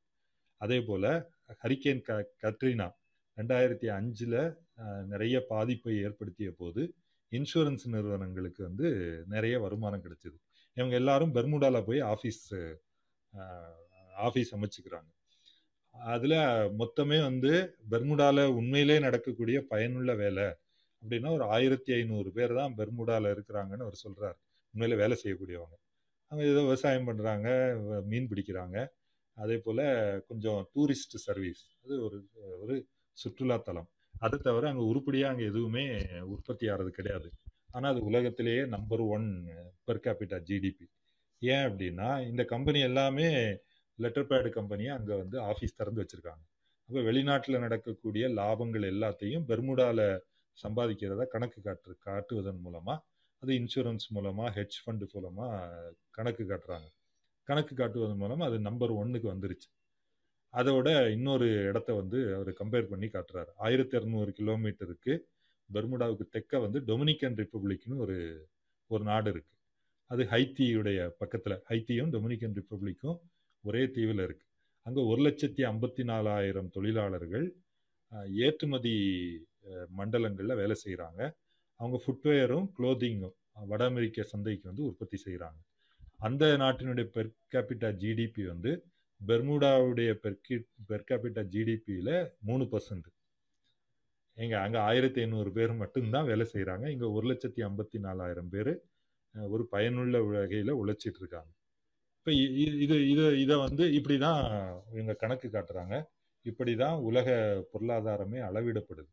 அதே 0.61 0.77
போல் 0.89 1.09
ஹரிகேன் 1.61 2.03
க 2.07 2.19
கத்ரினா 2.43 2.87
ரெண்டாயிரத்தி 3.37 3.87
அஞ்சில் 3.97 4.37
நிறைய 5.13 5.35
பாதிப்பை 5.49 5.95
ஏற்படுத்திய 6.05 6.49
போது 6.61 6.81
இன்சூரன்ஸ் 7.31 7.85
நிறுவனங்களுக்கு 7.93 8.61
வந்து 8.67 8.87
நிறைய 9.33 9.55
வருமானம் 9.63 10.03
கிடைச்சிது. 10.05 10.37
இவங்க 10.77 10.95
எல்லாரும் 11.01 11.33
பெர்முடாவில் 11.37 11.85
போய் 11.87 12.01
ஆஃபீஸ் 12.13 12.43
ஆஃபீஸ் 14.27 14.53
அமைச்சுக்கிறாங்க. 14.57 15.09
அதில் 15.95 16.37
மொத்தமே 16.81 17.17
வந்து 17.29 17.51
பெர்முடாவில் 17.91 18.53
உண்மையிலே 18.59 18.97
நடக்கக்கூடிய 18.99 19.57
பயனுள்ள 19.71 20.11
வேலை 20.23 20.45
அப்படின்னா 21.03 21.31
ஒரு 21.31 21.43
ஆயிரத்தி 21.43 21.93
ஐநூறு 21.93 22.31
பேர் 22.31 22.55
தான் 22.55 22.75
பெர்முடாவில் 22.77 23.29
இருக்கிறாங்கன்னு 23.29 23.85
அவர் 23.85 23.93
சொல்கிறார் 23.93 24.37
உண்மையில் 24.73 24.97
வேலை 24.97 25.15
செய்யக்கூடியவங்க. 25.23 25.75
அவங்க 26.31 26.49
ஏதோ 26.51 26.61
விவசாயம் 26.61 27.07
பண்ணுறாங்க 27.07 27.47
வ- 27.87 28.03
மீன் 28.05 28.27
பிடிக்கிறாங்க. 28.27 28.77
அதே 29.37 29.57
போல் 29.57 29.83
கொஞ்சம் 30.27 30.71
டூரிஸ்ட் 30.75 31.17
சர்வீஸ் 31.17 31.61
அது 31.83 32.03
ஒரு 32.03 32.17
ஒரு 32.61 32.75
சுற்றுலாத்தலம் 33.17 33.89
அதை 34.19 34.39
தவிர 34.39 34.69
அங்கே 34.69 34.83
உருப்படியாக 34.83 35.33
அங்கே 35.33 35.45
எதுவுமே 35.45 35.85
உற்பத்தி 36.21 36.67
ஆகிறது 36.67 36.91
கிடையாது. 36.91 37.29
ஆனால் 37.71 37.93
அது 37.93 38.03
உலகத்திலேயே 38.03 38.65
number 38.65 38.99
one 38.99 39.27
per 39.87 40.03
capita 40.03 40.37
GDP 40.47 40.85
ஏன் 41.39 41.65
அப்படின்னா 41.67 42.29
இந்த 42.29 42.43
கம்பெனி 42.43 42.79
எல்லாமே 42.79 43.57
லெட்டர் 43.99 44.27
பேடு 44.27 44.49
கம்பெனியை 44.49 44.91
அங்கே 44.95 45.15
வந்து 45.15 45.39
ஆஃபீஸ் 45.41 45.77
திறந்து 45.77 46.01
வச்சுருக்காங்க. 46.03 46.43
அப்போ 46.89 47.01
வெளிநாட்டில் 47.01 47.59
நடக்கக்கூடிய 47.59 48.27
லாபங்கள் 48.29 48.85
எல்லாத்தையும் 48.93 49.45
பெர்முடாவில் 49.47 50.05
சம்பாதிக்கிறத 50.63 51.23
கணக்கு 51.25 51.59
காட்டு 51.61 51.91
காட்டுவதன் 52.05 52.61
மூலமாக 52.61 52.99
அது 53.43 53.53
இன்சூரன்ஸ் 53.53 54.05
மூலமாக 54.09 54.49
ஹெட்ஜ் 54.57 54.77
ஃபண்டு 54.83 55.05
மூலமாக 55.13 55.93
கணக்கு 56.11 56.43
காட்டுறாங்க. 56.43 56.87
கணக்கு 57.47 57.73
காட்டுவதன் 57.75 58.21
மூலமாக 58.23 58.49
அது 58.49 58.59
நம்பர் 58.59 58.91
ஒன்னுக்கு 58.91 59.27
வந்துருச்சு. 59.33 59.67
அதோட 60.53 60.87
இன்னொரு 61.11 61.47
இடத்த 61.69 61.93
வந்து 61.93 62.19
அவர் 62.35 62.51
கம்பேர் 62.53 62.89
பண்ணி 62.91 63.07
காட்டுறாரு. 63.07 63.51
ஆயிரத்தி 63.55 63.97
இரநூறு 63.97 64.31
கிலோமீட்டருக்கு 64.39 65.13
பெர்முடாவுக்கு 65.69 66.25
தெற்க 66.29 66.59
வந்து 66.59 66.79
டொமினிக்கன் 66.79 67.37
ரிப்பப்ளிக்னு 67.41 67.97
ஒரு 67.97 68.17
ஒரு 68.87 69.03
நாடு 69.03 69.29
இருக்கு. 69.29 69.51
அது 70.11 70.23
ஹைத்தியுடைய 70.23 70.99
பக்கத்தில் 71.21 71.57
ஹைத்தியும் 71.69 72.11
டொமினிக்கன் 72.15 72.57
ரிப்பப்ளிக்கும் 72.59 73.17
ஒரே 73.63 73.83
தீவில் 73.87 74.23
இருக்கு. 74.27 74.45
அங்கே 74.85 75.01
ஒரு 75.01 75.21
லட்சத்தி 75.21 75.61
ஐம்பத்தி 75.71 76.03
நாலாயிரம் 76.03 76.69
தொழிலாளர்கள் 76.69 77.45
ஏற்றுமதி 78.45 78.95
மண்டலங்களில் 79.99 80.59
வேலை 80.61 80.75
செய்கிறாங்க 80.83 81.21
அவங்க 81.79 81.97
ஃபுட்வேரும் 82.03 82.67
க்ளோதிங்கும் 82.77 83.35
வட 83.71 83.83
அமெரிக்க 83.91 84.25
சந்தைக்கு 84.33 84.65
வந்து 84.71 84.87
உற்பத்தி 84.89 85.17
செய்கிறாங்க 85.25 85.59
அந்த 86.27 86.43
நாட்டினுடைய 86.63 87.07
பெர் 87.15 87.31
கேபிட்டா 87.53 87.89
ஜிடிபி 88.03 88.43
வந்து 88.53 88.71
பெர்முடாவுடைய 89.21 90.11
பெர்கி 90.23 90.55
பெர் 90.89 91.07
கேபிட்டா 91.09 91.43
ஜிடிபியில் 91.55 92.15
மூணு 92.49 92.63
பர்சன்ட் 92.73 93.09
எங்க 94.37 94.55
அங்கே 94.65 94.79
ஆயிரத்தி 94.89 95.19
ஐநூறு 95.23 95.49
பேர் 95.57 95.73
மட்டும்தான் 95.81 96.29
வேலை 96.31 96.45
செய்கிறாங்க 96.53 96.85
இங்கே 96.93 97.07
ஒரு 97.17 97.25
லட்சத்தி 97.31 97.61
ஐம்பத்தி 97.67 97.97
நாலாயிரம் 98.07 98.51
பேர் 98.55 98.71
ஒரு 99.35 99.63
பயனுள்ள 99.73 100.17
வகையில் 100.27 100.79
உழைச்சிட்டு 100.81 101.19
இருக்காங்க. 101.21 101.51
இப்போ 102.19 102.31
இது 102.83 102.97
இது 103.13 103.23
இதை 103.43 103.55
வந்து 103.65 103.83
இப்படி 103.97 104.15
தான் 104.25 104.41
இவங்க 104.95 105.13
கணக்கு 105.23 105.47
காட்டுறாங்க. 105.55 105.95
இப்படி 106.45 106.73
தான் 106.83 106.97
உலக 107.09 107.27
பொருளாதாரமே 107.73 108.39
அளவிடப்படுது. 108.49 109.11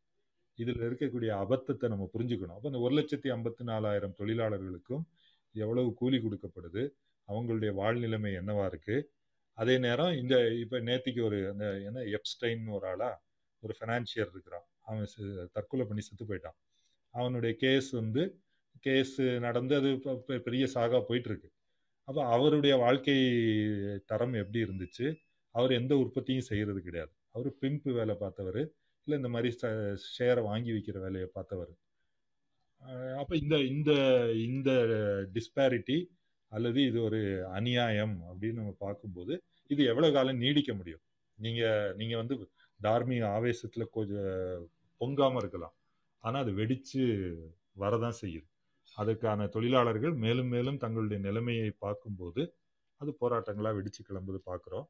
இதில் 0.60 0.80
இருக்கக்கூடிய 0.80 1.30
அபத்தத்தை 1.34 1.88
நம்ம 1.88 2.10
புரிஞ்சுக்கணும். 2.18 2.54
அப்போ 2.54 2.68
இந்த 2.68 2.78
ஒரு 2.78 2.94
லட்சத்தி 2.94 3.28
ஐம்பத்தி 3.28 3.62
நாலாயிரம் 3.62 4.14
தொழிலாளர்களுக்கும் 4.18 5.04
எவ்வளவு 5.52 5.94
கூலி 5.94 6.18
கொடுக்கப்படுது 6.18 6.90
அவங்களுடைய 7.28 7.72
வாழ்நிலைமை 7.74 8.34
என்னவா 8.34 8.66
இருக்கு? 8.66 9.10
அதே 9.52 9.78
நேரம் 9.78 10.12
இந்த 10.12 10.54
இப்போ 10.54 10.78
நேத்திக்கு 10.78 11.22
ஒரு 11.22 11.48
அந்த 11.48 11.80
என்ன 11.80 12.00
எப்ஸ்டைன் 12.00 12.68
ஒரு 12.68 12.86
ஆளா 12.86 13.22
ஒரு 13.60 13.74
ஃபினான்ஷியர் 13.80 14.30
இருக்கிறான். 14.30 14.64
அவன் 14.80 15.08
செ- 15.18 15.48
தற்கொலை 15.52 15.86
பண்ணி 15.86 16.02
செத்து 16.02 16.24
போயிட்டான். 16.24 16.58
அவனுடைய 17.10 17.56
கேஸ் 17.56 17.90
வந்து 17.90 18.40
கேஸ் 18.80 19.20
நடந்து 19.20 19.76
அது 19.76 19.98
பெரிய 20.42 20.66
சாகா 20.66 21.00
போயிட்டு 21.00 21.28
இருக்கு 21.28 21.50
அப்போ 22.04 22.24
அவருடைய 22.26 22.76
வாழ்க்கை 22.76 23.14
தரம் 24.06 24.32
எப்படி 24.32 24.64
இருந்துச்சு? 24.64 25.16
அவர் 25.50 25.72
எந்த 25.72 25.96
உற்பத்தியும் 25.96 26.40
செய்யறது 26.40 26.80
கிடையாது. 26.80 27.10
அவர் 27.30 27.52
பிம்ப் 27.60 27.92
வேலை 27.92 28.14
பார்த்தவர். 28.14 28.70
இல்லை 29.06 29.16
இந்த 29.20 29.30
மாதிரி 29.34 29.50
ஷேரை 30.16 30.42
வாங்கி 30.50 30.70
விற்கிற 30.74 30.98
வேலையை 31.06 31.28
பார்த்தவர். 31.36 31.72
அப்போ 33.20 33.34
இந்த 33.42 33.54
இந்த 33.74 33.92
இந்த 34.48 34.70
டிஸ்பேரிட்டி 35.36 35.98
அல்லது 36.52 36.80
இது 36.90 36.98
ஒரு 37.08 37.20
அநியாயம் 37.58 38.14
அப்படின்னு 38.30 38.60
நம்ம 38.62 38.74
பார்க்கும்போது 38.86 39.34
இது 39.70 39.82
எவ்வளோ 39.92 40.08
காலம் 40.16 40.42
நீடிக்க 40.44 40.70
முடியும்? 40.80 41.02
நீங்கள் 41.38 41.92
நீங்கள் 42.00 42.20
வந்து 42.22 42.34
தார்மீக 42.80 43.24
ஆவேசத்தில் 43.36 43.92
கொஞ்சம் 43.96 44.64
பொங்காமல் 45.00 45.42
இருக்கலாம். 45.42 45.74
ஆனால் 46.24 46.42
அது 46.44 46.52
வெடித்து 46.60 47.02
வரதான் 47.82 48.18
செய்யுது. 48.22 48.46
அதுக்கான 48.96 49.46
தொழிலாளர்கள் 49.56 50.14
மேலும் 50.24 50.50
மேலும் 50.54 50.80
தங்களுடைய 50.84 51.18
நிலைமையை 51.28 51.68
பார்க்கும்போது 51.84 52.42
அது 53.00 53.10
போராட்டங்களாக 53.22 53.76
வெடித்து 53.78 54.02
கிளம்புது 54.08 54.40
பார்க்குறோம். 54.50 54.86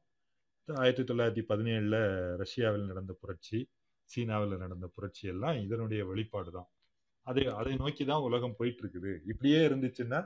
ஆயிரத்தி 0.67 1.03
தொள்ளாயிரத்தி 1.09 1.43
பதினேழில் 1.51 1.99
ரஷ்யாவில் 2.41 2.89
நடந்த 2.91 3.13
புரட்சி 3.21 3.59
சீனாவில் 4.11 4.61
நடந்த 4.63 4.87
புரட்சி 4.95 5.25
எல்லாம் 5.33 5.57
இதனுடைய 5.65 6.01
வெளிப்பாடு 6.11 6.51
தான் 6.57 6.69
அதை 7.27 7.43
அதை 7.59 7.73
நோக்கி 7.81 8.03
தான் 8.11 8.25
உலகம் 8.27 8.55
போயிட்டு 8.59 8.81
இருக்குது 8.83 9.11
இப்படியே 9.31 9.59
இருந்துச்சுன்னா 9.67 10.19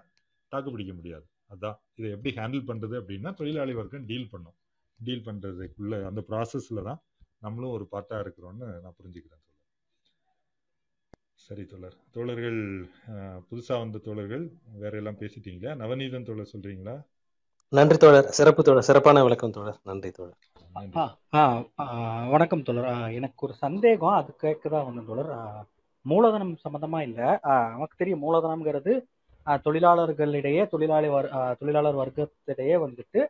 தாக்கு 0.52 0.70
பிடிக்க 0.74 0.94
முடியாது. 0.94 1.26
அதான். 1.54 1.78
இதை 2.00 2.08
எப்படி 2.16 2.32
ஹேண்டில் 2.38 2.68
பண்ணுறது 2.70 2.96
அப்படின்னா 3.02 3.32
தொழிலாளி 3.40 3.74
வர்க்கம் 3.80 4.06
டீல் 4.12 4.32
பண்ணும். 4.34 4.56
டீல் 5.00 5.26
பண்ணுறதுக்குள்ள 5.28 5.96
அந்த 6.10 6.22
ப்ராசஸில் 6.30 6.88
தான் 6.90 7.02
நம்மளும் 7.46 7.76
ஒரு 7.78 7.86
பார்ட்டாக 7.94 8.24
இருக்கிறோம்னு 8.26 8.68
நான் 8.84 8.98
புரிஞ்சுக்கிறேன் 9.00 9.42
தோழர். 9.46 9.62
சரி 11.46 11.64
தோழர். 11.72 11.98
தோழர்கள் 12.16 12.60
புதுசாக 13.50 13.82
வந்த 13.84 13.98
தோழர்கள் 14.08 14.46
வேற 14.84 14.94
எல்லாம் 15.02 15.20
பேசிட்டீங்களா? 15.24 15.74
நவநீதன் 15.84 16.30
தோழர் 16.30 16.54
சொல்கிறீங்களா 16.54 16.96
நன்றி 17.74 17.98
தோழர். 17.98 18.28
சிறப்பு 18.38 18.62
தோழர். 18.64 18.88
சிறப்பான 18.90 19.24
விளக்கம் 19.28 19.56
தோழர். 19.58 19.80
நன்றி 19.90 20.10
தோழர். 20.18 20.40
வணக்கம் 20.76 22.64
தோழர். 22.68 22.88
எனக்கு 23.18 23.46
ஒரு 23.46 23.54
சந்தேகம். 23.56 24.16
அது 24.20 24.32
கேட்க 24.36 24.70
தான் 24.70 24.86
வந்தேன் 24.86 25.08
தோழர். 25.10 25.30
மூலதனம் 26.06 26.52
சம்பந்தமா 26.66 27.00
இல்ல. 27.08 27.20
நமக்கு 27.74 27.96
தெரியும் 27.98 28.24
மூலதனம்ங்கிறது 28.26 28.94
தொழிலாளர்களிடையே 29.66 30.64
தொழிலாளி 30.68 31.10
வர் 31.16 31.28
தொழிலாளர் 31.60 32.00
வர்க்கத்திடையே 32.02 32.76
வந்துட்டு 32.86 33.22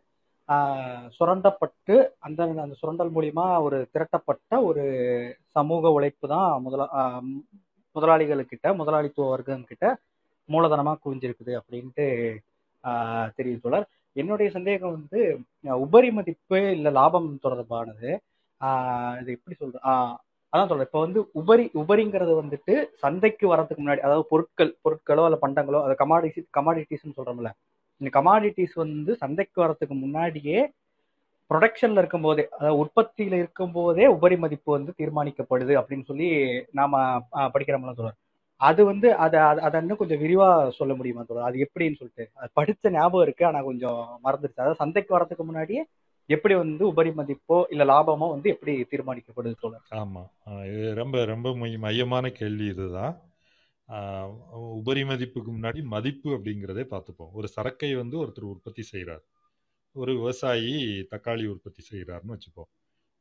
சுரண்டப்பட்டு 1.17 1.95
அந்த 2.25 2.39
அந்த 2.63 2.75
சுரண்டல் 2.81 3.13
மூலியமா 3.15 3.45
ஒரு 3.67 3.77
திரட்டப்பட்ட 3.93 4.61
ஒரு 4.69 4.83
சமூக 5.55 5.91
உழைப்பு 5.97 6.27
தான் 6.27 6.61
முதலா 6.61 6.87
முதலாளிகளுக்கிட்ட 7.95 8.75
முதலாளித்துவ 8.81 9.29
வர்க்கம் 9.29 9.69
கிட்ட 9.71 9.85
மூலதனமா 10.49 10.93
குவிஞ்சிருக்குது 11.05 11.53
அப்படின்ட்டு 11.59 12.07
தெரியும் 13.37 13.63
தோழர். 13.65 13.87
என்னுடைய 14.15 14.49
சந்தேகம் 14.55 14.95
வந்து 14.97 15.21
உபரி 15.85 16.09
மதிப்பு 16.17 16.59
இல்ல 16.75 16.89
லாபம் 16.97 17.29
தொடர்பானது. 17.45 18.09
ஆஹ் 18.61 19.15
இது 19.21 19.31
எப்படி 19.37 19.55
சொல்றது 19.55 19.81
அதான் 20.53 20.69
சொல்றேன். 20.69 20.89
இப்போ 20.89 21.01
வந்து 21.05 21.21
உபரி 21.39 21.65
உபரிங்கிறது 21.81 22.33
வந்துட்டு 22.41 22.73
சந்தைக்கு 23.03 23.45
வரதுக்கு 23.51 23.81
முன்னாடி 23.83 24.03
அதாவது 24.05 24.25
பொருட்கள் 24.31 24.71
பொருட்களோ 24.85 25.23
அல்ல 25.27 25.37
பண்டங்களோ 25.43 25.79
அது 25.85 25.95
கமாடிட்டி 26.03 26.41
கமாடிட்டிஸ்ன்னு 26.57 27.17
சொல்றோம்ல. 27.19 27.51
இந்த 28.01 28.09
கமாடிட்டிஸ் 28.17 28.75
வந்து 28.83 29.11
சந்தைக்கு 29.23 29.57
வரதுக்கு 29.63 29.95
முன்னாடியே 30.03 30.59
ப்ரொடக்ஷன்ல 31.51 32.01
இருக்கும் 32.01 32.25
போதே 32.27 32.43
அதாவது 32.53 32.79
உற்பத்தியில 32.83 33.35
இருக்கும் 33.41 33.73
போதே 33.73 34.05
உபரி 34.15 34.37
மதிப்பு 34.43 34.69
வந்து 34.77 34.91
தீர்மானிக்கப்படுது 34.99 35.73
அப்படின்னு 35.81 36.07
சொல்லி 36.11 36.29
நாம 36.79 36.93
படிக்கிறோம்லாம் 37.53 37.99
சொல்றோம் 37.99 38.19
அது 38.61 38.81
வந்து 38.85 39.07
அதை 39.15 39.39
அதை 39.67 39.77
இன்னும் 39.81 39.99
கொஞ்சம் 39.99 40.21
விரிவா 40.21 40.47
சொல்ல 40.77 40.93
முடியுமா 40.95 41.23
தோழர்? 41.23 41.47
அது 41.49 41.57
எப்படின்னு 41.65 41.99
சொல்லிட்டு. 41.99 42.25
அது 42.33 42.49
படிச்ச 42.59 42.91
ஞாபகம் 42.91 43.25
இருக்கு 43.27 43.43
ஆனா 43.45 43.61
கொஞ்சம் 43.61 43.99
மறந்துருச்சு. 44.23 44.61
அதாவது 44.63 44.81
சந்தைக்கு 44.83 45.11
வரதுக்கு 45.17 45.43
முன்னாடியே 45.43 45.81
எப்படி 46.29 46.53
வந்து 46.55 46.83
உபரி 46.87 47.11
மதிப்போ 47.11 47.57
இல்ல 47.69 47.83
லாபமோ 47.85 48.27
வந்து 48.29 48.47
எப்படி 48.49 48.73
தீர்மானிக்கப்படுது 48.91 49.61
தோழர்? 49.61 49.83
ஆமா. 50.03 50.23
இது 50.71 50.87
ரொம்ப 50.93 51.25
ரொம்ப 51.25 51.49
மையமான 51.85 52.31
கேள்வி 52.31 52.67
இதுதான். 52.67 53.15
உபரி 54.77 55.03
மதிப்புக்கு 55.03 55.49
முன்னாடி 55.51 55.81
மதிப்பு 55.85 56.29
அப்படிங்கிறதே 56.37 56.85
பார்த்துப்போம். 56.93 57.31
ஒரு 57.31 57.47
சரக்கை 57.47 57.91
வந்து 57.95 58.15
ஒருத்தர் 58.23 58.51
உற்பத்தி 58.53 58.83
செய்கிறார் 58.83 59.23
ஒரு 59.95 60.13
விவசாயி 60.15 60.73
தக்காளி 61.11 61.45
உற்பத்தி 61.45 61.81
செய்கிறார்னு 61.91 62.33
வச்சுப்போம். 62.35 62.69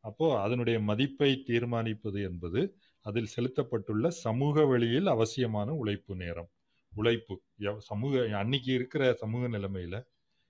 அப்போது 0.04 0.38
அதனுடைய 0.38 0.78
மதிப்பை 0.80 1.30
தீர்மானிப்பது 1.48 2.18
என்பது 2.22 2.60
அதில் 3.04 3.28
செலுத்தப்பட்டுள்ள 3.36 4.08
சமூக 4.08 4.64
வழியில் 4.64 5.06
அவசியமான 5.06 5.72
உழைப்பு 5.72 6.16
நேரம். 6.16 6.50
உழைப்பு. 6.94 7.42
எவ்- 7.58 7.76
சமூக 7.76 8.38
அன்னைக்கு 8.38 8.72
இருக்கிற 8.72 9.12
சமூக 9.12 9.58
நிலைமையில 9.58 10.04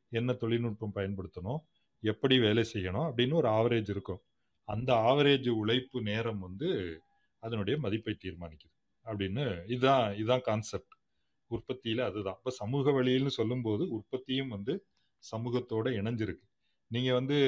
என்ன 0.09 0.32
தொழில்நுட்பம் 0.32 0.94
பயன்படுத்தணும்? 0.94 1.56
எப்படி 2.01 2.39
வேலை 2.39 2.64
செய்யணும்? 2.72 3.12
அப்படின்னு 3.14 3.35
ஒரு 3.35 3.48
ஆவரேஜ் 3.48 3.90
இருக்கும். 3.90 4.22
அந்த 4.64 4.93
ஆவரேஜ் 4.93 5.48
உழைப்பு 5.48 6.02
நேரம் 6.02 6.39
வந்து 6.39 7.01
அதனுடைய 7.39 7.78
மதிப்பை 7.78 8.16
தீர்மானிக்குது. 8.24 8.74
அப்படின்னு 9.05 9.70
இதுதான் 9.70 10.14
இதுதான் 10.14 10.40
கான்செப்ட் 10.40 10.93
உற்பத்தியில 11.51 12.01
அதுதான். 12.01 12.35
இப்போ 12.36 12.51
சமூக 12.51 12.90
வழியில்னு 12.90 13.26
சொல்லும்போது 13.26 13.89
உற்பத்தியும் 13.89 14.48
வந்து 14.48 14.86
சமூகத்தோட 15.36 15.89
இணைஞ்சிருக்கு. 15.89 16.48
நீங்க 16.86 17.12
வந்து 17.12 17.39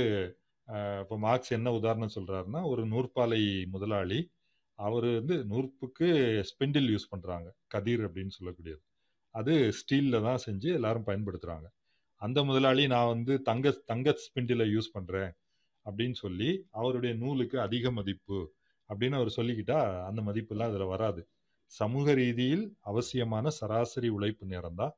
இப்போ 1.01 1.19
மார்க்ஸ் 1.19 1.53
என்ன 1.53 1.73
உதாரணம் 1.73 2.11
சொல்றாருன்னா 2.15 2.65
ஒரு 2.65 2.87
நூற்பாலை 2.87 3.67
முதலாளி 3.67 4.35
அவர் 4.79 5.07
வந்து 5.19 5.37
நூற்புக்கு 5.51 6.09
ஸ்பெண்டில் 6.51 6.89
யூஸ் 6.95 7.11
பண்ணுறாங்க 7.13 7.49
கதிர் 7.75 8.03
அப்படின்னு 8.07 8.37
சொல்லக்கூடியது. 8.39 8.83
அது 9.35 9.55
ஸ்டீலில் 9.79 10.25
தான் 10.27 10.43
செஞ்சு 10.47 10.69
எல்லாரும் 10.79 11.09
பயன்படுத்துகிறாங்க 11.09 11.67
அந்த 12.23 12.39
முதலாளி 12.49 12.85
நான் 12.95 13.11
வந்து 13.15 13.33
தங்க 13.49 13.73
தங்க 13.91 14.15
ஸ்பெண்டிலை 14.27 14.67
யூஸ் 14.75 14.95
பண்ணுறேன் 14.97 15.33
அப்படின்னு 15.87 16.17
சொல்லி 16.25 16.51
அவருடைய 16.81 17.13
நூலுக்கு 17.23 17.57
அதிக 17.67 17.91
மதிப்பு 17.99 18.39
அப்படின்னு 18.91 19.19
அவர் 19.21 19.37
சொல்லிக்கிட்டா 19.39 19.79
அந்த 20.09 20.21
மதிப்புலாம் 20.29 20.71
அதில் 20.73 20.93
வராது. 20.95 21.23
சமூக 21.73 22.15
ரீதியில் 22.21 22.65
அவசியமான 22.91 23.51
சராசரி 23.59 24.09
உழைப்பு 24.17 24.45
நேரம் 24.53 24.79
தான் 24.81 24.95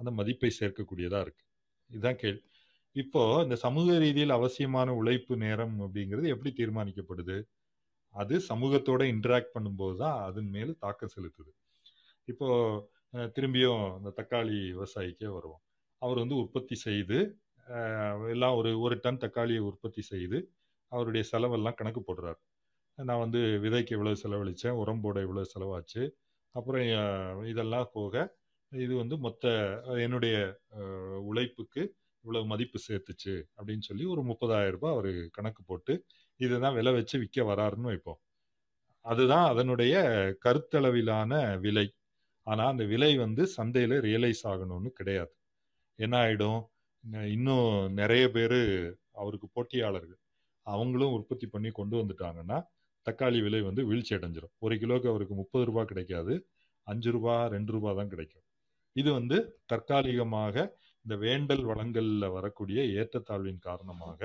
அந்த 0.00 0.10
மதிப்பை 0.18 0.50
சேர்க்கக்கூடியதாக 0.58 1.24
இருக்குது 1.26 1.48
இதுதான் 1.90 2.18
கேள்வி. 2.22 2.42
இப்போ 2.96 3.22
இந்த 3.44 3.56
சமூக 3.64 3.98
ரீதியில் 4.04 4.36
அவசியமான 4.38 4.94
உழைப்பு 5.00 5.34
நேரம் 5.44 5.76
அப்படிங்கிறது 5.86 6.28
எப்படி 6.34 6.50
தீர்மானிக்கப்படுது? 6.60 7.36
அது 8.18 8.34
சமூகத்தோட 8.50 9.02
இன்டராக்ட் 9.14 9.54
பண்ணும்போது 9.56 9.96
தான் 10.04 10.18
அதன் 10.28 10.50
மேல் 10.56 10.72
தாக்கம் 10.84 11.14
செலுத்துது. 11.16 11.50
இப்போ 12.28 12.48
திரும்பியும் 13.36 13.84
இந்த 13.98 14.10
தக்காளி 14.20 14.56
விவசாயிக்கே 14.76 15.28
வருவோம். 15.36 15.62
அவர் 16.02 16.20
வந்து 16.22 16.36
உற்பத்தி 16.42 16.76
செய்து 16.86 17.18
எல்லாம் 18.34 18.56
ஒரு 18.60 18.70
ஒரு 18.84 18.94
டன் 19.04 19.22
தக்காளியை 19.24 19.62
உற்பத்தி 19.70 20.02
செய்து 20.12 20.38
அவருடைய 20.92 21.22
செலவெல்லாம் 21.32 21.78
கணக்கு 21.80 22.00
போடுறாரு. 22.08 22.40
நான் 22.98 23.22
வந்து 23.24 23.40
விதைக்கு 23.64 23.92
இவ்வளவு 23.96 24.20
செலவழித்தேன் 24.22 24.78
உரம் 24.82 25.02
போட 25.04 25.16
இவ்வளவு 25.26 25.50
செலவாச்சு 25.54 26.02
அப்புறம் 26.54 26.84
இதெல்லாம் 27.52 27.90
போக 27.96 28.14
இது 28.72 28.92
வந்து 29.02 29.16
மொத்த 29.26 29.44
என்னுடைய 30.06 30.36
உழைப்புக்கு 31.30 31.82
இவ்வளவு 32.24 32.50
மதிப்பு 32.52 32.78
சேர்த்துச்சு 32.88 33.34
அப்படின்னு 33.58 33.84
சொல்லி 33.88 34.04
ஒரு 34.14 34.22
முப்பதாயிரம் 34.30 34.74
ரூபாய் 34.76 34.94
அவர் 34.96 35.10
கணக்கு 35.36 35.62
போட்டு 35.70 35.94
இதுதான் 36.40 36.76
விலை 36.78 36.92
வச்சு 36.98 37.16
விற்க 37.22 37.38
வராருன்னு 37.50 37.90
வைப்போம். 37.92 38.20
அதுதான் 39.04 39.46
அதனுடைய 39.52 39.94
கருத்தளவிலான 40.44 41.32
விலை. 41.64 41.86
ஆனால் 42.46 42.70
அந்த 42.72 42.84
விலை 42.92 43.12
வந்து 43.24 43.42
சந்தையில் 43.56 43.96
ரியலைஸ் 44.08 44.42
ஆகணும்னு 44.52 44.90
கிடையாது. 44.98 45.32
என்ன 45.98 46.14
ஆகிடும் 46.24 46.60
இன்னும் 47.34 47.68
நிறைய 48.00 48.24
பேர் 48.36 48.60
அவருக்கு 49.22 49.48
போட்டியாளர்கள். 49.56 50.20
அவங்களும் 50.66 51.14
உற்பத்தி 51.18 51.46
பண்ணி 51.54 51.70
கொண்டு 51.78 51.96
வந்துட்டாங்கன்னா 52.00 52.58
தக்காளி 53.06 53.38
விலை 53.46 53.60
வந்து 53.68 53.82
வீழ்ச்சி 53.90 54.12
அடைஞ்சிரும். 54.16 54.54
ஒரு 54.64 54.74
கிலோவுக்கு 54.82 55.12
அவருக்கு 55.12 55.34
முப்பது 55.34 55.64
ரூபா 55.68 55.82
கிடைக்காது. 55.90 56.34
அஞ்சு 56.86 57.10
ரூபா 57.16 57.34
ரெண்டு 57.54 57.70
ரூபா 57.76 57.90
தான் 58.00 58.12
கிடைக்கும். 58.12 58.44
இது 58.96 59.10
வந்து 59.18 59.36
தற்காலிகமாக 59.72 60.56
இந்த 61.04 61.14
வேண்டல் 61.24 61.64
வளங்களில் 61.70 62.26
வரக்கூடிய 62.36 62.80
ஏற்றத்தாழ்வின் 63.00 63.60
காரணமாக 63.68 64.20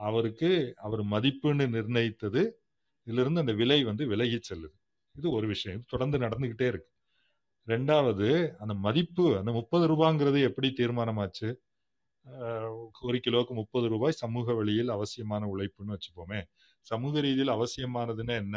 அவருக்கு 0.00 0.50
அவர் 0.76 1.02
மதிப்புன்னு 1.04 1.66
நிர்ணயித்தது 1.76 2.42
இதிலிருந்து 3.06 3.40
அந்த 3.40 3.52
விலை 3.52 3.78
வந்து 3.84 4.04
விலகி 4.06 4.38
செல்லுது. 4.48 4.76
இது 5.14 5.26
ஒரு 5.30 5.46
விஷயம். 5.46 5.84
தொடர்ந்து 5.88 6.16
நடந்துகிட்டே 6.18 6.66
இருக்கு. 6.72 6.90
ரெண்டாவது 7.66 8.28
அந்த 8.58 8.74
மதிப்பு 8.86 9.24
அந்த 9.38 9.50
முப்பது 9.52 9.84
ரூபாங்கிறது 9.92 10.40
எப்படி 10.42 10.68
தீர்மானமாச்சு? 10.78 11.48
ஒரு 13.00 13.18
கிலோவுக்கு 13.26 13.54
முப்பது 13.60 13.86
ரூபாய் 13.88 14.20
சமூக 14.22 14.54
வழியில் 14.54 14.88
அவசியமான 14.88 15.42
உழைப்புன்னு 15.54 15.94
வச்சுப்போமே. 15.96 16.40
சமூக 16.86 17.20
ரீதியில் 17.20 17.54
அவசியமானதுன்னா 17.56 18.34
என்ன? 18.44 18.56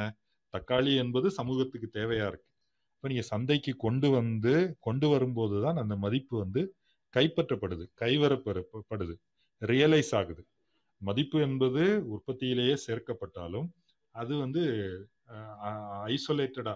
தக்காளி 0.54 0.92
என்பது 0.98 1.28
சமூகத்துக்கு 1.32 1.88
தேவையா 2.00 2.28
இருக்கு. 2.32 2.48
இப்போ 2.96 3.08
நீங்க 3.08 3.24
சந்தைக்கு 3.24 3.72
கொண்டு 3.78 4.08
வந்து 4.10 4.54
கொண்டு 4.80 5.08
வரும்போது 5.10 5.58
தான் 5.62 5.78
அந்த 5.78 5.96
மதிப்பு 5.96 6.36
வந்து 6.40 6.62
கைப்பற்றப்படுது 7.14 7.86
கைவரப்படுது 8.02 9.16
ரியலைஸ் 9.62 10.14
ஆகுது. 10.20 10.44
மதிப்பு 11.02 11.38
என்பது 11.48 11.84
உற்பத்தியிலேயே 12.16 12.76
சேர்க்கப்பட்டாலும் 12.88 13.68
அது 14.16 14.34
வந்து 14.44 14.64
ஐசோலேட்டடா 16.16 16.74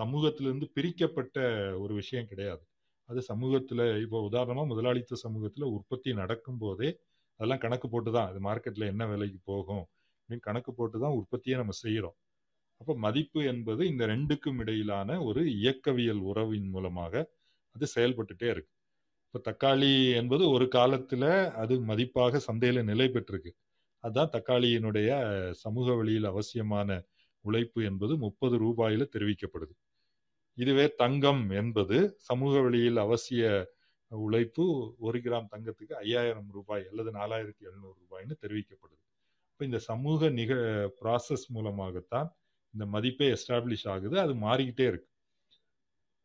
சமூகத்திலிருந்து 0.00 0.66
பிரிக்கப்பட்ட 0.76 1.36
ஒரு 1.82 1.92
விஷயம் 2.00 2.28
கிடையாது. 2.30 2.62
அது 3.08 3.20
சமூகத்துல 3.30 3.80
இப்போ 4.04 4.18
உதாரணமா 4.30 4.64
முதலாளித்துவ 4.72 5.18
சமூகத்துல 5.26 5.66
உற்பத்தி 5.76 6.10
நடக்கும் 6.22 6.60
போதே 6.64 6.90
அதெல்லாம் 7.40 7.62
கணக்கு 7.64 7.86
போட்டு 7.92 8.10
தான் 8.16 8.28
அது 8.30 8.40
மார்க்கெட்ல 8.48 8.86
என்ன 8.92 9.04
விலைக்கு 9.12 9.40
போகும் 9.50 9.84
அப்படின்னு 10.18 10.46
கணக்கு 10.48 10.72
போட்டு 10.78 10.96
தான் 11.04 11.16
உற்பத்தியை 11.20 11.56
நம்ம 11.60 11.74
செய்யறோம் 11.84 12.16
அப்ப 12.80 12.94
மதிப்பு 13.06 13.40
என்பது 13.52 13.82
இந்த 13.92 14.04
ரெண்டுக்கும் 14.14 14.60
இடையிலான 14.64 15.18
ஒரு 15.28 15.42
இயக்கவியல் 15.60 16.22
உறவின் 16.30 16.68
மூலமாக 16.74 17.14
அது 17.76 17.86
செயல்பட்டுட்டே 17.96 18.48
இருக்கு. 18.54 18.72
இப்போ 19.34 19.40
தக்காளி 19.50 19.90
என்பது 20.14 20.44
ஒரு 20.50 20.68
காலத்தில் 20.68 21.28
அது 21.54 21.74
மதிப்பாக 21.80 22.36
சந்தையில் 22.36 22.80
நிலை 22.84 23.06
பெற்றிருக்கு. 23.06 23.50
அதுதான் 24.04 24.32
தக்காளியினுடைய 24.32 25.10
சமூக 25.52 25.94
வழியில் 25.94 26.24
அவசியமான 26.24 26.88
உழைப்பு 27.44 27.80
என்பது 27.84 28.16
முப்பது 28.16 28.56
ரூபாயில 28.64 29.06
தெரிவிக்கப்படுது. 29.14 29.74
இதுவே 30.58 30.86
தங்கம் 30.94 31.50
என்பது 31.50 31.98
சமூக 32.20 32.54
வழியில் 32.60 32.96
அவசிய 32.96 33.44
உழைப்பு 34.12 34.64
ஒரு 34.98 35.18
கிராம் 35.18 35.50
தங்கத்துக்கு 35.52 35.94
ஐயாயிரம் 36.04 36.50
ரூபாய் 36.50 36.84
அல்லது 36.90 37.10
நாலாயிரத்தி 37.12 37.62
எழுநூறு 37.68 37.96
ரூபாய்னு 38.02 38.36
தெரிவிக்கப்படுது. 38.44 39.02
இப்போ 39.52 39.64
இந்த 39.64 39.78
சமூக 39.78 40.30
நிக 40.30 40.52
ப்ராசஸ் 41.00 41.46
மூலமாகத்தான் 41.48 42.28
இந்த 42.74 42.86
மதிப்பே 42.86 43.28
எஸ்டாப்ளிஷ் 43.36 43.88
ஆகுது. 43.88 44.16
அது 44.20 44.34
மாறிக்கிட்டே 44.34 44.86
இருக்கு. 44.92 45.09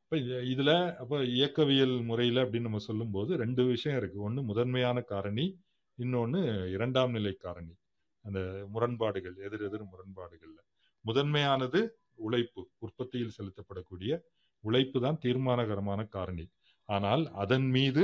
இப்போ 0.06 0.18
இதில் 0.52 0.74
அப்போ 1.02 1.18
இயக்கவியல் 1.36 1.94
முறையில் 2.10 2.40
அப்படின்னு 2.42 2.68
நம்ம 2.70 2.82
சொல்லும்போது 2.88 3.32
ரெண்டு 3.38 3.62
விஷயம் 3.66 3.98
இருக்குது 4.00 4.26
ஒன்று 4.28 4.42
முதன்மையான 4.44 4.98
காரணி 5.14 5.46
இன்னொன்று 5.98 6.42
இரண்டாம் 6.76 7.12
நிலை 7.12 7.34
காரணி. 7.46 7.74
அந்த 8.26 8.40
முரண்பாடுகள் 8.74 9.36
எதிர் 9.48 9.64
எதிர் 9.68 9.86
முரண்பாடுகளில். 9.92 10.62
முதன்மையானது 11.06 11.80
உழைப்பு 12.26 12.62
உற்பத்தியில் 12.80 13.36
செலுத்தப்படக்கூடிய 13.38 14.12
உழைப்பு 14.64 15.00
தான் 15.02 15.20
தீர்மானகரமான 15.26 16.02
காரணி. 16.08 16.46
ஆனால் 16.90 17.24
அதன் 17.44 17.68
மீது 17.70 18.04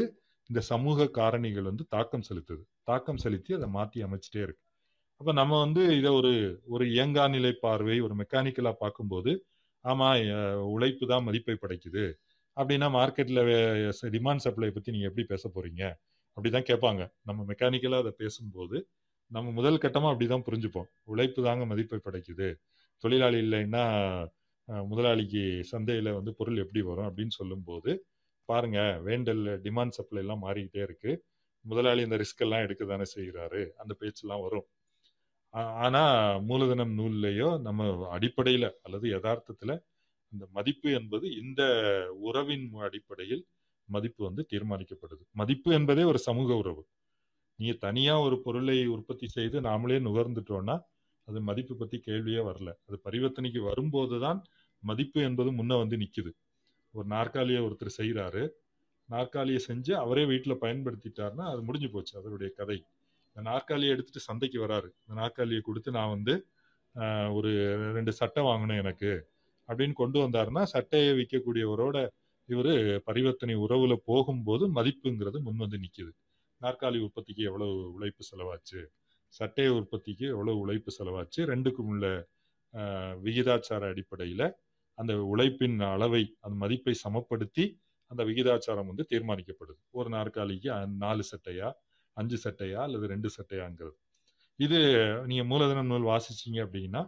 இந்த 0.50 0.62
சமூக 0.72 1.10
காரணிகள் 1.20 1.70
வந்து 1.72 1.86
தாக்கம் 1.96 2.28
செலுத்துது. 2.30 2.64
தாக்கம் 2.84 3.22
செலுத்தி 3.26 3.52
அதை 3.54 3.70
மாற்றி 3.78 4.00
அமைச்சிட்டே 4.04 4.42
இருக்கு. 4.48 4.64
அப்போ 5.22 5.32
நம்ம 5.34 5.54
வந்து 5.60 5.82
இதை 6.00 6.12
ஒரு 6.20 6.34
ஒரு 6.66 6.86
இயங்கா 6.96 7.26
நிலை 7.30 7.54
பார்வை 7.66 7.98
ஒரு 8.02 8.16
மெக்கானிக்கலாக 8.16 8.82
பார்க்கும்போது 8.84 9.32
ஆமா 9.86 10.08
உழைப்பு 10.74 11.06
தான் 11.12 11.26
மதிப்பை 11.28 11.56
படைக்குது. 11.62 12.04
அப்படின்னா 12.58 12.88
மார்க்கெட்ல 12.98 13.42
டிமாண்ட் 14.16 14.44
சப்ளை 14.46 14.70
பத்தி 14.76 14.94
நீங்க 14.96 15.08
எப்படி 15.10 15.26
பேச 15.34 15.44
போறீங்க? 15.56 15.84
அப்படிதான் 16.38 16.68
கேட்பாங்க. 16.70 17.04
நம்ம 17.30 17.42
மெக்கானிக்கலா 17.52 18.00
அதை 18.04 18.14
பேசும்போது 18.22 18.78
நம்ம 19.32 19.48
முதல் 19.60 19.82
கட்டமா 19.84 20.10
அப்படிதான் 20.14 20.46
புரிஞ்சுப்போம். 20.48 20.90
உழைப்பு 21.14 21.42
தாங்க 21.48 21.66
மதிப்பை 21.72 22.00
படைக்குது. 22.08 22.50
தொழிலாளி 23.04 23.40
இல்லைன்னா 23.46 23.84
முதலாளிக்கு 24.88 25.44
சந்தையில 25.72 26.10
வந்து 26.18 26.32
பொருள் 26.40 26.62
எப்படி 26.64 26.82
வரும் 26.90 27.08
அப்படின்னு 27.10 27.36
சொல்லும்போது 27.40 27.92
பாருங்க 28.50 28.80
வேண்டல் 29.08 29.44
டிமாண்ட் 29.66 29.98
சப்ளை 29.98 30.22
எல்லாம் 30.24 30.44
மாறிக்கிட்டே 30.46 30.82
இருக்கு. 30.88 31.12
முதலாளி 31.66 32.02
இந்த 32.08 32.18
ரிஸ்க் 32.24 32.44
எல்லாம் 32.46 32.66
எடுக்க 32.68 32.84
தானே 32.86 33.08
செய்கிறாரு 33.16 33.62
அந்த 33.84 33.94
பேச்செல்லாம் 34.02 34.44
வரும். 34.48 34.68
ஆனா 35.54 36.02
மூலதனம் 36.40 36.94
நூல்லையோ 36.98 37.62
நம்ம 37.62 37.88
அடிப்படையில 38.18 38.66
அல்லது 38.84 39.08
யதார்த்தத்துல 39.10 39.72
இந்த 40.32 40.46
மதிப்பு 40.52 40.90
என்பது 40.92 41.28
இந்த 41.36 41.62
உறவின் 42.20 42.68
அடிப்படையில் 42.80 43.44
மதிப்பு 43.90 44.22
வந்து 44.26 44.44
தீர்மானிக்கப்படுது. 44.52 45.24
மதிப்பு 45.32 45.70
என்பதே 45.74 46.04
ஒரு 46.04 46.20
சமூக 46.20 46.56
உறவு. 46.56 46.84
நீங்க 47.60 47.74
தனியா 47.80 48.20
ஒரு 48.20 48.38
பொருளை 48.42 48.78
உற்பத்தி 48.88 49.28
செய்து 49.28 49.58
நாமளே 49.62 49.98
நுகர்ந்துட்டோம்னா 50.00 50.76
அது 51.28 51.40
மதிப்பு 51.42 51.76
பத்தி 51.76 51.98
கேள்வியே 52.08 52.42
வரல. 52.50 52.70
அது 52.88 52.98
பரிவர்த்தனைக்கு 53.04 53.62
வரும்போதுதான் 53.62 54.40
மதிப்பு 54.84 55.22
என்பது 55.22 55.52
முன்ன 55.52 55.78
வந்து 55.78 55.98
நிக்குது. 55.98 56.32
ஒரு 56.94 57.08
நாற்காலியை 57.08 57.62
ஒருத்தர் 57.64 57.98
செய்கிறாரு 57.98 58.44
நாற்காலியை 59.10 59.60
செஞ்சு 59.68 59.94
அவரே 59.96 60.26
வீட்டில் 60.26 60.62
பயன்படுத்திட்டாருன்னா 60.62 61.46
அது 61.54 61.62
முடிஞ்சு 61.62 61.90
போச்சு 61.90 62.14
அதனுடைய 62.20 62.50
கதை. 62.56 62.78
இந்த 63.36 63.42
நாற்காலியை 63.50 63.92
எடுத்துட்டு 63.94 64.28
சந்தைக்கு 64.30 64.58
வராரு. 64.66 64.90
இந்த 65.04 65.14
நாற்காலியை 65.22 65.62
கொடுத்து 65.68 65.90
நான் 65.98 66.14
வந்து 66.16 66.34
ஒரு 67.38 67.52
ரெண்டு 67.98 68.12
சட்டை 68.20 68.42
வாங்கணும் 68.44 68.82
எனக்கு. 68.84 69.12
அப்படின்னு 69.70 69.96
கொண்டு 70.00 70.18
வந்தாருன்னா 70.24 70.64
சட்டையை 70.74 71.12
விற்கக்கூடியவரோட 71.20 71.98
இவர் 72.50 72.74
பரிவர்த்தனை 73.08 73.56
உறவுல 73.66 73.94
போகும்போது 74.10 74.64
மதிப்புங்கிறது 74.78 75.38
முன் 75.46 75.62
வந்து 75.64 75.78
நிற்கிது 75.84 76.12
நாற்காலி 76.62 76.98
உற்பத்திக்கு 77.06 77.44
எவ்வளவு 77.50 77.76
உழைப்பு 77.98 78.24
செலவாச்சு? 78.32 78.80
சட்டை 79.34 79.68
உற்பத்திக்கு 79.78 80.26
எவ்வளவு 80.34 80.58
உழைப்பு 80.64 80.92
செலவாச்சு? 80.98 81.42
ரெண்டுக்கும் 81.52 81.90
உள்ள 81.94 82.06
விகிதாச்சார 83.26 83.82
அடிப்படையில் 83.94 84.48
அந்த 84.98 85.14
உழைப்பின் 85.34 85.78
அளவை 85.94 86.24
அந்த 86.40 86.56
மதிப்பை 86.64 86.94
சமப்படுத்தி 87.06 87.66
அந்த 88.12 88.22
விகிதாச்சாரம் 88.30 88.90
வந்து 88.92 89.06
தீர்மானிக்கப்படுது. 89.12 89.82
ஒரு 89.98 90.10
நாற்காலிக்கு 90.16 90.70
நாலு 91.04 91.24
சட்டையா? 91.32 91.70
அஞ்சு 92.18 92.38
சட்டையா 92.46 92.80
அல்லது 92.88 93.06
ரெண்டு 93.14 93.30
சட்டையாங்கிறது. 93.38 93.98
இது 94.60 94.80
நீங்க 95.30 95.44
மூலதனம் 95.52 95.90
நூல் 95.92 96.10
வாசிச்சீங்க 96.12 96.60
அப்படின்னா 96.66 97.02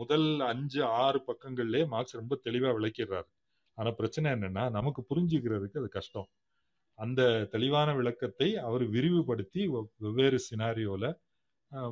முதல் 0.00 0.28
அஞ்சு 0.52 0.80
ஆறு 1.04 1.18
பக்கங்கள்லயே 1.28 1.84
மார்க்ஸ் 1.92 2.18
ரொம்ப 2.20 2.34
தெளிவா 2.46 2.70
விளக்கிடுறாரு. 2.78 3.28
ஆனா 3.78 3.90
பிரச்சனை 4.00 4.28
என்னன்னா 4.36 4.64
நமக்கு 4.76 5.00
புரிஞ்சுக்கிறதுக்கு 5.10 5.80
அது 5.82 5.88
கஷ்டம். 5.98 6.28
அந்த 6.98 7.22
தெளிவான 7.54 7.88
விளக்கத்தை 8.00 8.48
அவர் 8.68 8.84
விரிவுபடுத்தி 8.94 9.62
வெவ்வேறு 10.04 10.38
சினாரியோல 10.48 11.04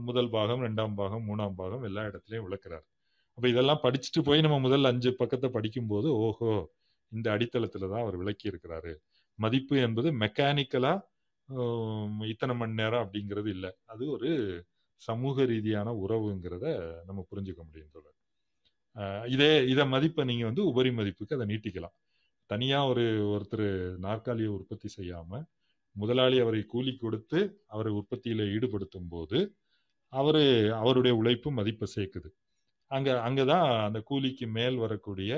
முதல் 0.08 0.30
பாகம் 0.36 0.62
ரெண்டாம் 0.66 0.94
பாகம் 1.00 1.24
மூணாம் 1.28 1.56
பாகம் 1.60 1.84
எல்லா 1.88 2.02
இடத்துலயும் 2.10 2.46
விளக்குறாரு. 2.46 2.86
அப்ப 3.38 3.46
இதெல்லாம் 3.52 3.82
படிச்சுட்டு 3.84 4.20
போய் 4.28 4.44
நம்ம 4.44 4.58
முதல் 4.66 4.90
அஞ்சு 4.90 5.10
பக்கத்தை 5.20 5.48
படிக்கும்போது 5.56 6.08
ஓஹோ 6.26 6.50
இந்த 7.12 7.26
அடித்தளத்துல 7.34 7.88
தான் 7.92 8.04
அவர் 8.04 8.16
விளக்கி 8.22 8.46
இருக்கிறாரு 8.52 8.92
மதிப்பு 9.38 9.76
என்பது 9.86 10.08
மெக்கானிக்கலா 10.22 10.92
இத்தனை 12.32 12.54
மணி 12.60 12.74
நேரம் 12.80 13.02
அப்படிங்கிறது 13.04 13.48
இல்லை. 13.56 13.70
அது 13.92 14.04
ஒரு 14.16 14.30
சமூக 15.02 15.44
ரீதியான 15.52 15.88
உறவுங்கிறத 16.04 16.66
நம்ம 17.08 17.20
புரிஞ்சுக்க 17.30 17.60
முடியும் 17.68 17.92
தோழர். 17.94 18.16
இதே 19.34 19.52
இதை 19.72 19.84
மதிப்பை 19.94 20.22
நீங்கள் 20.30 20.48
வந்து 20.50 20.62
உபரி 20.70 20.90
மதிப்புக்கு 20.98 21.36
அதை 21.38 21.46
நீட்டிக்கலாம். 21.52 21.96
தனியாக 22.50 22.90
ஒரு 22.92 23.04
ஒருத்தர் 23.34 23.68
நாற்காலியை 24.06 24.50
உற்பத்தி 24.56 24.88
செய்யாமல் 24.96 25.44
முதலாளி 25.96 26.36
அவரை 26.44 26.62
கூலி 26.72 26.92
கொடுத்து 27.02 27.38
அவரை 27.74 27.92
உற்பத்தியில் 28.00 28.44
ஈடுபடுத்தும் 28.56 29.10
போது 29.14 29.38
அவர் 30.12 30.42
அவருடைய 30.80 31.12
உழைப்பு 31.20 31.48
மதிப்பை 31.58 31.86
சேர்க்குது. 31.96 32.28
அங்கே 32.90 33.12
அங்கே 33.28 33.44
தான் 33.52 33.68
அந்த 33.86 33.98
கூலிக்கு 34.10 34.46
மேல் 34.58 34.76
வரக்கூடிய 34.84 35.30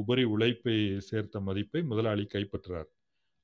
உபரி 0.00 0.24
உழைப்பை 0.34 0.76
சேர்த்த 1.08 1.40
மதிப்பை 1.48 1.80
முதலாளி 1.90 2.24
கைப்பற்றுறார். 2.34 2.88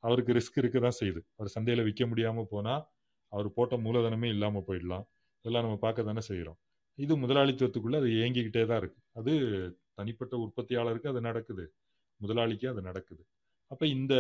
அவருக்கு 0.04 0.32
ரிஸ்க் 0.38 0.58
இருக்க 0.62 0.78
தான் 0.86 0.98
செய்யுது. 1.00 1.20
அவர் 1.36 1.54
சந்தையில் 1.56 1.86
விற்க 1.88 2.04
முடியாமல் 2.12 2.50
போனால் 2.52 2.82
அவர் 3.32 3.48
போட்ட 3.56 3.74
மூலதனமே 3.86 4.28
இல்லாமல் 4.34 4.66
போயிடலாம். 4.68 5.04
இதெல்லாம் 5.44 5.64
நம்ம 5.66 5.78
பார்க்க 5.84 6.08
தானே 6.10 6.22
செய்கிறோம் 6.30 6.58
இது 6.98 7.12
முதலாளித்துவத்துக்குள்ளே 7.22 7.98
அது 8.02 8.08
இயங்கிக்கிட்டே 8.18 8.64
தான் 8.70 8.80
இருக்குது 8.82 9.06
அது 9.20 9.32
தனிப்பட்ட 9.98 10.34
உற்பத்தியாளருக்கு 10.44 11.08
அது 11.12 11.20
நடக்குது. 11.28 11.64
முதலாளிக்கு 12.20 12.66
அது 12.72 12.80
நடக்குது. 12.88 13.22
அப்போ 13.70 13.84
இந்த 13.96 14.14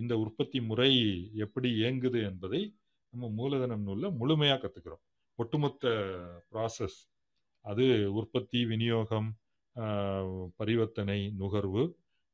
இந்த 0.00 0.14
உற்பத்தி 0.24 0.58
முறை 0.70 0.90
எப்படி 1.44 1.68
இயங்குது 1.80 2.20
என்பதை 2.30 2.60
நம்ம 3.12 3.28
மூலதனம் 3.40 3.84
நூலில் 3.88 4.16
முழுமையாக 4.20 4.60
கற்றுக்கிறோம் 4.62 5.02
ஒட்டுமொத்த 5.38 5.84
ப்ராசஸ் 6.50 6.98
அது 7.64 7.84
உற்பத்தி 8.20 8.60
விநியோகம் 8.72 9.28
பரிவர்த்தனை 10.60 11.18
நுகர்வு 11.40 11.84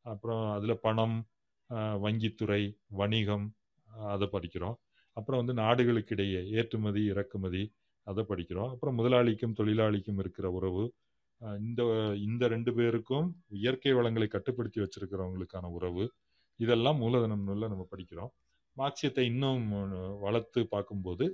அப்புறம் 0.06 0.44
அதில் 0.56 0.82
பணம் 0.86 1.16
வங்கித்துறை 2.04 2.62
வணிகம் 3.00 3.46
அதை 4.08 4.26
படிக்கிறோம். 4.34 4.76
அப்புறம் 5.16 5.40
வந்து 5.42 5.54
நாடுகளுக்கிடையே 5.62 6.40
ஏற்றுமதி 6.58 7.02
இறக்குமதி 7.12 7.62
அதை 8.06 8.22
படிக்கிறோம். 8.30 8.70
அப்புறம் 8.74 8.98
முதலாளிக்கும் 9.00 9.56
தொழிலாளிக்கும் 9.58 10.20
இருக்கிற 10.22 10.46
உறவு 10.58 10.84
இந்த 11.66 11.82
இந்த 12.26 12.44
ரெண்டு 12.52 12.70
பேருக்கும் 12.78 13.28
இயற்கை 13.62 13.92
வளங்களை 13.98 14.26
கட்டுப்படுத்தி 14.30 14.80
வச்சிருக்கிறவங்களுக்கான 14.82 15.70
உறவு 15.78 16.04
இதெல்லாம் 16.60 16.98
மூலதனம் 17.02 17.44
நூலில் 17.46 17.70
நம்ம 17.72 17.84
படிக்கிறோம். 17.92 18.32
மார்க்சியத்தை 18.76 19.24
இன்னும் 19.30 19.64
வளர்த்து 20.24 20.60
பார்க்கும்போது 20.74 21.24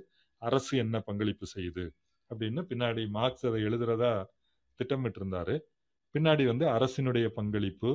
அரசு 0.41 0.73
என்ன 0.83 0.95
பங்களிப்பு 1.07 1.45
செய்யுது 1.55 1.85
அப்படின்னு 2.31 2.61
பின்னாடி 2.71 3.03
மார்க்ஸ் 3.17 3.45
அதை 3.49 3.59
எழுதுறதா 3.67 4.11
திட்டமிட்டிருந்தாரு. 4.79 5.55
பின்னாடி 6.15 6.43
வந்து 6.51 6.65
அரசினுடைய 6.75 7.27
பங்களிப்பு 7.37 7.89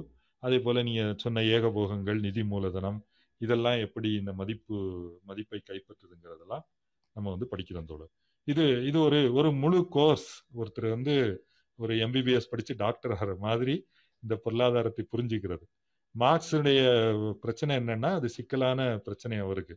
அதே 0.44 0.58
போல் 0.64 0.84
நீங்கள் 0.88 1.18
சொன்ன 1.24 1.42
ஏகபோகங்கள் 1.56 2.18
நிதி 2.26 2.42
மூலதனம் 2.52 2.98
இதெல்லாம் 3.40 3.78
எப்படி 3.86 4.08
இந்த 4.20 4.32
மதிப்பு 4.40 4.76
மதிப்பை 5.24 5.60
கைப்பற்றுதுங்கிறதெல்லாம் 5.70 6.64
நம்ம 7.16 7.26
வந்து 7.34 7.46
படிக்கிறோம் 7.52 7.88
தோடு 7.90 8.06
இது 8.46 8.64
இது 8.88 8.98
ஒரு 9.00 9.18
ஒரு 9.38 9.50
முழு 9.62 9.80
கோர்ஸ் 9.96 10.28
ஒருத்தர் 10.60 10.88
வந்து 10.96 11.14
ஒரு 11.78 11.94
எம்பிபிஎஸ் 12.06 12.50
படித்து 12.52 12.74
டாக்டர் 12.76 13.14
ஆகிற 13.16 13.32
மாதிரி 13.46 13.74
இந்த 14.22 14.34
பொருளாதாரத்தை 14.44 15.04
புரிஞ்சுக்கிறது. 15.12 15.64
மார்க்ஸுடைய 16.14 16.80
பிரச்சனை 17.44 17.72
என்னன்னா 17.80 18.10
அது 18.18 18.28
சிக்கலான 18.28 18.80
பிரச்சனை 19.06 19.38
அவருக்கு 19.46 19.74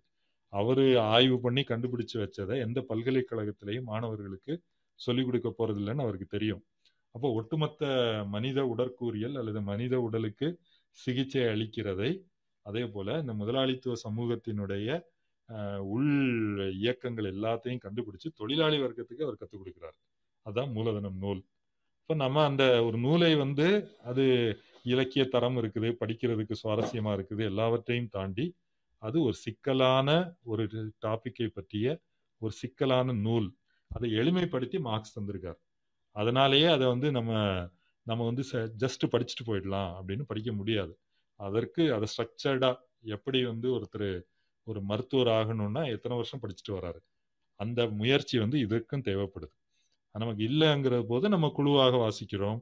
அவர் 0.54 0.84
ஆய்வு 1.16 1.38
பண்ணி 1.46 1.64
கண்டுபிடிச்சு 1.72 2.18
வச்சதை 2.24 2.56
எந்த 2.66 2.80
பல்கலைக்கழகத்திலையும் 2.90 3.90
மாணவர்களுக்கு 3.92 4.54
சொல்லிக் 5.00 5.28
கொடுக்க 5.28 5.50
போறதில்லைன்னு 5.60 6.06
அவருக்கு 6.06 6.28
தெரியும். 6.36 6.62
அப்போ 7.18 7.30
ஒட்டுமொத்த 7.38 7.84
மனித 8.34 8.60
உடற்கூறியல் 8.72 9.38
அல்லது 9.42 9.60
மனித 9.70 9.96
உடலுக்கு 10.08 10.48
சிகிச்சை 10.98 11.44
அளிக்கிறதை 11.54 12.10
அதே 12.66 12.84
போல 12.96 13.16
இந்த 13.24 13.34
முதலாளித்துவ 13.34 13.96
சமூகத்தினுடைய 14.04 14.98
உள் 15.94 16.12
இயக்கங்கள் 16.82 17.30
எல்லாத்தையும் 17.34 17.82
கண்டுபிடிச்சு 17.86 18.30
தொழிலாளி 18.40 18.78
வர்க்கத்துக்கு 18.84 19.26
அவர் 19.28 19.40
கற்றுக் 19.40 19.62
கொடுக்கிறார். 19.62 19.98
அதுதான் 20.46 20.72
மூலதனம் 20.78 21.18
நூல். 21.24 21.42
இப்போ 22.02 22.16
நம்ம 22.24 22.44
அந்த 22.50 22.64
ஒரு 22.88 22.98
நூலை 23.06 23.32
வந்து 23.44 23.68
அது 24.12 24.26
இலக்கிய 24.94 25.26
தரம் 25.36 25.58
இருக்குது 25.62 25.92
படிக்கிறதுக்கு 26.02 26.62
சுவாரஸ்யமா 26.64 27.14
இருக்குது 27.20 27.44
எல்லாவற்றையும் 27.52 28.14
தாண்டி 28.18 28.46
அது 29.02 29.18
ஒரு 29.28 29.38
சிக்கலான 29.46 30.10
ஒரு 30.44 30.66
டாபிக்கை 31.06 31.50
பற்றிய 31.58 31.88
ஒரு 32.42 32.54
சிக்கலான 32.64 33.16
நூல். 33.28 33.50
அதை 33.92 34.10
எளிமைப்படுத்தி 34.22 34.80
மார்க்ஸ் 34.90 35.16
தந்திருக்கார். 35.18 35.60
அதனாலேயே 36.18 36.68
அதை 36.76 36.86
வந்து 36.88 37.08
நம்ம 37.12 37.32
நம்ம 38.08 38.26
வந்து 38.26 38.44
ஜஸ்ட் 38.84 39.04
படிச்சுட்டு 39.12 39.44
போயிடலாம் 39.46 39.92
அப்படின்னு 39.98 40.24
படிக்க 40.28 40.52
முடியாது. 40.52 40.94
அதற்கு 41.40 41.84
அதை 41.94 42.08
ஸ்ட்ரக்சர்டாக 42.14 42.76
எப்படி 43.06 43.40
வந்து 43.46 43.68
ஒருத்தர் 43.76 44.10
ஒரு 44.68 44.80
மருத்துவர் 44.82 45.32
ஆகணும்னா 45.40 45.82
எத்தனை 45.92 46.16
வருஷம் 46.18 46.42
படிச்சுட்டு 46.44 46.72
வராரு? 46.72 47.00
அந்த 47.60 47.80
முயற்சி 48.00 48.36
வந்து 48.40 48.58
இதற்கும் 48.60 49.06
தேவைப்படுது. 49.06 49.56
நமக்கு 50.16 50.42
இல்லைங்கிற 50.48 50.96
போது 51.08 51.26
நம்ம 51.30 51.48
குழுவாக 51.50 51.96
வாசிக்கிறோம். 52.04 52.60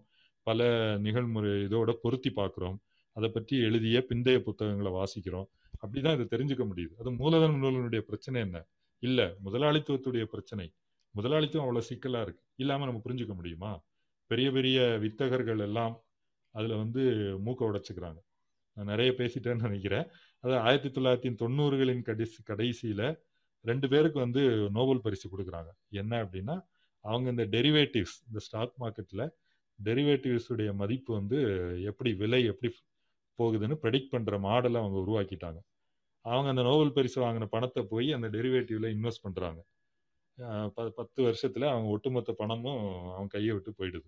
பல 0.48 0.70
நிகழ்முறை 0.98 1.52
இதோட 1.68 1.92
பொருத்தி 2.04 2.32
பார்க்குறோம். 2.36 2.78
அதை 3.16 3.30
பற்றி 3.30 3.56
எழுதிய 3.58 3.98
பிந்தைய 4.10 4.40
புத்தகங்களை 4.40 4.92
வாசிக்கிறோம். 4.92 5.48
அப்படிதான் 5.84 6.16
இதை 6.18 6.26
தெரிஞ்சுக்க 6.34 6.64
முடியுது. 6.72 6.94
அது 7.00 7.12
மூலதன 7.12 7.58
நூலினுடைய 7.58 8.02
பிரச்சனை 8.10 8.42
என்ன? 8.42 8.58
இல்லை 9.04 9.28
முதலாளித்துவத்துடைய 9.46 10.26
பிரச்சனை. 10.26 10.68
முதலாளித்துவம் 11.16 11.68
அவ்வளோ 11.68 11.84
சிக்கலாக 11.92 12.26
இருக்கு. 12.26 12.44
இல்லாம 12.56 12.86
நம்ம 12.86 13.02
புரிஞ்சுக்க 13.06 13.34
முடியுமா? 13.34 13.84
பெரிய 14.28 14.52
பெரிய 14.52 14.82
வித்தகர்கள் 15.02 15.60
எல்லாம் 15.60 16.04
அதுல 16.56 16.76
வந்து 16.76 17.02
மூக்க 17.46 17.64
உடைச்சுக்கிறாங்க. 17.70 18.20
நான் 18.74 18.86
நிறைய 18.86 19.12
பேசிட்டேன்னு 19.18 19.62
நினைக்கிறேன். 19.62 20.08
அது 20.40 20.58
ஆயிரத்தி 20.58 21.02
தொள்ளாயிரத்தி 21.02 21.34
தொண்ணூறுகளின் 21.34 22.02
கடைசி 22.02 22.44
கடைசியில 22.48 23.16
ரெண்டு 23.66 23.88
பேருக்கு 23.88 24.20
வந்து 24.20 24.70
நோபல் 24.72 25.02
பரிசு 25.02 25.26
கொடுக்குறாங்க. 25.30 25.70
என்ன 25.90 26.24
அப்படின்னா 26.24 26.56
அவங்க 27.00 27.30
இந்த 27.30 27.46
டெரிவேட்டிவ்ஸ் 27.46 28.18
இந்த 28.28 28.40
ஸ்டாக் 28.40 28.74
மார்க்கெட்ல 28.80 29.30
டெரிவேட்டிவ்ஸ் 29.84 30.48
உடைய 30.48 30.74
மதிப்பு 30.74 31.14
வந்து 31.14 31.40
எப்படி 31.84 32.14
விலை 32.14 32.44
எப்படி 32.46 32.74
போகுதுன்னு 33.40 33.78
ப்ரெடிக்ட் 33.84 34.10
பண்ற 34.10 34.38
மாடலை 34.40 34.78
அவங்க 34.78 34.98
உருவாக்கிட்டாங்க. 35.06 35.60
அவங்க 36.22 36.50
அந்த 36.50 36.62
நோபல் 36.62 36.94
பரிசு 36.94 37.22
வாங்கின 37.22 37.46
பணத்தை 37.46 37.84
போய் 37.90 38.12
அந்த 38.12 38.28
டெரிவேட்டிவ்ல 38.28 38.88
இன்வெஸ்ட் 38.98 39.26
பண்றாங்க. 39.26 39.66
பத்து 40.98 41.20
வருஷத்தில் 41.28 41.66
அவங்க 41.72 41.90
ஒட்டுமொத்த 41.96 42.32
பணமும் 42.42 42.82
அவன் 43.16 43.32
கையை 43.36 43.52
விட்டு 43.56 43.72
போயிடுது. 43.80 44.08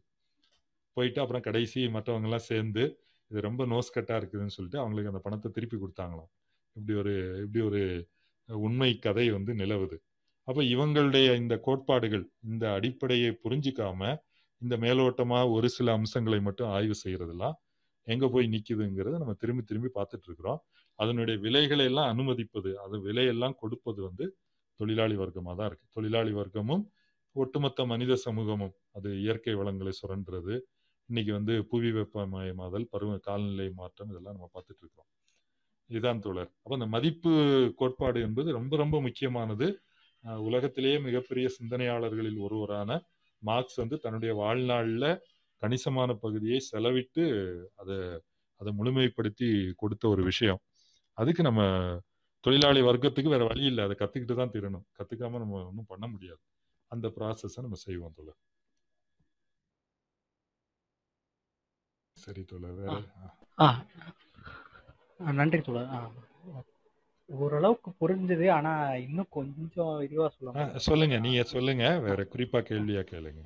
போயிட்டு 0.97 1.19
அப்புறம் 1.23 1.45
கடைசி 1.47 1.81
மற்றவங்கெல்லாம் 1.95 2.47
சேர்ந்து 2.51 2.83
இது 3.31 3.39
ரொம்ப 3.47 3.63
நோஸ்கட்டாக 3.65 4.19
இருக்குதுன்னு 4.21 4.55
சொல்லிட்டு 4.57 4.81
அவங்களுக்கு 4.81 5.11
அந்த 5.13 5.21
பணத்தை 5.25 5.49
திருப்பி 5.51 5.77
கொடுத்தாங்களாம். 5.77 6.31
இப்படி 6.75 6.93
ஒரு 7.01 7.13
இப்படி 7.45 7.61
ஒரு 7.69 7.81
உண்மை 8.49 8.91
கதை 9.05 9.25
வந்து 9.37 9.53
நிலவுது. 9.53 9.97
அப்போ 10.47 10.61
இவங்களுடைய 10.73 11.27
இந்த 11.41 11.55
கோட்பாடுகள் 11.65 12.25
இந்த 12.51 12.65
அடிப்படையை 12.77 13.31
புரிஞ்சிக்காம 13.43 14.01
இந்த 14.61 14.75
மேலோட்டமாக 14.83 15.51
ஒரு 15.55 15.67
சில 15.69 15.91
அம்சங்களை 15.91 16.39
மட்டும் 16.47 16.69
ஆய்வு 16.75 16.95
செய்கிறதெல்லாம் 17.03 17.55
எங்கே 18.07 18.27
போய் 18.33 18.47
நிற்கிதுங்கிறத 18.53 19.15
நம்ம 19.23 19.33
திரும்பி 19.41 19.63
திரும்பி 19.63 19.89
பார்த்துட்டு 19.97 20.27
இருக்கிறோம். 20.29 20.59
அதனுடைய 20.99 21.35
விலைகளை 21.45 21.85
எல்லாம் 21.91 22.09
அனுமதிப்பது 22.13 22.71
அது 22.83 22.95
விலையெல்லாம் 23.07 23.55
கொடுப்பது 23.61 23.99
வந்து 24.07 24.25
தொழிலாளி 24.79 25.15
வர்க்கமாக 25.21 25.55
தான் 25.59 25.69
இருக்குது 25.69 25.93
தொழிலாளி 25.97 26.31
வர்க்கமும் 26.39 26.83
ஒட்டுமொத்த 27.35 27.85
மனித 27.91 28.13
சமூகமும் 28.25 28.73
அது 28.97 29.09
இயற்கை 29.23 29.53
வளங்களை 29.59 29.93
சுரண்டுறது. 30.01 30.55
இன்னைக்கு 31.09 31.31
வந்து 31.33 31.53
புவி 31.71 31.89
வெப்பமயமாதல் 31.97 32.85
பருவ 32.93 33.11
காலநிலை 33.27 33.67
மாற்றம் 33.79 34.09
இதெல்லாம் 34.11 34.35
நம்ம 34.37 34.49
பார்த்துட்டு 34.53 34.81
இருக்கிறோம். 34.83 35.09
இதுதான் 35.89 36.21
தோழர். 36.25 36.49
அப்போ 36.63 36.73
அந்த 36.79 36.87
மதிப்பு 36.95 37.31
கோட்பாடு 37.79 38.19
என்பது 38.27 38.49
ரொம்ப 38.59 38.73
ரொம்ப 38.77 38.97
முக்கியமானது. 39.01 39.67
உலகத்திலேயே 40.49 40.97
மிகப்பெரிய 41.07 41.47
சிந்தனையாளர்களில் 41.57 42.39
ஒருவரான 42.45 42.91
மார்க்ஸ் 43.41 43.79
வந்து 43.81 43.97
தன்னுடைய 44.05 44.31
வாழ்நாளில் 44.41 45.09
கணிசமான 45.61 46.11
பகுதியை 46.23 46.59
செலவிட்டு 46.71 47.23
அதை 47.81 47.97
அதை 48.61 48.71
முழுமைப்படுத்தி 48.79 49.49
கொடுத்த 49.75 50.03
ஒரு 50.09 50.23
விஷயம். 50.23 50.59
அதுக்கு 51.17 51.41
நம்ம 51.43 51.61
தொழிலாளி 52.47 52.81
வர்க்கத்துக்கு 52.81 53.29
வேற 53.29 53.45
வழி 53.45 53.65
இல்லை. 53.65 53.83
அதை 53.83 53.95
கத்துக்கிட்டு 53.99 54.35
தான் 54.35 54.51
தீரணும் 54.51 54.85
கத்துக்காம 54.97 55.37
நம்ம 55.37 55.65
ஒன்றும் 55.65 55.85
பண்ண 55.87 56.07
முடியாது. 56.07 56.39
அந்த 56.91 57.07
ப்ராசஸை 57.07 57.61
நம்ம 57.61 57.75
செய்வோம் 57.75 58.13
தோழர். 58.15 58.37
சரி 62.17 62.43
தோழர் 62.43 62.73
வேற? 62.73 63.01
நன்றி 65.17 65.61
தோழர். 65.61 65.87
ஆ. 65.87 66.11
ஓரளவுக்கு 67.25 67.91
புரிஞ்சுது. 68.01 68.51
ஆனா 68.51 68.95
இன்னும் 68.95 69.27
கொஞ்சம் 69.29 70.01
இதுவா 70.01 70.27
சொல்ல 70.27 70.49
ஆ, 70.49 70.51
முடியுமா? 70.53 70.77
சொல்லுங்க. 70.77 71.19
நீங்க 71.19 71.43
சொல்லுங்க. 71.43 71.99
வேற 71.99 72.23
குறிப்பா 72.23 72.59
கேள்வியா 72.69 73.03
கேளுங்க. 73.11 73.41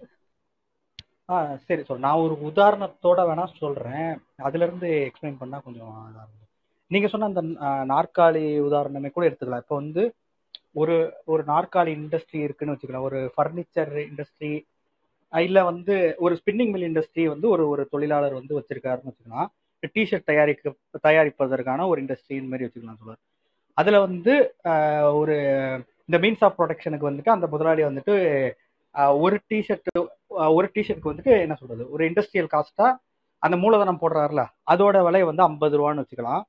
ஆ 1.29 1.55
சரி 1.57 1.83
சொல் 1.83 1.99
நான் 1.99 2.17
ஒரு 2.17 2.33
உதாரணத்தோட 2.33 3.19
வேணா 3.29 3.45
சொல்றேன். 3.57 4.13
அதுல 4.37 4.65
இருந்து 4.65 5.11
எக்ஸ்பிளைன் 5.11 5.37
பண்ணா 5.37 5.59
கொஞ்சம் 5.59 6.15
நீங்க 6.91 7.07
சொன்ன 7.11 7.29
அந்த 7.31 7.41
நாற்காலி 7.93 8.43
உதாரணமே 8.67 9.09
கூட 9.15 9.23
எடுத்துக்கலாம். 9.29 9.63
இப்போ 9.65 9.75
வந்து 9.81 10.03
ஒரு 10.81 10.95
ஒரு 11.31 11.43
நாற்காலி 11.51 11.91
இண்டஸ்ட்ரி 11.99 12.39
இருக்குன்னு 12.45 12.73
வச்சுக்கலாம். 12.75 13.07
ஒரு 13.09 13.19
ஃபர்னிச்சர் 13.35 13.91
இண்டஸ்ட்ரி 14.09 14.51
இல்ல 15.33 15.59
வந்து 15.71 15.95
ஒரு 16.25 16.33
ஸ்பின்னிங் 16.39 16.71
மில் 16.73 16.87
இண்டஸ்ட்ரி 16.89 17.25
வந்து 17.33 17.47
ஒரு 17.53 17.63
ஒரு 17.73 17.83
தொழிலாளர் 17.93 18.39
வந்து 18.39 18.57
வச்சிருக்காருன்னு 18.59 19.11
வச்சுக்கலாம். 19.11 19.49
டிஷர்ட் 19.95 20.29
தயாரிக்க 20.29 20.73
தயாரிப்பதற்கான 21.07 21.85
ஒரு 21.91 21.99
இண்டஸ்ட்ரி 22.03 22.35
இந்த 22.39 22.49
மாதிரி 22.51 22.67
வச்சுக்கலாம் 22.67 22.99
சொல்லுவார் 23.01 23.21
அதுல 23.77 23.99
வந்து 24.07 24.33
ஒரு 25.21 25.35
இந்த 26.09 26.17
மீன்ஸ் 26.23 26.43
ஆஃப் 26.47 26.57
ப்ரொடக்ஷனுக்கு 26.59 27.09
வந்துட்டு 27.09 27.35
அந்த 27.35 27.47
முதலாளி 27.53 27.81
வந்துட்டு 27.89 28.15
ஒரு 29.25 29.35
டிஷர்ட் 29.51 29.89
ஒரு 30.57 30.67
டிஷர்ட்க்கு 30.75 31.11
வந்துட்டு 31.11 31.33
என்ன 31.45 31.55
சொல்றது? 31.61 31.83
ஒரு 31.93 32.03
இண்டஸ்ட்ரியல் 32.09 32.49
காஸ்டா 32.55 32.87
அந்த 33.43 33.55
மூலதனம் 33.63 34.01
போடுறாருல 34.01 34.41
அதோட 34.71 34.97
விலை 35.07 35.21
வந்து 35.29 35.43
ஐம்பது 35.49 35.75
ரூபான்னு 35.79 36.03
வச்சுக்கலாம். 36.03 36.41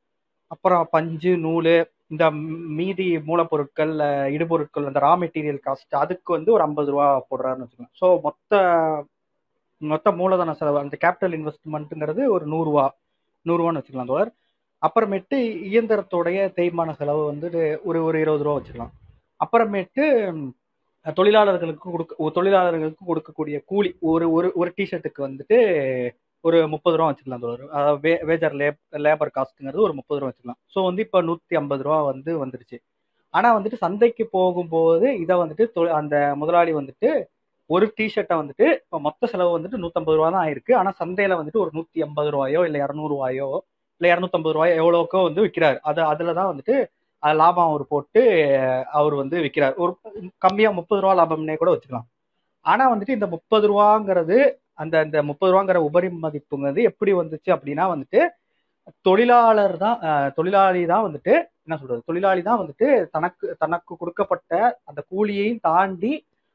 அப்புறம் 0.53 0.85
பஞ்சு 0.91 1.33
நூல் 1.39 1.73
இந்த 2.13 2.25
மீதி 2.79 3.07
மூலப்பொருட்கள் 3.29 3.93
இடுபொருட்கள் 4.35 4.89
அந்த 4.89 5.01
ரா 5.01 5.13
மெட்டீரியல் 5.23 5.61
காஸ்ட் 5.67 5.95
அதுக்கு 6.03 6.31
வந்து 6.37 6.51
ஒரு 6.57 6.63
ஐம்பது 6.67 6.91
ரூபா 6.91 7.07
போடுறாருன்னு 7.31 7.65
வச்சுக்கலாம் 7.65 7.95
ஸோ 8.01 8.09
மொத்த 8.27 8.53
மொத்த 9.83 10.09
மூலதன 10.13 10.55
செலவு 10.59 10.83
அந்த 10.83 10.97
கேபிட்டல் 11.05 11.37
இன்வெஸ்ட்மெண்ட்டுங்கிறது 11.39 12.25
ஒரு 12.35 12.45
நூறுரூவா 12.47 12.85
நூறுரூவான்னு 13.47 13.81
வச்சுக்கலாம் 13.81 14.11
தோழர். 14.13 14.31
அப்புறமேட்டு 14.83 15.37
இயந்திரத்தோடைய 15.71 16.39
தேய்மான 16.59 16.91
செலவு 17.01 17.23
வந்துட்டு 17.33 17.63
ஒரு 17.85 17.99
ஒரு 18.05 18.17
இருபது 18.25 18.45
ரூபா 18.45 18.57
வச்சுக்கலாம். 18.59 18.93
அப்புறமேட்டு 19.41 20.05
தொழிலாளர்களுக்கு 21.17 21.87
கொடுக்க 21.91 22.31
தொழிலாளர்களுக்கு 22.31 23.03
கொடுக்கக்கூடிய 23.07 23.57
கூலி 23.71 23.91
ஒரு 24.11 24.27
ஒரு 24.33 24.49
ஒரு 24.55 24.71
டிஷர்ட்டுக்கு 24.77 25.21
வந்துட்டு 25.27 25.59
ஒரு 26.45 26.59
முப்பது 26.75 26.97
ரூபா 26.99 27.09
வச்சுக்கலாம் 27.11 27.43
தோழர். 27.45 27.67
அதாவது 27.77 28.01
வே 28.05 28.13
வேஜர் 28.29 28.55
லேப் 28.61 28.79
லேபர் 29.05 29.35
காஸ்ட்டுங்கிறது 29.37 29.85
ஒரு 29.89 29.95
முப்பது 29.99 30.19
ரூபா 30.21 30.31
வச்சுக்கலாம். 30.31 30.59
ஸோ 30.75 30.79
வந்து 30.89 31.03
இப்போ 31.07 31.19
நூற்றி 31.29 31.55
ஐம்பது 31.61 31.83
ரூபா 31.87 31.99
வந்து 32.13 32.31
வந்துருச்சு. 32.43 32.79
ஆனால் 33.35 33.55
வந்துட்டு 33.57 33.79
சந்தைக்கு 33.85 34.25
போகும்போது 34.37 35.07
இதை 35.25 35.35
வந்துட்டு 35.43 35.87
அந்த 36.01 36.17
முதலாளி 36.41 36.73
வந்துட்டு 36.81 37.11
ஒரு 37.71 37.87
டிஷர்ட்டை 37.99 38.37
வந்துட்டு 38.41 38.67
இப்போ 38.85 38.99
மொத்த 39.07 39.29
செலவு 39.33 39.53
வந்துட்டு 39.57 39.81
நூற்றம்பது 39.83 40.17
ரூபா 40.19 40.29
தான் 40.35 40.45
ஆயிருக்கு. 40.47 40.73
ஆனால் 40.81 40.97
சந்தையில் 41.03 41.39
வந்துட்டு 41.41 41.63
ஒரு 41.65 41.71
நூற்றி 41.77 41.99
ஐம்பது 42.07 42.31
ரூபாயோ 42.35 42.63
இல்லை 42.69 42.81
இரநூறுவாயோ 42.87 43.51
இல்லை 44.01 44.09
இரநூத்தம்பது 44.15 44.55
ரூபாயோ 44.57 44.75
எவ்வளோக்கோ 44.83 45.21
வந்து 45.29 45.45
விற்கிறார் 45.45 45.79
அது 45.91 46.01
அதில் 46.13 46.37
தான் 46.39 46.51
வந்துட்டு 46.53 46.77
அது 47.23 47.35
லாபம் 47.41 47.69
அவர் 47.71 47.85
போட்டு 47.93 48.23
அவர் 49.01 49.15
வந்து 49.23 49.37
விற்கிறார் 49.45 49.77
ஒரு 49.83 49.93
கம்மியாக 50.45 50.79
முப்பது 50.79 51.01
ரூபா 51.05 51.13
லாபம்னே 51.21 51.57
கூட 51.61 51.71
வச்சுக்கலாம். 51.75 52.07
ஆனால் 52.65 52.91
வந்துட்டு 52.93 53.17
இந்த 53.19 53.27
முப்பது 53.35 53.65
ரூபாங்கிறது 53.73 54.39
அந்த 54.79 54.95
அந்த 55.05 55.19
முப்பது 55.31 55.53
ரூபாங்கிற 55.53 55.81
உபரி 55.89 56.09
மதிப்புங்கிறது 56.25 56.83
எப்படி 56.91 57.13
வந்துச்சு 57.21 57.51
அப்படின்னா 57.57 57.87
வந்துட்டு 57.95 58.21
தொழிலாளர் 59.07 59.77
தான் 59.85 59.99
தொழிலாளி 60.39 60.83
தான் 60.93 61.05
வந்துட்டு 61.07 61.35
என்ன 61.67 61.77
சொல்றது 61.81 62.07
தொழிலாளி 62.09 62.43
தான் 62.49 62.61
வந்துட்டு 62.63 62.87
தனக்கு 63.15 63.47
தனக்கு 63.59 63.93
கொடுக்கப்பட்ட 64.01 64.53
அந்த 64.91 65.01
கூலியையும் 65.13 65.65
தாண்டி 65.69 66.13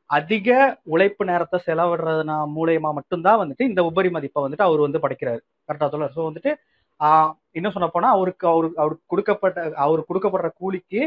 அதிக 0.10 0.50
உழைப்பு 0.94 1.24
நேரத்தை 1.30 1.58
செலவிடுறதுனா 1.68 2.36
மூலயமா 2.58 2.90
மட்டும்தான் 3.00 3.40
வந்துட்டு 3.42 3.64
இந்த 3.72 3.82
உபரி 3.90 4.10
மதிப்பை 4.16 4.42
வந்துட்டு 4.44 4.68
அவர் 4.68 4.86
வந்து 4.86 5.02
படைக்கிறாரு. 5.06 5.40
கரெக்டா 5.68 5.88
சொல்ல 5.94 6.10
ஸோ 6.16 6.22
வந்துட்டு 6.30 6.52
என்ன 7.56 7.68
சொன்ன 7.74 7.88
போனா 7.96 8.10
அவருக்கு 8.18 8.46
அவருக்கு 8.52 8.80
அவருக்கு 8.84 9.04
கொடுக்கப்பட்ட 9.14 9.58
அவருக்கு 9.86 10.10
கொடுக்கப்படுற 10.12 10.50
கூலிக்கு 10.62 11.02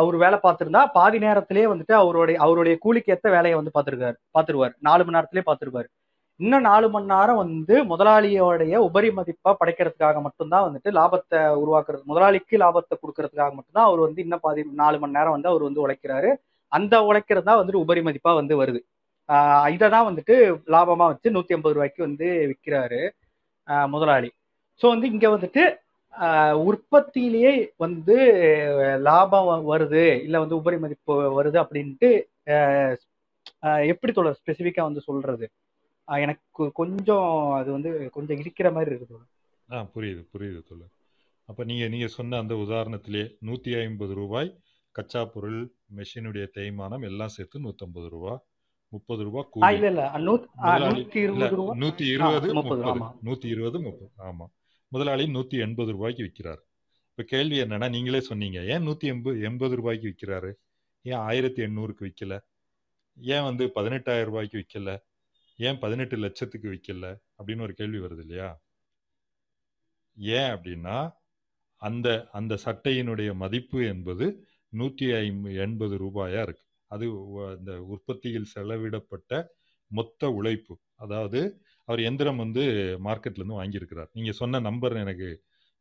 அவர் 0.00 0.16
வேலை 0.24 0.38
பார்த்திருந்தா 0.44 0.82
பாதி 0.96 1.18
நேரத்திலேயே 1.24 1.66
வந்துட்டு 1.72 1.94
அவருடைய 2.02 2.36
அவருடைய 2.44 2.74
கூலிக்கு 2.84 3.12
ஏற்ற 3.14 3.28
வேலையை 3.36 3.56
வந்து 3.58 3.74
பார்த்துருக்காரு 3.74 4.16
பார்த்துருவார். 4.36 4.74
நாலு 4.88 5.02
மணி 5.06 5.16
நேரத்திலேயே 5.18 5.46
பார்த்துருவாரு 5.48 5.88
இன்னும் 6.42 6.64
நாலு 6.66 6.86
மணி 6.90 7.06
நேரம் 7.06 7.36
வந்து 7.36 7.74
முதலாளியோடைய 7.90 8.76
உபரி 8.86 9.08
மதிப்பா 9.10 9.50
படைக்கிறதுக்காக 9.60 10.20
மட்டும்தான் 10.22 10.64
வந்துட்டு 10.66 10.90
லாபத்தை 10.98 11.40
உருவாக்குறது. 11.62 12.02
முதலாளிக்கு 12.10 12.54
லாபத்தை 12.58 12.94
கொடுக்கறதுக்காக 13.02 13.50
மட்டும்தான் 13.58 13.88
அவர் 13.88 14.00
வந்து 14.00 14.22
இன்னும் 14.24 14.42
பாதி 14.42 14.62
நாலு 14.80 14.98
மணி 14.98 15.16
நேரம் 15.18 15.34
வந்து 15.36 15.48
அவர் 15.48 15.66
வந்து 15.68 15.82
உழைக்கிறாரு. 15.84 16.30
அந்த 16.72 16.94
உழைக்கிறது 17.08 17.46
தான் 17.48 17.60
வந்துட்டு 17.60 17.82
உபரி 17.84 18.00
மதிப்பா 18.00 18.32
வந்து 18.40 18.54
வருது. 18.62 18.80
ஆஹ் 19.28 19.68
இதை 19.74 19.88
தான் 19.90 20.08
வந்துட்டு 20.08 20.34
லாபமா 20.74 21.04
வச்சு 21.12 21.30
நூத்தி 21.30 21.52
ஐம்பது 21.56 21.74
ரூபாய்க்கு 21.76 22.02
வந்து 22.08 22.28
விற்கிறாரு 22.50 23.00
முதலாளி. 23.88 24.30
ஸோ 24.80 24.88
வந்து 24.92 25.06
இங்க 25.12 25.26
வந்துட்டு 25.36 25.64
உற்பத்தியிலேயே 26.68 27.52
வந்து 27.76 28.16
லாபம் 29.06 29.46
வ- 29.48 29.66
வருது 29.70 30.02
இல்ல 30.26 30.40
வந்து 30.42 30.56
உபரி 30.60 30.78
மதிப்பு 30.78 31.12
வருது 31.38 31.58
அப்படின்ட்டு 31.64 32.08
எப்படி 33.92 34.12
சொல்ற 34.16 34.32
ஸ்பெசிஃபிக்காக 34.40 34.88
வந்து 34.90 35.02
சொல்றது? 35.08 35.46
எனக்கு 36.08 36.64
கொஞ்சம் 36.74 37.28
அது 37.58 37.68
வந்து 37.72 37.90
கொஞ்சம் 38.10 38.38
இடிக்கிற 38.40 38.68
மாதிரி 38.72 38.90
இருக்குது. 38.92 39.24
ஆ 39.68 39.78
புரியுது 39.94 40.22
புரியுது 40.32 40.60
தோழர். 40.62 40.92
அப்போ 41.48 41.62
நீங்கள் 41.64 41.90
நீங்கள் 41.90 42.14
சொன்ன 42.16 42.38
அந்த 42.38 42.54
உதாரணத்திலே 42.64 43.24
நூற்றி 43.42 43.70
ஐம்பது 43.80 44.14
ரூபாய் 44.14 44.50
கச்சா 44.94 45.22
பொருள் 45.32 45.60
மெஷினுடைய 45.96 46.44
தேய்மானம் 46.56 47.04
எல்லாம் 47.08 47.34
சேர்த்து 47.34 47.62
நூற்றம்பது 47.64 48.08
ரூபா 48.14 48.32
முப்பது 48.92 49.22
ரூபா 49.24 49.42
இல்ல 49.68 49.86
இல்ல 49.90 50.02
நூத்தி 51.82 52.04
இருபது 52.10 52.48
முப்பது 52.58 52.82
ஆமா. 52.90 53.06
நூற்றி 53.22 53.46
இருபது 53.48 53.78
முப்பது 53.80 54.10
ஆமாம் 54.26 54.52
முதலாளி 54.92 55.24
நூற்றி 55.34 55.56
எண்பது 55.66 55.90
ரூபாய்க்கு 55.94 56.26
விற்கிறார் 56.26 56.60
இப்போ 57.08 57.24
கேள்வி 57.30 57.56
என்னன்னா 57.62 57.88
நீங்களே 57.90 58.20
சொன்னீங்க 58.26 58.58
ஏன் 58.72 58.84
நூற்றி 58.86 59.06
எண்பது 59.08 59.38
எண்பது 59.48 59.74
ரூபாய்க்கு 59.80 60.06
விற்கிறாரு 60.10 60.50
ஏன் 61.04 61.20
ஆயிரத்தி 61.22 61.60
எண்ணூறுக்கு 61.66 62.04
விற்கல 62.06 62.34
ஏன் 63.16 63.46
வந்து 63.48 63.64
பதினெட்டாயிரம் 63.76 64.28
ரூபாய்க்கு 64.30 64.60
விற்கல 64.60 64.92
ஏன் 65.66 65.80
பதினெட்டு 65.84 66.16
லட்சத்துக்கு 66.24 66.68
விற்கல 66.72 67.06
அப்படின்னு 67.38 67.66
ஒரு 67.66 67.74
கேள்வி 67.80 68.00
வருது 68.04 68.22
இல்லையா? 68.24 68.50
ஏன் 70.38 70.50
அப்படின்னா 70.54 70.96
அந்த 71.82 72.08
அந்த 72.38 72.54
சட்டையினுடைய 72.64 73.30
மதிப்பு 73.42 73.78
என்பது 73.92 74.26
நூற்றி 74.72 75.06
ஐம்பது 75.20 75.54
எண்பது 75.64 75.94
ரூபாயா 76.04 76.40
இருக்கு. 76.46 76.64
அது 76.90 77.04
இந்த 77.06 77.40
அந்த 77.56 77.72
உற்பத்தியில் 77.92 78.52
செலவிடப்பட்ட 78.54 79.30
மொத்த 79.90 80.30
உழைப்பு. 80.38 80.74
அதாவது 81.04 81.40
அவர் 81.88 82.00
எந்திரம் 82.08 82.42
வந்து 82.44 82.62
மார்க்கெட்லேருந்து 83.06 83.60
வாங்கியிருக்கிறார். 83.60 84.10
நீங்கள் 84.16 84.38
சொன்ன 84.40 84.60
நம்பர் 84.68 84.94
எனக்கு 85.04 85.28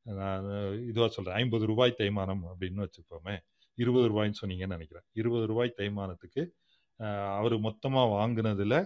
நான் 0.06 0.48
இதுவாக 0.92 1.10
சொல்கிறேன் 1.16 1.40
ஐம்பது 1.42 1.66
ரூபாய் 1.72 2.00
தேய்மானம் 2.02 2.44
அப்படின்னு 2.52 2.86
வச்சுப்போமே. 2.86 3.36
இருபது 3.78 4.08
ரூபாய்ன்னு 4.12 4.40
சொன்னீங்கன்னு 4.42 4.76
நினைக்கிறேன். 4.78 5.06
இருபது 5.22 5.46
ரூபாய் 5.52 5.78
தேய்மானத்துக்கு 5.80 6.44
அவர் 7.40 7.56
மொத்தமாக 7.68 8.10
வாங்கினதில் 8.18 8.78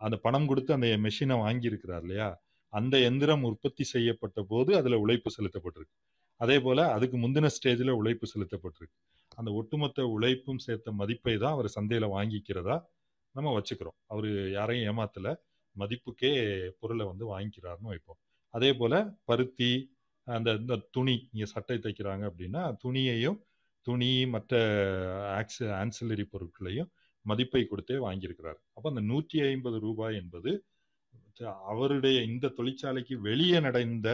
அந்த 0.00 0.16
பணம் 0.16 0.46
கொடுத்து 0.46 0.72
அந்த 0.76 0.88
மெஷினை 1.06 1.36
வாங்கியிருக்கிறார் 1.44 2.04
இல்லையா? 2.06 2.28
அந்த 2.72 2.94
எந்திரம் 3.08 3.44
உற்பத்தி 3.50 3.84
செய்யப்பட்ட 3.84 4.38
போது 4.42 4.70
அதில் 4.76 5.02
உழைப்பு 5.04 5.30
செலுத்தப்பட்டிருக்கு. 5.38 5.96
அதே 6.40 6.56
போல 6.60 6.80
அதுக்கு 6.96 7.16
முந்தின 7.18 7.50
ஸ்டேஜில் 7.56 7.98
உழைப்பு 8.00 8.26
செலுத்தப்பட்டிருக்கு. 8.34 8.96
அந்த 9.36 9.50
ஒட்டுமொத்த 9.52 10.00
உழைப்பும் 10.06 10.62
சேர்த்த 10.66 10.92
மதிப்பை 10.92 11.34
தான் 11.38 11.54
அவர் 11.56 11.68
சந்தையில் 11.68 12.14
வாங்கிக்கிறதா 12.16 12.76
நம்ம 13.34 13.52
வச்சுக்கிறோம். 13.58 13.98
அவர் 14.06 14.28
யாரையும் 14.50 14.86
ஏமாத்தல. 14.90 15.28
மதிப்புக்கே 15.76 16.32
பொருளை 16.80 17.04
வந்து 17.06 17.24
வாங்கிக்கிறாருன்னு 17.32 17.92
வைப்போம். 17.92 18.20
அதே 18.54 18.70
போல 18.74 18.94
பருத்தி 19.24 19.70
அந்த 20.26 20.50
இந்த 20.52 20.74
துணி 20.90 21.14
இங்கே 21.32 21.46
சட்டை 21.54 21.76
தைக்கிறாங்க 21.78 22.24
அப்படின்னா 22.30 22.62
துணியையும் 22.84 23.38
துணி 23.86 24.10
மற்ற 24.26 24.54
ஆக்ஸ் 25.38 25.62
ஆன்சிலரி 25.80 26.24
பொருட்களையும் 26.32 26.88
மதிப்பை 27.30 27.62
கொடுத்தே 27.66 27.96
வாங்கியிருக்கிறார். 28.06 28.58
அப்போ 28.76 28.86
அந்த 28.92 29.02
நூற்றி 29.10 29.38
ஐம்பது 29.50 29.78
ரூபாய் 29.86 30.18
என்பது 30.22 30.50
அவருடைய 31.70 32.18
இந்த 32.30 32.52
தொழிற்சாலைக்கு 32.58 33.14
வெளியே 33.26 33.58
நடந்த 33.66 34.08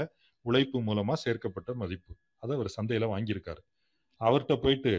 உழைப்பு 0.44 0.78
மூலமா 0.88 1.14
சேர்க்கப்பட்ட 1.24 1.70
மதிப்பு. 1.82 2.12
அதை 2.42 2.52
அவர் 2.58 2.76
சந்தையில 2.76 3.04
வாங்கியிருக்காரு. 3.12 3.62
அவர்கிட்ட 4.20 4.54
போயிட்டு 4.64 4.92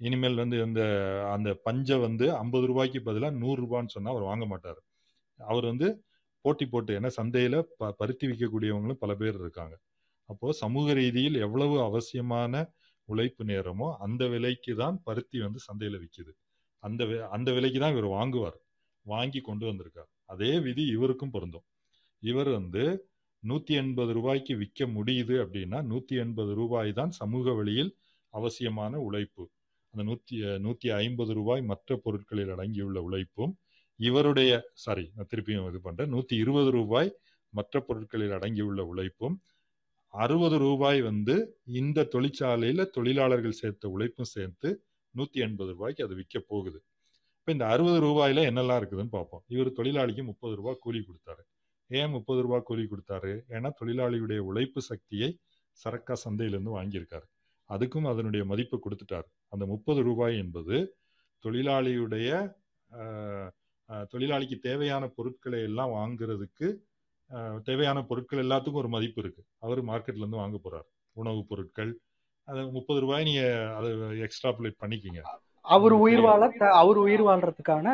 இனிமேல் 0.00 0.40
வந்து 0.42 0.56
இந்த 0.66 0.82
அந்த 1.34 1.50
பஞ்சை 1.66 1.96
வந்து 2.06 2.26
ஐம்பது 2.42 2.66
ரூபாய்க்கு 2.70 3.00
பதிலாக 3.08 3.34
நூறு 3.42 3.58
ரூபான்னு 3.64 3.94
சொன்னா 3.96 4.12
அவர் 4.14 4.28
வாங்க 4.30 4.44
மாட்டார். 4.52 4.80
அவர் 5.40 5.66
வந்து 5.72 5.88
போட்டி 6.44 6.64
போட்டு 6.72 6.92
ஏன்னா 6.98 7.10
சந்தையில 7.18 7.56
ப 7.80 7.90
பருத்தி 8.00 8.24
விற்கக்கூடியவங்களும் 8.30 9.02
பல 9.04 9.12
பேர் 9.20 9.38
இருக்காங்க. 9.42 9.74
அப்போ 10.28 10.48
சமூக 10.62 10.86
ரீதியில் 11.00 11.38
எவ்வளவு 11.46 11.76
அவசியமான 11.88 12.54
உழைப்பு 13.08 13.42
நேரமோ 13.52 13.88
அந்த 14.06 14.22
விலைக்கு 14.34 14.72
தான் 14.82 14.96
பருத்தி 15.06 15.38
வந்து 15.46 15.60
சந்தையில 15.68 15.98
விற்கிது 16.02 16.32
அந்த 16.84 17.02
அந்த 17.36 17.48
விலைக்கு 17.56 17.78
தான் 17.80 17.94
இவர் 17.96 18.08
வாங்குவார். 18.16 18.58
வாங்கி 19.06 19.40
கொண்டு 19.40 19.64
வந்திருக்கார். 19.66 20.10
அதே 20.32 20.52
விதி 20.60 20.84
இவருக்கும் 20.96 21.34
பொருந்தும். 21.34 21.66
இவர் 22.22 22.50
வந்து 22.58 22.84
நூத்தி 23.42 23.72
எண்பது 23.80 24.12
ரூபாய்க்கு 24.12 24.54
விற்க 24.56 24.86
முடியுது 24.96 25.34
அப்படின்னா 25.44 25.78
நூத்தி 25.90 26.14
எண்பது 26.24 26.52
ரூபாய் 26.54 26.92
தான் 26.92 27.12
சமூக 27.20 27.52
வழியில் 27.52 27.90
அவசியமான 28.34 28.92
உழைப்பு. 29.08 29.44
அந்த 29.94 30.02
நூத்தி 30.10 30.36
நூத்தி 30.66 30.88
ஐம்பது 31.02 31.32
ரூபாய் 31.34 31.62
மற்ற 31.62 31.96
பொருட்களில் 31.96 32.52
அடங்கியுள்ள 32.54 32.98
உழைப்பும் 33.08 33.52
இவருடைய 34.00 34.52
சாரி 34.84 35.04
நான் 35.16 35.28
திருப்பியும் 35.32 35.68
இது 35.70 35.80
பண்றேன். 35.80 36.10
நூத்தி 36.14 36.34
இருபது 36.44 36.70
ரூபாய் 36.70 37.10
மற்ற 37.52 37.80
பொருட்களில் 37.80 38.34
அடங்கியுள்ள 38.38 38.80
உழைப்பும் 38.92 39.36
அறுபது 40.14 40.56
ரூபாய் 40.58 41.00
வந்து 41.02 41.34
இந்த 41.80 42.08
தொழிற்சாலையில 42.14 42.82
தொழிலாளர்கள் 42.96 43.60
சேர்த்த 43.60 43.88
உழைப்பும் 43.88 44.32
சேர்த்து 44.36 44.68
நூத்தி 45.16 45.40
எண்பது 45.46 45.70
ரூபாய்க்கு 45.72 46.04
அது 46.04 46.14
விற்க 46.14 46.40
போகுது. 46.48 46.78
இப்போ 47.38 47.52
இந்த 47.52 47.66
அறுபது 47.66 47.98
ரூபாயில 48.02 48.40
என்னெல்லாம் 48.50 48.80
இருக்குதுன்னு 48.82 49.14
பார்ப்போம். 49.16 49.44
இவர் 49.46 49.72
தொழிலாளிக்கு 49.72 50.24
முப்பது 50.24 50.54
ரூபாய் 50.56 50.80
கூலி 50.80 51.00
கொடுத்தாரு. 51.08 51.42
ஏன் 51.90 52.10
முப்பது 52.10 52.42
ரூபாய் 52.42 52.62
கூலி 52.64 52.84
கொடுத்தாரு? 52.84 53.32
ஏன்னா 53.48 53.70
தொழிலாளியுடைய 53.80 54.38
உழைப்பு 54.50 54.80
சக்தியை 54.82 55.28
சரக்கா 55.84 56.14
சந்தையிலேருந்து 56.24 56.72
வாங்கியிருக்காரு. 56.78 57.26
அதுக்கும் 57.68 58.08
அதனுடைய 58.12 58.44
மதிப்பு 58.44 58.76
கொடுத்துட்டாரு. 58.84 59.28
அந்த 59.48 59.66
முப்பது 59.66 60.02
ரூபாய் 60.02 60.36
என்பது 60.38 60.78
தொழிலாளியுடைய 61.44 62.30
தொழிலாளிக்கு 64.12 64.58
தேவையான 64.58 65.04
பொருட்களை 65.16 65.60
எல்லாம் 65.62 65.90
வாங்குறதுக்கு 65.90 66.68
தேவையான 67.62 67.98
பொருட்கள் 68.02 68.44
எல்லாத்துக்கும் 68.44 68.80
ஒரு 68.82 68.88
மதிப்பு 68.88 69.22
இருக்கு. 69.22 69.42
அவர் 69.58 69.80
மார்க்கெட்ல 69.84 70.22
இருந்து 70.22 70.40
வாங்க 70.42 70.58
போறார். 70.64 70.88
உணவுப் 71.12 71.48
பொருட்கள் 71.48 71.92
அது 72.44 72.70
முப்பது 72.70 73.00
ரூபாய் 73.00 73.24
நீங்க 73.24 73.74
அதை 73.74 73.90
எக்ஸ்ட்ராபுலேட் 73.92 74.80
பண்ணிக்கிங்க. 74.80 75.20
அவர் 75.60 75.92
உயிர் 75.92 76.20
வாழ 76.20 76.52
அவர் 76.72 76.96
உயிர் 76.96 77.22
வாழ்றதுக்கான 77.22 77.86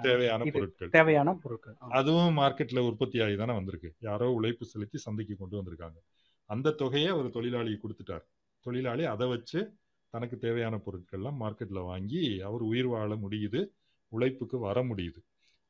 தேவையான 0.00 0.44
பொருட்கள். 0.52 0.88
தேவையான 0.88 1.38
பொருட்கள். 1.42 1.74
அதுவும் 1.88 2.36
மார்க்கெட்ல 2.36 2.78
உற்பத்தி 2.78 3.22
ஆகி 3.22 3.36
தானே 3.36 3.52
வந்திருக்கு. 3.52 3.94
யாரோ 3.98 4.30
உழைப்பு 4.30 4.64
செலுத்தி 4.64 4.98
சந்தைக்கு 4.98 5.36
கொண்டு 5.36 5.56
வந்திருக்காங்க. 5.58 5.98
அந்த 6.44 6.70
தொகையை 6.70 7.10
அவர் 7.10 7.26
தொழிலாளிக்கு 7.26 7.80
கொடுத்துட்டார். 7.80 8.26
தொழிலாளி 8.60 9.04
அதை 9.04 9.28
வச்சு 9.28 9.74
தனக்கு 10.10 10.38
தேவையான 10.38 10.80
பொருட்கள்லாம் 10.86 11.40
மார்க்கெட்ல 11.40 11.84
வாங்கி 11.84 12.40
அவர் 12.40 12.60
உயிர் 12.60 12.86
வாழ 12.86 13.14
முடியுது 13.14 13.66
உழைப்புக்கு 14.08 14.58
வர 14.58 14.82
முடியுது. 14.82 15.20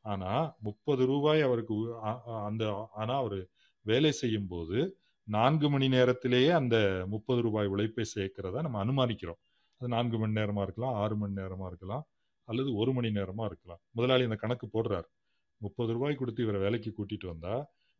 ஆனா 0.01 0.55
முப்பது 0.61 1.07
ரூபாய் 1.07 1.41
அவருக்கு 1.41 1.75
அந்த 2.45 2.89
ஆனா 2.93 3.17
அவர் 3.17 3.47
வேலை 3.81 4.11
செய்யும் 4.13 4.47
போது 4.47 4.99
நான்கு 5.29 5.71
மணி 5.71 5.89
நேரத்திலேயே 5.89 6.51
அந்த 6.51 6.77
முப்பது 7.09 7.41
ரூபாய் 7.43 7.67
உழைப்பை 7.67 8.05
சேர்க்கிறதா 8.15 8.61
நம்ம 8.67 8.79
அனுமானிக்கிறோம். 8.85 9.41
அது 9.81 9.89
நான்கு 9.89 10.19
மணி 10.19 10.33
நேரமா 10.33 10.63
இருக்கலாம் 10.63 10.95
ஆறு 10.95 11.17
மணி 11.17 11.35
நேரமா 11.35 11.67
இருக்கலாம் 11.67 12.05
அல்லது 12.49 12.75
ஒரு 12.75 12.93
மணி 12.93 13.09
நேரமா 13.09 13.45
இருக்கலாம். 13.45 13.81
முதலாளி 13.91 14.25
அந்த 14.25 14.37
கணக்கு 14.37 14.67
போடுறார். 14.67 15.09
முப்பது 15.61 15.93
ரூபாய் 15.93 16.15
கொடுத்து 16.15 16.43
இவரை 16.43 16.61
வேலைக்கு 16.61 16.91
கூட்டிட்டு 16.93 17.27
வந்தா 17.27 17.55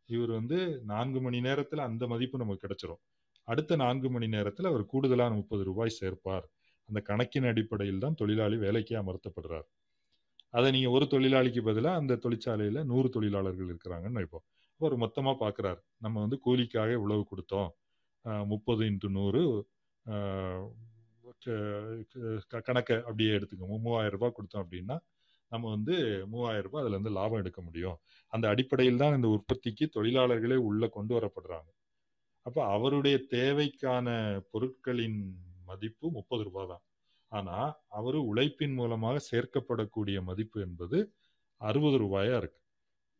இவர் 0.09 0.29
வந்து 0.29 0.81
நான்கு 0.83 1.21
மணி 1.21 1.39
நேரத்துல 1.39 1.83
அந்த 1.89 2.07
மதிப்பு 2.07 2.37
நமக்கு 2.37 2.63
கிடைச்சிரும். 2.65 3.01
அடுத்த 3.47 3.75
நான்கு 3.75 4.09
மணி 4.09 4.27
நேரத்தில் 4.27 4.65
அவர் 4.65 4.85
கூடுதலான 4.85 5.35
முப்பது 5.35 5.63
ரூபாய் 5.63 5.97
சேர்ப்பார். 6.01 6.45
அந்த 6.89 6.99
கணக்கின் 7.01 7.43
அடிப்படையில் 7.43 7.99
தான் 7.99 8.15
தொழிலாளி 8.15 8.57
வேலைக்கு 8.57 8.95
அமர்த்தப்படுறார். 9.01 9.67
அதை 10.49 10.71
நீங்கள் 10.71 10.91
ஒரு 10.91 11.05
தொழிலாளிக்கு 11.05 11.61
பதிலாக 11.61 11.95
அந்த 11.95 12.15
தொழிற்சாலையில் 12.15 12.85
நூறு 12.85 13.09
தொழிலாளர்கள் 13.09 13.69
இருக்கிறாங்கன்னு 13.73 14.19
வைப்போம். 14.21 14.45
அவர் 14.79 14.95
மொத்தமாக 15.03 15.35
பார்க்குறாரு 15.43 15.81
நம்ம 16.05 16.21
வந்து 16.23 16.37
கூலிக்காக 16.45 16.89
இவ்வளவு 16.99 17.23
கொடுத்தோம். 17.31 17.69
முப்பது 18.51 18.81
இன்ட்டு 18.89 19.09
நூறு 19.17 19.41
கணக்கை 22.67 22.95
அப்படியே 23.07 23.31
எடுத்துக்கோங்க. 23.37 23.77
மூவாயிரம் 23.85 24.15
ரூபாய் 24.17 24.35
கொடுத்தோம் 24.37 24.63
அப்படின்னா 24.65 24.97
நம்ம 25.51 25.65
வந்து 25.75 25.95
மூவாயிரம் 26.31 26.65
ரூபாய் 26.67 26.83
அதுல 26.83 26.95
இருந்து 26.97 27.13
லாபம் 27.17 27.41
எடுக்க 27.43 27.59
முடியும். 27.67 27.97
அந்த 28.33 28.45
அடிப்படையில் 28.53 29.01
தான் 29.01 29.15
இந்த 29.17 29.27
உற்பத்திக்கு 29.35 29.85
தொழிலாளர்களே 29.97 30.57
உள்ள 30.69 30.83
கொண்டு 30.97 31.13
வரப்படுறாங்க. 31.17 31.69
அப்ப 32.45 32.57
அவருடைய 32.75 33.17
தேவைக்கான 33.35 34.07
பொருட்களின் 34.51 35.19
மதிப்பு 35.69 36.05
முப்பது 36.17 36.43
ரூபாய் 36.47 36.69
தான். 36.73 36.83
ஆனா 37.31 37.55
அவரு 37.99 38.19
உழைப்பின் 38.31 38.75
மூலமாக 38.79 39.21
சேர்க்கப்படக்கூடிய 39.31 40.17
மதிப்பு 40.29 40.57
என்பது 40.67 40.97
அறுபது 41.61 41.97
ரூபாயா 42.03 42.35
இருக்கு. 42.41 42.59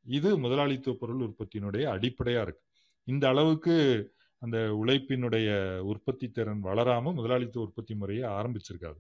இது 0.08 0.38
முதலாளித்துவ 0.38 0.98
பொருள் 1.00 1.20
உற்பத்தியினுடைய 1.20 1.88
அடிப்படையா 1.88 2.42
இருக்கு. 2.42 2.62
இந்த 3.04 3.28
அளவுக்கு 3.28 4.10
அந்த 4.40 4.58
உழைப்பினுடைய 4.58 5.78
உற்பத்தி 5.78 6.30
திறன் 6.30 6.64
வளராம 6.64 7.14
முதலாளித்துவ 7.14 7.66
உற்பத்தி 7.66 7.96
முறையை 7.96 8.30
ஆரம்பிச்சிருக்காது 8.30 8.96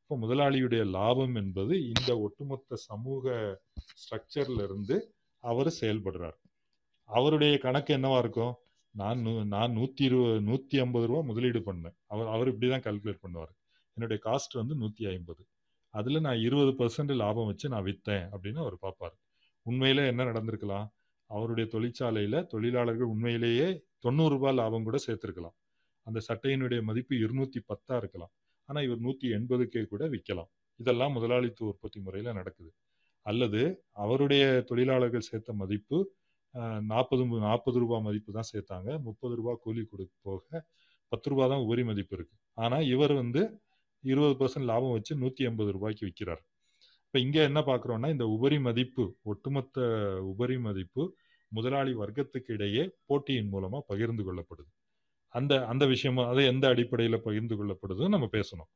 இப்போ 0.00 0.16
முதலாளியுடைய 0.26 0.86
லாபம் 0.86 1.34
என்பது 1.34 1.86
இந்த 1.86 2.18
ஒட்டுமொத்த 2.18 2.76
சமூக 2.76 3.58
ஸ்ட்ரக்சர்ல 3.94 4.62
இருந்து 4.62 5.14
அவர் 5.38 5.74
செயல்படுறார். 5.80 6.36
அவருடைய 7.04 7.58
கணக்கு 7.58 7.96
என்னவா 7.96 8.18
இருக்கும்? 8.18 8.54
நான் 8.90 9.18
நூ- 9.18 9.44
நான் 9.44 9.76
நூத்தி 9.76 10.02
இருபது 10.02 10.40
நூத்தி 10.40 10.80
ஐம்பது 10.80 11.06
ரூபா 11.06 11.20
முதலீடு 11.20 11.58
பண்ணேன். 11.58 11.94
அவர் 12.06 12.26
அவர் 12.26 12.58
இப்படிதான் 12.58 12.86
கால்குலேட் 12.86 13.18
பண்ணுவார். 13.28 13.56
என்னுடைய 13.92 14.22
காஸ்ட் 14.24 14.54
வந்து 14.54 14.74
நூத்தி 14.74 15.08
ஐம்பது. 15.08 15.46
அதுல 15.88 16.18
நான் 16.18 16.38
இருபது 16.38 16.70
பர்சன்ட் 16.70 17.16
லாபம் 17.16 17.46
வச்சு 17.46 17.68
நான் 17.68 17.84
வித்தேன் 17.84 18.28
அப்படின்னு 18.32 18.58
அவர் 18.58 18.78
பார்ப்பார் 18.78 19.16
உண்மையில 19.66 20.06
என்ன 20.12 20.22
நடந்திருக்கலாம்? 20.30 20.88
அவருடைய 21.30 21.66
தொழிற்சாலையில 21.74 22.36
தொழிலாளர்கள் 22.52 23.12
உண்மையிலேயே 23.14 23.68
தொண்ணூறு 24.04 24.32
ரூபாய் 24.34 24.58
லாபம் 24.60 24.86
கூட 24.88 24.98
சேர்த்திருக்கலாம். 25.06 25.56
அந்த 26.06 26.18
சட்டையினுடைய 26.28 26.80
மதிப்பு 26.88 27.14
இருநூத்தி 27.24 27.60
பத்தா 27.70 27.94
இருக்கலாம். 28.02 28.32
ஆனா 28.68 28.78
இவர் 28.86 29.00
நூத்தி 29.06 29.26
எண்பதுக்கே 29.36 29.82
கூட 29.92 30.04
விற்கலாம் 30.14 30.50
இதெல்லாம் 30.80 31.14
முதலாளித்துவ 31.16 31.70
உற்பத்தி 31.72 31.98
முறையில 32.06 32.32
நடக்குது. 32.38 32.70
அல்லது 33.26 33.60
அவருடைய 34.04 34.44
தொழிலாளர்கள் 34.70 35.28
சேர்த்த 35.30 35.52
மதிப்பு 35.62 35.98
நாற்பது 36.90 37.22
நாற்பது 37.46 37.78
ரூபாய் 37.82 38.04
மதிப்பு 38.06 38.30
தான் 38.36 38.50
சேர்த்தாங்க. 38.52 38.90
முப்பது 39.06 39.34
ரூபாய் 39.38 39.62
கூலி 39.64 39.82
கொடு 39.90 40.04
போக 40.26 40.62
பத்து 41.12 41.26
ரூபாய் 41.32 41.50
தான் 41.52 41.64
உபரி 41.66 41.82
மதிப்பு 41.90 42.14
இருக்கு. 42.18 42.34
ஆனா 42.58 42.76
இவர் 42.94 43.14
வந்து 43.22 43.42
இருபது 44.04 44.34
பர்சன்ட் 44.40 44.68
லாபம் 44.70 44.94
வச்சு 44.96 45.12
நூத்தி 45.22 45.42
எண்பது 45.48 45.70
ரூபாய்க்கு 45.76 46.06
விற்கிறார் 46.08 46.42
இப்போ 47.16 47.26
இங்கே 47.26 47.42
என்ன 47.48 47.60
பார்க்குறோன்னா 47.68 48.08
இந்த 48.14 48.24
உபரி 48.32 48.56
மதிப்பு 48.64 49.04
ஒட்டுமொத்த 49.32 49.84
உபரி 50.30 50.56
மதிப்பு 50.64 51.02
முதலாளி 51.52 51.92
வர்க்கத்துக்கு 52.00 52.50
இடையே 52.56 52.82
போட்டியின் 53.08 53.48
மூலமாக 53.52 53.84
பகிர்ந்து 53.90 54.22
கொள்ளப்படுது. 54.26 54.68
அந்த 55.34 55.52
அந்த 55.72 55.84
விஷயமும் 55.92 56.28
அது 56.30 56.42
எந்த 56.52 56.64
அடிப்படையில் 56.72 57.18
பகிர்ந்து 57.26 57.56
கொள்ளப்படுதுன்னு 57.58 58.14
நம்ம 58.14 58.26
பேசணும். 58.36 58.70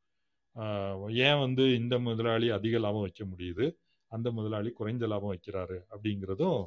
ஏன் 1.27 1.41
வந்து 1.45 1.65
இந்த 1.81 1.95
முதலாளி 2.07 2.49
அதிக 2.59 2.79
லாபம் 2.85 3.05
வைக்க 3.07 3.25
முடியுது? 3.33 3.67
அந்த 4.13 4.31
முதலாளி 4.39 4.71
குறைந்த 4.79 5.07
லாபம் 5.13 5.33
வைக்கிறாரு 5.35 5.77
அப்படிங்கிறதும் 5.93 6.61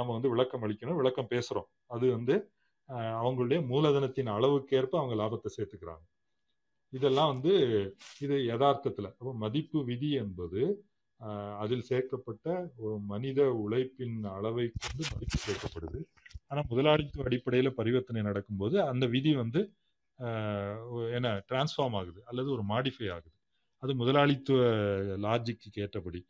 நம்ம 0.00 0.08
வந்து 0.16 0.30
விளக்கம் 0.34 0.66
அளிக்கணும் 0.68 1.00
விளக்கம் 1.00 1.32
பேசுகிறோம் 1.34 1.68
அது 1.96 2.08
வந்து 2.16 2.36
அவங்களுடைய 3.22 3.60
மூலதனத்தின் 3.72 4.30
அளவுக்கேற்ப 4.36 4.96
அவங்க 5.00 5.16
லாபத்தை 5.22 5.50
சேர்த்துக்கிறாங்க. 5.56 6.04
இதெல்லாம் 6.92 7.32
வந்து 7.32 7.54
இது 8.26 8.36
யதார்த்தத்தில். 8.52 9.10
அப்போ 9.18 9.34
மதிப்பு 9.46 9.80
விதி 9.90 10.12
என்பது 10.24 10.62
அதில் 11.62 11.86
சேர்க்கப்பட்ட 11.90 12.46
ஒரு 12.84 12.96
மனித 13.12 13.40
உழைப்பின் 13.64 14.16
அளவை 14.36 14.66
கொண்டு 14.82 15.02
மதிப்பு 15.12 15.38
சேர்க்கப்படுது. 15.46 16.00
ஆனால் 16.50 16.68
முதலாளித்துவ 16.70 17.24
அடிப்படையில் 17.28 17.76
பரிவர்த்தனை 17.78 18.22
நடக்கும்போது 18.28 18.76
அந்த 18.90 19.04
விதி 19.14 19.32
வந்து 19.42 19.60
என்ன 21.16 21.28
டிரான்ஸ்ஃபார்ம் 21.50 21.96
ஆகுது 22.00 22.20
அல்லது 22.30 22.48
ஒரு 22.56 22.64
மாடிஃபை 22.72 23.08
ஆகுது. 23.16 23.34
அது 23.82 23.92
முதலாளித்துவ 24.02 24.60
லாஜிக்கு 25.24 25.80
ஏற்றபடி 25.84 26.20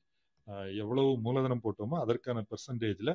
எவ்வளவு 0.82 1.10
மூலதனம் 1.26 1.62
போட்டோமோ 1.64 1.96
அதற்கான 2.04 2.38
பெர்சன்டேஜில் 2.50 3.12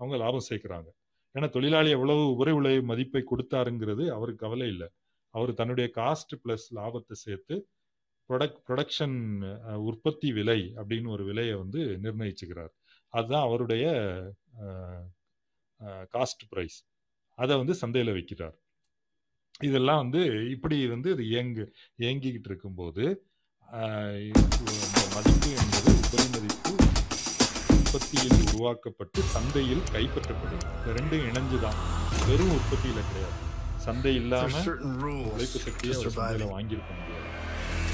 அவங்க 0.00 0.16
லாபம் 0.22 0.46
சேர்க்குறாங்க. 0.48 0.88
ஏன்னா 1.34 1.48
தொழிலாளி 1.56 1.90
எவ்வளவு 1.96 2.24
உரை 2.40 2.52
உழை 2.58 2.72
மதிப்பை 2.90 3.22
கொடுத்தாருங்கிறது 3.30 4.04
அவருக்கு 4.16 4.44
கவலை 4.44 4.66
இல்லை. 4.74 4.88
அவர் 5.34 5.58
தன்னுடைய 5.60 5.86
காஸ்ட் 5.98 6.34
ப்ளஸ் 6.42 6.66
லாபத்தை 6.78 7.16
சேர்த்து 7.26 7.54
ப்ரொடக் 8.28 8.58
ப்ரொடக்ஷன் 8.68 9.16
உற்பத்தி 9.88 10.32
விலை 10.32 10.60
அப்படின்னு 10.76 11.08
ஒரு 11.08 11.24
விலையை 11.24 11.54
வந்து 11.54 11.80
நிர்ணயிச்சுக்கிறார். 12.02 12.72
அதுதான் 13.08 13.46
அவருடைய 13.48 13.84
காஸ்ட் 16.14 16.44
ப்ரைஸ் 16.52 16.78
அதை 17.38 17.56
வந்து 17.56 17.74
சந்தையில் 17.74 18.14
வைக்கிறார். 18.14 18.56
இதெல்லாம் 19.60 20.00
வந்து 20.02 20.50
இப்படி 20.50 20.76
வந்து 20.88 21.08
இது 21.12 21.24
இயங்கு 21.28 21.64
இயங்கிக்கிட்டு 21.98 22.48
இருக்கும்போது 22.50 23.04
மதிப்பு 25.14 25.50
என்பது 25.60 25.90
உபரி 26.00 26.26
மதிப்பு 26.34 26.72
உற்பத்தியில் 27.76 28.40
உருவாக்கப்பட்டு 28.52 29.20
சந்தையில் 29.34 29.84
கைப்பற்றப்படுது 29.92 30.56
இந்த 30.76 30.90
ரெண்டும் 30.96 31.22
இணைஞ்சுதான். 31.28 31.78
வெறும் 32.28 32.52
உற்பத்தியில 32.56 33.00
கிடையாது. 33.08 33.38
சந்தை 33.86 34.14
இல்லாம 34.14 34.46
There's 34.46 34.68
certain 34.68 34.94
rules 35.02 35.24
உழைப்பு 35.32 35.58
சக்தியை 35.66 35.94
சந்தையில. 36.04 36.44
வாங்கியிருக்க 36.54 36.92
முடியாது. 36.98 37.33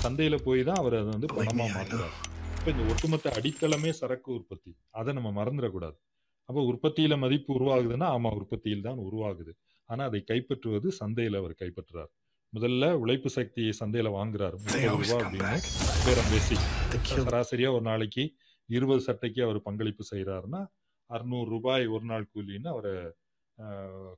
சந்தையில 0.05 0.37
போய் 0.45 0.63
தான் 0.69 0.81
அவர் 0.83 0.95
அதை 0.99 1.11
வந்து 1.15 1.29
பணமா. 1.39 1.65
மாத்துறாரு 1.77 2.17
இப்ப 2.59 2.71
இந்த 2.73 2.85
ஒட்டுமொத்த 2.93 3.27
அடித்தளமே 3.39 3.91
சரக்கு 3.99 4.31
உற்பத்தி. 4.39 4.73
அதை 4.99 5.11
நம்ம 5.19 5.31
மறந்துடக்கூடாது. 5.39 5.97
அப்போ 6.49 6.61
உற்பத்தியில 6.71 7.15
மதிப்பு 7.25 7.51
உருவாகுதுன்னா 7.59 8.07
ஆமா 8.15 8.31
உற்பத்தியில் 8.39 8.87
தான் 8.87 9.01
உருவாகுது. 9.07 9.53
ஆனா 9.89 10.03
அதை 10.09 10.21
கைப்பற்றுவது 10.31 10.89
சந்தையில 11.01 11.41
அவர் 11.43 11.55
கைப்பற்றுறார். 11.63 12.11
முதல்ல 12.53 12.85
உழைப்பு 13.03 13.31
சக்தியை 13.37 13.73
சந்தையில 13.81 14.09
வாங்குறாரு. 14.19 14.57
பேரம் 16.07 16.31
பேசி. 16.33 16.57
சராசரியா 17.27 17.71
ஒரு 17.77 17.85
நாளைக்கு 17.91 18.25
இருபது 18.69 19.03
சட்டைக்கு 19.09 19.41
அவர் 19.47 19.59
பங்களிப்பு 19.69 20.05
செய்யறாருன்னா 20.11 20.63
அறுநூறு 21.11 21.49
ரூபாய் 21.55 21.85
ஒரு 21.95 22.05
நாள் 22.05 22.31
கூலின்னு 22.33 22.69
அவரை 22.75 22.95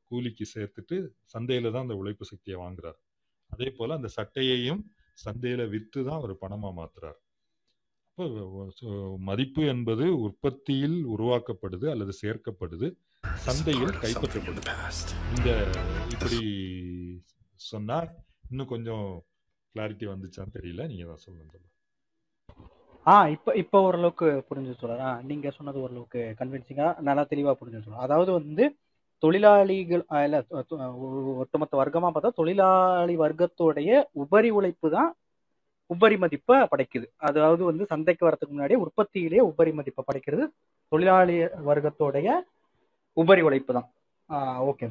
கூலிக்கு 0.09 0.45
சேர்த்துட்டு 0.55 0.97
சந்தையில 1.35 1.71
தான் 1.75 1.87
அந்த 1.87 1.97
உழைப்பு 2.01 2.25
சக்தியை 2.33 2.57
வாங்குறார். 2.65 2.99
அதே 3.51 3.69
போல 3.79 3.95
அந்த 3.99 4.09
சட்டையையும் 4.19 4.83
சந்தையில 5.19 5.63
விற்று 5.75 6.01
தான் 6.09 6.19
அவர் 6.21 6.35
பணமா 6.45 6.71
மாத்துறார். 6.79 7.19
அப்போ 8.19 8.91
மதிப்பு 9.29 9.63
என்பது 9.75 10.07
உற்பத்தியில் 10.25 10.99
உருவாக்கப்படுது 11.15 11.87
அல்லது 11.93 12.15
சேர்க்கப்படுது. 12.23 12.89
சந்தையில் 13.47 13.95
கைப்பற்றப்படுது. 14.05 14.63
இந்த 15.37 15.51
இப்படி 16.15 16.41
சொன்னால் 17.61 18.09
இன்னும் 18.51 18.73
கொஞ்சம் 18.75 19.07
கிளாரிட்டி 19.75 20.07
வந்துச்சான்னு 20.13 20.57
தெரியல. 20.59 20.87
நீங்கள் 20.93 21.13
தான் 21.13 21.25
சொல்லுங்க 21.27 21.61
ஆ 23.07 23.15
இப்போ 23.35 23.51
இப்போ 23.61 23.79
ஓரளவுக்கு 23.87 24.27
புரிஞ்சு 24.49 24.73
சொல்கிறேன் 24.81 25.17
நீங்கள் 25.29 25.55
சொன்னது 25.57 25.79
ஓரளவுக்கு 25.85 26.21
கன்வின்சிங்காக 26.41 27.01
நல்லா 27.09 27.23
தெளிவாக 27.31 27.55
புரிஞ்சு 27.61 27.81
சொல்கிறேன் 27.85 28.05
அதாவது 28.07 28.31
வந்து 28.39 28.65
தொழிலாளிகள் 29.23 30.05
இல்ல 30.27 30.37
ஒட்டுமொத்த 31.43 31.75
வர்க்கமாக 31.81 32.11
பார்த்தா 32.15 32.39
தொழிலாளி 32.41 33.15
வர்க்கத்தோடைய 33.25 33.91
உபரி 34.23 34.51
உழைப்பு 34.59 34.89
தான் 34.97 35.11
உபரி 35.91 36.17
மதிப்பை 36.23 36.57
படைக்குது. 36.73 37.07
அதாவது 37.29 37.63
வந்து 37.71 37.85
சந்தைக்கு 37.93 38.27
வரதுக்கு 38.29 38.55
முன்னாடியே 38.55 38.79
உற்பத்தியிலேயே 38.85 39.43
உபரி 39.51 39.73
மதிப்பை 39.79 40.03
படைக்கிறது 40.09 40.45
தொழிலாளி 40.93 41.37
வர்க்கத்தோடைய 41.69 42.29
உபரி 43.17 43.43
உழைப்பு 43.49 43.73
தான். 43.79 43.89
ஓகே 44.71 44.87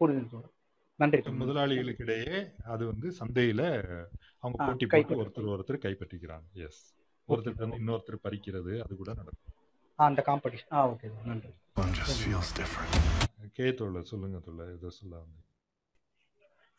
புரிஞ்சு 0.00 0.30
சொல்கிறேன் 0.32 0.54
நன்றி 0.98 1.18
தோழர். 1.20 1.40
முதலாளிகளுக்கு 1.42 2.04
இடையே 2.06 2.36
அது 2.72 2.82
வந்து 2.90 3.08
சந்தையில 3.20 3.62
அவங்க 4.42 4.56
போட்டி 4.66 4.86
போட்டு. 4.92 5.18
ஒருத்தர் 5.22 5.52
ஒருத்தர் 5.54 5.84
கைப்பற்றிக்கிறாங்க. 5.84 6.46
எஸ் 6.66 6.82
ஒருத்தர் 7.28 7.78
இன்னொருத்தர் 7.80 8.24
பறிக்கிறது 8.26 8.74
அது 8.84 8.92
கூட 9.02 9.10
நடக்கும். 9.20 9.55
அந்த 9.98 10.20
காம்படிஷன் 10.28 10.74
ஆ 10.78 10.80
ஓகே 10.92 11.08
நன்றி. 11.28 11.50
கே 13.56 13.66
தோழர் 13.78 14.10
சொல்லுங்க 14.12 14.38
தோழர் 14.46 14.72
ஏதோ 14.76 14.88
சொல்ல 14.98 15.14
வந்து 15.24 15.40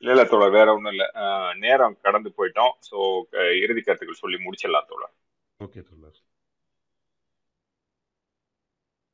இல்ல 0.04 0.12
இல்ல 0.16 0.24
தோழர் 0.32 0.56
வேற 0.56 0.68
ஒண்ணும் 0.78 0.94
இல்ல. 0.94 1.06
நேரம் 1.64 1.96
கடந்து 2.06 2.30
போயிட்டோம். 2.38 2.74
ஸோ 2.88 2.98
இறுதி 3.64 3.82
கருத்துக்கள் 3.84 4.24
சொல்லி 4.24 4.38
முடிச்சிடலாம் 4.46 4.90
தோழர். 4.92 5.14
ஓகே 5.60 5.82
தோழர். 5.90 6.20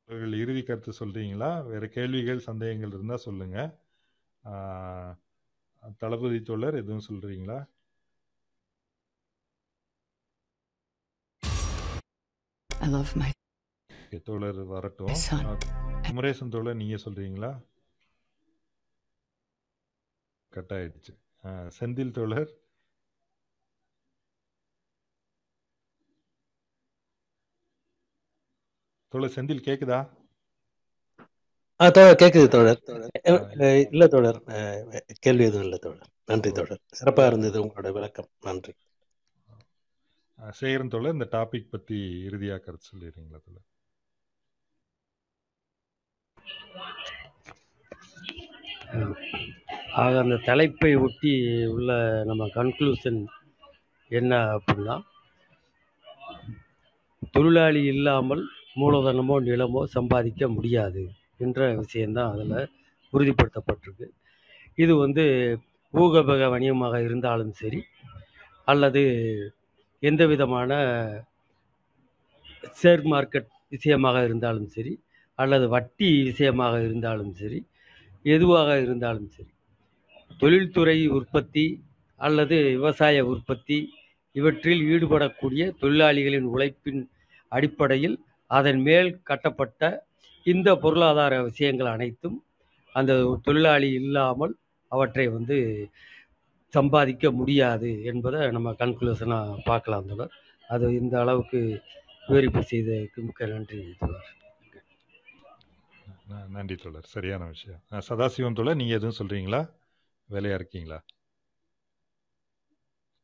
உங்கள் 0.08 0.34
இறுதி 0.42 0.62
கருத்து 0.62 0.92
சொல்றீங்களா? 1.00 1.50
வேற 1.70 1.84
கேள்விகள் 1.96 2.46
சந்தேகங்கள் 2.48 2.94
இருந்தா 2.96 3.16
சொல்லுங்க. 3.26 3.58
தளபதி 6.02 6.40
தோழர் 6.50 6.80
எதுவும் 6.82 7.06
சொல்றீங்களா? 7.08 7.58
I 12.70 12.88
love 12.96 13.10
my 13.22 13.30
ஓகே, 14.14 14.22
தோழர் 14.22 14.64
வரட்டும். 14.64 15.14
குமரேசன் 16.02 16.48
தோழர் 16.48 16.74
நீங்க 16.74 16.94
சொல்றீங்களா? 16.94 17.64
கட் 20.48 20.70
ஆயிடுச்சு. 20.70 21.18
செந்தில் 21.80 22.10
தோழர். 22.10 22.58
தோழர் 29.08 29.32
செந்தில் 29.34 29.64
கேக்குதா? 29.68 30.08
ஆ 31.80 31.88
தோழர் 31.88 32.16
கேக்குது 32.16 32.48
தோழர். 32.48 33.88
இல்ல 33.90 34.06
தோழர். 34.06 34.42
அஹ் 34.46 35.00
கேள்வி 35.18 35.44
எதுவும் 35.44 35.62
இல்லை 35.62 35.78
தோழர். 35.78 36.08
நன்றி 36.26 36.52
தோழர். 36.52 36.80
சிறப்பா 37.00 37.26
இருந்தது 37.26 37.64
உங்களோட 37.64 37.92
விளக்கம். 37.92 38.28
நன்றி. 38.40 38.72
சேகரன் 40.38 40.88
தோழர் 40.88 41.12
இந்த 41.12 41.28
டாபிக் 41.30 41.70
பத்தி 41.70 42.26
இறுதியா 42.26 42.60
கருத்து 42.60 42.88
சொல்லிடுறீங்களா 42.96 43.40
தோழர்? 43.44 43.72
ஆக 50.02 50.12
அந்த 50.18 50.36
தலைப்பை 50.44 50.90
ஒட்டி 50.96 51.32
உள்ள 51.66 51.90
நம்ம 52.24 52.46
கன்க்ளூஷன் 52.54 53.20
என்ன 54.10 54.32
அப்படின்னா 54.56 54.96
தொழிலாளி 57.34 57.82
இல்லாமல் 57.84 58.42
மூலதனமோ 58.80 59.36
நிலமோ 59.48 59.82
சம்பாதிக்க 59.96 60.48
முடியாது 60.48 61.02
என்ற 61.36 61.60
விஷயந்தான் 61.74 62.32
அதில் 62.34 62.70
உறுதிப்படுத்தப்பட்டிருக்கு. 63.12 64.06
இது 64.74 64.92
வந்து 64.96 65.24
ஊகபக 65.94 66.48
வணிகமாக 66.48 67.02
இருந்தாலும் 67.02 67.52
சரி 67.52 67.80
அல்லது 68.64 69.02
எந்த 70.02 70.22
விதமான 70.26 70.70
ஷேர் 72.80 73.04
மார்க்கெட் 73.12 73.50
விஷயமாக 73.68 74.24
இருந்தாலும் 74.24 74.68
சரி 74.68 74.92
அல்லது 75.38 75.66
வட்டி 75.68 76.10
விஷயமாக 76.22 76.74
இருந்தாலும் 76.80 77.32
சரி 77.32 77.58
எதுவாக 78.24 78.70
இருந்தாலும் 78.80 79.28
சரி 79.28 79.52
தொழில்துறை 80.40 80.98
உற்பத்தி 81.08 81.66
அல்லது 82.20 82.56
விவசாய 82.70 83.18
உற்பத்தி 83.24 83.78
இவற்றில் 84.36 84.82
ஈடுபடக்கூடிய 84.90 85.64
தொழிலாளிகளின் 85.82 86.48
உழைப்பின் 86.52 87.02
அடிப்படையில் 87.52 88.16
அதன் 88.50 88.80
மேல் 88.82 89.10
கட்டப்பட்ட 89.22 89.82
இந்த 90.46 90.68
பொருளாதார 90.76 91.34
விஷயங்கள் 91.42 91.90
அனைத்தும் 91.92 92.38
அந்த 92.94 93.12
தொழிலாளி 93.44 93.88
இல்லாமல் 94.00 94.54
அவற்றை 94.92 95.26
வந்து 95.28 95.58
சம்பாதிக்க 96.74 97.30
முடியாது 97.32 97.90
என்பதை 98.04 98.40
நம்ம 98.50 98.72
கன்க்ளூஷனாக 98.80 99.58
பார்க்கலாம் 99.66 100.08
தொடர் 100.08 100.34
அது 100.68 100.86
இந்த 100.94 101.14
அளவுக்கு 101.20 101.60
விவரிப்பு 102.24 102.62
செய்ததுக்கு 102.70 103.20
மிக்க 103.20 103.46
நன்றி 103.46 103.80
தொடர் 104.00 104.43
நன்றி 106.26 106.76
தோழர். 106.76 107.06
சரியான 107.06 107.44
விஷயம். 107.46 107.80
சதாசிவம் 108.08 108.54
தோழர் 108.54 108.76
நீங்கள் 108.76 108.96
எதுவும் 108.96 109.18
சொல்றீங்களா? 109.18 109.60
வேலையா 110.28 110.54
இருக்கீங்களா? 110.54 110.98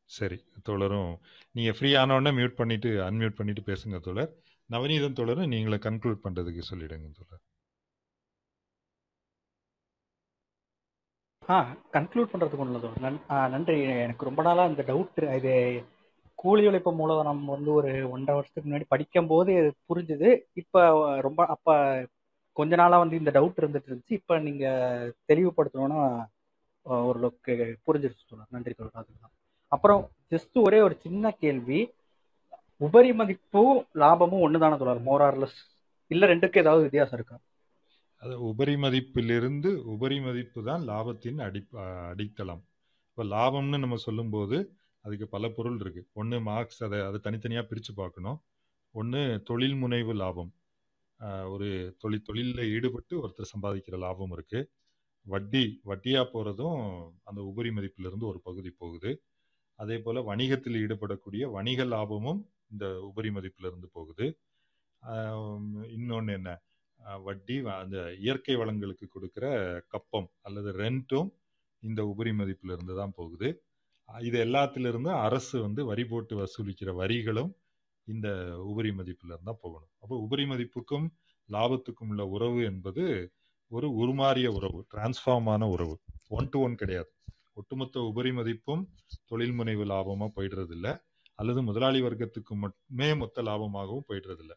சரி 0.09 0.37
தோழரும் 0.69 1.11
நீங்க 1.51 1.71
ஃப்ரீ 1.77 1.89
ஆனவுடனே 1.95 2.31
மியூட் 2.39 2.59
பண்ணிட்டு 2.61 2.89
அன்மியூட் 3.09 3.35
பண்ணிட்டு 3.35 3.61
பேசுங்க 3.61 3.99
தோழர். 3.99 4.31
நவநீதம் 4.69 5.17
தோழரும் 5.19 5.47
நீங்களே 5.47 5.75
கன்க்ளூட் 5.75 6.23
பண்றதுக்கு 6.25 6.63
சொல்லிடுங்க 6.71 7.09
தோழர். 7.19 7.43
ஆ 11.49 11.55
கன்க்ளூட் 11.93 12.31
பண்ணுறதுக்கு 12.31 12.63
ஒன்றும் 12.63 12.93
இல்லை 12.95 13.19
ஆ, 13.29 13.47
நன்றி. 13.47 13.81
எனக்கு 14.05 14.25
ரொம்ப 14.25 14.41
நாளாக 14.41 14.69
இந்த 14.69 14.83
டவுட் 14.89 15.35
இது 15.35 15.53
கூலி 16.35 16.67
உழைப்பு 16.67 16.91
மூலதனம் 16.93 17.45
வந்து 17.45 17.71
ஒரு 17.73 18.09
ஒன்றரை 18.09 18.35
வருஷத்துக்கு 18.37 18.69
முன்னாடி 18.69 18.85
படிக்கும்போது 18.87 19.53
புரிஞ்சுது. 19.89 20.29
இப்போ 20.53 20.81
ரொம்ப 21.21 21.45
அப்போ 21.45 21.73
கொஞ்ச 22.59 22.75
நாளாக 22.75 23.01
வந்து 23.03 23.17
இந்த 23.17 23.31
டவுட் 23.37 23.59
இருந்துட்டு 23.61 23.89
இருந்துச்சு. 23.89 24.17
இப்போ 24.19 24.39
நீங்கள் 24.39 25.15
தெளிவுபடுத்தணும்னா 25.27 26.01
ஓரளவுக்கு 26.81 27.53
புரிஞ்சிருச்சு 27.87 28.25
தோழர். 28.29 28.51
நன்றி 28.55 28.73
தோழர். 28.73 28.99
அதுதான். 29.01 29.33
அப்புறம் 29.67 30.01
ஜஸ்ட் 30.29 30.57
ஒரே 30.63 30.79
ஒரு 30.81 30.95
சின்ன 31.01 31.31
கேள்வி. 31.31 31.79
உபரி 32.77 33.13
மதிப்பும் 33.13 33.87
லாபமும் 33.93 34.43
ஒன்று 34.45 34.59
தானே 34.59 34.77
தோழர் 34.77 35.01
மோரார்லஸ் 35.01 35.59
இல்லை 36.07 36.27
ரெண்டுக்கும் 36.29 36.63
ஏதாவது 36.63 36.81
வித்தியாசம் 36.81 37.17
இருக்கா? 37.19 37.37
அது 38.21 38.33
உபரி 38.41 38.75
மதிப்பிலிருந்து 38.75 39.69
உபரி 39.93 40.17
மதிப்பு 40.21 40.59
தான் 40.63 40.81
லாபத்தின் 40.87 41.39
அடி 41.41 41.61
அடித்தளம். 42.09 42.63
இப்போ 43.09 43.23
லாபம்னு 43.35 43.79
நம்ம 43.79 43.95
சொல்லும்போது 43.95 44.57
அதுக்கு 45.05 45.27
பல 45.27 45.47
பொருள் 45.49 45.79
இருக்கு. 45.79 46.01
ஒன்று 46.13 46.41
மார்க்ஸ் 46.41 46.81
அதை 46.83 46.99
அதை 47.01 47.19
தனித்தனியாக 47.19 47.67
பிரித்து 47.67 47.93
பார்க்கணும். 47.93 48.37
ஒன்று 48.95 49.21
தொழில் 49.43 49.77
முனைவு 49.83 50.13
லாபம். 50.15 50.51
ஒரு 51.53 51.67
தொழில் 52.01 52.27
தொழிலில் 52.27 52.71
ஈடுபட்டு 52.75 53.13
ஒருத்தர் 53.23 53.51
சம்பாதிக்கிற 53.53 53.97
லாபம் 54.05 54.33
இருக்கு. 54.37 54.59
வட்டி 55.25 55.63
வட்டியாக 55.89 56.25
போகிறதும் 56.33 56.79
அந்த 57.29 57.39
உபரி 57.51 57.71
மதிப்பிலிருந்து 57.77 58.25
ஒரு 58.31 58.39
பகுதி 58.47 58.71
போகுது. 58.81 59.11
அதே 59.79 59.97
போல் 60.05 60.27
வணிகத்தில் 60.31 60.79
ஈடுபடக்கூடிய 60.83 61.43
வணிக 61.57 61.83
லாபமும் 61.93 62.41
இந்த 62.73 62.85
உபரி 63.09 63.29
மதிப்பிலிருந்து 63.37 63.87
போகுது. 63.97 64.25
இன்னொன்று 65.97 66.33
என்ன? 66.39 66.49
வட்டி 67.27 67.55
அந்த 67.83 67.97
இயற்கை 68.23 68.55
வளங்களுக்கு 68.61 69.05
கொடுக்குற 69.15 69.45
கப்பம் 69.93 70.27
அல்லது 70.47 70.71
ரெண்ட்டும் 70.83 71.29
இந்த 71.83 72.01
உபரி 72.13 72.31
மதிப்பிலிருந்து 72.39 72.95
தான் 73.01 73.15
போகுது. 73.19 73.49
இது 74.09 74.37
எல்லாத்திலிருந்து 74.45 75.11
அரசு 75.25 75.55
வந்து 75.61 75.81
வரி 75.85 76.03
போட்டு 76.05 76.33
வசூலிக்கிற 76.41 76.89
வரிகளும் 77.01 77.51
இந்த 78.07 78.57
உபரி 78.57 78.89
மதிப்பிலிருந்து 78.89 79.49
தான் 79.49 79.61
போகணும். 79.61 79.91
அப்போ 79.99 80.15
உபரி 80.17 80.45
மதிப்புக்கும் 80.45 81.07
லாபத்துக்கும் 81.49 82.09
உள்ள 82.09 82.25
உறவு 82.27 82.63
என்பது 82.63 83.31
ஒரு 83.67 83.87
உருமாறிய 84.01 84.47
உறவு 84.47 84.87
டிரான்ஸ்ஃபார்மான 84.93 85.63
உறவு. 85.69 85.99
ஒன் 86.27 86.49
டு 86.49 86.61
ஒன் 86.61 86.75
கிடையாது. 86.75 87.09
ஒட்டுமொத்த 87.53 87.99
உபரி 88.01 88.31
மதிப்பும் 88.31 88.89
தொழில் 89.25 89.55
முனைவு 89.59 89.85
லாபமா 89.85 90.27
போயிடுறது 90.35 90.99
அல்லது 91.35 91.61
முதலாளி 91.61 92.01
வர்க்கத்துக்கு 92.01 92.55
மட்டுமே 92.55 93.15
மொத்த 93.15 93.41
லாபமாகவும் 93.41 94.07
போயிடுறது 94.07 94.55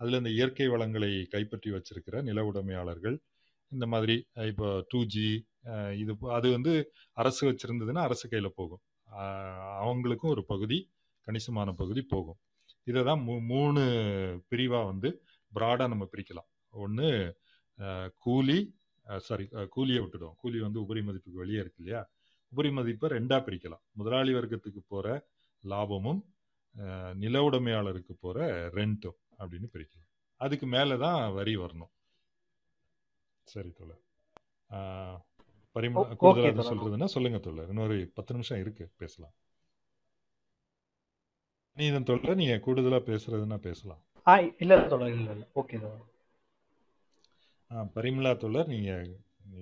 அதில் 0.00 0.18
இந்த 0.18 0.30
இயற்கை 0.30 0.68
வளங்களை 0.68 1.26
கைப்பற்றி 1.26 1.70
வச்சிருக்கிற 1.70 2.22
நில 2.22 2.44
உடைமையாளர்கள் 2.44 3.20
இந்த 3.68 3.86
மாதிரி 3.86 4.26
இப்போ 4.34 4.84
டூ 4.88 5.04
ஜி 5.04 5.46
இது 5.96 6.16
அது 6.28 6.50
வந்து 6.50 6.92
அரசு 7.12 7.42
வச்சிருந்ததுன்னா 7.50 8.02
அரசு 8.08 8.28
கையில் 8.28 8.54
போகும். 8.54 8.82
அவங்களுக்கும் 9.82 10.32
ஒரு 10.34 10.44
பகுதி 10.44 10.92
கணிசமான 11.20 11.72
பகுதி 11.72 12.02
போகும். 12.02 12.38
இதை 12.90 13.00
தான் 13.08 13.22
மூ 13.28 13.34
மூணு 13.52 13.82
பிரிவா 14.50 14.80
வந்து 14.90 15.08
ப்ராடா 15.52 15.84
நம்ம 15.92 16.04
பிரிக்கலாம். 16.12 16.48
ஒன்று 16.84 17.08
கூலி 18.24 18.58
சாரி 19.26 19.44
கூலியை 19.74 20.00
விட்டுடும் 20.02 20.36
கூலி 20.42 20.58
வந்து 20.66 20.78
உபரி 20.84 21.02
மதிப்புக்கு 21.08 21.42
வெளியே 21.42 21.60
இருக்கு 21.64 21.82
இல்லையா? 21.82 22.00
உபரி 22.52 22.70
மதிப்பை 22.78 23.08
ரெண்டா 23.16 23.36
பிரிக்கலாம். 23.46 23.82
முதலாளி 23.98 24.32
வர்க்கத்துக்கு 24.38 24.82
போற 24.92 25.06
லாபமும் 25.64 26.22
நில 27.22 27.36
உடைமையாளருக்கு 27.48 28.14
போற 28.24 28.38
ரெண்ட்டும் 28.78 29.18
அப்படின்னு 29.40 29.68
பிரிக்கலாம். 29.74 30.10
அதுக்கு 30.40 30.66
மேலே 30.74 30.94
தான் 31.04 31.20
வரி 31.38 31.54
வரணும். 31.62 31.92
சரி 33.48 33.70
தோழர். 33.78 34.02
பரிமளா 35.76 36.02
ஓகே 36.02 36.18
கூடுதலா 36.20 36.48
எதுவும் 36.50 36.56
தோழர். 36.56 36.70
சொல்றதுன்னா 36.72 37.08
சொல்லுங்க 37.14 37.38
தோழர். 37.46 37.70
இன்னொரு 37.72 37.96
பத்து 38.16 38.34
நிமிஷம் 38.36 38.60
இருக்கு 38.64 38.84
பேசலாம். 39.02 39.34
நீதன் 41.76 42.04
தோழர் 42.04 42.34
நீங்க 42.34 42.54
கூடுதலா 42.56 43.00
பேசுறதுன்னா 43.06 43.58
பேசலாம். 43.58 44.02
ஆ 44.26 44.32
இல்ல 44.58 44.78
தோழர் 44.88 45.12
இல்ல 45.12 45.30
இல்ல. 45.30 45.44
ஓகே 45.54 45.76
தோழர். 45.80 46.04
ஆ, 47.70 47.84
பரிமளா 47.94 48.36
தோழர் 48.36 48.66
நீங்க 48.66 48.90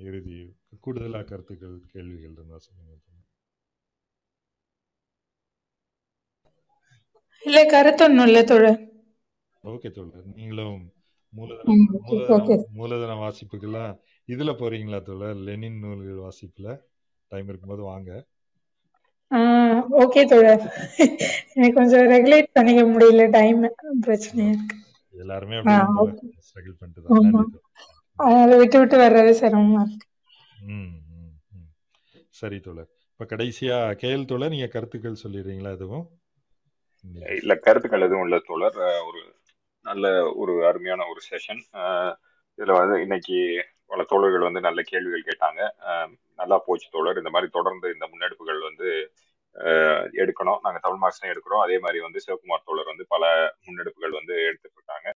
இறுதி 0.02 0.38
கூடுதலா 0.84 1.22
கருத்துக்கள் 1.24 1.76
கேள்விகள் 1.92 2.32
இருந்தா 2.32 2.58
சொல்லுங்க. 2.58 2.92
இல்ல 7.44 7.66
கருத்து 7.66 8.04
ஒண்ணும் 8.04 8.26
இல்ல 8.26 8.42
தோழர். 8.44 8.78
ஓகே 9.64 9.90
தோழர். 9.90 10.26
நீங்களும் 10.36 10.80
மூலதனம் 11.34 11.78
ம், 11.78 11.88
ஓகே 11.94 12.08
மூலதனம் 12.08 12.74
மூலதன 12.76 13.16
வாசிப்புக்கெல்லாம் 13.20 13.92
இதுல 14.28 14.50
போறீங்களா 14.54 15.02
தோழர்? 15.02 15.38
லெனின் 15.46 15.78
நூல்கள் 15.78 16.22
வாசிப்புல 16.24 16.68
டைம் 17.30 17.48
இருக்கும்போது 17.48 17.82
வாங்க. 17.82 18.10
ஓகே 20.02 20.22
தோழர். 20.30 20.64
எனக்கு 21.54 21.76
கொஞ்சம் 21.78 22.06
ரெகுலேட் 22.14 22.54
பண்ணிக்க 22.56 22.82
முடியல 22.92 23.24
டைம் 23.36 23.62
பிரச்சனையா 24.06 24.48
இருக்கு. 24.54 24.76
எல்லாருமே 25.14 25.60
ஸ்ட்ரகிள் 26.48 26.78
பண்ணிட்டு 26.80 27.62
அதை 28.16 28.56
விட்டு 28.58 28.78
விட்டு 28.80 28.96
வர்றது 29.04 29.32
சிரமமா 29.40 29.80
இருக்கு. 29.86 30.06
சரி 32.40 32.58
தோழர். 32.66 32.90
இப்ப 33.12 33.24
கடைசியா 33.32 33.76
கேஎல் 34.02 34.28
தோழர் 34.30 34.54
நீங்க 34.54 34.68
கருத்துக்கள் 34.74 35.22
சொல்லிடுறீங்களா 35.22 35.72
எதுவும்? 35.78 36.04
இன்னைக்கு 37.04 37.36
இல்ல 37.42 37.54
கருத்துக்கள் 37.66 38.06
எதுவும் 38.06 38.26
இல்ல 38.26 38.38
தோழர். 38.48 38.78
ஒரு 39.08 39.20
நல்ல 39.86 40.04
ஒரு 40.42 40.52
அருமையான 40.68 41.02
ஒரு 41.12 41.20
செஷன் 41.30 41.62
இதுல 42.58 42.74
வந்து 42.80 42.96
இன்னைக்கு 43.04 43.38
பல 43.90 44.02
தோழர்கள் 44.10 44.46
வந்து 44.46 44.60
நல்ல 44.66 44.80
கேள்விகள் 44.90 45.28
கேட்டாங்க. 45.28 45.60
நல்லா 46.40 46.56
போச்சு 46.66 46.88
தோழர். 46.94 47.20
இந்த 47.22 47.32
மாதிரி 47.34 47.50
தொடர்ந்து 47.56 47.86
இந்த 47.94 48.06
முன்னெடுப்புகள் 48.12 48.60
வந்து 48.68 48.88
எடுக்கணும். 50.22 50.60
நாங்க 50.64 50.78
தமிழ் 50.84 51.00
மார்க்ஸ் 51.02 51.20
தான் 51.22 51.32
எடுக்கிறோம். 51.32 51.62
அதே 51.64 51.76
மாதிரி 51.84 51.98
வந்து 52.06 52.22
சிவகுமார் 52.24 52.66
தோழர் 52.68 52.92
வந்து 52.92 53.04
பல 53.14 53.24
முன்னெடுப்புகள் 53.66 54.18
வந்து 54.20 54.34
எடுத்துட்டு 54.48 54.78
இருக்காங்க 54.80 55.08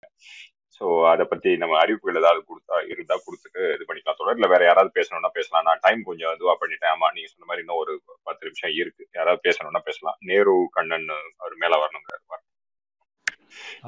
ஸோ 0.80 0.88
அதை 1.12 1.24
பத்தி 1.30 1.50
நம்ம 1.60 1.76
அறிவிப்புகள் 1.82 2.20
ஏதாவது 2.20 2.40
கொடுத்தா 2.48 2.76
இருந்தா 2.92 3.14
கொடுத்துட்டு 3.24 3.62
இது 3.74 3.86
பண்ணிக்கலாம் 3.86 4.18
தொடர் 4.18 4.36
இல்ல 4.38 4.48
வேற 4.52 4.62
யாராவது 4.66 4.90
பேசணும்னா 4.98 5.30
பேசலாம். 5.38 5.64
நான் 5.68 5.82
டைம் 5.86 6.02
கொஞ்சம் 6.08 6.34
இதுவா 6.36 6.54
பண்ணிட்டேன். 6.60 6.92
ஆமா 6.94 7.08
நீங்க 7.14 7.30
சொன்ன 7.30 7.48
மாதிரி 7.48 7.64
இன்னும் 7.64 7.80
ஒரு 7.84 7.92
பத்து 8.28 8.46
நிமிஷம் 8.48 8.74
இருக்கு. 8.80 9.04
யாராவது 9.18 9.40
பேசணும்னா 9.46 9.82
பேசலாம். 9.88 10.18
நேரு 10.30 10.54
கண்ணன் 10.76 11.08
அவர் 11.42 11.56
மேல 11.62 11.80
வரணுங்கிறாரு. 11.84 12.24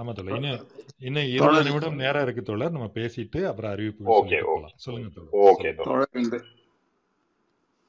ஆமா 0.01 0.11
தோழர். 0.17 0.37
இன்னும் 0.39 0.61
இன்னும் 1.09 1.29
இருபது 1.35 1.63
நிமிடம் 1.69 2.01
நேரம் 2.05 2.25
இருக்கு 2.27 2.43
தோழர். 2.43 2.75
நம்ம 2.77 2.89
பேசிட்டு 2.99 3.41
அப்புறம் 3.51 3.73
அறிவிப்புகள் 3.75 4.17
ஓகே 4.17 4.41
சொல்லுங்க 4.87 5.11
தோழர். 5.17 5.33
ஓகே 5.51 5.71
தோழர். 5.79 6.13
இந்த 6.25 6.39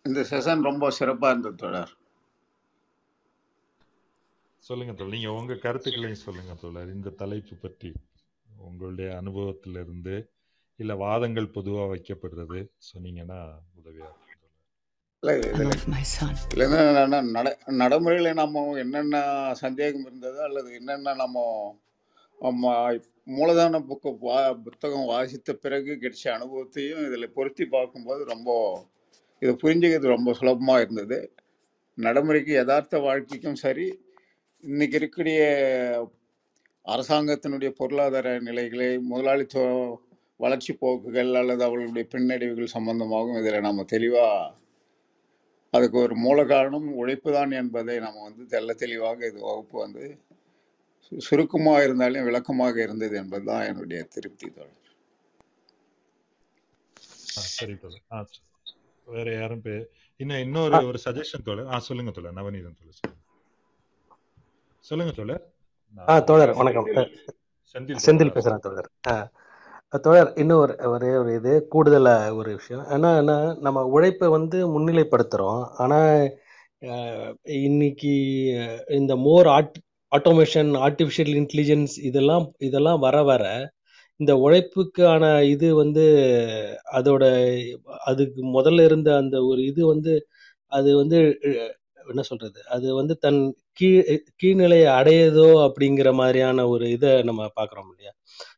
இந்த 0.06 0.22
செஷன் 0.32 0.68
ரொம்ப 0.70 0.92
சிறப்பா 1.00 1.30
இருந்தது 1.34 1.60
தொடர் 1.64 1.92
சொல்லுங்க 4.64 4.94
தோழர். 4.94 5.14
நீங்க 5.16 5.30
உங்க 5.38 5.54
கருத்துக்களையும் 5.66 6.24
சொல்லுங்க 6.26 6.54
தோழர். 6.64 6.90
இந்த 6.98 7.10
தலைப்பு 7.22 7.56
பற்றி 7.64 7.90
உங்களுடைய 8.68 9.10
அனுபவத்திலிருந்து 9.22 10.16
இல்ல 10.80 10.94
வாதங்கள் 10.96 11.54
பொதுவா 11.56 11.84
வைக்கப்படுறது 11.94 12.60
சொன்னீங்கன்னா 12.90 13.40
உதவியா 13.80 14.08
இருக்கும் 14.10 14.28
தோழர். 14.34 14.54
இல்ல 15.24 15.32
I 15.34 15.40
இதுல 15.50 15.66
love 15.72 15.86
my 15.94 16.04
son. 16.14 16.34
இதுல 16.46 16.68
என்னன்னா 16.68 17.20
நட 17.36 17.48
நடைமுறையில 17.82 18.34
நம்ம 18.42 18.64
என்னென்ன 18.84 19.24
சந்தேகம் 19.64 20.06
இருந்ததோ 20.08 20.40
அல்லது 20.50 20.70
என்னென்ன 20.80 21.16
நம்ம 21.24 21.46
மூலதன 23.28 23.80
புக்கு 23.90 24.12
வா 24.22 24.38
புத்தகம் 24.66 25.10
வாசித்த 25.12 25.54
பிறகு 25.64 25.92
கிடைச்ச 26.04 26.26
அனுபவத்தையும் 26.38 27.04
இதில் 27.08 27.34
பொருத்தி 27.36 27.66
பார்க்கும்போது 27.76 28.22
ரொம்ப 28.26 28.50
இதை 29.42 29.54
புரிஞ்சுக்கிறது 29.64 30.16
ரொம்ப 30.16 30.32
சுலபமா 30.40 30.76
இருந்தது. 30.84 31.20
நடைமுறைக்கு 31.98 32.52
யதார்த்த 32.54 33.00
வாழ்க்கைக்கும் 33.08 33.62
சரி 33.64 33.88
இன்னைக்கு 34.62 34.98
இருக்கக்கூடிய 35.00 35.42
அரசாங்கத்தினுடைய 36.86 37.70
பொருளாதார 37.70 38.40
நிலைகளை 38.40 39.00
முதலாளித்துவ 39.00 40.02
வளர்ச்சி 40.38 40.74
போக்குகள் 40.74 41.34
அல்லது 41.34 41.64
அவர்களுடைய 41.64 42.08
பின்னடைவுகள் 42.12 42.74
சம்பந்தமாகவும் 42.74 43.40
இதில் 43.40 43.60
நம்ம 43.60 43.84
தெளிவாக 43.84 44.54
அதுக்கு 45.72 45.98
ஒரு 45.98 46.16
மூல 46.16 46.46
காரணம் 46.46 46.96
உழைப்பு 46.96 47.32
தான் 47.34 47.52
என்பதை 47.52 48.00
நம்ம 48.00 48.24
வந்து 48.24 48.60
தெள்ள 48.60 48.76
தெளிவாக 48.76 49.26
இது 49.26 49.42
வகுப்பு 49.42 49.80
வந்து 49.80 50.18
சு- 51.10 51.18
சுருக்கமா 51.18 51.82
இருந்தாலும் 51.82 52.24
விளக்கமாக 52.24 52.82
இருந்தது 52.82 53.18
என்பதுதான் 53.18 53.66
என்னுடைய 53.66 54.04
திருப்தி 54.04 54.50
தோழர். 54.50 54.80
ஆ, 57.38 57.42
சரி 57.42 57.78
வேற 59.06 59.34
யாரும் 59.34 59.64
இன்னும் 60.18 60.38
இன்னொரு 60.38 60.86
ஒரு 60.86 61.00
சஜஷன் 61.06 61.44
தோழர். 61.44 61.68
ஆ 61.68 61.80
சொல்லுங்க 61.80 62.12
தோழர். 62.12 62.34
நவநீதன் 62.34 62.78
தோழர் 62.80 63.21
சொல்லுங்க 64.86 65.12
தோழர். 65.12 65.42
ஆ 65.98 66.14
தோழர் 66.22 66.52
வணக்கம். 66.54 66.88
செந்தில் 67.76 68.00
செந்தில் 68.06 68.34
பேசுறேன். 68.36 68.62
தோழர். 68.62 68.90
தோழர் 70.02 70.32
இன்னும் 70.36 70.60
ஒரு 70.60 70.74
ஒரே 70.90 71.10
ஒரு 71.16 71.32
இது 71.36 71.54
கூடுதலா 71.74 72.14
ஒரு 72.36 72.50
விஷயம். 72.56 72.84
ஏன்னா 72.88 73.10
என்ன 73.18 73.34
நம்ம 73.60 73.84
உழைப்பை 73.96 74.28
வந்து 74.30 74.58
முன்னிலைப்படுத்துறோம். 74.76 75.62
ஆனா 75.78 76.00
அஹ், 76.82 77.32
இன்னைக்கு 77.62 78.14
இந்த 78.98 79.16
more 79.20 79.48
ad 79.48 79.76
automation 80.12 80.72
artificial 80.82 81.34
intelligence 81.38 81.94
இதெல்லாம் 82.02 82.46
இதெல்லாம் 82.60 83.00
வர 83.00 83.18
வர 83.24 83.44
இந்த 84.20 84.34
உழைப்புக்கான 84.38 85.24
இது 85.48 85.76
வந்து 85.76 86.06
அதோட 86.94 87.24
அதுக்கு 88.06 88.42
முதல்ல 88.54 88.84
இருந்த 88.84 89.10
அந்த 89.18 89.38
ஒரு 89.44 89.62
இது 89.64 89.88
வந்து 89.88 90.14
அது 90.72 90.90
வந்து 90.98 91.20
என்ன 92.10 92.24
சொல்றது? 92.30 92.60
அது 92.76 92.88
வந்து 93.00 93.14
தன் 93.26 93.40
கீழ் 93.80 94.02
கீழ்நிலையை 94.42 94.88
அடையதோ 95.00 95.48
அப்படிங்கிற 95.68 96.10
மாதிரியான 96.20 96.68
ஒரு 96.68 96.86
இதை 96.96 97.12
நம்ம 97.30 97.50
பார்க்குறோம் 97.60 97.90
இல்லையா? 97.92 98.14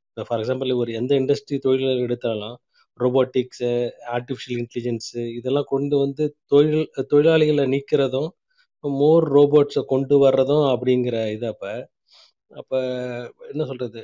இப்போ 0.10 0.24
ஃபார் 0.30 0.41
எக்ஸாம்பிள் 0.44 0.72
ஒரு 0.82 0.91
எந்த 0.99 1.11
இண்டஸ்ட்ரி 1.22 1.57
தொழில் 1.65 2.03
எடுத்தாலும் 2.06 2.56
ரோபோட்டிக்ஸு 2.99 3.70
ஆர்டிஃபிஷியல் 4.15 4.60
இன்டெலிஜென்ஸு 4.64 5.22
இதெல்லாம் 5.38 5.70
கொண்டு 5.72 5.95
வந்து 6.03 6.24
தொழில் 6.52 6.84
தொழிலாளிகளை 7.11 7.65
நீக்கிறதும் 7.74 8.30
மோர் 8.84 9.26
ரோபோட்ஸை 9.38 9.82
கொண்டு 9.86 10.15
வர்றதும் 10.26 10.65
அப்படிங்கிற 10.74 11.18
இது 11.36 11.45
அப்போ 11.53 11.72
அப்போ 12.52 12.80
என்ன 13.52 13.64
சொல்கிறது 13.70 13.99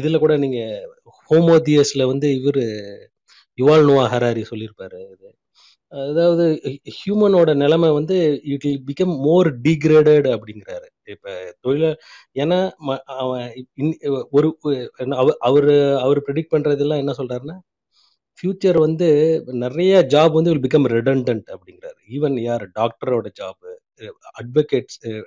இதில் 0.00 0.22
கூட 0.24 0.34
நீங்கள் 0.36 0.88
ஹோமோதியஸில் 1.30 2.10
வந்து 2.12 2.28
இவர் 2.38 2.62
யுவால் 3.58 3.86
நோவா 3.88 4.04
ஹராரி 4.12 4.42
சொல்லியிருப்பாரு 4.50 4.98
இது. 5.14 5.28
அதாவது 5.88 6.60
ஹியூமனோட 6.90 7.54
நிலைமை 7.54 7.90
வந்து 7.90 8.40
it 8.44 8.62
will 8.62 8.82
become 8.86 9.18
more 9.18 9.60
degraded 9.60 10.36
அப்படிங்கிறாரு. 10.36 10.86
இப்ப 11.04 11.56
தொழில 11.66 11.94
ஏன்னா 12.34 12.70
ம- 12.86 13.02
அவன் 13.04 13.66
இன்- 13.76 14.24
ஒரு 14.30 14.58
அவர் 15.38 15.70
அவர் 15.96 16.22
ப்ரெடிக்ட் 16.26 16.54
பண்றதெல்லாம் 16.56 16.96
என்ன 16.96 17.14
சொல்றாருன்னா 17.18 17.58
ஃபியூச்சர் 18.40 18.78
வந்து 18.78 19.42
நிறைய 19.46 20.06
ஜாப் 20.08 20.32
வந்து 20.32 20.50
வில் 20.50 20.60
பிகம் 20.60 20.88
redundant 20.88 21.42
அப்படிங்கிறாரு. 21.48 21.98
ஈவன் 22.10 22.40
யார் 22.40 22.68
டாக்டரோட 22.68 23.26
ஜாப்பு 23.40 23.72
அட்வொகேட்ஸ் 24.42 25.24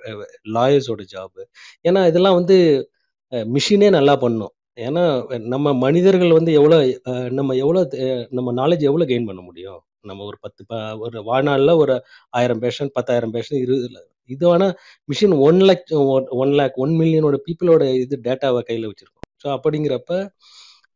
லாயர்ஸோட 0.54 1.04
ஜாப்பு 1.16 1.44
ஏன்னா 1.88 2.06
இதெல்லாம் 2.06 2.34
வந்து 2.34 2.88
மிஷினே 3.30 3.90
நல்லா 3.90 4.16
பண்ணும். 4.16 4.52
ஏன்னா 4.76 5.38
நம்ம 5.40 5.74
மனிதர்கள் 5.74 6.32
வந்து 6.32 6.52
எவ்வளோ 6.52 7.00
நம்ம 7.30 7.54
எவ்வளோ 7.54 7.88
நம்ம 8.30 8.68
நாலேஜ் 8.68 8.80
எவ்வளோ 8.80 9.04
கெயின் 9.04 9.26
பண்ண 9.26 9.40
முடியும்? 9.40 9.82
நம்ம 10.10 10.24
ஒரு 10.30 10.38
பத்து 10.44 10.62
ஒரு 11.06 11.18
வாழ்நாளில் 11.30 11.80
ஒரு 11.82 11.96
ஆயிரம் 12.32 12.62
பேஷன் 12.64 12.90
பத்தாயிரம் 12.98 13.34
பேஷன் 13.36 13.60
இருபது 13.64 14.04
இது 14.30 14.44
வேணா 14.50 14.68
machine 15.08 15.34
one 15.48 15.60
lakh 15.68 15.92
one 16.42 16.54
lakh 16.60 16.76
one 16.84 16.94
மில்லியனோட 17.00 17.36
பீப்புளோட 17.46 17.82
இது 18.04 18.14
டேட்டாவை 18.26 18.60
கையில் 18.68 18.88
வச்சிருக்கோம். 18.90 19.26
ஸோ 19.44 19.46
அப்படிங்கிறப்ப 19.56 20.12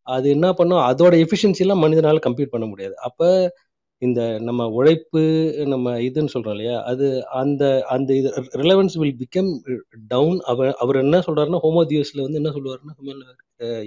அது 0.06 0.26
என்ன 0.36 0.46
பண்ணும்? 0.58 0.82
அதோட 0.90 1.14
எஃபிஷியன்சிலாம் 1.24 1.82
மனிதனால் 1.84 2.24
கம்ப்ளீட் 2.26 2.54
பண்ண 2.54 2.66
முடியாது. 2.72 2.94
அப்போ 3.08 3.28
இந்த 4.02 4.20
நம்ம 4.46 4.62
உழைப்பு 4.78 5.20
நம்ம 5.72 5.92
இதுன்னு 6.06 6.32
சொல்கிறோம் 6.34 6.56
இல்லையா? 6.56 6.76
அது 6.90 7.06
அந்த 7.40 7.62
அந்த 7.94 8.10
இது 8.20 8.28
ரிலவன்ஸ் 8.62 8.96
வில் 9.00 9.18
பிகம் 9.22 9.50
டவுன் 10.12 10.38
அவர் 10.52 10.72
அவர் 10.84 11.02
என்ன 11.04 11.20
சொல்கிறாருன்னா 11.26 11.62
ஹோமோதியோஸில் 11.66 12.24
வந்து 12.26 12.40
என்ன 12.42 12.52
சொல்லுவாருன்னா 12.56 12.94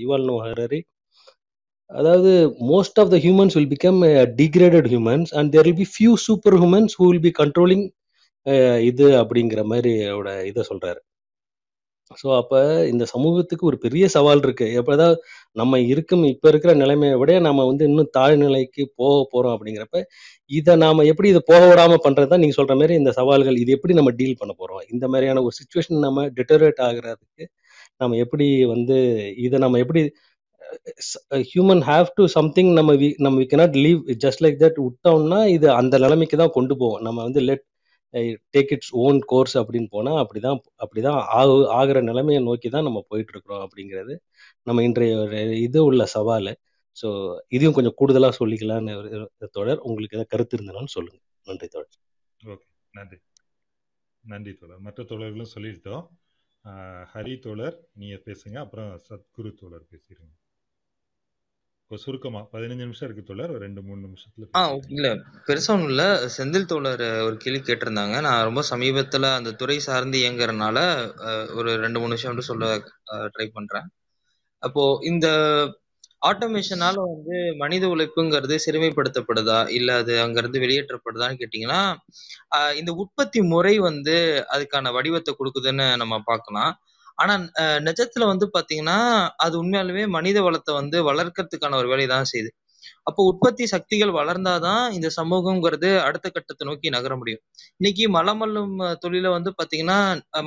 யுவால் 0.03 0.27
நோ 0.29 0.37
ஹரரி 0.45 0.79
அதாவது 1.91 2.31
most 2.71 2.99
of 3.01 3.11
the 3.13 3.17
humans 3.25 3.55
will 3.57 3.71
become 3.73 3.99
degraded 4.41 4.87
humans 4.93 5.31
and 5.39 5.51
there 5.55 5.67
will 5.67 5.81
be 5.83 5.89
few 5.95 6.13
super 6.27 6.57
humans 6.61 6.95
who 6.99 7.05
will 7.11 7.25
be 7.27 7.33
controlling 7.41 7.85
இது 8.89 9.05
அப்படிங்கிற 9.21 9.61
மாதிரி 9.71 9.91
அவரோட 10.11 10.31
இதை 10.49 10.63
சொல்றாரு. 10.71 10.99
ஸோ 12.11 12.27
அப்போ 12.39 12.59
இந்த 12.91 13.03
சமூகத்துக்கு 13.13 13.63
ஒரு 13.69 13.77
பெரிய 13.85 14.05
சவால் 14.15 14.41
இருக்கு. 14.45 14.65
எப்போ 14.79 14.91
அதாவது 14.95 15.15
நம்ம 15.55 15.79
இருக்கும் 15.91 16.23
இப்போ 16.33 16.47
இருக்கிற 16.51 16.71
நிலைமையை 16.81 17.15
விட 17.21 17.31
நம்ம 17.47 17.65
வந்து 17.69 17.83
இன்னும் 17.89 18.11
தாழ்நிலைக்கு 18.17 18.83
போக 18.99 19.15
போகிறோம் 19.33 19.55
அப்படிங்கிறப்ப 19.55 20.01
இதை 20.51 20.73
நாம 20.83 21.05
எப்படி 21.11 21.29
இதை 21.33 21.41
போக 21.51 21.61
விடாம 21.71 21.97
பண்றது 22.05 22.29
தான் 22.33 22.43
நீங்கள் 22.43 22.59
சொல்ற 22.59 22.75
மாதிரி 22.81 22.95
இந்த 23.01 23.13
சவால்கள் 23.19 23.57
இது 23.63 23.73
எப்படி 23.77 23.95
நம்ம 23.99 24.13
டீல் 24.19 24.39
பண்ண 24.41 24.53
போகிறோம் 24.61 24.83
இந்த 24.93 25.05
மாதிரியான 25.13 25.43
ஒரு 25.47 25.55
சுச்சுவேஷன் 25.59 26.05
நம்ம 26.07 26.27
டிட்டரேட் 26.39 26.81
ஆகுறதுக்கு 26.89 27.45
நம்ம 28.01 28.17
எப்படி 28.25 28.47
வந்து 28.73 28.97
இதை 29.45 29.59
நம்ம 29.65 29.79
எப்படி 29.85 30.01
ஹியூமன் 31.51 31.83
ஹாவ் 31.89 32.07
டு 32.17 32.23
சம்திங் 32.37 32.71
நம்ம 32.79 32.91
வி 33.01 33.07
நம்ம 33.25 33.35
we 33.41 33.45
cannot 33.51 33.73
leave 33.85 34.01
just 34.23 34.43
like 34.45 34.57
that 34.63 34.79
விட்டோம்னா 34.85 35.39
இது 35.55 35.67
அந்த 35.79 35.95
நிலைமைக்கு 36.05 36.37
தான் 36.41 36.55
கொண்டு 36.57 36.73
போவோம். 36.81 37.01
நம்ம 37.07 37.19
வந்து 37.27 37.41
let 37.49 37.65
take 38.55 38.71
its 38.75 38.93
own 39.05 39.19
course 39.31 39.55
அப்படின்னு 39.61 39.89
போனால் 39.95 40.19
அப்படிதான் 40.23 40.59
அப்படிதான் 40.83 41.19
ஆகு 41.39 41.55
ஆகிற 41.79 42.01
நிலைமையை 42.09 42.41
நோக்கி 42.49 42.69
தான் 42.75 42.87
நம்ம 42.87 42.99
போயிட்டுருக்குறோம் 43.11 43.63
அப்படிங்கிறது 43.65 44.13
நம்ம 44.67 44.83
இன்றைய 44.87 45.15
ஒரு 45.23 45.39
இது 45.67 45.79
உள்ள 45.89 46.05
சவால். 46.15 46.51
ஸோ 46.97 47.07
இதையும் 47.55 47.75
கொஞ்சம் 47.77 47.97
கூடுதலாக 47.99 48.37
சொல்லிக்கலான்னு 48.41 48.93
தொடர் 49.57 49.83
உங்களுக்கு 49.87 50.17
ஏதாவது 50.17 50.33
கருத்து 50.33 50.57
இருந்தாலும் 50.57 50.93
சொல்லுங்கள் 50.95 51.23
நன்றி 51.45 51.67
தொடர் 51.75 51.97
ஓகே 52.39 52.65
நன்றி. 52.93 53.17
நன்றி 54.23 54.53
தோழர். 54.59 54.83
மற்ற 54.87 55.01
தோழர்களும் 55.09 55.53
சொல்லிட்டோம் 55.55 56.05
ஹரி 57.13 57.33
தோழர் 57.45 57.75
நீங்கள் 58.01 58.23
பேசுங்க. 58.27 58.55
அப்புறம் 58.65 58.89
சத்குரு 59.07 59.49
தோழர் 59.59 59.83
பேசிடுங்க. 59.91 60.31
இப்போ 61.85 61.97
சுருக்கமாக 62.03 62.45
பதினஞ்சு 62.53 62.85
நிமிஷம் 62.85 63.05
இருக்கு 63.07 63.23
தோழர். 63.25 63.51
ஒரு 63.55 63.61
ரெண்டு 63.65 63.81
மூணு 63.87 63.99
நிமிஷத்தில் 64.05 64.45
ஆ 64.59 64.61
இல்ல 64.93 65.07
பெருசா 65.47 65.71
ஒண்ணும் 65.73 65.91
இல்ல. 65.91 66.03
செந்தில் 66.35 66.67
தோழர் 66.71 67.03
ஒரு 67.25 67.35
கேள்வி 67.43 67.59
கேட்டிருந்தாங்க. 67.67 68.15
நான் 68.25 68.45
ரொம்ப 68.47 68.61
சமீபத்துல 68.69 69.29
அந்த 69.39 69.51
துறை 69.59 69.77
சார்ந்து 69.87 70.17
இயங்குறதுனால 70.21 70.77
ஒரு 71.57 71.69
ரெண்டு 71.83 71.99
மூணு 72.03 72.15
விஷயம் 72.17 72.31
மட்டும் 72.33 72.49
சொல்ல 72.51 72.69
ட்ரை 73.35 73.47
பண்றேன். 73.57 73.87
அப்போ 74.63 74.85
இந்த 75.11 75.27
ஆட்டோமேஷனால 76.21 76.95
வந்து 77.11 77.35
மனித 77.61 77.85
உழைப்புங்கிறது 77.93 78.57
சிறுமைப்படுத்தப்படுதா? 78.65 79.59
இல்ல 79.77 79.99
அது 80.01 80.15
அங்கிருந்து 80.25 80.63
வெளியேற்றப்படுதான்னு 80.65 81.39
கேட்டீங்கன்னா 81.41 81.81
இந்த 82.81 82.91
உற்பத்தி 83.03 83.41
முறை 83.53 83.75
வந்து 83.89 84.15
அதுக்கான 84.55 84.93
வடிவத்தை 84.97 85.33
கொடுக்குதுன்னு 85.39 85.87
நம்ம 86.03 86.19
பார்க்கலாம். 86.31 86.73
ஆனா 87.17 87.33
அஹ் 87.61 87.81
நிஜத்துல 87.87 88.25
வந்து 88.31 88.47
பாத்தீங்கன்னா 88.55 88.97
அது 89.45 89.55
உண்மையாலுமே 89.61 90.05
மனித 90.17 90.39
வளத்தை 90.47 90.73
வந்து 90.79 90.97
வளர்க்கறதுக்கான 91.09 91.77
ஒரு 91.81 91.89
வேலையை 91.91 92.09
தான் 92.11 92.31
செய்யுது. 92.33 92.51
அப்போ 93.09 93.21
உற்பத்தி 93.29 93.65
சக்திகள் 93.73 94.11
வளர்ந்தாதான் 94.17 94.85
இந்த 94.97 95.09
சமூகம்ங்கிறது 95.17 95.89
அடுத்த 96.07 96.27
கட்டத்தை 96.29 96.65
நோக்கி 96.69 96.89
நகர 96.89 97.13
முடியும். 97.17 97.43
இன்னைக்கு 97.79 98.05
மலமல்லும் 98.17 98.73
அஹ், 98.85 98.97
தொழில 99.05 99.27
வந்து 99.37 99.51
பாத்தீங்கன்னா 99.59 99.99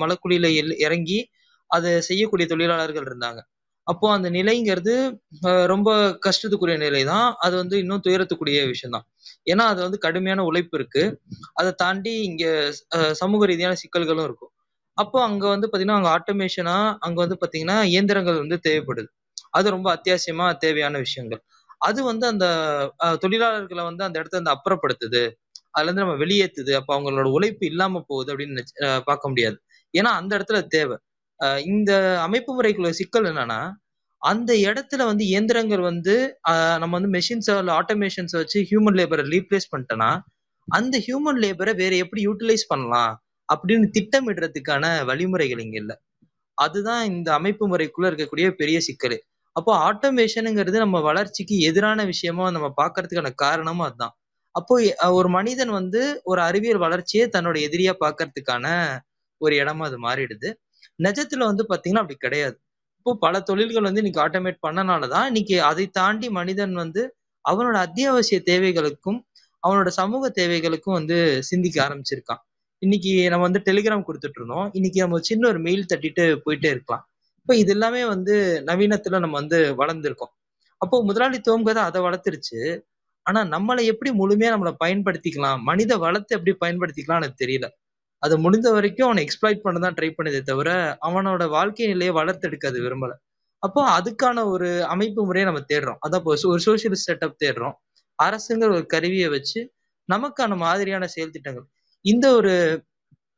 மலக்குழியில 0.03 0.49
எல்- 0.61 0.79
இறங்கி 0.87 1.21
அதை 1.71 1.93
செய்யக்கூடிய 2.09 2.47
தொழிலாளர்கள் 2.53 3.09
இருந்தாங்க. 3.11 3.41
அப்போ 3.87 4.07
அந்த 4.15 4.29
நிலைங்கிறது 4.37 4.95
ரொம்ப 5.73 5.91
கஷ்டத்துக்குரிய 6.27 6.77
நிலை 6.85 7.03
தான். 7.07 7.29
அது 7.47 7.55
வந்து 7.57 7.77
இன்னும் 7.79 8.05
துயரத்துக்குரிய 8.07 8.61
விஷயம் 8.73 8.97
தான். 8.97 9.07
ஏன்னா 9.53 9.65
அது 9.73 9.81
வந்து 9.83 9.99
கடுமையான 10.07 10.45
உழைப்பு 10.49 10.77
இருக்கு. 10.81 11.05
அதை 11.61 11.73
தாண்டி 11.83 12.15
இங்க 12.29 12.45
சமூக 13.23 13.47
ரீதியான 13.53 13.77
சிக்கல்களும் 13.83 14.27
இருக்கும். 14.29 14.53
அப்போ 14.99 15.23
அங்க 15.23 15.49
வந்து 15.49 15.69
பாத்தீங்கன்னா 15.73 15.97
அங்க 15.99 16.11
ஆட்டோமேஷனா 16.17 16.77
அங்க 16.99 17.19
வந்து 17.25 17.39
பாத்தீங்கன்னா 17.41 17.83
இயந்திரங்கள் 17.85 18.39
வந்து 18.39 18.59
தேவைப்படுது. 18.69 19.07
அது 19.51 19.71
ரொம்ப 19.71 19.89
அத்தியாவசியமா 19.97 20.47
தேவையான 20.57 20.99
விஷயங்கள். 20.99 21.43
அது 21.79 22.05
வந்து 22.05 22.27
அந்த 22.27 22.47
தொழிலாளர்களை 23.01 23.83
வந்து 23.83 24.05
அந்த 24.05 24.17
இடத்துல 24.21 24.39
வந்து 24.41 24.55
அப்புறப்படுத்துது. 24.55 25.23
அதுல 25.71 25.91
இருந்து 25.91 26.03
நம்ம 26.03 26.15
வெளியேத்துது. 26.25 26.73
அப்ப 26.73 26.91
அவங்களோட 26.97 27.27
உழைப்பு 27.33 27.67
இல்லாம 27.67 28.05
போகுது 28.07 28.37
அப்படின்னு 28.37 28.57
நினைச்சு- 28.57 29.01
பார்க்க 29.05 29.29
முடியாது. 29.29 29.57
ஏன்னா 29.99 30.11
அந்த 30.21 30.33
இடத்துல 30.39 30.61
தேவை. 30.67 30.97
இந்த 31.65 31.91
அமைப்பு 32.21 32.63
முறைக்குள்ள 32.63 32.91
சிக்கல் 32.91 33.25
என்னன்னா 33.25 33.61
அந்த 34.23 34.53
இடத்துல 34.55 35.05
வந்து 35.05 35.25
இயந்திரங்கள் 35.27 35.81
வந்து 35.81 36.15
நம்ம 36.79 36.99
வந்து 36.99 37.13
மெஷின்ஸ் 37.15 37.51
ஆட்டோமேஷன்ஸை 37.71 38.39
வச்சு 38.41 38.67
ஹியூமன் 38.71 38.97
லேபரை 39.01 39.25
ரீப்ளேஸ் 39.35 39.69
பண்ணிட்டோம்னா 39.73 40.11
அந்த 40.69 40.95
ஹியூமன் 40.99 41.37
லேபரை 41.37 41.75
வேற 41.77 41.97
எப்படி 41.97 42.23
யூட்டிலைஸ் 42.29 42.67
பண்ணலாம்? 42.69 43.15
அப்படின்னு 43.49 43.89
திட்டமிடுறதுக்கான 43.97 44.85
வழிமுறைகள் 45.05 45.63
இங்க 45.65 45.77
இல்ல. 45.79 45.93
அதுதான் 46.59 47.05
இந்த 47.13 47.29
அமைப்பு 47.35 47.65
முறைக்குள்ள 47.69 48.07
இருக்கக்கூடிய 48.11 48.49
பெரிய 48.55 48.79
சிக்கல். 48.81 49.19
அப்போ 49.57 49.73
ஆட்டோமேஷனுங்கிறது 49.89 50.79
நம்ம 50.79 50.99
வளர்ச்சிக்கு 51.01 51.57
எதிரான 51.61 52.05
விஷயமா 52.05 52.47
நம்ம 52.51 52.69
பார்க்கறதுக்கான 52.77 53.31
காரணமும் 53.37 53.87
அதுதான். 53.89 54.15
அப்போ 54.55 54.75
ஒரு 55.13 55.29
மனிதன் 55.29 55.71
வந்து 55.71 56.01
ஒரு 56.25 56.41
அறிவியல் 56.43 56.79
வளர்ச்சியை 56.79 57.27
தன்னோட 57.29 57.57
எதிரியா 57.69 57.95
பார்க்கறதுக்கான 58.01 58.67
ஒரு 59.41 59.55
இடமா 59.57 59.85
அது 59.85 59.99
மாறிடுது. 60.01 60.49
நிஜத்துல 61.03 61.47
வந்து 61.51 61.65
பாத்தீங்கன்னா 61.69 62.03
அப்படி 62.05 62.19
கிடையாது. 62.19 62.57
இப்போ 62.99 63.17
பல 63.21 63.41
தொழில்கள் 63.41 63.83
வந்து 63.83 64.03
இன்னைக்கு 64.03 64.23
ஆட்டோமேட் 64.27 64.65
பண்ணனாலதான் 64.67 65.27
இன்னைக்கு 65.27 65.63
அதை 65.63 65.87
தாண்டி 65.91 66.29
மனிதன் 66.31 66.75
வந்து 66.75 67.03
அவனோட 67.45 67.77
அத்தியாவசிய 67.79 68.39
தேவைகளுக்கும் 68.47 69.21
அவனோட 69.63 69.89
சமூக 70.01 70.31
தேவைகளுக்கும் 70.37 70.99
வந்து 71.01 71.19
சிந்திக்க 71.43 71.79
ஆரம்பிச்சிருக்கான். 71.87 72.43
இன்னைக்கு 72.83 73.13
நம்ம 73.33 73.45
வந்து 73.47 73.61
டெலிகிராம் 73.69 74.05
கொடுத்துட்டு 74.09 74.39
இருந்தோம் 74.41 74.67
இன்னைக்கு 74.79 74.99
நம்ம 75.05 75.19
சின்ன 75.29 75.47
ஒரு 75.49 75.61
மெயில் 75.67 75.89
தட்டிட்டு 75.93 76.25
போயிட்டே 76.45 76.69
இருக்கலாம். 76.75 77.03
இப்போ 77.41 77.55
இது 77.57 77.73
எல்லாமே 77.75 78.03
வந்து 78.05 78.35
நவீனத்துல 78.69 79.19
நம்ம 79.25 79.37
வந்து 79.43 79.59
வளர்ந்துருக்கோம். 79.81 80.33
அப்போ 80.81 80.97
முதலாளித்துவம்ங்கிறது 81.09 81.83
அதை 81.89 82.01
வளர்த்துருச்சு. 82.07 82.59
ஆனா 83.27 83.41
நம்மளை 83.55 83.83
எப்படி 83.93 84.11
முழுமையா 84.21 84.51
நம்மளை 84.55 84.73
பயன்படுத்திக்கலாம்? 84.85 85.61
மனித 85.71 85.93
வளத்தை 86.05 86.33
எப்படி 86.39 86.55
பயன்படுத்திக்கலாம் 86.65 87.21
எனக்கு 87.23 87.43
தெரியல. 87.45 87.67
அது 88.23 88.35
முடிந்த 88.45 88.69
வரைக்கும் 88.77 89.07
அவனை 89.09 89.23
எக்ஸ்பிளைட் 89.27 89.65
பண்ண 89.65 89.79
தான் 89.87 89.97
ட்ரை 89.99 90.11
பண்ணுதே 90.19 90.41
தவிர 90.51 90.71
அவனோட 91.09 91.43
வாழ்க்கை 91.57 91.89
நிலையை 91.93 92.13
வளர்த்தெடுக்க 92.21 92.67
அது 92.73 92.81
விரும்பல. 92.87 93.13
அப்போ 93.63 93.81
அதுக்கான 93.99 94.45
ஒரு 94.55 94.69
அமைப்பு 94.95 95.21
முறையை 95.29 95.47
நம்ம 95.51 95.63
தேடுறோம். 95.73 95.99
அதான் 96.07 96.21
இப்போ 96.23 96.35
ஒரு 96.55 96.63
சோசியலிஸ்ட் 96.69 97.09
செட்டப் 97.11 97.41
தேடுறோம். 97.45 97.77
அரசுங்கிற 98.19 98.71
ஒரு 98.79 98.87
கருவியை 98.87 99.29
வச்சு 99.37 99.61
நமக்கான 100.09 100.53
மாதிரியான 100.65 101.07
செயல் 101.15 101.35
திட்டங்கள் 101.37 101.67
இந்த 102.05 102.27
ஒரு 102.35 102.53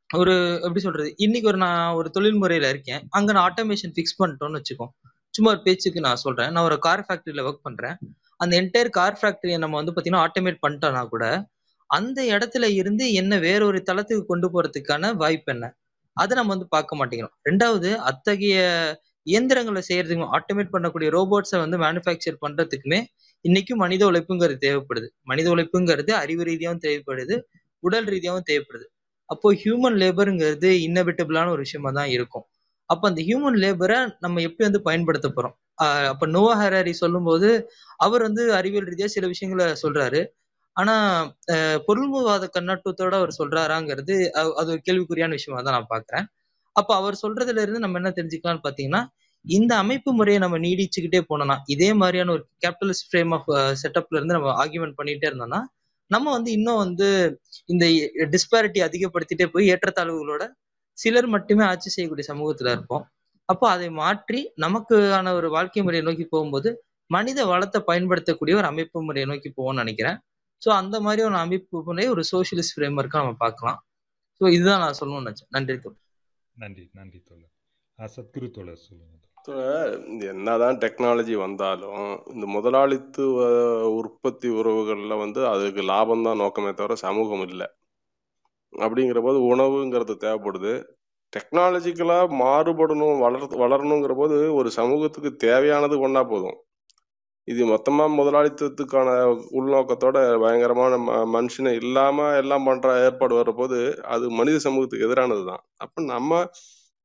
ஒரு 0.09 0.33
எப்படி 0.61 0.79
சொல்றது? 0.79 1.09
இன்னைக்கு 1.17 1.47
ஒரு 1.47 1.57
நான் 1.57 1.93
ஒரு 1.93 2.09
தொழில்முறையில 2.17 2.69
இருக்கேன். 2.69 3.01
அங்க 3.09 3.29
நான் 3.31 3.45
ஆட்டோமேஷன் 3.49 3.93
ஃபிக்ஸ் 3.95 4.17
பண்ணிட்டோம்னு 4.19 4.59
வச்சுக்கோ. 4.59 4.87
சும்மா 5.33 5.49
ஒரு 5.51 5.61
பேச்சுக்கு 5.61 5.99
நான் 5.99 6.15
சொல்றேன். 6.15 6.51
நான் 6.51 6.63
ஒரு 6.63 6.77
கார் 6.79 7.03
ஃபேக்டரியில 7.07 7.45
ஒர்க் 7.49 7.63
பண்றேன். 7.63 7.95
அந்த 8.37 8.53
என்டையர் 8.61 8.89
கார் 8.89 9.19
ஃபேக்டரியை 9.21 9.57
நம்ம 9.57 9.75
வந்து 9.81 9.93
பாத்தீங்கன்னா 9.95 10.23
ஆட்டோமேட் 10.27 10.59
பண்ணிட்டோம்னா 10.65 11.03
கூட 11.07 11.25
அந்த 11.89 12.19
இடத்துல 12.23 12.65
இருந்து 12.71 13.05
என்ன 13.13 13.37
வேற 13.37 13.61
ஒரு 13.65 13.79
தளத்துக்கு 13.89 14.25
கொண்டு 14.25 14.47
போறதுக்கான 14.53 15.13
வாய்ப்பு 15.15 15.51
என்ன? 15.53 15.65
அதை 16.17 16.33
நம்ம 16.37 16.53
வந்து 16.55 16.67
பார்க்க 16.69 16.99
மாட்டேங்கிறோம். 16.99 17.35
ரெண்டாவது 17.49 17.89
அத்தகைய 18.11 18.59
இயந்திரங்களை 19.27 19.81
செய்யறதுக்கு 19.89 20.27
ஆட்டோமேட் 20.37 20.73
பண்ணக்கூடிய 20.75 21.09
ரோபோட்ஸை 21.17 21.57
வந்து 21.63 21.77
மேனுஃபேக்சர் 21.77 22.37
பண்றதுக்குமே 22.45 22.99
இன்னைக்கும் 23.45 23.81
மனித 23.83 24.01
உழைப்புங்கிறது 24.11 24.57
தேவைப்படுது. 24.67 25.07
மனித 25.21 25.47
உழைப்புங்கிறது 25.55 26.11
அறிவு 26.23 26.43
ரீதியாகவும் 26.43 26.83
தேவைப்படுது. 26.87 27.35
உடல் 27.83 28.07
ரீதியாகவும் 28.07 28.47
தேவைப்படுது. 28.49 28.85
அப்போ 29.29 29.47
ஹியூமன் 29.55 29.97
லேபருங்கிறது 30.01 30.69
இன்னபிட்டபிளான 30.87 31.49
ஒரு 31.49 31.61
விஷயமா 31.61 31.91
தான் 31.91 32.09
இருக்கும். 32.09 32.45
அப்போ 32.89 33.05
அந்த 33.09 33.21
ஹியூமன் 33.21 33.59
லேபரை 33.63 33.99
நம்ம 34.19 34.41
எப்படி 34.41 34.65
வந்து 34.69 34.81
பயன்படுத்த 34.81 35.27
போறோம்? 35.29 35.55
அப்ப 36.11 36.25
நோவா 36.27 36.53
ஹராரி 36.61 36.93
சொல்லும்போது 36.97 37.49
அவர் 37.97 38.21
வந்து 38.21 38.43
அறிவியல் 38.53 38.89
ரீதியா 38.89 39.07
சில 39.07 39.27
விஷயங்களை 39.27 39.67
சொல்றாரு. 39.83 40.21
ஆனா 40.75 40.95
அஹ் 41.53 41.79
பொருள்முவாத 41.87 42.45
கண்ணோட்டத்தோட 42.55 43.13
அவர் 43.13 43.33
சொல்றாராங்கிறது 43.39 44.15
அது 44.39 44.51
அது 44.55 44.69
ஒரு 44.71 44.81
கேள்விக்குறியான 44.87 45.37
விஷயமா 45.39 45.61
தான் 45.61 45.77
நான் 45.77 45.91
பாக்குறேன். 45.93 46.25
அப்ப 46.75 46.91
அவர் 46.95 47.15
சொல்றதுல 47.23 47.63
இருந்து 47.63 47.79
நம்ம 47.79 47.99
என்ன 48.01 48.11
தெரிஞ்சுக்கலாம்னு 48.17 48.65
பாத்தீங்கன்னா 48.67 49.01
இந்த 49.45 49.73
அமைப்பு 49.77 50.11
முறையை 50.13 50.39
நம்ம 50.41 50.57
நீடிச்சுக்கிட்டே 50.59 51.21
போனோம்னா 51.29 51.57
இதே 51.67 51.89
மாதிரியான 51.93 52.31
ஒரு 52.31 52.43
கேபிட்டலிஸ்ட் 52.63 53.07
ஃப்ரேம் 53.09 53.31
ஆஃப் 53.33 53.49
செட்டப்ல 53.83 54.17
இருந்து 54.19 54.37
நம்ம 54.37 54.51
ஆர்கியூமெண்ட் 54.63 54.97
பண்ணிட்டே 54.99 55.27
இருந்தோம்னா 55.31 55.61
நம்ம 56.11 56.27
வந்து 56.31 56.49
இன்னும் 56.51 56.81
வந்து 56.85 57.07
இந்த 57.65 57.85
டிஸ்பாரிட்டி 58.35 58.79
அதிகப்படுத்திட்டே 58.87 59.45
போய் 59.53 59.69
ஏற்றத்தாழ்வுகளோட 59.73 60.43
சிலர் 60.97 61.27
மட்டுமே 61.27 61.63
ஆட்சி 61.63 61.89
செய்யக்கூடிய 61.93 62.25
சமூகத்துல 62.31 62.71
இருப்போம். 62.75 63.03
அப்போ 63.49 63.65
அதை 63.69 63.87
மாற்றி 64.01 64.39
நமக்கான 64.57 65.33
ஒரு 65.33 65.47
வாழ்க்கை 65.49 65.81
முறையை 65.83 66.03
நோக்கி 66.07 66.25
போகும்போது 66.33 66.69
மனித 67.09 67.39
வளத்தை 67.45 67.79
பயன்படுத்தக்கூடிய 67.89 68.55
ஒரு 68.59 68.67
அமைப்பு 68.73 69.03
முறையை 69.07 69.27
நோக்கி 69.31 69.49
போவோம்னு 69.57 69.83
நினைக்கிறேன். 69.83 70.17
ஸோ 70.61 70.69
அந்த 70.81 70.95
மாதிரி 71.05 71.21
ஒரு 71.29 71.37
அமைப்பு 71.45 71.83
முறை 71.87 72.05
ஒரு 72.15 72.23
சோசியலிஸ்ட் 72.31 72.75
ஃப்ரேம் 72.75 72.99
ஒர்க்காக 73.01 73.23
நம்ம 73.23 73.39
பார்க்கலாம். 73.45 73.79
ஸோ 74.41 74.45
இதுதான் 74.57 74.83
நான் 74.83 74.99
சொல்லணும்னு 74.99 75.25
நினைச்சேன். 75.25 75.51
நன்றி 75.55 75.75
தோழர். 75.85 76.01
நன்றி 76.55 76.85
நன்றி 76.99 77.19
தோழர். 77.29 77.51
சத்குரு 77.99 78.47
தோழர் 78.57 78.85
சொல்லுங்க. 78.87 79.17
என்னதான் 80.31 80.77
டெக்னாலஜி 80.77 81.37
வந்தாலும் 81.37 82.03
இந்த 82.33 82.45
முதலாளித்துவ 82.47 83.37
உற்பத்தி 83.91 84.49
உறவுகள்ல 84.49 85.17
வந்து 85.17 85.47
அதுக்கு 85.47 85.81
லாபம் 85.81 86.23
தான் 86.23 86.37
நோக்கமே 86.37 86.73
தவிர 86.73 86.95
சமூகம் 86.95 87.41
இல்லை. 87.41 87.67
அப்படிங்கிற 88.73 89.21
போது 89.21 89.55
உணவுங்கிறது 89.55 90.15
தேவைப்படுது. 90.25 90.73
டெக்னாலஜிக்கலா 91.33 92.17
மாறுபடணும் 92.41 93.19
வளர் 93.19 93.57
வளரணுங்கிற 93.63 94.15
போது 94.15 94.55
ஒரு 94.55 94.71
சமூகத்துக்கு 94.71 95.35
தேவையானது 95.37 95.99
ஒண்ணா 95.99 96.23
போதும். 96.23 96.57
இது 97.47 97.65
மொத்தமா 97.65 98.05
முதலாளித்துவத்துக்கான 98.19 99.09
உள்நோக்கத்தோட 99.59 100.17
பயங்கரமான 100.41 100.97
ம- 100.97 101.25
மனுஷனை 101.35 101.73
இல்லாம 101.75 102.35
எல்லாம் 102.35 102.63
பண்ற 102.63 103.03
ஏற்பாடு 103.03 103.35
வர்றபோது 103.35 103.79
அது 104.05 104.29
மனித 104.31 104.57
சமூகத்துக்கு 104.59 105.07
எதிரானது 105.07 105.45
தான் 105.45 105.63
அப்ப 105.77 106.01
நம்ம 106.03 106.31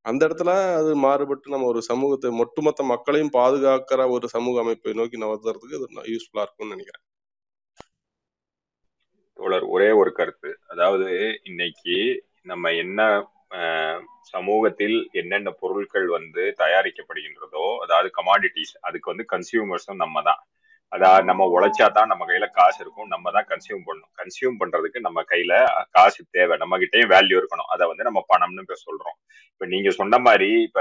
அந்த 0.06 0.20
இடத்துல 0.26 0.50
அது 0.78 0.90
மாறுபட்டு 1.04 1.52
நம்ம 1.54 1.68
ஒரு 1.72 1.80
சமூகத்தை 1.90 2.30
ஒட்டுமொத்த 2.42 2.82
மக்களையும் 2.92 3.32
பாதுகாக்கிற 3.38 4.02
ஒரு 4.16 4.26
சமூக 4.34 4.60
அமைப்பை 4.64 4.92
நோக்கி 5.00 5.16
நகர்த்துறதுக்கு 5.24 5.78
இது 5.78 5.88
யூஸ்ஃபுல்லா 6.14 6.44
இருக்கும்னு 6.44 6.74
நினைக்கிறேன். 6.76 7.04
தோழர் 9.38 9.66
ஒரே 9.74 9.88
ஒரு 10.00 10.10
கருத்து. 10.12 10.50
அதாவது 10.66 11.08
இன்னைக்கு 11.42 11.96
நம்ம 12.42 12.72
என்ன 12.74 13.00
சமூகத்தில் 14.34 14.96
என்னென்ன 15.12 15.48
பொருட்கள் 15.62 16.06
வந்து 16.08 16.44
தயாரிக்கப்படுகின்றதோ 16.62 17.66
அதாவது 17.84 18.08
கமாடிட்டிஸ் 18.18 18.74
அதுக்கு 18.80 19.12
வந்து 19.12 19.26
கன்சியூமர்ஸும் 19.34 20.02
நம்ம 20.04 20.22
தான். 20.22 20.40
அதாவது 20.92 21.24
நம்ம 21.28 21.44
உழைச்சா 21.54 21.86
தான் 21.90 22.10
நம்ம 22.10 22.24
கையில 22.28 22.46
காசு 22.58 22.78
இருக்கும். 22.84 23.08
நம்ம 23.14 23.30
தான் 23.36 23.46
கன்சியூம் 23.50 23.84
பண்ணணும் 23.86 24.12
கன்சியூம் 24.20 24.58
பண்றதுக்கு 24.60 24.98
நம்ம 25.06 25.22
கையில 25.30 25.52
காசு 25.96 26.20
தேவை. 26.36 26.54
நம்ம 26.62 26.74
கிட்டயும் 26.82 27.12
வேல்யூ 27.14 27.36
இருக்கணும். 27.40 27.70
அதை 27.74 27.84
வந்து 27.90 28.06
நம்ம 28.08 28.20
பணம்னு 28.30 28.64
இப்ப 28.64 28.76
சொல்றோம். 28.84 29.16
இப்ப 29.52 29.66
நீங்க 29.66 29.90
சொன்ன 29.98 30.18
மாதிரி 30.26 30.48
இப்ப 30.66 30.80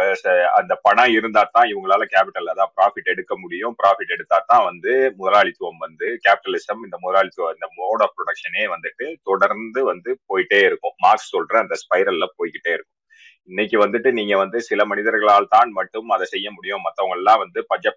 அந்த 0.60 0.74
பணம் 0.88 1.14
இருந்தா 1.18 1.44
தான் 1.50 1.70
இவங்களால 1.72 2.06
கேபிட்டல் 2.14 2.52
அதாவது 2.54 2.74
ப்ராஃபிட் 2.78 3.12
எடுக்க 3.14 3.34
முடியும். 3.44 3.76
ப்ராஃபிட் 3.82 4.14
எடுத்தா 4.18 4.40
தான் 4.52 4.66
வந்து 4.66 4.92
முதலாளித்துவம் 5.20 5.82
வந்து 5.86 6.08
கேபிட்டலிசம் 6.26 6.84
இந்த 6.88 6.98
முதலாளித்துவம் 7.06 7.56
இந்த 7.58 7.70
மோட் 7.80 8.04
ஆஃப் 8.06 8.16
ப்ரொடக்ஷனே 8.18 8.66
வந்துட்டு 8.76 9.08
தொடர்ந்து 9.30 9.84
வந்து 9.92 10.12
போயிட்டே 10.30 10.62
இருக்கும். 10.70 10.96
மார்க்ஸ் 11.06 11.32
சொல்ற 11.36 11.56
அந்த 11.64 11.78
ஸ்பைரல்ல 11.84 12.28
போய்கிட்டே 12.38 12.74
இருக்கும். 12.78 12.92
இன்னைக்கு 13.50 13.78
வந்துட்டு 13.84 14.10
நீங்க 14.12 14.36
வந்து 14.38 14.62
சில 14.62 14.82
மனிதர்களால் 14.86 15.52
தான் 15.56 15.72
மட்டும் 15.72 16.10
அதை 16.10 16.26
செய்ய 16.32 16.48
முடியும். 16.52 16.84
மற்றவங்க 16.86 17.18
எல்லாம் 17.20 17.42
வந்து 17.44 17.60
பஞ்ச 17.72 17.94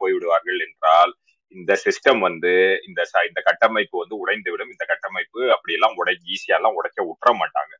போய்விடுவார்கள் 0.00 0.58
என்றால் 0.66 1.12
இந்த 1.54 1.72
சிஸ்டம் 1.84 2.20
வந்து 2.28 2.52
இந்த 2.88 3.00
இந்த 3.28 3.40
கட்டமைப்பு 3.48 3.96
வந்து 4.02 4.16
உடைந்து 4.22 4.50
விடும் 4.52 4.72
இந்த 4.74 4.84
கட்டமைப்பு 4.92 5.40
அப்படியெல்லாம் 5.54 5.96
உடை 6.00 6.14
ஈஸியாலாம் 6.34 6.76
உடைக்க 6.80 7.00
விட்டுற 7.08 7.32
மாட்டாங்க. 7.42 7.72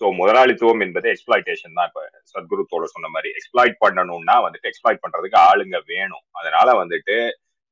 ஸோ 0.00 0.04
முதலாளித்துவம் 0.20 0.82
என்பது 0.86 1.06
எக்ஸ்பிளாய்டேஷன் 1.14 1.76
தான். 1.78 1.88
இப்போ 1.90 2.02
சத்குரு 2.34 2.62
சொன்ன 2.94 3.08
மாதிரி 3.14 3.30
எக்ஸ்பிளாய்ட் 3.38 3.76
பண்ணணும்னா 3.84 4.36
வந்துட்டு 4.46 4.70
எக்ஸ்பிளாய்ட் 4.72 5.02
பண்றதுக்கு 5.04 5.38
ஆளுங்க 5.50 5.78
வேணும். 5.92 6.24
அதனால 6.40 6.68
வந்துட்டு 6.82 7.16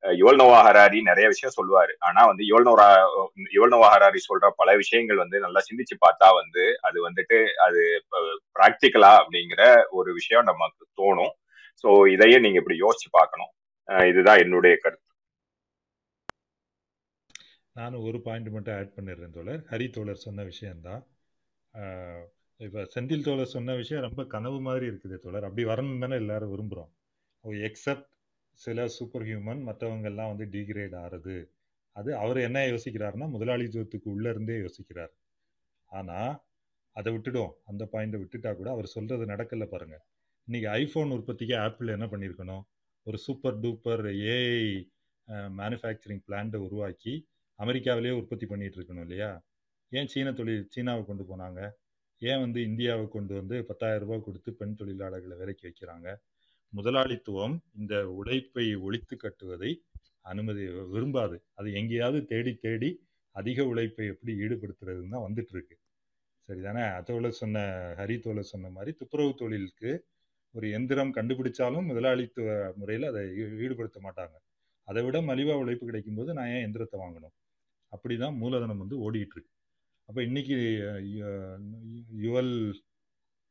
யோல்னோவா 0.02 0.59
ஹராரி 0.66 0.98
நிறைய 1.02 1.27
விஷயம் 1.28 1.56
சொல்லுவாரு. 1.56 1.93
ஆனா 1.98 2.20
வந்து 2.27 2.44
யோல்னோரா 2.44 2.86
நோரா 3.72 3.89
ஹராரி 3.94 4.20
சொல்ற 4.28 4.51
பல 4.56 4.77
விஷயங்கள் 4.77 5.16
வந்து 5.16 5.39
நல்லா 5.40 5.60
சிந்திச்சு 5.68 5.97
பார்த்தா 6.05 6.28
வந்து 6.39 6.64
அது 6.81 6.98
வந்துட்டு 7.09 7.39
அது 7.66 7.81
பிராக்டிக்கலா 8.56 9.12
அப்படிங்கிற 9.20 9.62
ஒரு 9.90 10.12
விஷயம் 10.12 10.44
நமக்கு 10.44 10.85
தோணும். 11.01 11.32
சோ 11.85 11.90
இதையே 12.09 12.39
நீங்க 12.39 12.59
இப்படி 12.59 12.78
யோசிச்சு 12.81 13.10
பார்க்கணும். 13.10 13.52
அஹ், 13.89 14.06
இதுதான் 14.10 14.39
என்னுடைய 14.39 14.74
கருத்து. 14.77 15.06
நானும் 17.77 18.05
ஒரு 18.05 18.20
பாயிண்ட் 18.20 18.48
மட்டும் 18.51 18.77
ஆட் 18.77 18.97
பண்ணிடுறேன் 18.97 19.35
தோழர். 19.36 19.60
ஹரி 19.70 19.86
தோழர் 19.90 20.24
சொன்ன 20.27 20.43
விஷயம்தான். 20.44 21.02
இப்போ 22.60 22.81
செந்தில் 22.94 23.24
தோழர் 23.24 23.55
சொன்ன 23.55 23.74
விஷயம் 23.74 24.02
ரொம்ப 24.02 24.24
கனவு 24.27 24.60
மாதிரி 24.60 24.86
இருக்குது 24.86 25.16
தோழர். 25.18 25.44
அப்படி 25.44 25.64
வரணும் 25.64 26.02
தானே 26.05 26.16
எல்லாரும் 26.16 26.52
விரும்புகிறோம் 26.55 26.90
எக்ஸப்ட் 27.68 28.09
சில 28.59 28.86
சூப்பர் 28.89 29.24
ஹியூமன் 29.28 29.60
மற்றவங்கெல்லாம் 29.68 30.31
வந்து 30.32 30.47
டிகிரேட் 30.55 30.94
ஆறுது. 31.05 31.36
அது 31.97 32.10
அவர் 32.16 32.39
என்ன 32.39 32.59
யோசிக்கிறாருன்னா 32.66 33.27
முதலாளித்துவத்துக்கு 33.36 34.09
உள்ள 34.14 34.27
இருந்தே 34.31 34.56
யோசிக்கிறார். 34.64 35.12
ஆனால் 35.90 36.32
அதை 36.97 37.10
விட்டுடும். 37.14 37.52
அந்த 37.70 37.82
பாயிண்டை 37.93 38.18
விட்டுட்டா 38.20 38.51
கூட 38.56 38.68
அவர் 38.70 38.86
சொல்றது 38.86 39.24
நடக்கல 39.27 39.66
பாருங்க. 39.66 39.97
இன்னைக்கு 40.48 40.68
ஐஃபோன் 40.81 41.14
உற்பத்திக்கு 41.16 41.55
ஆப்பிள் 41.56 41.94
என்ன 41.97 42.06
பண்ணியிருக்கணும்? 42.06 42.64
ஒரு 43.06 43.18
சூப்பர் 43.18 43.60
டூப்பர் 43.60 44.05
ஏஐ 44.35 44.64
மேனுஃபேக்சரிங் 45.60 46.22
பிளான்ட்டை 46.28 46.60
உருவாக்கி 46.66 47.14
அமெரிக்காவிலேயே 47.59 48.14
உற்பத்தி 48.20 48.47
பண்ணிட்டு 48.47 48.78
இருக்கணும் 48.78 49.01
இல்லையா? 49.01 49.31
ஏன் 49.93 50.10
சீன 50.12 50.32
தொழில் 50.32 50.66
சீனாவை 50.74 51.02
கொண்டு 51.05 51.24
போனாங்க? 51.31 51.60
ஏன் 52.22 52.40
வந்து 52.40 52.60
இந்தியாவை 52.62 53.09
கொண்டு 53.09 53.32
வந்து 53.35 53.56
பத்தாயிரம் 53.68 54.02
ரூபாய் 54.05 54.27
கொடுத்து 54.27 54.51
பெண் 54.52 54.77
தொழிலாளர்களை 54.81 55.36
வேலைக்கு 55.36 55.66
வைக்கிறாங்க? 55.68 56.09
முதலாளித்துவம் 56.73 57.55
இந்த 57.79 57.95
உழைப்பை 58.11 58.67
ஒழித்து 58.77 59.17
கட்டுவதை 59.17 59.71
அனுமதி 60.21 60.65
விரும்பாது. 60.95 61.37
அது 61.55 61.69
எங்கேயாவது 61.73 62.21
தேடி 62.25 62.53
தேடி 62.55 62.91
அதிக 63.37 63.65
உழைப்பை 63.65 64.07
எப்படி 64.07 64.33
ஈடுபடுத்துறதுன்னு 64.45 65.15
தான் 65.15 65.27
வந்துட்டு 65.29 65.53
இருக்கு. 65.57 65.77
சரிதானே? 66.49 66.85
அதோட 66.99 67.29
சொன்ன 67.41 67.59
ஹரி 67.99 68.17
சொன்ன 68.43 68.71
மாதிரி 68.71 68.93
துப்புரவு 68.97 69.35
தொழிலுக்கு 69.35 69.91
ஒரு 70.55 70.71
எந்திரம் 70.71 71.15
கண்டுபிடிச்சாலும் 71.15 71.89
முதலாளித்துவ 71.91 72.49
முறையில் 72.77 73.07
அதை 73.11 73.23
ஈடுபடுத்த 73.65 73.99
மாட்டாங்க. 74.03 74.37
அதை 74.89 75.03
விட 75.03 75.19
மலிவா 75.23 75.55
உழைப்பு 75.63 75.85
கிடைக்கும்போது 75.91 76.31
நான் 76.33 76.53
ஏன் 76.55 76.65
எந்திரத்தை 76.67 76.99
வாங்கணும்? 77.05 77.35
அப்படிதான் 77.93 78.37
மூலதனம் 78.37 78.79
வந்து 78.79 78.97
ஓடிட்டு 79.05 79.35
இருக்கு. 79.37 79.53
அப்போ 80.09 80.23
இன்னைக்கு 80.23 80.57
யுவல் 82.25 82.55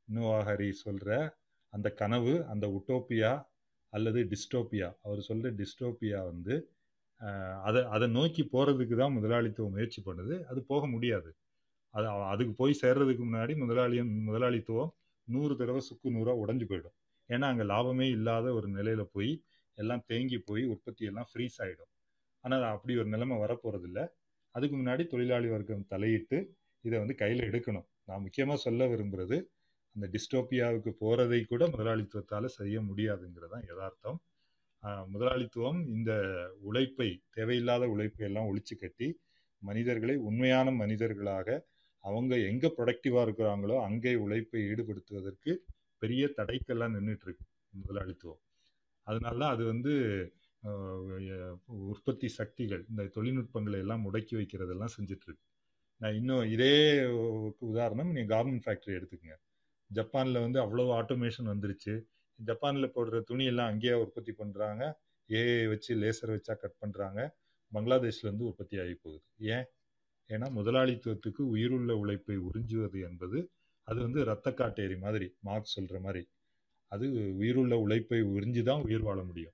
நோவாஹரி 0.08 0.70
சொல்ற 0.86 1.38
அந்த 1.74 1.88
கனவு 2.02 2.34
அந்த 2.54 2.66
உட்டோப்பியா 2.78 3.32
அல்லது 3.94 4.20
டிஸ்டோப்பியா 4.32 4.88
அவர் 5.06 5.22
சொல்ற 5.30 5.50
டிஸ்டோப்பியா 5.62 6.20
வந்து 6.32 6.56
அதை 7.68 7.82
அதை 7.96 8.08
நோக்கி 8.18 8.44
போகிறதுக்கு 8.54 8.96
தான் 9.02 9.16
முதலாளித்துவம் 9.18 9.74
முயற்சி 9.76 10.00
பண்ணுது. 10.06 10.36
அது 10.52 10.60
போக 10.72 10.84
முடியாது. 10.94 11.30
அது 11.94 12.08
அதுக்கு 12.34 12.54
போய் 12.62 12.74
சேர்றதுக்கு 12.82 13.24
முன்னாடி 13.28 13.54
முதலாளியம் 13.64 14.12
முதலாளித்துவம் 14.28 14.92
நூறு 15.28 15.54
தடவை 15.62 15.82
சுக்கு 15.90 16.10
நூறாக 16.18 16.42
உடஞ்சு 16.44 16.66
போயிடும். 16.70 16.96
ஏன்னா 17.30 17.46
அங்கே 17.52 17.66
லாபமே 17.72 18.08
இல்லாத 18.18 18.48
ஒரு 18.60 18.68
நிலையில 18.78 19.02
போய் 19.16 19.32
எல்லாம் 19.78 20.04
தேங்கி 20.12 20.38
போய் 20.50 20.64
உற்பத்தி 20.74 21.04
எல்லாம் 21.10 21.30
ஃப்ரீஸ் 21.32 21.58
ஆகிடும் 21.64 21.92
ஆனால் 22.44 22.66
அப்படி 22.76 22.94
ஒரு 23.02 23.10
நிலைமை 23.16 23.36
வரப்போகிறது 23.44 23.88
இல்லை 23.90 24.04
அதுக்கு 24.56 24.76
முன்னாடி 24.78 25.04
தொழிலாளி 25.14 25.50
வர்க்கம் 25.56 25.86
தலையிட்டு 25.94 26.38
இதை 26.84 26.96
வந்து 27.04 27.16
கையில் 27.22 27.46
எடுக்கணும். 27.50 27.88
நான் 28.10 28.24
முக்கியமாக 28.26 28.60
சொல்ல 28.66 28.88
விரும்புகிறது 28.94 29.38
அந்த 29.96 30.06
டிஸ்டோப்பியாவுக்கு 30.14 30.92
போறதை 31.04 31.40
கூட 31.46 31.64
முதலாளித்துவத்தால் 31.68 32.56
செய்ய 32.58 32.82
முடியாதுங்கிறது 32.82 33.54
தான் 33.54 33.66
யதார்த்தம் 33.72 34.20
முதலாளித்துவம் 35.14 35.80
இந்த 35.96 36.12
உழைப்பை 36.62 37.10
தேவையில்லாத 37.38 37.88
உழைப்பை 37.94 38.24
எல்லாம் 38.30 38.50
ஒழிச்சு 38.52 38.76
கட்டி 38.76 39.08
மனிதர்களை 39.62 40.16
உண்மையான 40.28 40.72
மனிதர்களாக 40.82 41.48
அவங்க 42.04 42.34
எங்க 42.50 42.66
ப்ரொடக்டிவா 42.78 43.22
இருக்கிறாங்களோ 43.28 43.78
அங்கே 43.88 44.14
உழைப்பை 44.26 44.62
ஈடுபடுத்துவதற்கு 44.72 45.54
பெரிய 46.02 46.26
தடைக்கெல்லாம் 46.38 46.94
நின்றுட்டு 46.96 47.26
இருக்கு 47.28 47.46
முதலாளித்துவம். 47.80 48.42
அதனால 49.08 49.42
அது 49.54 49.64
வந்து 49.72 49.94
உற்பத்தி 51.90 52.28
சக்திகள் 52.40 52.84
இந்த 52.92 53.04
தொழில்நுட்பங்களை 53.16 53.80
எல்லாம் 53.84 54.06
முடக்கி 54.08 54.36
வைக்கிறதெல்லாம் 54.40 54.96
செஞ்சுட்டு 54.98 55.28
இருக்கு 55.28 55.46
நான் 56.02 56.18
இன்னும் 56.20 56.46
இதே 56.56 56.74
உதாரணம் 57.72 58.12
நீங்க 58.16 58.30
கார்மெண்ட் 58.36 58.66
ஃபேக்டரி 58.66 58.94
எடுத்துக்கங்க. 59.00 59.38
ஜப்பானில் 59.94 60.40
வந்து 60.40 60.62
அவ்வளோ 60.62 60.82
ஆட்டோமேஷன் 60.82 61.48
வந்துருச்சு. 61.48 62.02
ஜப்பானில் 62.36 62.92
போடுற 62.96 63.24
துணியெல்லாம் 63.32 63.66
அங்கேயே 63.66 63.94
உற்பத்தி 63.94 64.32
பண்ணுறாங்க 64.32 64.94
ஏஐ 65.30 65.68
வச்சு 65.68 65.96
லேசர் 65.96 66.30
வச்சா 66.30 66.56
கட் 66.56 66.78
பண்ணுறாங்க 66.82 67.30
பங்களாதேஷ்லேருந்து 67.74 68.42
உற்பத்தி 68.42 68.80
ஆகி 68.80 68.94
போகுது. 68.94 69.24
ஏன்? 69.38 69.66
ஏன்னா 70.30 70.52
முதலாளித்துவத்துக்கு 70.52 71.42
உயிருள்ள 71.42 71.96
உழைப்பை 71.96 72.40
உறிஞ்சுவது 72.40 73.02
என்பது 73.02 73.50
அது 73.84 74.02
வந்து 74.02 74.24
ரத்த 74.24 74.52
காட்டேரி 74.52 75.00
மாதிரி 75.00 75.36
மார்க் 75.40 75.66
சொல்கிற 75.66 76.00
மாதிரி. 76.00 76.30
அது 76.88 77.36
உயிருள்ள 77.36 77.78
உழைப்பை 77.78 78.24
உறிஞ்சு 78.24 78.64
தான் 78.64 78.82
உயிர் 78.82 79.02
வாழ 79.02 79.24
முடியும். 79.24 79.52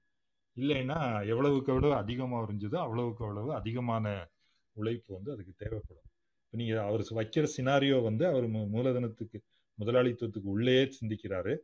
இல்லைன்னா 0.56 1.28
எவ்வளவுக்கு 1.28 1.74
எவ்வளவு 1.74 2.00
அதிகமாக 2.00 2.54
உறிஞ்சுதோ 2.54 2.76
அவ்வளவுக்கு 2.76 3.26
அவ்வளவு 3.26 3.54
அதிகமான 3.54 4.28
உழைப்பு 4.72 5.14
வந்து 5.14 5.32
அதுக்கு 5.32 5.54
தேவைப்படும். 5.58 6.04
இப்போ 6.46 6.58
நீங்கள் 6.58 6.78
அவர் 6.78 7.08
வைக்கிற 7.12 7.48
சினாரியோ 7.58 8.04
வந்து 8.04 8.28
அவர் 8.28 8.50
மூ- 8.50 8.70
மூலதனத்துக்கு 8.70 9.42
முதலாளித்துவத்துக்கு 9.80 10.52
உள்ளேயே 10.56 10.92
சிந்திக்கிறாரு. 11.00 11.58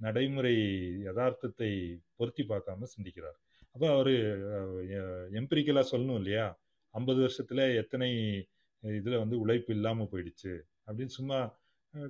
நடைமுறை 0.00 0.54
யதார்த்தத்தை 1.04 2.00
பொருத்தி 2.16 2.42
பார்க்காம 2.42 2.86
சிந்திக்கிறார். 2.96 3.38
அப்போ 3.72 3.90
அவர் 3.92 4.06
எம்பிரிக்கலா 5.32 5.84
சொல்லணும் 5.90 6.14
இல்லையா? 6.14 6.58
ஐம்பது 6.90 7.20
வருஷத்துல 7.20 7.76
எத்தனை 7.76 8.08
இதில் 8.80 9.18
வந்து 9.18 9.38
உழைப்பு 9.38 9.74
இல்லாமல் 9.74 10.06
போயிடுச்சு 10.06 10.60
அப்படின்னு 10.86 11.14
சும்மா 11.18 11.38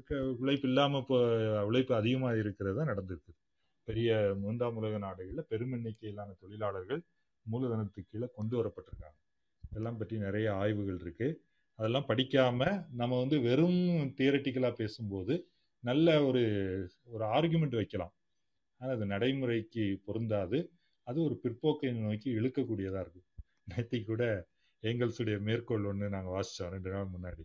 க- 0.05 0.35
உழைப்பு 0.39 0.69
இல்லாமல் 0.69 1.01
இப்போ 1.01 1.19
உழைப்பு 1.65 1.95
அதிகமாக 1.95 2.39
இருக்கிறது 2.39 2.77
தான் 2.77 2.89
நடந்திருக்கு. 2.89 3.33
பெரிய 3.85 4.35
மூன்றாம் 4.41 4.77
உலக 4.77 4.99
நாடுகளில் 4.99 5.47
பெரும் 5.49 5.73
எண்ணிக்கையிலான 5.73 6.31
தொழிலாளர்கள் 6.41 7.03
மூலதனத்துக்கு 7.53 8.05
கீழே 8.11 8.29
கொண்டு 8.35 8.65
வரப்பட்டிருக்காங்க. 8.65 9.17
இதெல்லாம் 9.71 9.97
பற்றி 9.97 10.17
நிறைய 10.19 10.55
ஆய்வுகள் 10.55 10.97
இருக்குது 10.97 11.37
அதெல்லாம் 11.79 12.09
படிக்காம 12.11 12.61
நம்ம 13.01 13.19
வந்து 13.23 13.37
வெறும் 13.49 13.81
தியரட்டிக்கலாக 14.19 14.75
பேசும்போது 14.83 15.35
நல்ல 15.85 16.07
ஒரு 16.29 16.43
ஒரு 17.15 17.25
ஆர்குமெண்ட் 17.37 17.77
வைக்கலாம். 17.81 18.15
ஆனால் 18.81 18.95
அது 18.97 19.07
நடைமுறைக்கு 19.13 19.85
பொருந்தாது. 20.07 20.59
அது 21.07 21.19
ஒரு 21.27 21.35
பிற்போக்கை 21.45 21.91
நோக்கி 22.07 22.29
இழுக்கக்கூடியதாக 22.39 23.03
இருக்கும். 23.05 23.27
நேற்று 23.71 23.99
கூட 24.11 24.23
எங்கள்ஸுடைய 24.83 25.37
மேற்கோள் 25.49 25.87
ஒன்று 25.91 26.09
நாங்கள் 26.15 26.35
வாசித்தோம் 26.37 26.73
ரெண்டு 26.75 26.91
நாள் 26.95 27.13
முன்னாடி. 27.15 27.45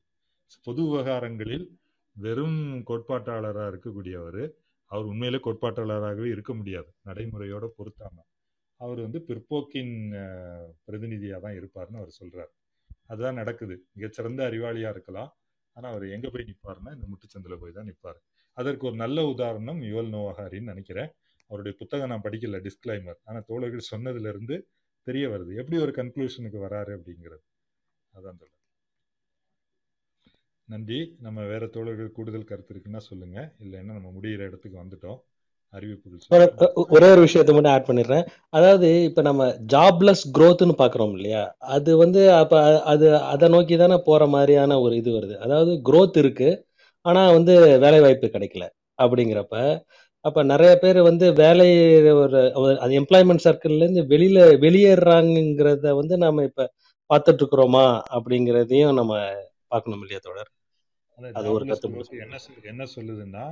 பொது 0.67 0.81
விவகாரங்களில் 0.87 1.65
வெறும் 2.15 2.59
கோட்பாட்டாளராக 2.89 3.69
இருக்கக்கூடியவர் 3.73 4.43
அவர் 4.91 5.09
உண்மையிலே 5.11 5.39
கோட்பாட்டாளராகவே 5.47 6.27
இருக்க 6.35 6.51
முடியாது. 6.59 6.89
நடைமுறையோட 7.09 7.65
பொருத்தாம. 7.77 8.15
அவர் 8.79 8.99
வந்து 9.05 9.19
பிற்போக்கின் 9.29 9.95
பிரதிநிதியாக 10.85 11.41
தான் 11.45 11.57
இருப்பார்னு 11.59 12.01
அவர் 12.01 12.17
சொல்கிறார் 12.19 12.51
அதுதான் 13.09 13.33
நடக்குது. 13.33 13.75
மிகச்சிறந்த 13.93 14.49
அறிவாளியா 14.49 14.89
இருக்கலாம். 14.89 15.31
ஆனா 15.75 15.89
அவர் 15.89 16.09
எங்க 16.09 16.29
போய் 16.29 16.49
நிற்பாருன்னா 16.49 16.93
இந்த 16.93 17.07
முட்டுச்சந்தில 17.07 17.57
போய் 17.59 17.71
தான் 17.71 17.85
நிற்பார் 17.85 18.19
அதற்கு 18.57 18.87
ஒரு 18.87 18.95
நல்ல 18.95 19.25
உதாரணம் 19.25 19.81
யுவல் 19.81 20.11
நோவாகாரின்னு 20.13 20.71
நினைக்கிறேன். 20.73 21.11
அவருடைய 21.49 21.77
புத்தகம் 21.77 22.09
நான் 22.09 22.21
படிக்கல 22.21 22.59
டிஸ்கிளைமர் 22.59 23.19
ஆனா 23.23 23.39
தோழர்கள் 23.39 23.89
சொன்னதுல 23.91 24.27
இருந்து 24.27 24.57
தெரிய 25.07 25.29
வருது. 25.29 25.55
எப்படி 25.55 25.77
ஒரு 25.77 25.91
கன்க்ளூஷனுக்கு 25.91 26.59
வராரு 26.67 26.91
அப்படிங்கிறது. 26.97 27.43
அதான் 28.13 28.37
சொல்றேன். 28.37 28.59
நன்றி. 30.67 31.15
நம்ம 31.19 31.43
வேற 31.43 31.67
தோழர்கள் 31.67 32.11
கூடுதல் 32.11 32.43
கருத்து 32.43 32.73
இருக்குன்னா 32.75 32.97
சொல்லுங்க. 32.97 33.55
இல்லைன்னா 33.59 33.93
நம்ம 33.93 34.11
முடிகிற 34.11 34.41
இடத்துக்கு 34.41 34.77
வந்துட்டோம். 34.83 35.19
அறிவிப்புகள் 35.73 36.19
ஒரு 36.33 36.93
ஒரே 36.95 37.09
விஷயத்த 37.21 37.53
மட்டும் 37.53 37.73
ஆட் 37.73 37.87
பண்ணிடுறேன். 37.87 38.25
அதாவது 38.49 38.89
இப்ப 39.07 39.21
நம்ம 39.21 39.43
ஜாப்லெஸ் 39.73 40.23
growthன்னு 40.35 40.75
பாக்குறோம் 40.81 41.13
இல்லையா? 41.17 41.43
அது 41.75 41.91
வந்து 42.03 42.21
அப்ப 42.33 42.53
அது 42.85 43.05
அதை 43.33 43.47
நோக்கி 43.55 43.77
தானே 43.77 43.97
போற 44.05 44.27
மாதிரியான 44.35 44.79
ஒரு 44.81 44.93
இது 45.01 45.11
வருது. 45.17 45.35
அதாவது 45.45 45.73
growth 45.89 46.17
இருக்கு 46.23 46.49
ஆனா 47.05 47.21
வந்து 47.31 47.53
வேலை 47.81 47.99
வாய்ப்பு 48.01 48.27
கிடைக்கல 48.29 48.65
அப்படிங்கிறப்ப 48.99 49.55
அப்ப 50.25 50.43
நிறைய 50.51 50.73
பேர் 50.75 50.99
வந்து 51.01 51.25
வேலை 51.39 51.67
ஒரு 52.21 52.39
அது 52.83 52.91
எம்ப்ளாய்மெண்ட் 52.99 53.45
சர்க்கிள்ல 53.45 53.83
இருந்து 53.83 54.03
வெளியில 54.11 54.37
வெளியேறாங்கிறத 54.63 55.95
வந்து 55.97 56.17
நாம 56.17 56.43
இப்ப 56.49 56.67
பார்த்துட்டு 57.09 57.41
இருக்கிறோமா 57.41 57.85
அப்படிங்கிறதையும் 58.15 58.97
நம்ம 58.99 59.13
பார்க்கணும் 59.67 60.03
இல்லையா 60.03 60.21
அதான் 61.17 61.33
அது 61.39 61.51
ஒரு 61.53 61.65
என்ன 62.19 62.37
என்ன 62.71 62.85
சொல்லுதுன்னா 62.95 63.45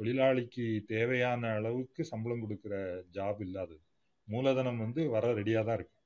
தொழிலாளிக்கு 0.00 0.84
தேவையான 0.84 1.52
அளவுக்கு 1.52 2.04
சம்பளம் 2.04 2.42
கொடுக்குற 2.42 2.74
ஜாப் 3.12 3.40
இல்லாதது. 3.40 3.80
மூலதனம் 4.24 4.78
வந்து 4.78 5.08
வர 5.08 5.32
ரெடியாக 5.34 5.64
தான் 5.64 5.74
இருக்கு. 5.74 5.96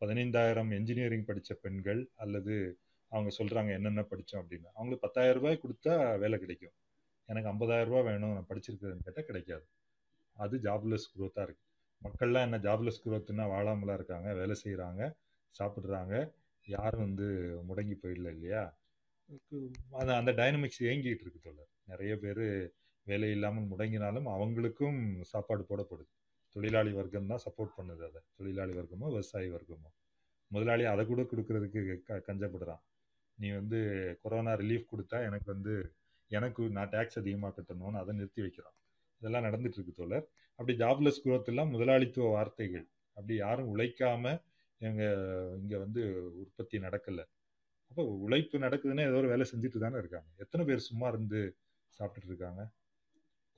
பதினைந்தாயிரம் 0.00 0.70
என்ஜினியரிங் 0.70 1.24
படித்த 1.24 1.54
பெண்கள் 1.54 2.08
அல்லது 2.14 2.78
அவங்க 3.08 3.30
சொல்கிறாங்க 3.38 3.70
என்னென்ன 3.72 4.02
படித்தோம் 4.02 4.42
அப்படின்னு. 4.42 4.68
அவங்களுக்கு 4.74 5.06
பத்தாயிரம் 5.06 5.42
ரூபாய் 5.42 5.62
கொடுத்தா 5.62 6.18
வேலை 6.18 6.38
கிடைக்கும். 6.38 6.72
எனக்கு 7.26 7.50
ஐம்பதாயிரம் 7.50 7.84
ரூபாய் 7.84 8.02
வேணும் 8.02 8.32
நான் 8.32 8.46
படிச்சிருக்கிறேன்னு 8.48 9.04
கேட்டால் 9.04 9.24
கிடைக்காது. 9.24 9.66
அது 10.36 10.58
ஜாப்லெஸ் 10.58 11.10
குரோத்தாக 11.14 11.46
இருக்குது 11.46 11.48
இருக்கு. 11.48 11.64
மக்கள்லாம் 12.02 12.42
என்ன 12.42 12.58
ஜாப்லெஸ் 12.58 13.02
growthனா 13.04 13.44
வாழாமலாம் 13.54 13.92
இருக்காங்க 13.92 14.34
வேலை 14.34 14.54
செய்கிறாங்க 14.64 15.02
சாப்பிட்றாங்க. 15.58 16.14
யாரும் 16.66 17.00
வந்து 17.00 17.26
முடங்கி 17.68 17.96
போயிடல 18.02 18.30
இல்லையா? 18.30 18.78
அந்த 19.90 20.16
அந்த 20.16 20.32
டைனமிக்ஸ் 20.32 20.80
இயங்கிட்டு 20.80 21.24
இருக்கு 21.24 21.40
தோழர். 21.42 21.70
நிறைய 21.84 22.16
பேர் 22.16 22.44
வேலை 23.06 23.30
இல்லாமல் 23.30 23.68
முடங்கினாலும் 23.70 24.28
அவங்களுக்கும் 24.36 24.98
சாப்பாடு 25.22 25.62
போடப்படுது. 25.68 26.10
தொழிலாளி 26.56 26.92
வர்க்கம் 26.92 27.26
தான் 27.26 27.42
சப்போர்ட் 27.46 27.76
பண்ணுது 27.76 28.02
அதை. 28.08 28.20
தொழிலாளி 28.36 28.72
வர்க்கமோ 28.72 29.08
விவசாயி 29.14 29.48
வர்க்கமோ. 29.50 29.90
முதலாளி 30.50 30.84
அதை 30.84 31.06
கூட 31.06 31.22
கொடுக்கறதுக்கு 31.22 32.02
க 32.02 32.22
கஞ்சப்படுறான். 32.28 32.82
நீ 33.38 33.50
வந்து 33.50 33.78
கொரோனா 34.22 34.52
ரிலீஃப் 34.52 34.90
கொடுத்தா 34.92 35.18
எனக்கு 35.24 35.52
வந்து 35.52 35.74
எனக்கு 36.30 36.62
நான் 36.70 36.88
டேக்ஸ் 36.88 37.18
அதிகமாக 37.18 37.52
கட்டணும்னு 37.56 38.00
அதை 38.02 38.14
நிறுத்தி 38.14 38.40
வைக்கிறான். 38.40 38.76
இதெல்லாம் 39.20 39.44
நடந்துட்டு 39.44 39.78
இருக்கு 39.78 39.94
தோழர். 39.96 40.26
அப்படி 40.58 40.74
ஜாப்லெஸ் 40.78 41.22
குரோத் 41.24 41.50
எல்லாம் 41.52 41.68
முதலாளித்துவ 41.68 42.28
வார்த்தைகள். 42.30 42.86
அப்படி 43.16 43.34
யாரும் 43.36 43.76
உழைக்காம 43.76 44.24
எங்க 44.78 45.02
இங்க 45.62 45.78
வந்து 45.78 46.02
உற்பத்தி 46.42 46.78
நடக்கல. 46.78 47.22
அப்போ 47.90 48.02
உழைப்பு 48.26 48.58
நடக்குதுன்னா 48.58 49.04
ஏதோ 49.08 49.16
ஒரு 49.16 49.28
வேலை 49.28 49.46
செஞ்சுட்டு 49.52 49.78
தானே 49.78 49.98
இருக்காங்க. 49.98 50.28
எத்தனை 50.36 50.66
பேர் 50.66 50.88
சும்மா 50.88 51.08
இருந்து 51.08 51.40
சாப்பிட்டுட்டு 51.98 52.32
இருக்காங்க? 52.32 52.62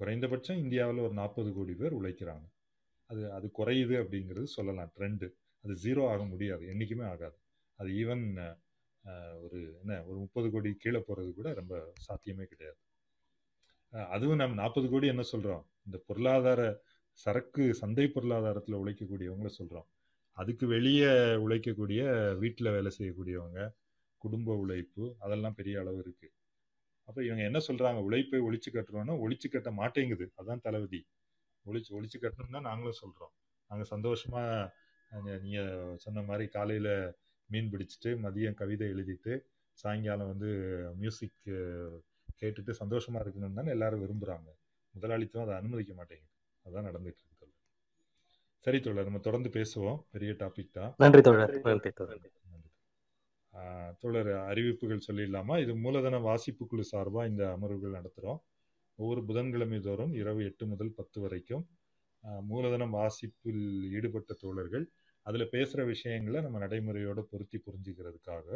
குறைந்தபட்சம் 0.00 0.60
இந்தியாவில் 0.64 1.04
ஒரு 1.06 1.14
நாற்பது 1.20 1.50
கோடி 1.56 1.74
பேர் 1.80 1.98
உழைக்கிறாங்க. 2.00 2.46
அது 3.10 3.22
அது 3.36 3.46
குறையுது 3.58 3.94
அப்படிங்கிறது 4.02 4.48
சொல்லலாம். 4.58 4.92
ட்ரெண்டு 4.96 5.26
அது 5.64 5.74
ஜீரோ 5.84 6.02
ஆக 6.12 6.22
முடியாது. 6.24 6.64
என்றைக்குமே 6.72 7.04
ஆகாது. 7.14 7.36
அது 7.78 7.90
ஈவன் 8.02 8.24
ஒரு 9.44 9.58
என்ன 9.80 9.92
ஒரு 10.08 10.16
முப்பது 10.24 10.48
கோடி 10.54 10.70
கீழே 10.82 11.00
போகிறது 11.06 11.30
கூட 11.38 11.48
ரொம்ப 11.60 11.74
சாத்தியமே 12.06 12.44
கிடையாது. 12.52 12.78
அதுவும் 14.14 14.40
நம்ம 14.42 14.56
நாற்பது 14.62 14.86
கோடி 14.88 15.06
என்ன 15.14 15.24
சொல்கிறோம் 15.32 15.64
இந்த 15.86 15.98
பொருளாதார 16.08 16.60
சரக்கு 17.18 17.64
சந்தை 17.80 18.06
பொருளாதாரத்தில் 18.08 18.80
உழைக்கக்கூடியவங்கள 18.82 19.50
சொல்கிறோம் 19.58 19.88
அதுக்கு 20.36 20.66
வெளியே 20.66 21.10
உழைக்கக்கூடிய 21.44 22.02
வீட்டில் 22.42 22.74
வேலை 22.76 22.90
செய்யக்கூடியவங்க 22.98 23.60
குடும்ப 24.22 24.54
உழைப்பு 24.54 25.04
அதெல்லாம் 25.18 25.58
பெரிய 25.58 25.80
அளவு 25.82 25.98
இருக்குது 26.04 26.32
அப்போ 27.08 27.20
இவங்க 27.24 27.42
என்ன 27.42 27.58
சொல்கிறாங்க 27.68 28.00
உழைப்பை 28.08 28.40
ஒழிச்சு 28.48 28.70
கட்டுறோன்னா 28.76 29.14
ஒழிச்சு 29.24 29.48
கட்ட 29.50 29.70
மாட்டேங்குது. 29.80 30.26
அதான் 30.40 30.64
தலைவிதி 30.66 31.00
ஒழிச்சு 31.66 31.90
ஒழிச்சு 31.98 32.18
கட்டணும்னா 32.22 32.60
நாங்களும் 32.68 33.00
சொல்கிறோம் 33.02 33.32
நாங்கள் 33.70 33.90
சந்தோஷமாக 33.94 34.72
நீங்கள் 35.44 35.96
சொன்ன 35.96 36.22
மாதிரி 36.22 36.44
காலையில் 36.48 36.92
மீன் 37.50 37.70
பிடிச்சிட்டு 37.72 38.10
மதியம் 38.24 38.58
கவிதை 38.60 38.86
எழுதிட்டு 38.94 39.32
சாயங்காலம் 39.78 40.30
வந்து 40.32 40.50
மியூசிக் 41.02 41.38
கேட்டுட்டு 42.40 42.72
சந்தோஷமாக 42.82 43.22
இருக்கணும்னு 43.24 43.58
தானே 43.60 43.74
எல்லாரும் 43.76 44.02
விரும்புகிறாங்க 44.04 44.48
முதலாளித்துவம் 44.94 45.44
அதை 45.46 45.54
அனுமதிக்க 45.60 45.92
மாட்டேங்குது. 45.98 46.30
அதுதான் 46.64 46.88
நடந்துட்டு 46.88 47.20
இருக்கு 47.20 47.38
தோழர். 47.40 47.58
சரி 48.66 48.78
தோழர் 48.80 49.08
நம்ம 49.08 49.20
தொடர்ந்து 49.28 49.50
பேசுவோம். 49.58 49.98
பெரிய 50.14 50.32
டாபிக் 50.42 50.76
தான். 50.78 50.90
நன்றி 51.04 51.22
தோழர். 51.28 51.54
நன்றி 51.68 51.92
தோழர். 52.00 52.20
தோழர் 54.02 54.30
அறிவிப்புகள் 54.50 55.06
சொல்லிடலாமா? 55.06 55.54
இது 55.64 55.72
மூலதன 55.76 56.20
வாசிப்பு 56.28 56.64
குழு 56.66 56.84
சார்பாக 56.84 57.30
இந்த 57.32 57.44
அமர்வுகள் 57.56 57.96
நடத்துகிறோம் 57.98 58.40
ஒவ்வொரு 58.98 59.20
புதன்கிழமை 59.24 59.78
தோறும் 59.80 60.12
இரவு 60.14 60.40
எட்டு 60.44 60.64
முதல் 60.66 60.92
பத்து 60.94 61.18
வரைக்கும் 61.20 61.64
மூலதனம் 62.50 62.94
வாசிப்பில் 62.98 63.64
ஈடுபட்ட 63.96 64.32
தோழர்கள் 64.42 64.84
அதில் 65.26 65.52
பேசுகிற 65.54 65.80
விஷயங்களை 65.84 66.38
நம்ம 66.40 66.58
நடைமுறையோடு 66.58 67.22
பொருத்தி 67.32 67.58
புரிஞ்சுக்கிறதுக்காக 67.58 68.48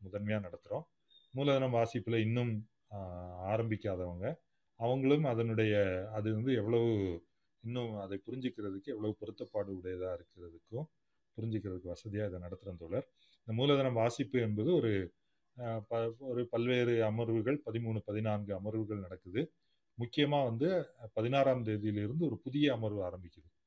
முதன்மையாக 0.00 0.44
நடத்துகிறோம் 0.46 0.86
மூலதனம் 1.34 1.76
வாசிப்பில் 1.78 2.24
இன்னும் 2.26 2.52
ஆரம்பிக்காதவங்க 3.52 4.26
அவங்களும் 4.80 5.24
அதனுடைய 5.24 5.74
அது 6.16 6.28
வந்து 6.34 6.52
எவ்வளவு 6.54 6.90
இன்னும் 7.64 7.94
அதை 8.04 8.16
புரிஞ்சுக்கிறதுக்கு 8.26 8.92
எவ்வளவு 8.94 9.18
பொருத்தப்பாடு 9.22 9.70
உடையதாக 9.78 10.12
இருக்கிறதுக்கும் 10.18 10.86
புரிஞ்சுக்கிறதுக்கு 11.38 11.92
வசதியாக 11.94 12.28
இதை 12.30 12.38
நடத்துகிறோம் 12.46 12.80
தோழர். 12.82 13.06
இந்த 13.48 13.62
மூலதனம் 13.62 13.94
வாசிப்பு 13.94 14.40
என்பது 14.40 14.74
ஒரு 14.74 14.92
ப- 15.88 16.14
ஒரு 16.18 16.48
பல்வேறு 16.48 16.94
அமர்வுகள் 17.10 17.58
பதிமூணு 17.66 17.98
பதினான்கு 18.04 18.54
அமர்வுகள் 18.54 19.00
நடக்குது. 19.00 19.42
முக்கியமாக 19.98 20.44
வந்து 20.44 20.68
பதினாறாம் 21.14 21.64
தேதியிலிருந்து 21.64 22.24
ஒரு 22.26 22.38
புதிய 22.38 22.72
அமர்வு 22.72 23.00
ஆரம்பிக்குது. 23.02 23.47